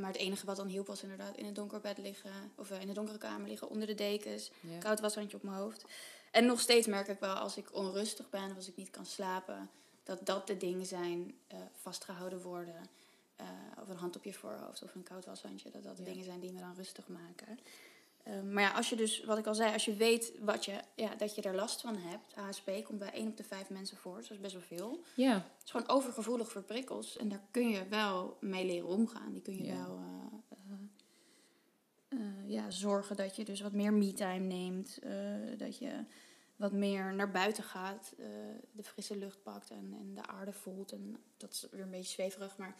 maar 0.00 0.10
het 0.12 0.16
enige 0.20 0.46
wat 0.46 0.56
dan 0.56 0.66
hielp 0.68 0.86
was 0.86 1.02
inderdaad 1.02 1.36
in 1.36 1.44
het 1.44 1.54
donker 1.54 1.80
bed 1.80 1.98
liggen, 1.98 2.52
of 2.54 2.70
eh, 2.70 2.80
in 2.80 2.86
de 2.86 2.92
donkere 2.92 3.18
kamer 3.18 3.48
liggen, 3.48 3.68
onder 3.68 3.86
de 3.86 3.94
dekens, 3.94 4.50
koud 4.78 5.00
washandje 5.00 5.36
op 5.36 5.42
mijn 5.42 5.56
hoofd. 5.56 5.84
En 6.30 6.46
nog 6.46 6.60
steeds 6.60 6.86
merk 6.86 7.08
ik 7.08 7.20
wel 7.20 7.34
als 7.34 7.56
ik 7.56 7.74
onrustig 7.74 8.30
ben 8.30 8.50
of 8.50 8.56
als 8.56 8.68
ik 8.68 8.76
niet 8.76 8.90
kan 8.90 9.06
slapen, 9.06 9.70
dat 10.02 10.26
dat 10.26 10.46
de 10.46 10.56
dingen 10.56 10.86
zijn, 10.86 11.34
eh, 11.46 11.58
vastgehouden 11.80 12.40
worden. 12.42 12.74
eh, 13.36 13.46
of 13.82 13.88
een 13.88 13.96
hand 13.96 14.16
op 14.16 14.24
je 14.24 14.32
voorhoofd 14.34 14.82
of 14.82 14.94
een 14.94 15.02
koud 15.02 15.24
washandje. 15.24 15.70
Dat 15.70 15.82
dat 15.82 15.96
de 15.96 16.02
dingen 16.02 16.24
zijn 16.24 16.40
die 16.40 16.52
me 16.52 16.60
dan 16.60 16.74
rustig 16.74 17.08
maken. 17.08 17.58
Ehm, 18.24 18.52
maar 18.52 18.62
ja, 18.62 18.70
als 18.70 18.88
je 18.88 18.96
dus, 18.96 19.24
wat 19.24 19.38
ik 19.38 19.46
al 19.46 19.54
zei, 19.54 19.72
als 19.72 19.84
je 19.84 19.94
weet 19.94 20.32
wat 20.40 20.64
je, 20.64 20.80
ja, 20.94 21.14
dat 21.14 21.34
je 21.34 21.42
er 21.42 21.54
last 21.54 21.80
van 21.80 21.96
hebt. 21.96 22.34
HSP 22.34 22.70
komt 22.84 22.98
bij 22.98 23.12
1 23.12 23.28
op 23.28 23.36
de 23.36 23.44
5 23.44 23.70
mensen 23.70 23.96
voor, 23.96 24.16
dus 24.16 24.28
dat 24.28 24.36
is 24.36 24.42
best 24.42 24.54
wel 24.54 24.78
veel. 24.78 25.02
ja. 25.14 25.34
Het 25.34 25.64
is 25.64 25.70
gewoon 25.70 25.88
overgevoelig 25.88 26.50
voor 26.50 26.62
prikkels. 26.62 27.16
En 27.16 27.28
daar 27.28 27.42
kun 27.50 27.68
je 27.68 27.88
wel 27.88 28.36
mee 28.40 28.66
leren 28.66 28.88
omgaan. 28.88 29.32
Die 29.32 29.42
kun 29.42 29.56
je 29.56 29.72
wel 29.72 29.98
eh, 29.98 30.58
eh, 32.08 32.18
eh, 32.18 32.50
ja, 32.50 32.70
zorgen 32.70 33.16
dat 33.16 33.36
je 33.36 33.44
dus 33.44 33.60
wat 33.60 33.72
meer 33.72 33.92
me-time 33.92 34.46
neemt. 34.46 34.98
dat 35.56 35.78
je 35.78 36.04
wat 36.56 36.72
meer 36.72 37.14
naar 37.14 37.30
buiten 37.30 37.64
gaat. 37.64 38.12
de 38.72 38.82
frisse 38.82 39.16
lucht 39.16 39.42
pakt 39.42 39.70
en, 39.70 39.96
en 39.98 40.14
de 40.14 40.26
aarde 40.26 40.52
voelt. 40.52 40.92
En 40.92 41.16
dat 41.36 41.52
is 41.52 41.66
weer 41.70 41.82
een 41.82 41.90
beetje 41.90 42.12
zweverig. 42.12 42.56
Maar 42.56 42.76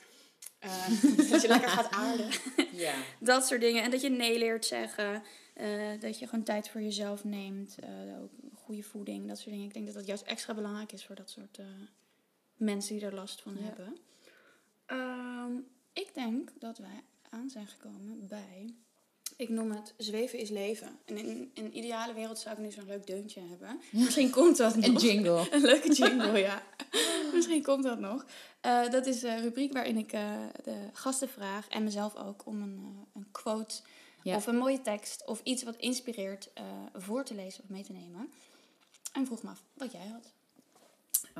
Eh, 0.58 0.88
dat 1.30 1.42
je 1.42 1.48
lekker 1.48 1.68
gaat 1.68 1.90
aarden. 1.90 2.28
Ja. 2.72 2.94
dat 3.20 3.46
soort 3.46 3.60
dingen. 3.60 3.82
En 3.82 3.90
dat 3.90 4.00
je 4.00 4.08
nee 4.10 4.38
leert 4.38 4.64
zeggen. 4.64 5.22
eh, 5.54 6.00
dat 6.00 6.18
je 6.18 6.26
gewoon 6.26 6.44
tijd 6.44 6.68
voor 6.68 6.80
jezelf 6.82 7.24
neemt. 7.24 7.76
eh, 7.78 8.20
ook 8.22 8.30
goede 8.54 8.82
voeding, 8.82 9.28
dat 9.28 9.38
soort 9.38 9.50
dingen. 9.50 9.66
Ik 9.66 9.72
denk 9.74 9.86
dat 9.86 9.94
dat 9.94 10.06
juist 10.06 10.22
extra 10.22 10.54
belangrijk 10.54 10.92
is 10.92 11.04
voor 11.06 11.14
dat 11.14 11.30
soort 11.30 11.58
mensen 12.56 12.96
die 12.96 13.04
er 13.06 13.14
last 13.14 13.40
van 13.42 13.54
Ja. 13.56 13.62
hebben. 13.62 13.96
Ehm, 14.86 15.52
ik 15.92 16.14
denk 16.14 16.50
dat 16.58 16.78
wij 16.78 17.04
aan 17.30 17.48
zijn 17.50 17.66
gekomen 17.66 18.26
bij. 18.28 18.74
Ik 19.38 19.48
noem 19.48 19.70
het 19.70 19.94
zweven 19.96 20.38
is 20.38 20.48
leven. 20.48 20.98
En 21.04 21.16
in, 21.16 21.50
een 21.54 21.76
ideale 21.76 22.14
wereld 22.14 22.38
zou 22.38 22.54
ik 22.56 22.60
nu 22.60 22.70
zo'n 22.70 22.86
leuk 22.86 23.06
deuntje 23.06 23.40
hebben. 23.40 23.80
Misschien 24.04 24.30
komt 24.30 24.56
dat 24.56 24.76
nog. 24.76 24.84
Een 24.84 24.96
jingle. 24.96 25.46
Een 25.50 25.60
leuke 25.60 25.92
jingle, 25.92 26.38
ja. 26.38 26.62
Misschien 27.34 27.62
komt 27.62 27.84
dat 27.84 27.98
nog. 27.98 28.26
Eh, 28.60 28.90
dat 28.90 29.06
is 29.06 29.22
een 29.22 29.40
rubriek 29.40 29.72
waarin 29.72 29.96
ik 29.96 30.12
eh, 30.12 30.36
de 30.64 30.88
gasten 30.92 31.28
vraag 31.28 31.68
en 31.68 31.84
mezelf 31.84 32.16
ook 32.16 32.46
om 32.46 32.62
een, 32.62 32.78
eh, 32.82 33.10
een 33.14 33.26
quote 33.32 33.74
Ja. 34.22 34.36
of 34.36 34.46
een 34.46 34.56
mooie 34.56 34.80
tekst 34.80 35.26
of 35.26 35.40
iets 35.42 35.62
wat 35.62 35.76
inspireert 35.76 36.50
voor 36.94 37.24
te 37.24 37.34
lezen 37.34 37.62
of 37.62 37.68
mee 37.68 37.82
te 37.82 37.92
nemen. 37.92 38.32
En 39.12 39.26
vroeg 39.26 39.42
me 39.42 39.50
af 39.50 39.62
wat 39.74 39.92
jij 39.92 40.06
had. 40.06 40.32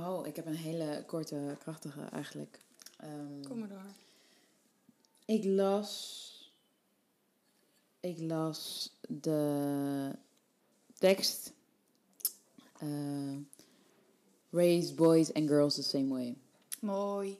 Oh, 0.04 0.26
ik 0.26 0.36
heb 0.36 0.46
een 0.46 0.56
hele 0.56 1.04
korte, 1.06 1.56
krachtige 1.58 2.00
eigenlijk. 2.12 2.58
Ehm, 2.96 3.42
Kom 3.48 3.58
maar 3.58 3.68
door. 3.68 3.92
Ik 5.24 5.44
las. 5.44 6.26
Ik 8.08 8.18
las 8.20 8.92
de 9.08 10.12
tekst. 10.94 11.52
eh, 12.78 13.36
Raise 14.50 14.94
boys 14.94 15.32
and 15.34 15.48
girls 15.48 15.74
the 15.74 15.82
same 15.82 16.08
way. 16.08 16.36
Mooi. 16.80 17.38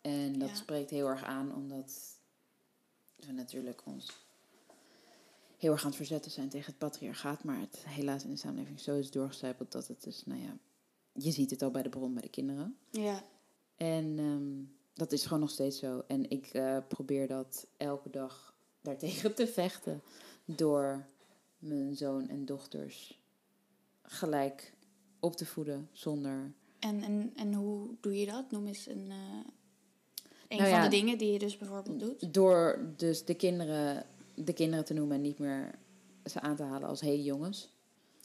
En 0.00 0.38
dat 0.38 0.48
Ja. 0.48 0.54
spreekt 0.54 0.90
heel 0.90 1.06
erg 1.08 1.22
aan, 1.24 1.54
omdat 1.54 2.18
we 3.16 3.32
natuurlijk 3.32 3.82
ons 3.86 4.10
heel 5.58 5.72
erg 5.72 5.80
aan 5.80 5.86
het 5.86 5.96
verzetten 5.96 6.30
zijn 6.30 6.48
tegen 6.48 6.66
het 6.66 6.78
patriarchaat. 6.78 7.44
Maar 7.44 7.60
het 7.60 7.84
helaas 7.86 8.24
in 8.24 8.30
de 8.30 8.36
samenleving 8.36 8.80
zo 8.80 8.98
is 8.98 9.10
doorgecijpeld 9.10 9.72
dat 9.72 9.86
het 9.88 10.02
dus, 10.02 10.22
nou 10.26 10.40
ja, 10.40 10.56
je 11.12 11.30
ziet 11.30 11.50
het 11.50 11.62
al 11.62 11.70
bij 11.70 11.82
de 11.82 11.88
bron 11.88 12.12
bij 12.12 12.22
de 12.22 12.28
kinderen. 12.28 12.76
Ja. 12.90 13.22
En 13.76 14.18
ehm, 14.18 14.64
dat 14.94 15.12
is 15.12 15.22
gewoon 15.22 15.40
nog 15.40 15.50
steeds 15.50 15.78
zo. 15.78 16.04
En 16.06 16.30
ik 16.30 16.46
eh, 16.46 16.78
probeer 16.88 17.28
dat 17.28 17.66
elke 17.76 18.10
dag 18.10 18.55
daartegen 18.86 19.34
te 19.34 19.46
vechten. 19.46 20.02
Door 20.44 21.06
mijn 21.58 21.96
zoon 21.96 22.28
en 22.28 22.44
dochters 22.44 23.18
gelijk 24.02 24.72
op 25.20 25.36
te 25.36 25.46
voeden. 25.46 25.88
Zonder. 25.92 26.52
En, 26.78 27.02
en, 27.02 27.32
en 27.36 27.54
hoe 27.54 27.88
doe 28.00 28.18
je 28.18 28.26
dat? 28.26 28.50
Noem 28.50 28.66
eens 28.66 28.86
een, 28.86 29.10
eh, 29.10 29.16
een 30.48 30.56
Nou 30.58 30.60
van 30.70 30.78
ja. 30.78 30.82
de 30.84 30.88
dingen 30.88 31.18
die 31.18 31.32
je 31.32 31.38
dus 31.38 31.56
bijvoorbeeld 31.56 32.00
doet. 32.00 32.32
Door 32.34 32.92
dus 32.96 33.24
de 33.24 33.34
kinderen, 33.34 34.06
de 34.34 34.52
kinderen 34.52 34.84
te 34.84 34.94
noemen 34.94 35.16
en 35.16 35.22
niet 35.22 35.38
meer 35.38 35.78
ze 36.24 36.40
aan 36.40 36.56
te 36.56 36.62
halen 36.62 36.88
als 36.88 37.00
hele 37.00 37.22
jongens. 37.22 37.68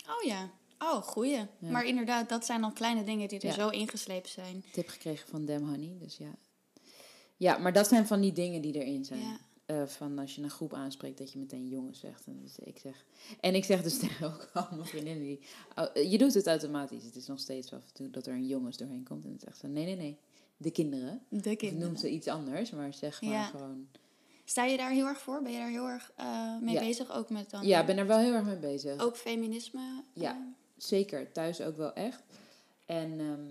Oh 0.08 0.24
ja. 0.24 0.50
Oh, 0.80 1.02
goeie. 1.02 1.32
Ja. 1.32 1.48
Maar 1.60 1.86
inderdaad, 1.86 2.30
dat 2.30 2.46
zijn 2.46 2.64
al 2.64 2.72
kleine 2.72 3.04
dingen 3.04 3.28
die 3.28 3.40
er 3.40 3.46
Ja. 3.48 3.54
zo 3.54 3.70
ingeslepen 3.70 4.30
zijn. 4.30 4.64
Tip 4.72 4.88
gekregen 4.88 5.28
van 5.30 5.46
Dem 5.46 5.70
Honey. 5.70 5.96
Dus 6.00 6.18
ja. 6.18 6.36
Ja, 7.38 7.58
maar 7.58 7.74
dat 7.74 7.88
zijn 7.88 8.08
van 8.08 8.22
die 8.22 8.34
dingen 8.34 8.62
die 8.62 8.74
erin 8.74 9.06
zijn. 9.06 9.40
Eh, 9.72 9.86
van 9.86 10.20
als 10.20 10.36
je 10.36 10.42
een 10.42 10.50
groep 10.50 10.74
aanspreekt, 10.74 11.18
dat 11.18 11.32
je 11.32 11.40
meteen 11.40 11.68
jongens 11.68 12.00
zegt. 12.00 12.26
En, 12.28 12.40
dus 12.42 12.60
ik 12.60 12.80
zeg, 12.80 13.06
en 13.40 13.56
ik 13.56 13.64
zeg 13.66 13.84
dus 13.84 13.98
tegen 14.08 14.26
ook 14.28 14.50
al 14.54 14.68
mijn 14.72 14.86
vriendinnen 14.86 15.24
die... 15.24 15.40
oh, 15.76 16.10
je 16.12 16.18
doet 16.18 16.34
het 16.34 16.48
automatisch. 16.48 17.04
Het 17.04 17.16
is 17.16 17.28
nog 17.28 17.40
steeds 17.40 17.74
af 17.74 17.82
en 17.82 17.94
toe 17.94 18.10
dat 18.10 18.26
er 18.28 18.34
een 18.34 18.48
jongens 18.48 18.78
doorheen 18.78 19.04
komt. 19.04 19.24
En 19.24 19.30
dan 19.30 19.40
zegt 19.40 19.58
ze, 19.58 19.68
nee, 19.68 19.86
nee, 19.86 19.96
nee. 19.96 20.18
De 20.58 20.72
kinderen. 20.72 21.22
De 21.30 21.56
kinderen. 21.56 21.86
noemt 21.88 22.00
ze 22.00 22.10
iets 22.10 22.28
anders, 22.28 22.72
maar 22.72 22.94
zeg 22.94 23.22
maar 23.22 23.32
Ja. 23.32 23.46
gewoon... 23.46 23.88
Sta 24.46 24.66
je 24.66 24.78
daar 24.78 24.92
heel 24.92 25.06
erg 25.06 25.20
voor? 25.20 25.42
Ben 25.42 25.52
je 25.52 25.58
daar 25.58 25.70
heel 25.70 25.88
erg 25.88 26.12
eh, 26.16 26.58
mee 26.62 26.74
Ja. 26.74 26.80
bezig? 26.80 27.12
Ook 27.12 27.30
met 27.30 27.50
dan... 27.50 27.68
Ja, 27.68 27.80
ik 27.80 27.86
ben 27.86 27.98
er 27.98 28.08
wel 28.08 28.20
heel 28.20 28.34
erg 28.34 28.46
mee 28.46 28.58
bezig. 28.58 29.02
Ook 29.02 29.18
feminisme? 29.18 30.04
Ja. 30.14 30.32
eh, 30.32 30.38
Zeker, 30.78 31.32
thuis 31.32 31.62
ook 31.62 31.78
wel 31.78 31.94
echt. 31.94 32.24
En 32.86 33.20
ehm, 33.20 33.46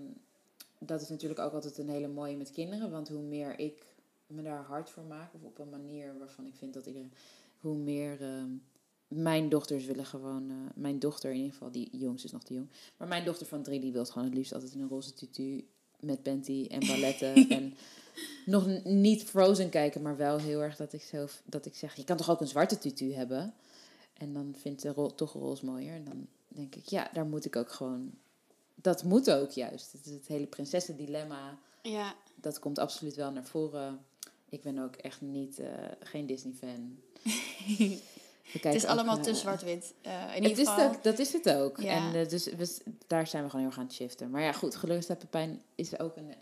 dat 0.77 1.01
is 1.01 1.09
natuurlijk 1.09 1.39
ook 1.39 1.53
altijd 1.53 1.77
een 1.77 1.89
hele 1.89 2.07
mooie 2.07 2.37
met 2.37 2.51
kinderen. 2.51 2.91
Want 2.91 3.07
hoe 3.09 3.21
meer 3.21 3.59
ik 3.59 3.85
me 4.31 4.41
daar 4.41 4.63
hard 4.63 4.89
voor 4.89 5.03
maak, 5.03 5.33
of 5.33 5.43
op 5.43 5.59
een 5.59 5.69
manier 5.69 6.17
waarvan 6.17 6.45
ik 6.45 6.55
vind 6.55 6.73
dat 6.73 6.85
iedereen... 6.85 7.13
Hoe 7.59 7.75
meer... 7.75 8.21
ehm, 8.21 8.49
mijn 9.07 9.49
dochters 9.49 9.85
willen 9.85 10.05
gewoon... 10.05 10.49
eh, 10.49 10.55
mijn 10.75 10.99
dochter 10.99 11.29
in 11.31 11.35
ieder 11.37 11.51
geval, 11.51 11.71
die 11.71 11.97
jongste 11.97 12.27
is 12.27 12.33
nog 12.33 12.43
te 12.43 12.53
jong. 12.53 12.69
Maar 12.97 13.07
mijn 13.07 13.25
dochter 13.25 13.47
van 13.47 13.63
drie, 13.63 13.79
die 13.79 13.91
wil 13.91 14.05
gewoon 14.05 14.27
het 14.27 14.37
liefst 14.37 14.53
altijd 14.53 14.73
in 14.73 14.79
een 14.81 14.89
roze 14.89 15.13
tutu 15.13 15.67
met 15.99 16.23
panty 16.23 16.65
en 16.69 16.87
balletten. 16.87 17.49
en 17.49 17.73
nog 18.45 18.83
niet 18.83 19.23
Frozen 19.23 19.69
kijken, 19.69 20.01
maar 20.01 20.17
wel 20.17 20.37
heel 20.37 20.61
erg 20.61 20.75
dat 20.75 20.93
ik 20.93 21.01
zelf... 21.01 21.41
Dat 21.45 21.65
ik 21.65 21.75
zeg, 21.75 21.95
je 21.95 22.03
kan 22.03 22.17
toch 22.17 22.29
ook 22.29 22.41
een 22.41 22.47
zwarte 22.47 22.77
tutu 22.77 23.13
hebben? 23.13 23.53
En 24.13 24.33
dan 24.33 24.55
vindt 24.57 24.81
de 24.81 24.89
ro- 24.89 25.15
toch 25.15 25.33
roze 25.33 25.65
mooier. 25.65 25.93
En 25.93 26.03
dan 26.03 26.27
denk 26.47 26.75
ik, 26.75 26.85
ja, 26.85 27.09
daar 27.13 27.25
moet 27.25 27.45
ik 27.45 27.55
ook 27.55 27.71
gewoon... 27.71 28.11
Dat 28.75 29.03
moet 29.03 29.31
ook 29.31 29.49
juist. 29.51 29.91
Het, 29.91 30.05
is 30.05 30.13
het 30.13 30.27
hele 30.27 30.45
prinsessendilemma, 30.47 31.57
ja. 31.81 32.15
dat 32.35 32.59
komt 32.59 32.79
absoluut 32.79 33.15
wel 33.15 33.31
naar 33.31 33.45
voren. 33.45 34.05
Ik 34.51 34.61
ben 34.61 34.77
ook 34.79 34.95
echt 34.95 35.21
niet, 35.21 35.59
eh, 35.59 35.67
geen 35.99 36.25
Disney-fan. 36.25 36.95
Het 38.61 38.75
is 38.75 38.85
allemaal 38.85 39.17
ook, 39.17 39.23
te 39.23 39.35
zwart-wit. 39.35 39.93
eh, 40.01 40.35
in 40.35 40.43
ieder 40.47 40.65
geval. 40.67 40.87
ook, 40.89 41.03
dat 41.03 41.19
is 41.19 41.33
het 41.33 41.49
ook. 41.49 41.79
Ja. 41.81 41.91
En 41.91 42.21
eh, 42.21 42.29
dus 42.29 42.45
we, 42.45 42.77
daar 43.07 43.27
zijn 43.27 43.43
we 43.43 43.49
gewoon 43.49 43.65
heel 43.65 43.71
erg 43.71 43.79
aan 43.81 43.87
het 43.87 43.95
shiften. 43.95 44.29
Maar 44.29 44.41
ja, 44.41 44.51
goed, 44.51 44.75
gelukkig 44.75 45.03
staat 45.03 45.19
Pepijn 45.19 45.61
is 45.75 45.99
ook 45.99 46.15
een 46.17 46.33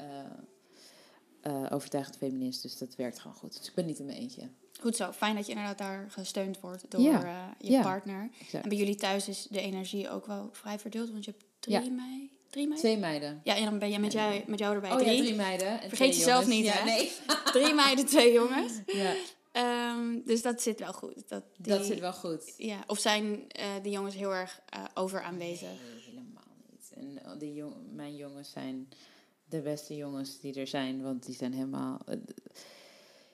overtuigend 1.72 2.18
feminist. 2.18 2.62
Dus 2.62 2.78
dat 2.78 2.96
werkt 2.96 3.20
gewoon 3.20 3.38
goed. 3.38 3.58
Dus 3.58 3.68
ik 3.68 3.74
ben 3.74 3.86
niet 3.86 4.00
in 4.00 4.06
mijn 4.06 4.18
eentje. 4.18 4.48
Goed 4.80 4.96
zo. 4.96 5.12
Fijn 5.12 5.36
dat 5.36 5.46
je 5.46 5.52
inderdaad 5.52 5.78
daar 5.78 6.06
gesteund 6.10 6.60
wordt 6.60 6.86
door 6.92 7.02
Ja. 7.02 7.56
je 7.60 7.72
Ja. 7.72 7.82
partner. 7.82 8.30
Exact. 8.40 8.64
En 8.64 8.70
bij 8.70 8.78
jullie 8.78 8.96
thuis 8.96 9.28
is 9.28 9.48
de 9.50 9.62
energie 9.62 10.10
ook 10.10 10.26
wel 10.26 10.50
vrij 10.52 10.80
verdeeld. 10.80 11.12
Want 11.12 11.26
je 11.26 11.32
hebt 11.32 11.46
drie 11.60 11.84
Ja. 11.84 11.90
mei. 11.92 12.29
Drie 12.50 12.68
mei? 12.68 12.80
Twee 12.80 12.98
meiden. 12.98 13.42
Ja, 13.44 13.56
en 13.56 13.64
dan 13.64 13.80
ben 13.80 13.90
je 13.90 14.00
met 14.00 14.12
jou, 14.12 14.44
met 14.48 14.60
jou 14.60 14.76
erbij. 14.76 14.92
Oh 14.92 14.98
drie. 14.98 15.16
ja, 15.16 15.22
drie 15.24 15.36
meiden. 15.36 15.82
En 15.82 15.90
Vergeet 15.90 16.16
jezelf 16.16 16.44
jongens. 16.44 16.56
niet, 16.58 16.66
ja, 16.66 16.72
hè? 16.72 16.84
Nee. 16.86 17.12
Drie 17.54 17.74
meiden, 17.74 18.06
twee 18.06 18.34
jongens. 18.34 18.74
Ja, 18.86 19.16
Ehm, 19.52 20.20
dus 20.26 20.42
dat 20.42 20.62
zit 20.62 20.80
wel 20.80 20.94
goed. 20.94 21.30
Dat, 21.30 21.44
die, 21.58 21.74
dat 21.74 21.86
zit 21.86 22.00
wel 22.00 22.14
goed. 22.14 22.54
Ja, 22.58 22.84
of 22.88 23.00
zijn 23.00 23.52
eh 23.52 23.66
de 23.84 23.90
jongens 23.90 24.16
heel 24.16 24.34
erg 24.34 24.62
eh, 24.70 24.84
over 24.94 25.22
aanwezig? 25.22 25.68
Nee, 25.68 26.02
helemaal 26.06 26.44
niet. 26.70 26.92
En 26.96 27.24
eh, 27.24 27.40
de 27.40 27.54
jong, 27.54 27.76
mijn 27.92 28.16
jongens 28.16 28.52
zijn 28.52 28.90
de 29.46 29.62
beste 29.62 29.96
jongens 29.96 30.40
die 30.40 30.54
er 30.54 30.68
zijn, 30.68 31.02
want 31.02 31.26
die 31.26 31.36
zijn 31.36 31.54
helemaal. 31.54 32.00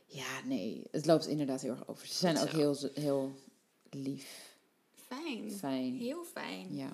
ja, 0.05 0.41
nee, 0.45 0.83
het 0.91 1.05
loopt 1.05 1.27
inderdaad 1.27 1.61
heel 1.61 1.71
erg 1.71 1.87
over. 1.87 2.07
Ze 2.07 2.13
zijn 2.13 2.37
ook 2.37 2.49
heel, 2.49 2.77
heel 2.93 3.35
lief, 3.89 4.57
Fijn. 5.07 5.51
fijn. 5.51 5.97
Heel 5.97 6.23
fijn. 6.23 6.75
Ja. 6.75 6.93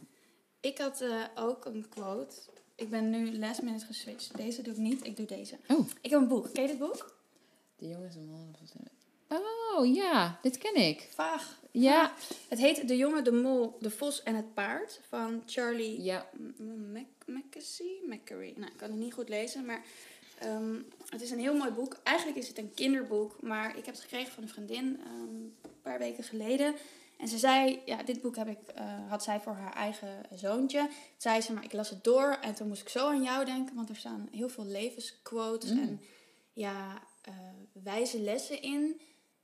Ik 0.62 0.78
had 0.78 1.02
eh, 1.02 1.24
ook 1.36 1.66
een 1.66 1.86
quote. 1.90 2.36
Ik 2.76 2.90
ben 2.90 3.10
nu 3.10 3.38
last 3.38 3.62
minute 3.62 3.86
geswitcht. 3.86 4.38
Deze 4.38 4.62
doe 4.62 4.74
ik 4.74 4.80
niet, 4.80 5.06
ik 5.06 5.18
doe 5.18 5.26
deze. 5.26 5.58
Oh, 5.68 5.88
Ik 6.02 6.10
heb 6.10 6.22
een 6.22 6.28
boek. 6.28 6.54
Ken 6.54 6.62
je 6.62 6.68
dit 6.70 6.78
boek? 6.80 7.20
de 7.76 7.88
jongens 7.88 8.16
en 8.16 8.26
mannen 8.30 8.56
van 8.58 8.68
zijn. 8.68 8.90
Oh 9.76 9.94
ja, 9.96 10.40
dit 10.42 10.58
ken 10.58 10.76
ik. 10.76 11.08
Vaag. 11.14 11.60
Ja. 11.72 12.14
Het 12.48 12.60
heet 12.60 12.88
De 12.88 12.98
jongen, 12.98 13.24
de 13.24 13.32
mol, 13.32 13.78
de 13.80 13.90
vos 13.92 14.24
en 14.24 14.36
het 14.36 14.54
paard 14.54 15.00
van 15.08 15.44
Charlie 15.46 16.02
Ja, 16.02 16.30
M- 16.58 16.92
Mac- 16.92 17.26
Mackesy? 17.36 17.90
Macquarie. 18.08 18.54
Nou, 18.58 18.72
ik 18.72 18.78
kan 18.78 18.90
het 18.90 19.00
niet 19.00 19.14
goed 19.14 19.30
lezen, 19.30 19.66
maar 19.66 19.84
ehm, 20.40 20.76
het 21.10 21.22
is 21.22 21.32
een 21.32 21.40
heel 21.40 21.56
mooi 21.58 21.72
boek. 21.72 21.98
Eigenlijk 22.04 22.38
is 22.38 22.48
het 22.48 22.58
een 22.58 22.74
kinderboek, 22.74 23.42
maar 23.42 23.70
ik 23.78 23.86
heb 23.86 23.94
het 23.94 24.04
gekregen 24.04 24.34
van 24.34 24.44
een 24.44 24.50
vriendin 24.50 25.00
ehm, 25.06 25.12
een 25.22 25.82
paar 25.82 26.00
weken 26.00 26.24
geleden. 26.24 26.76
En 27.22 27.28
ze 27.28 27.38
zei, 27.38 27.82
ja, 27.86 28.04
dit 28.04 28.22
boek 28.22 28.36
heb 28.36 28.48
ik, 28.48 28.58
eh, 28.76 28.86
had 29.10 29.24
zij 29.24 29.40
voor 29.40 29.54
haar 29.54 29.74
eigen 29.74 30.26
zoontje. 30.34 30.80
Toen 30.80 30.92
zei 31.18 31.42
ze, 31.42 31.54
maar 31.54 31.64
ik 31.64 31.74
las 31.74 31.90
het 31.90 32.04
door 32.04 32.38
en 32.42 32.54
toen 32.56 32.68
moest 32.68 32.82
ik 32.82 32.90
zo 32.90 33.08
aan 33.08 33.24
jou 33.24 33.46
denken, 33.46 33.76
want 33.76 33.90
er 33.90 33.96
staan 33.96 34.28
heel 34.32 34.50
veel 34.50 34.66
levensquotes 34.66 35.72
Mm. 35.72 35.80
en 35.80 36.02
ja, 36.54 37.02
eh, 37.22 37.34
wijze 37.84 38.20
lessen 38.20 38.62
in. 38.62 39.02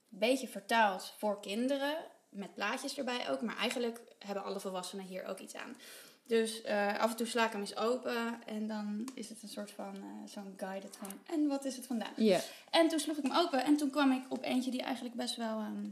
Beetje 0.09 0.47
vertaald 0.47 1.13
voor 1.17 1.39
kinderen, 1.41 1.95
met 2.29 2.53
plaatjes 2.53 2.97
erbij 2.97 3.29
ook. 3.29 3.41
Maar 3.41 3.57
eigenlijk 3.57 4.01
hebben 4.19 4.43
alle 4.43 4.59
volwassenen 4.59 5.05
hier 5.05 5.25
ook 5.25 5.39
iets 5.39 5.55
aan. 5.55 5.75
Dus 6.23 6.61
eh, 6.61 6.99
af 6.99 7.11
en 7.11 7.17
toe 7.17 7.25
sla 7.25 7.45
ik 7.45 7.51
hem 7.51 7.61
eens 7.61 7.77
open 7.77 8.43
en 8.45 8.67
dan 8.67 9.09
is 9.13 9.29
het 9.29 9.43
een 9.43 9.49
soort 9.49 9.71
van 9.71 9.95
zo'n 10.25 10.53
guided 10.57 10.97
van... 10.97 11.07
En 11.33 11.47
wat 11.47 11.65
is 11.65 11.75
het 11.75 11.85
vandaag? 11.85 12.11
ja. 12.15 12.39
En 12.69 12.87
toen 12.87 12.99
sloeg 12.99 13.17
ik 13.17 13.23
hem 13.23 13.35
open 13.35 13.63
en 13.63 13.77
toen 13.77 13.89
kwam 13.89 14.11
ik 14.11 14.23
op 14.29 14.43
eentje 14.43 14.71
die 14.71 14.81
eigenlijk 14.81 15.15
best 15.15 15.35
wel, 15.35 15.59
ehm, 15.59 15.85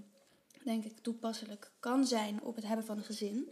denk 0.66 0.84
ik, 0.86 0.99
toepasselijk 0.99 1.72
kan 1.80 2.05
zijn 2.05 2.41
op 2.43 2.55
het 2.55 2.66
hebben 2.66 2.86
van 2.86 2.97
een 2.97 3.03
gezin. 3.03 3.51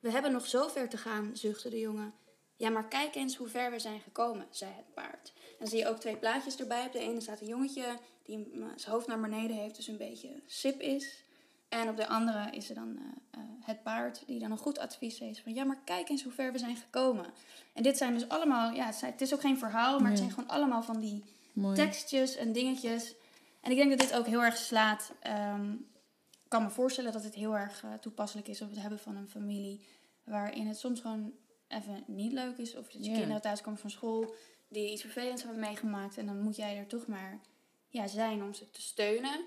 We 0.00 0.10
hebben 0.10 0.32
nog 0.32 0.46
zo 0.46 0.68
ver 0.68 0.88
te 0.88 0.96
gaan, 0.96 1.30
zuchtte 1.32 1.70
de 1.70 1.78
jongen. 1.78 2.14
Ja, 2.56 2.70
maar 2.70 2.88
kijk 2.88 3.14
eens 3.14 3.36
hoe 3.36 3.48
ver 3.48 3.70
we 3.70 3.78
zijn 3.78 4.00
gekomen, 4.00 4.46
zei 4.50 4.72
het 4.76 4.94
paard. 4.94 5.32
Dan 5.58 5.68
zie 5.68 5.78
je 5.78 5.88
ook 5.88 5.98
twee 6.00 6.16
plaatjes 6.16 6.56
erbij. 6.56 6.86
Op 6.86 6.92
de 6.92 6.98
ene 6.98 7.20
staat 7.20 7.40
een 7.40 7.46
jongetje 7.46 7.84
die 8.24 8.48
zijn 8.76 8.92
hoofd 8.94 9.06
naar 9.06 9.20
beneden 9.20 9.56
heeft, 9.56 9.76
dus 9.76 9.86
een 9.86 9.96
beetje 9.96 10.42
sip 10.46 10.80
is. 10.80 11.24
En 11.68 11.88
op 11.88 11.96
de 11.96 12.06
andere 12.06 12.50
is 12.50 12.68
er 12.68 12.74
dan 12.74 12.96
eh, 12.98 13.40
eh, 13.40 13.46
het 13.60 13.82
paard 13.82 14.22
die 14.26 14.38
dan 14.38 14.50
een 14.50 14.58
goed 14.58 14.78
advies 14.78 15.18
heeft 15.18 15.40
van 15.40 15.54
ja, 15.54 15.64
maar 15.64 15.80
kijk 15.84 16.08
eens 16.08 16.22
hoe 16.22 16.32
ver 16.32 16.52
we 16.52 16.58
zijn 16.58 16.76
gekomen. 16.76 17.26
En 17.72 17.82
dit 17.82 17.96
zijn 17.96 18.14
dus 18.14 18.28
allemaal, 18.28 18.72
ja, 18.72 18.86
het, 18.86 18.94
zijn- 18.94 19.12
het 19.12 19.20
is 19.20 19.34
ook 19.34 19.40
geen 19.40 19.58
verhaal, 19.58 19.98
maar 19.98 20.08
het 20.10 20.18
zijn 20.18 20.30
gewoon 20.30 20.48
allemaal 20.48 20.82
van 20.82 21.00
die 21.00 21.24
Mooi. 21.52 21.76
tekstjes 21.76 22.36
en 22.36 22.52
dingetjes. 22.52 23.14
En 23.60 23.70
ik 23.70 23.76
denk 23.76 23.90
dat 23.90 23.98
dit 24.08 24.14
ook 24.18 24.26
heel 24.26 24.42
erg 24.44 24.56
slaat. 24.56 25.12
Ehm, 25.20 25.74
kan 26.48 26.62
me 26.62 26.70
voorstellen 26.70 27.12
dat 27.12 27.24
het 27.24 27.34
heel 27.34 27.56
erg 27.56 27.82
eh, 27.84 27.92
toepasselijk 27.94 28.48
is 28.48 28.62
op 28.62 28.70
het 28.70 28.80
hebben 28.80 28.98
van 28.98 29.16
een 29.16 29.28
familie. 29.28 29.86
Waarin 30.24 30.66
het 30.66 30.78
soms 30.78 31.00
gewoon 31.00 31.32
even 31.68 32.04
niet 32.06 32.32
leuk 32.32 32.56
is. 32.58 32.76
Of 32.76 32.90
dat 32.90 33.04
je 33.04 33.10
Ja. 33.10 33.16
kinderen 33.16 33.42
thuiskomen 33.42 33.78
van 33.80 33.90
school 33.90 34.34
die 34.68 34.92
iets 34.92 35.00
vervelends 35.00 35.42
hebben 35.42 35.60
meegemaakt. 35.60 36.18
En 36.18 36.26
dan 36.26 36.40
moet 36.40 36.56
jij 36.56 36.76
er 36.76 36.86
toch 36.86 37.06
maar 37.06 37.40
ja, 37.88 38.06
zijn 38.06 38.42
om 38.42 38.54
ze 38.54 38.70
te 38.70 38.82
steunen. 38.82 39.44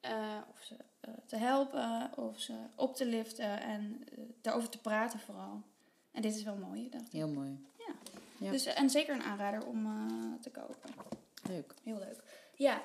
eh, 0.00 0.38
of 0.50 0.62
ze 0.64 0.76
eh, 1.00 1.14
te 1.26 1.36
helpen. 1.36 2.10
Of 2.16 2.40
ze 2.40 2.54
op 2.74 2.96
te 2.96 3.06
liften. 3.06 3.60
En 3.62 4.04
daarover 4.42 4.68
te 4.68 4.78
praten 4.80 5.18
vooral. 5.20 5.62
En 6.12 6.22
dit 6.22 6.34
is 6.36 6.42
wel 6.42 6.56
mooi, 6.56 6.90
dacht 6.90 7.06
ik. 7.06 7.12
Heel 7.12 7.28
mooi. 7.28 7.66
Ja. 8.38 8.50
Dus, 8.50 8.64
eh, 8.66 8.78
en 8.80 8.90
zeker 8.90 9.14
een 9.14 9.22
aanrader 9.22 9.66
om 9.66 9.86
te 10.40 10.50
kopen. 10.50 10.90
Leuk. 11.48 11.74
Heel 11.82 11.98
leuk. 11.98 12.22
Ja. 12.54 12.82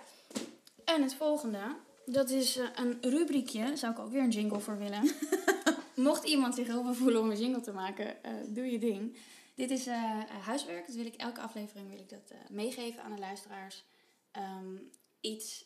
En 0.85 1.01
het 1.01 1.13
volgende, 1.13 1.75
dat 2.11 2.29
is 2.29 2.57
eh, 2.57 2.67
een 2.75 2.97
rubriekje. 3.01 3.75
Zou 3.75 3.93
ik 3.93 3.99
ook 3.99 4.11
weer 4.11 4.21
een 4.21 4.29
jingle 4.29 4.59
voor 4.59 4.77
willen. 4.77 5.11
Mocht 5.95 6.23
iemand 6.23 6.55
zich 6.55 6.67
heel 6.67 6.93
voelen 6.93 7.21
om 7.21 7.29
een 7.29 7.39
jingle 7.39 7.61
te 7.61 7.71
maken, 7.71 8.23
eh, 8.23 8.31
doe 8.47 8.71
je 8.71 8.79
ding. 8.79 9.17
Dit 9.55 9.71
is 9.71 9.87
eh, 9.87 10.19
huiswerk. 10.45 10.85
Dat 10.87 10.95
wil 10.95 11.05
ik 11.05 11.15
elke 11.15 11.41
aflevering 11.41 11.89
wil 11.89 11.99
ik 11.99 12.09
dat 12.09 12.33
meegeven 12.49 13.03
aan 13.03 13.11
de 13.11 13.19
luisteraars. 13.19 13.83
Ehm, 14.31 14.75
iets, 15.19 15.65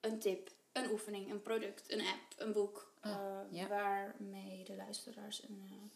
een 0.00 0.18
tip, 0.18 0.50
een 0.72 0.90
oefening, 0.90 1.30
een 1.30 1.42
product, 1.42 1.92
een 1.92 2.00
app, 2.00 2.34
een 2.36 2.52
boek. 2.52 2.92
Ah. 3.00 3.68
Waarmee 3.68 4.64
de 4.64 4.74
luisteraars 4.76 5.42
een, 5.42 5.90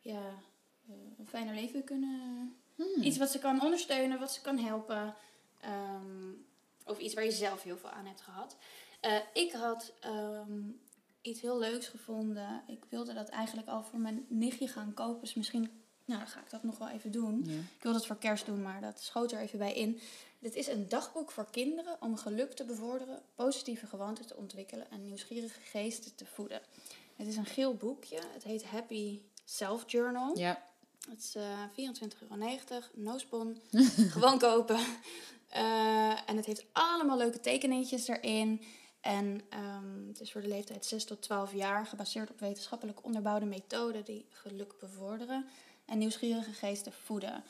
ja, 0.00 0.42
een 1.18 1.26
fijner 1.26 1.54
leven 1.54 1.84
kunnen 1.84 2.56
Hmm. 2.76 3.02
Iets 3.02 3.18
wat 3.18 3.30
ze 3.30 3.38
kan 3.38 3.62
ondersteunen, 3.62 4.18
wat 4.18 4.32
ze 4.32 4.40
kan 4.40 4.58
helpen. 4.58 5.14
Ehm, 5.60 6.30
of 6.84 6.98
iets 6.98 7.14
waar 7.14 7.24
je 7.24 7.30
zelf 7.30 7.62
heel 7.62 7.76
veel 7.76 7.90
aan 7.90 8.06
hebt 8.06 8.20
gehad. 8.20 8.56
Eh, 9.00 9.16
ik 9.32 9.52
had 9.52 9.92
ehm, 10.00 10.62
iets 11.20 11.40
heel 11.40 11.58
leuks 11.58 11.88
gevonden. 11.88 12.62
Ik 12.66 12.84
wilde 12.88 13.14
dat 13.14 13.28
eigenlijk 13.28 13.68
al 13.68 13.82
voor 13.82 13.98
mijn 13.98 14.26
nichtje 14.28 14.68
gaan 14.68 14.94
kopen. 14.94 15.20
Dus 15.20 15.34
misschien 15.34 15.70
nou, 16.04 16.20
dan 16.20 16.28
ga 16.28 16.40
ik 16.40 16.50
dat 16.50 16.62
nog 16.62 16.78
wel 16.78 16.88
even 16.88 17.10
doen. 17.10 17.42
Ja. 17.46 17.52
Ik 17.52 17.82
wilde 17.82 17.98
het 17.98 18.06
voor 18.06 18.18
kerst 18.18 18.46
doen, 18.46 18.62
maar 18.62 18.80
dat 18.80 19.00
schoot 19.00 19.32
er 19.32 19.38
even 19.38 19.58
bij 19.58 19.74
in. 19.74 20.00
Dit 20.38 20.54
is 20.54 20.66
een 20.66 20.88
dagboek 20.88 21.30
voor 21.30 21.50
kinderen 21.50 21.96
om 22.00 22.16
geluk 22.16 22.52
te 22.52 22.64
bevorderen, 22.64 23.22
positieve 23.34 23.86
gewoonten 23.86 24.26
te 24.26 24.36
ontwikkelen 24.36 24.90
en 24.90 25.02
nieuwsgierige 25.02 25.60
geesten 25.60 26.14
te 26.14 26.26
voeden. 26.26 26.60
Het 27.16 27.26
is 27.26 27.36
een 27.36 27.46
geel 27.46 27.74
boekje. 27.74 28.20
Het 28.32 28.42
heet 28.42 28.64
Happy 28.64 29.20
Self 29.44 29.84
Journal. 29.86 30.38
Ja. 30.38 30.62
Het 31.10 31.18
is 31.18 31.34
eh 31.34 31.62
24,90 31.70 32.18
euro, 32.30 32.86
no-spon. 32.94 33.60
Gewoon 34.14 34.38
kopen. 34.38 34.78
Eh, 35.48 36.28
en 36.28 36.36
het 36.36 36.46
heeft 36.46 36.64
allemaal 36.72 37.16
leuke 37.16 37.40
tekeningetjes 37.40 38.08
erin. 38.08 38.62
En 39.00 39.40
ehm, 39.48 40.06
het 40.08 40.20
is 40.20 40.32
voor 40.32 40.40
de 40.40 40.48
leeftijd 40.48 40.84
6 40.84 41.04
tot 41.04 41.22
12 41.22 41.54
jaar 41.54 41.86
gebaseerd 41.86 42.30
op 42.30 42.40
wetenschappelijk 42.40 43.04
onderbouwde 43.04 43.46
methoden 43.46 44.04
die 44.04 44.26
geluk 44.30 44.74
bevorderen 44.78 45.46
en 45.84 45.98
nieuwsgierige 45.98 46.52
geesten 46.52 46.92
voeden. 46.92 47.44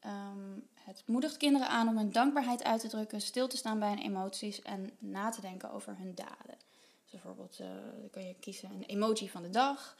Ehm, 0.00 0.58
het 0.74 1.02
moedigt 1.06 1.36
kinderen 1.36 1.68
aan 1.68 1.88
om 1.88 1.96
hun 1.96 2.12
dankbaarheid 2.12 2.64
uit 2.64 2.80
te 2.80 2.88
drukken, 2.88 3.20
stil 3.20 3.48
te 3.48 3.56
staan 3.56 3.78
bij 3.78 3.88
hun 3.88 4.02
emoties 4.02 4.62
en 4.62 4.90
na 4.98 5.30
te 5.30 5.40
denken 5.40 5.72
over 5.72 5.96
hun 5.98 6.14
daden. 6.14 6.58
Dus 7.02 7.10
bijvoorbeeld 7.10 7.58
dan 7.58 8.10
kan 8.10 8.26
je 8.26 8.34
kiezen 8.40 8.70
een 8.70 8.84
emoji 8.84 9.28
van 9.28 9.42
de 9.42 9.50
dag, 9.50 9.96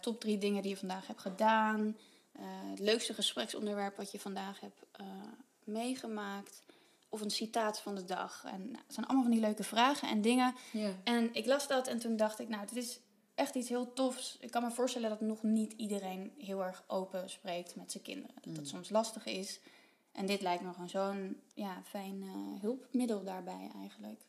top 0.00 0.20
drie 0.20 0.38
dingen 0.38 0.62
die 0.62 0.70
je 0.70 0.76
vandaag 0.76 1.06
hebt 1.06 1.20
gedaan, 1.20 1.96
het 2.44 2.78
leukste 2.78 3.14
gespreksonderwerp 3.14 3.96
wat 3.96 4.12
je 4.12 4.20
vandaag 4.20 4.60
hebt 4.60 4.82
eh, 4.92 5.06
meegemaakt. 5.64 6.62
Of 7.08 7.20
een 7.20 7.30
citaat 7.30 7.80
van 7.80 7.94
de 7.94 8.04
dag. 8.04 8.44
En 8.44 8.60
nou, 8.70 8.82
het 8.86 8.94
zijn 8.94 9.06
allemaal 9.06 9.24
van 9.24 9.32
die 9.32 9.40
leuke 9.40 9.62
vragen 9.64 10.08
en 10.08 10.20
dingen. 10.22 10.54
En 11.04 11.34
ik 11.34 11.46
las 11.46 11.68
dat 11.68 11.86
en 11.86 11.98
toen 11.98 12.16
dacht 12.16 12.38
ik, 12.38 12.48
nou, 12.48 12.66
dit 12.66 12.76
is 12.76 13.00
echt 13.34 13.54
iets 13.54 13.68
heel 13.68 13.92
tofs. 13.92 14.36
Ik 14.40 14.50
kan 14.50 14.62
me 14.62 14.70
voorstellen 14.70 15.08
dat 15.08 15.20
nog 15.20 15.42
niet 15.42 15.72
iedereen 15.72 16.32
heel 16.38 16.64
erg 16.64 16.84
open 16.86 17.30
spreekt 17.30 17.76
met 17.76 17.90
zijn 17.92 18.02
kinderen. 18.02 18.34
Dat 18.42 18.54
dat 18.54 18.64
Mm. 18.64 18.70
soms 18.70 18.90
lastig 18.90 19.24
is. 19.24 19.60
En 20.12 20.26
dit 20.26 20.40
lijkt 20.42 20.62
me 20.62 20.72
gewoon 20.72 20.88
zo'n 20.88 21.40
ja, 21.54 21.82
fijn 21.84 22.22
eh, 22.22 22.60
hulpmiddel 22.60 23.24
daarbij 23.24 23.70
eigenlijk. 23.74 24.20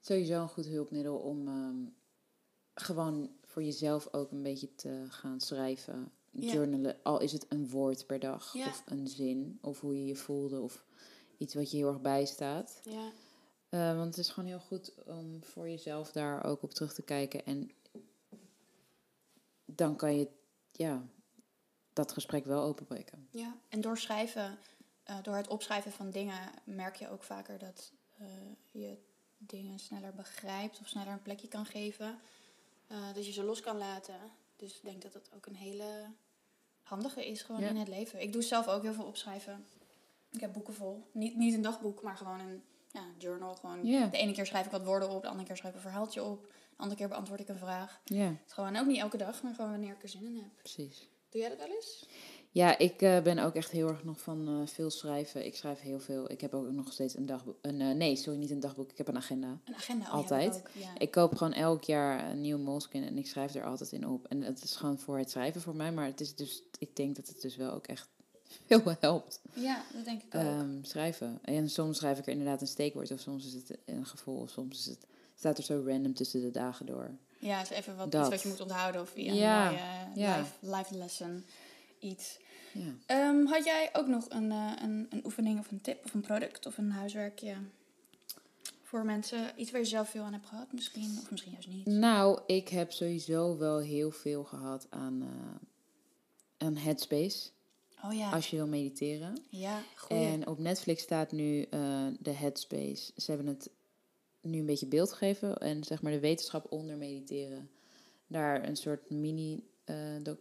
Sowieso 0.00 0.42
een 0.42 0.48
goed 0.48 0.66
hulpmiddel 0.66 1.16
om 1.16 1.48
ehm, 1.48 1.84
gewoon 2.74 3.30
voor 3.44 3.62
jezelf 3.62 4.08
ook 4.12 4.30
een 4.30 4.42
beetje 4.42 4.74
te 4.74 5.06
gaan 5.08 5.40
schrijven. 5.40 6.12
Ja. 6.40 6.52
Journalen, 6.52 6.96
al 7.02 7.20
is 7.20 7.32
het 7.32 7.46
een 7.48 7.68
woord 7.68 8.06
per 8.06 8.18
dag 8.18 8.52
Ja. 8.52 8.66
of 8.66 8.82
een 8.86 9.08
zin 9.08 9.58
of 9.60 9.80
hoe 9.80 9.98
je 9.98 10.06
je 10.06 10.16
voelde 10.16 10.60
of 10.60 10.84
iets 11.38 11.54
wat 11.54 11.70
je 11.70 11.76
heel 11.76 11.88
erg 11.88 12.00
bijstaat. 12.00 12.80
Ja, 12.84 13.10
Eh, 13.68 13.96
want 13.96 14.06
het 14.06 14.18
is 14.18 14.28
gewoon 14.30 14.48
heel 14.48 14.58
goed 14.60 14.92
om 15.04 15.44
voor 15.44 15.68
jezelf 15.68 16.12
daar 16.12 16.44
ook 16.44 16.62
op 16.62 16.70
terug 16.74 16.94
te 16.94 17.02
kijken. 17.02 17.44
En 17.44 17.70
dan 19.64 19.96
kan 19.96 20.16
je 20.16 20.28
ja, 20.72 21.02
dat 21.92 22.12
gesprek 22.12 22.44
wel 22.44 22.62
openbreken. 22.62 23.28
ja. 23.30 23.56
En 23.68 23.80
door 23.80 23.98
schrijven, 23.98 24.58
eh, 25.02 25.22
door 25.22 25.34
het 25.34 25.48
opschrijven 25.48 25.92
van 25.92 26.10
dingen, 26.10 26.50
merk 26.64 26.96
je 26.96 27.10
ook 27.10 27.22
vaker 27.22 27.58
dat 27.58 27.92
eh, 28.18 28.26
je 28.72 28.96
dingen 29.38 29.78
sneller 29.78 30.14
begrijpt 30.14 30.80
of 30.80 30.88
sneller 30.88 31.12
een 31.12 31.22
plekje 31.22 31.48
kan 31.48 31.66
geven. 31.66 32.18
Dat 33.14 33.26
je 33.26 33.32
ze 33.32 33.42
los 33.44 33.60
kan 33.60 33.78
laten. 33.78 34.20
Dus 34.56 34.76
ik 34.76 34.82
denk 34.82 35.02
dat 35.02 35.12
dat 35.12 35.30
ook 35.34 35.46
een 35.46 35.54
hele 35.56 36.06
handige 36.88 37.26
is 37.26 37.42
gewoon 37.42 37.60
Ja. 37.60 37.68
in 37.68 37.76
het 37.76 37.88
leven. 37.88 38.20
Ik 38.20 38.32
doe 38.32 38.42
zelf 38.42 38.68
ook 38.68 38.82
heel 38.82 38.92
veel 38.94 39.04
opschrijven. 39.04 39.64
Ik 40.30 40.40
heb 40.40 40.52
boeken 40.52 40.74
vol. 40.74 41.08
Niet, 41.12 41.36
niet 41.36 41.54
een 41.54 41.62
dagboek, 41.62 42.02
maar 42.02 42.16
gewoon 42.16 42.40
een 42.40 42.62
ja, 42.92 43.04
journal. 43.18 43.54
Gewoon. 43.54 43.82
De 43.82 44.08
ene 44.10 44.32
keer 44.32 44.46
schrijf 44.46 44.64
ik 44.66 44.70
wat 44.72 44.84
woorden 44.84 45.10
op, 45.10 45.22
de 45.22 45.28
andere 45.28 45.46
keer 45.46 45.56
schrijf 45.56 45.74
ik 45.74 45.80
een 45.82 45.88
verhaaltje 45.90 46.22
op. 46.24 46.42
De 46.46 46.82
andere 46.82 46.98
keer 46.98 47.08
beantwoord 47.08 47.40
ik 47.40 47.48
een 47.48 47.58
vraag. 47.58 48.00
Ja, 48.04 48.24
Het 48.24 48.38
is 48.46 48.52
gewoon 48.52 48.76
ook 48.76 48.86
niet 48.86 48.98
elke 48.98 49.16
dag, 49.16 49.42
maar 49.42 49.54
gewoon 49.54 49.70
wanneer 49.70 49.92
ik 49.92 50.02
er 50.02 50.08
zin 50.08 50.24
in 50.24 50.34
heb. 50.36 50.48
precies. 50.56 51.08
Doe 51.28 51.40
jij 51.40 51.48
dat 51.50 51.58
wel 51.58 51.76
eens? 51.76 52.06
Ja, 52.50 52.78
ik 52.78 53.02
eh, 53.02 53.20
ben 53.20 53.38
ook 53.38 53.54
echt 53.54 53.70
heel 53.70 53.88
erg 53.88 54.04
nog 54.04 54.20
van 54.20 54.48
eh, 54.48 54.66
veel 54.66 54.90
schrijven. 54.90 55.46
Ik 55.46 55.56
schrijf 55.56 55.80
heel 55.80 56.00
veel. 56.00 56.30
Ik 56.30 56.40
heb 56.40 56.54
ook 56.54 56.70
nog 56.70 56.92
steeds 56.92 57.16
een 57.16 57.26
dagboek. 57.26 57.56
Een, 57.60 57.80
eh, 57.80 57.94
nee, 57.94 58.16
sorry, 58.16 58.38
niet 58.38 58.50
een 58.50 58.60
dagboek. 58.60 58.90
Ik 58.90 58.98
heb 58.98 59.08
een 59.08 59.16
agenda. 59.16 59.58
Een 59.64 59.74
agenda 59.74 60.04
oh, 60.04 60.12
Altijd. 60.12 60.54
Ja, 60.54 60.60
dat 60.60 60.68
ook, 60.68 60.82
ja. 60.82 60.98
Ik 60.98 61.10
koop 61.10 61.36
gewoon 61.36 61.52
elk 61.52 61.84
jaar 61.84 62.30
een 62.30 62.40
nieuw 62.40 62.58
Moleskine 62.58 63.06
en 63.06 63.18
ik 63.18 63.26
schrijf 63.26 63.54
er 63.54 63.64
altijd 63.64 63.92
in 63.92 64.08
op. 64.08 64.26
En 64.26 64.42
het 64.42 64.62
is 64.62 64.76
gewoon 64.76 64.98
voor 64.98 65.18
het 65.18 65.30
schrijven 65.30 65.60
voor 65.60 65.76
mij. 65.76 65.92
Maar 65.92 66.06
het 66.06 66.20
is 66.20 66.34
dus, 66.34 66.62
ik 66.78 66.96
denk 66.96 67.16
dat 67.16 67.28
het 67.28 67.40
dus 67.40 67.56
wel 67.56 67.72
ook 67.72 67.86
echt 67.86 68.08
veel 68.66 68.94
helpt. 69.00 69.40
ja, 69.52 69.82
dat 69.94 70.04
denk 70.04 70.22
ik 70.22 70.34
ook. 70.34 70.42
Ehm, 70.42 70.82
schrijven. 70.82 71.38
En 71.42 71.70
soms 71.70 71.96
schrijf 71.96 72.18
ik 72.18 72.26
er 72.26 72.32
inderdaad 72.32 72.60
een 72.60 72.66
steekwoord. 72.66 73.10
Of 73.10 73.20
soms 73.20 73.46
is 73.46 73.52
het 73.52 73.78
een 73.84 74.06
gevoel. 74.06 74.40
Of 74.40 74.50
soms 74.50 74.78
is 74.78 74.86
het, 74.86 75.06
staat 75.34 75.58
er 75.58 75.64
zo 75.64 75.82
random 75.86 76.14
tussen 76.14 76.40
de 76.40 76.50
dagen 76.50 76.86
door. 76.86 77.10
ja, 77.38 77.60
is 77.60 77.70
even 77.70 77.96
wat, 77.96 78.12
dat. 78.12 78.20
iets 78.20 78.30
wat 78.30 78.42
je 78.42 78.48
moet 78.48 78.60
onthouden. 78.60 79.00
Of 79.00 79.12
ja, 79.16 79.32
Ja, 79.32 79.66
een 79.68 79.74
mooie 80.08 80.20
ja. 80.20 80.38
life, 80.38 80.52
life 80.60 80.96
lesson. 80.96 81.44
Iets. 82.06 82.38
Ja. 82.72 82.94
Ehm, 83.06 83.44
had 83.46 83.64
jij 83.64 83.90
ook 83.92 84.06
nog 84.06 84.26
een, 84.28 84.50
eh, 84.50 84.72
een, 84.82 85.06
een 85.10 85.20
oefening 85.24 85.58
of 85.58 85.70
een 85.70 85.80
tip 85.80 86.04
of 86.04 86.14
een 86.14 86.20
product 86.20 86.66
of 86.66 86.78
een 86.78 86.90
huiswerkje 86.90 87.54
voor 88.82 89.04
mensen? 89.04 89.52
Iets 89.56 89.70
waar 89.70 89.80
je 89.80 89.86
zelf 89.86 90.10
veel 90.10 90.22
aan 90.22 90.32
hebt 90.32 90.46
gehad 90.46 90.72
misschien, 90.72 91.18
of 91.22 91.30
misschien 91.30 91.52
juist 91.52 91.68
niet. 91.68 91.86
Nou, 91.86 92.40
ik 92.46 92.68
heb 92.68 92.92
sowieso 92.92 93.56
wel 93.58 93.78
heel 93.78 94.10
veel 94.10 94.44
gehad 94.44 94.86
aan, 94.90 95.22
eh, 95.22 96.66
aan 96.66 96.76
Headspace. 96.76 97.48
Oh 98.04 98.12
ja, 98.14 98.30
Als 98.30 98.50
je 98.50 98.56
wil 98.56 98.66
mediteren. 98.66 99.38
ja, 99.48 99.82
goeie. 99.96 100.26
En 100.26 100.46
op 100.46 100.58
Netflix 100.58 101.02
staat 101.02 101.32
nu 101.32 101.62
eh, 101.62 102.06
de 102.20 102.30
Headspace. 102.30 103.12
Ze 103.16 103.30
hebben 103.30 103.46
het 103.46 103.70
nu 104.40 104.58
een 104.58 104.66
beetje 104.66 104.86
beeld 104.86 105.12
gegeven. 105.12 105.58
En 105.58 105.84
zeg 105.84 106.02
maar 106.02 106.12
de 106.12 106.20
wetenschap 106.20 106.72
onder 106.72 106.96
mediteren. 106.96 107.70
Daar 108.26 108.68
een 108.68 108.76
soort 108.76 109.10
mini 109.10 109.64
doc 110.22 110.36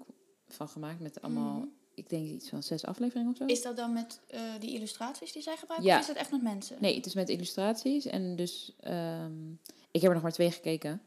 van 0.47 0.67
gemaakt. 0.69 0.99
Met 0.99 1.21
allemaal, 1.21 1.57
Mhm. 1.57 1.67
ik 1.93 2.09
denk 2.09 2.27
iets 2.27 2.49
van 2.49 2.63
zes 2.63 2.85
afleveringen 2.85 3.31
of 3.31 3.37
zo. 3.37 3.45
Is 3.45 3.61
dat 3.61 3.75
dan 3.77 3.93
met 3.93 4.19
eh, 4.27 4.41
die 4.59 4.73
illustraties 4.73 5.31
die 5.31 5.41
zij 5.41 5.57
gebruiken? 5.57 5.89
Ja. 5.89 5.95
Of 5.95 6.01
is 6.01 6.07
het 6.07 6.17
echt 6.17 6.31
met 6.31 6.41
mensen? 6.41 6.77
Nee, 6.79 6.95
het 6.95 7.05
is 7.05 7.13
met 7.13 7.29
illustraties. 7.29 8.05
En 8.05 8.35
dus, 8.35 8.73
ehm, 8.79 9.51
ik 9.91 10.01
heb 10.01 10.03
er 10.03 10.13
nog 10.13 10.21
maar 10.23 10.31
twee 10.31 10.51
gekeken. 10.51 11.01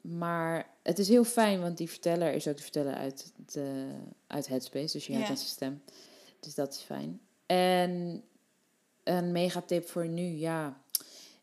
Maar 0.00 0.70
het 0.82 0.98
is 0.98 1.08
heel 1.08 1.24
fijn, 1.24 1.60
want 1.60 1.76
die 1.76 1.88
verteller 1.88 2.32
is 2.32 2.48
ook 2.48 2.56
de 2.56 2.62
verteller 2.62 2.94
uit, 2.94 3.32
de, 3.52 3.88
uit 4.26 4.46
Headspace. 4.46 4.92
Dus 4.92 5.06
je 5.06 5.12
Ja. 5.12 5.18
herkent 5.18 5.38
zijn 5.38 5.50
stem. 5.50 5.82
Dus 6.40 6.54
dat 6.54 6.72
is 6.74 6.80
fijn. 6.80 7.20
En 7.46 8.22
een 9.04 9.32
megatip 9.32 9.88
voor 9.88 10.08
nu, 10.08 10.22
ja. 10.22 10.80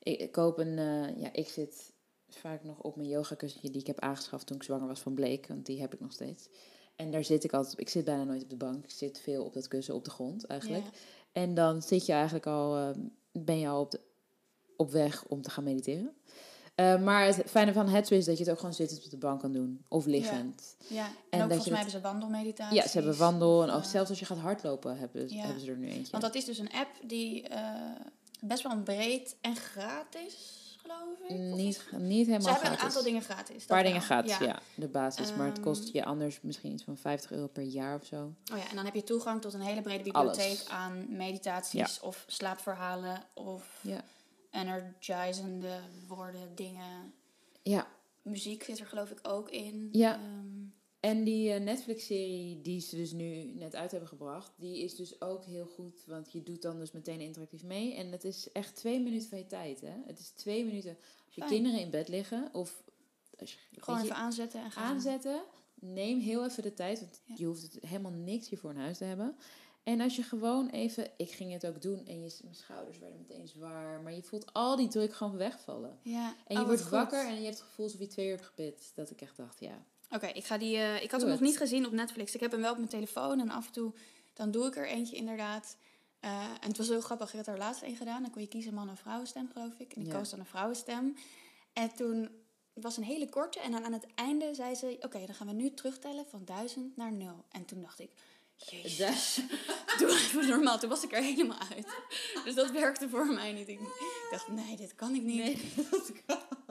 Ik, 0.04 0.20
ik 0.20 0.32
koop 0.32 0.58
een, 0.58 0.78
eh, 0.78 1.22
ja, 1.22 1.30
ik 1.34 1.48
zit 1.48 1.92
vaak 2.30 2.64
nog 2.64 2.80
op 2.80 2.96
mijn 2.96 3.10
yogakussentje 3.10 3.70
die 3.70 3.82
ik 3.82 3.88
heb 3.88 4.00
aangeschaft 4.00 4.48
toen 4.48 4.56
ik 4.58 4.64
zwanger 4.64 4.88
was 4.88 5.00
van 5.00 5.14
Blake. 5.14 5.48
Want 5.48 5.66
die 5.66 5.82
heb 5.82 5.94
ik 5.94 6.00
nog 6.00 6.12
steeds. 6.12 6.48
En 6.96 7.12
daar 7.12 7.24
zit 7.24 7.44
ik 7.44 7.54
altijd. 7.54 7.80
Ik 7.80 7.90
zit 7.90 8.06
bijna 8.06 8.24
nooit 8.24 8.44
op 8.44 8.50
de 8.50 8.56
bank. 8.56 8.84
Ik 8.84 8.92
zit 8.92 9.20
veel 9.20 9.44
op 9.44 9.54
dat 9.54 9.68
kussen 9.68 9.96
op 9.96 10.04
de 10.06 10.12
grond 10.12 10.46
eigenlijk. 10.46 10.84
Ja. 10.86 10.92
En 11.32 11.54
dan 11.54 11.82
zit 11.82 12.06
je 12.06 12.14
eigenlijk 12.14 12.48
al, 12.48 12.78
ehm, 12.78 13.00
ben 13.32 13.60
je 13.60 13.68
al 13.68 13.82
op, 13.82 13.92
de, 13.92 14.00
op 14.78 14.92
weg 14.92 15.26
om 15.28 15.42
te 15.42 15.50
gaan 15.50 15.64
mediteren. 15.64 16.14
Eh, 16.76 17.02
maar 17.02 17.26
het 17.26 17.44
fijne 17.46 17.74
van 17.74 17.88
Headspace 17.88 18.20
is 18.20 18.26
dat 18.26 18.38
je 18.38 18.44
het 18.44 18.52
ook 18.52 18.60
gewoon 18.60 18.74
zittend 18.74 19.04
op 19.04 19.10
de 19.10 19.18
bank 19.18 19.40
kan 19.40 19.52
doen. 19.52 19.86
Of 19.88 20.06
liggend. 20.06 20.76
Ja, 20.88 21.06
en, 21.06 21.12
En 21.30 21.42
ook 21.42 21.50
dat 21.50 21.50
volgens 21.50 21.64
je 21.64 21.72
mij 21.72 21.80
hebben 21.82 22.00
ze 22.00 22.08
wandelmeditaties. 22.08 22.78
Ja, 22.78 22.88
ze 22.88 22.98
hebben 22.98 23.18
wandel 23.18 23.64
en 23.64 23.70
ook 23.70 23.84
zelfs 23.84 24.10
als 24.10 24.20
je 24.20 24.26
gaat 24.26 24.38
hardlopen 24.38 24.98
hebben, 24.98 25.30
Ja. 25.30 25.44
hebben 25.46 25.62
ze 25.62 25.72
er 25.72 25.78
nu 25.78 25.88
eentje. 25.90 26.12
Want 26.12 26.24
dat 26.24 26.36
is 26.36 26.46
dus 26.46 26.58
een 26.58 26.72
app 26.72 26.90
die 27.04 27.48
eh, 27.48 27.72
best 28.42 28.64
wel 28.64 28.78
breed 28.82 29.36
en 29.42 29.56
gratis, 29.56 30.62
geloof 30.84 31.20
ik. 31.28 31.38
Niet, 31.40 31.86
niet 31.92 32.28
helemaal 32.28 32.42
Ze 32.42 32.48
hebben 32.50 32.56
gratis. 32.58 32.80
een 32.80 32.86
aantal 32.86 33.04
dingen 33.04 33.22
gratis. 33.22 33.62
Een 33.62 33.68
paar 33.68 33.78
wel. 33.78 33.86
dingen 33.86 34.02
gratis, 34.02 34.38
ja. 34.38 34.46
ja. 34.46 34.60
de 34.76 34.88
basis. 34.88 35.36
maar 35.36 35.48
het 35.48 35.60
kost 35.60 35.84
Ehm, 35.88 35.98
je 35.98 36.06
anders 36.06 36.42
misschien 36.42 36.72
iets 36.72 36.84
van 36.84 36.98
50 36.98 37.32
euro 37.32 37.48
per 37.48 37.64
jaar 37.64 37.96
of 38.00 38.06
zo. 38.06 38.34
Oh 38.52 38.58
ja, 38.58 38.70
en 38.70 38.76
dan 38.76 38.86
heb 38.86 38.94
je 38.96 39.04
toegang 39.04 39.42
tot 39.42 39.54
een 39.54 39.62
hele 39.62 39.82
brede 39.82 40.04
bibliotheek 40.04 40.46
Alles. 40.60 40.70
aan 40.70 41.06
meditaties 41.16 42.00
of 42.00 42.24
slaapverhalen 42.28 43.24
of 43.34 43.80
Ja. 43.82 44.04
energizende 44.52 45.80
woorden, 46.08 46.56
dingen. 46.56 47.14
Ja, 47.62 47.88
Muziek 48.22 48.64
zit 48.64 48.80
er 48.80 48.86
geloof 48.86 49.10
ik 49.10 49.20
ook 49.22 49.50
in. 49.50 49.90
Ja. 49.92 50.14
Ehm, 50.14 50.63
en 51.04 51.24
die 51.24 51.52
eh, 51.54 51.62
Netflix-serie 51.62 52.62
die 52.62 52.80
ze 52.82 52.96
dus 52.96 53.12
nu 53.12 53.44
net 53.44 53.76
uit 53.76 53.92
hebben 53.92 54.10
gebracht, 54.10 54.52
die 54.58 54.84
is 54.84 54.96
dus 54.96 55.22
ook 55.22 55.44
heel 55.46 55.66
goed. 55.66 56.04
Want 56.08 56.32
je 56.32 56.44
doet 56.44 56.62
dan 56.62 56.80
dus 56.80 56.92
meteen 56.92 57.20
interactief 57.20 57.64
mee. 57.64 57.94
En 57.96 58.12
het 58.12 58.24
is 58.24 58.52
echt 58.52 58.76
twee 58.76 59.00
minuten 59.00 59.30
van 59.30 59.38
je 59.38 59.46
tijd, 59.48 59.82
hè. 59.82 59.94
Het 60.06 60.20
is 60.20 60.30
twee 60.30 60.66
minuten 60.66 60.98
als 61.26 61.36
je 61.36 61.42
Fijn. 61.42 61.54
kinderen 61.54 61.80
in 61.80 61.90
bed 61.90 62.08
liggen 62.08 62.50
of 62.54 62.84
als 63.40 63.52
je, 63.54 63.82
gewoon 63.82 64.00
je, 64.00 64.06
even 64.06 64.16
aanzetten 64.18 64.62
en 64.64 64.72
gaan. 64.72 64.84
aanzetten. 64.94 65.42
Neem 65.76 66.20
heel 66.20 66.46
even 66.46 66.64
de 66.64 66.74
tijd, 66.74 67.00
want 67.00 67.22
Ja. 67.26 67.36
je 67.38 67.46
hoeft 67.46 67.62
het 67.62 67.78
helemaal 67.86 68.12
niks 68.12 68.50
hiervoor 68.50 68.72
in 68.72 68.78
huis 68.78 68.98
te 68.98 69.04
hebben. 69.04 69.36
En 69.84 70.02
als 70.02 70.16
je 70.16 70.24
gewoon 70.24 70.70
even, 70.70 71.12
ik 71.18 71.32
ging 71.32 71.52
het 71.52 71.66
ook 71.68 71.82
doen 71.82 72.06
en 72.08 72.22
je, 72.22 72.38
mijn 72.44 72.56
schouders 72.56 73.00
werden 73.00 73.26
meteen 73.28 73.48
zwaar, 73.48 74.02
maar 74.02 74.14
je 74.14 74.24
voelt 74.24 74.54
al 74.54 74.76
die 74.76 74.88
druk 74.88 75.14
gewoon 75.14 75.38
wegvallen. 75.38 76.00
Ja. 76.02 76.36
En 76.48 76.56
je 76.56 76.62
Oh, 76.62 76.68
wordt 76.68 76.82
goed. 76.82 76.92
wakker 76.92 77.28
en 77.28 77.36
je 77.38 77.44
hebt 77.44 77.58
het 77.58 77.68
gevoel 77.68 77.86
alsof 77.86 78.00
je 78.00 78.08
twee 78.08 78.26
uur 78.26 78.32
hebt 78.36 78.46
gebid. 78.46 78.92
Dat 78.96 79.10
ik 79.10 79.22
echt 79.22 79.38
dacht, 79.38 79.60
ja. 79.60 79.86
Oké, 80.14 80.28
ik 80.28 80.46
ga 80.46 80.58
die. 80.58 80.78
eh, 80.78 81.04
ik 81.04 81.12
had 81.12 81.20
Doe 81.20 81.30
hem 81.30 81.40
nog 81.40 81.48
niet 81.48 81.58
gezien 81.58 81.86
op 81.86 81.92
Netflix. 81.92 82.34
Ik 82.36 82.40
heb 82.40 82.52
hem 82.52 82.62
wel 82.62 82.72
op 82.72 82.78
mijn 82.78 82.90
telefoon 82.90 83.40
en 83.40 83.50
af 83.50 83.66
en 83.66 83.72
toe 83.72 83.94
dan 84.34 84.52
doe 84.52 84.68
ik 84.68 84.76
er 84.76 84.88
eentje 84.88 85.16
inderdaad. 85.16 85.78
Eh, 86.20 86.44
en 86.62 86.68
het 86.68 86.78
was 86.78 86.88
heel 86.88 87.02
grappig. 87.02 87.30
Ik 87.30 87.36
had 87.38 87.48
er 87.48 87.58
laatst 87.58 87.82
een 87.82 87.96
gedaan. 87.96 88.22
Dan 88.22 88.32
kon 88.32 88.42
je 88.42 88.48
kiezen 88.48 88.74
man- 88.74 88.90
en 88.90 88.98
vrouwenstem, 88.98 89.50
geloof 89.54 89.74
ik. 89.78 89.94
En 89.94 90.02
ik 90.02 90.08
Ja. 90.08 90.14
koos 90.14 90.30
dan 90.30 90.40
een 90.40 90.46
vrouwenstem. 90.46 91.16
En 91.74 91.96
toen 91.96 92.22
het 92.74 92.84
was 92.84 92.98
een 92.98 93.04
hele 93.04 93.30
korte. 93.30 93.60
En 93.60 93.72
dan 93.72 93.84
aan 93.86 93.94
het 93.94 94.06
einde 94.16 94.54
zei 94.54 94.76
ze: 94.76 94.98
Oké, 95.02 95.26
dan 95.26 95.36
gaan 95.36 95.48
we 95.48 95.54
nu 95.54 95.74
terugtellen 95.74 96.26
van 96.30 96.46
1000 96.46 96.98
naar 96.98 97.12
0. 97.12 97.46
En 97.52 97.66
toen 97.66 97.82
dacht 97.82 98.00
ik: 98.00 98.12
Jezus, 98.56 99.40
doe 100.00 100.10
even 100.10 100.48
normaal. 100.48 100.80
Toen 100.80 100.90
was 100.90 101.04
ik 101.04 101.12
er 101.14 101.24
helemaal 101.24 101.60
uit. 101.76 101.88
Dus 102.46 102.56
dat 102.56 102.72
werkte 102.72 103.10
voor 103.10 103.26
mij 103.34 103.52
niet. 103.52 103.68
Ik 103.68 103.80
dacht: 104.32 104.48
Nee, 104.48 104.76
dit 104.76 104.96
kan 104.96 105.16
ik 105.16 105.22
niet. 105.24 105.60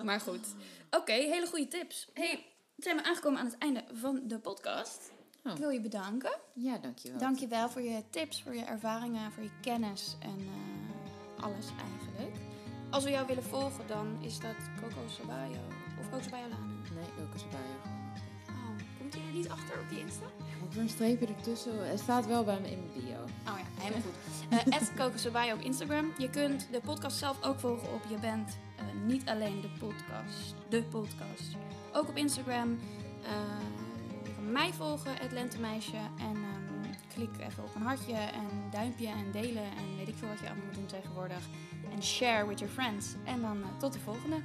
Maar 0.02 0.20
goed. 0.20 0.46
Oké, 0.90 1.12
hele 1.12 1.46
goede 1.46 1.68
tips. 1.68 2.08
Hey, 2.14 2.44
zijn 2.82 2.96
we 2.96 3.04
aangekomen 3.04 3.40
aan 3.40 3.46
het 3.46 3.58
einde 3.58 3.84
van 3.92 4.20
de 4.24 4.38
podcast. 4.38 5.12
Oh. 5.44 5.52
Ik 5.52 5.58
wil 5.58 5.70
je 5.70 5.80
bedanken. 5.80 6.38
Ja, 6.52 6.78
dankjewel. 6.78 7.18
Dank 7.18 7.38
je 7.38 7.46
wel 7.46 7.70
voor 7.70 7.82
je 7.82 8.02
tips, 8.10 8.42
voor 8.42 8.54
je 8.54 8.64
ervaringen, 8.64 9.32
voor 9.32 9.42
je 9.42 9.50
kennis 9.60 10.16
en 10.20 10.38
eh, 10.38 11.44
alles 11.44 11.66
eigenlijk. 11.66 12.36
Als 12.90 13.04
we 13.04 13.10
jou 13.10 13.26
willen 13.26 13.42
volgen, 13.44 13.86
dan 13.86 14.18
is 14.20 14.38
dat 14.38 14.54
Coco 14.80 15.08
Sabayo 15.08 15.60
of 16.00 16.10
Coco 16.10 16.22
Sabayo 16.22 16.48
Lane. 16.48 16.64
Nee, 16.94 17.04
je 17.04 17.38
gewoon. 17.38 18.00
Oh, 18.48 18.98
komt 18.98 19.14
hij 19.14 19.22
er 19.22 19.32
niet 19.32 19.48
achter 19.48 19.80
op 19.80 19.90
je 19.90 19.98
Insta? 19.98 20.26
Moet 20.60 20.74
er 20.74 20.80
een 20.80 20.88
streepje 20.88 21.26
ertussen? 21.26 21.88
Het 21.88 22.00
staat 22.00 22.26
wel 22.26 22.44
bij 22.44 22.60
me 22.60 22.70
in 22.70 22.78
mijn 22.78 23.04
bio. 23.04 23.22
Oh 23.22 23.58
ja, 23.58 23.82
helemaal 23.82 24.02
goed. 24.02 24.72
Uh, 24.72 24.96
Coco 24.96 25.16
Sabayo 25.16 25.54
op 25.54 25.60
Instagram. 25.60 26.12
Je 26.18 26.30
kunt 26.30 26.68
de 26.72 26.80
podcast 26.80 27.16
zelf 27.16 27.42
ook 27.42 27.58
volgen 27.58 27.92
op 27.92 28.02
Je 28.08 28.16
Bent 28.16 28.58
eh, 28.76 28.84
Niet 29.06 29.28
Alleen 29.28 29.60
de 29.60 29.70
Podcast. 29.78 30.54
De 30.68 30.82
podcast. 30.82 31.56
Ook 31.92 32.08
op 32.08 32.16
Instagram. 32.16 32.78
Eh, 33.22 33.30
je 34.36 34.50
mij 34.50 34.72
volgen, 34.72 35.16
het 35.16 35.32
Lentemeisje. 35.32 35.96
En 36.18 36.36
ehm, 36.36 36.94
klik 37.14 37.30
even 37.38 37.64
op 37.64 37.74
een 37.74 37.82
hartje 37.82 38.14
en 38.14 38.48
duimpje 38.70 39.08
en 39.08 39.30
delen. 39.32 39.62
En 39.62 39.96
weet 39.96 40.08
ik 40.08 40.14
veel 40.16 40.28
wat 40.28 40.38
je 40.38 40.46
allemaal 40.46 40.64
moet 40.64 40.74
doen 40.74 40.86
tegenwoordig. 40.86 41.48
En 41.92 42.02
share 42.02 42.46
with 42.46 42.58
your 42.58 42.74
friends. 42.74 43.14
En 43.24 43.40
dan 43.40 43.62
eh, 43.62 43.78
tot 43.78 43.92
de 43.92 44.00
volgende. 44.00 44.36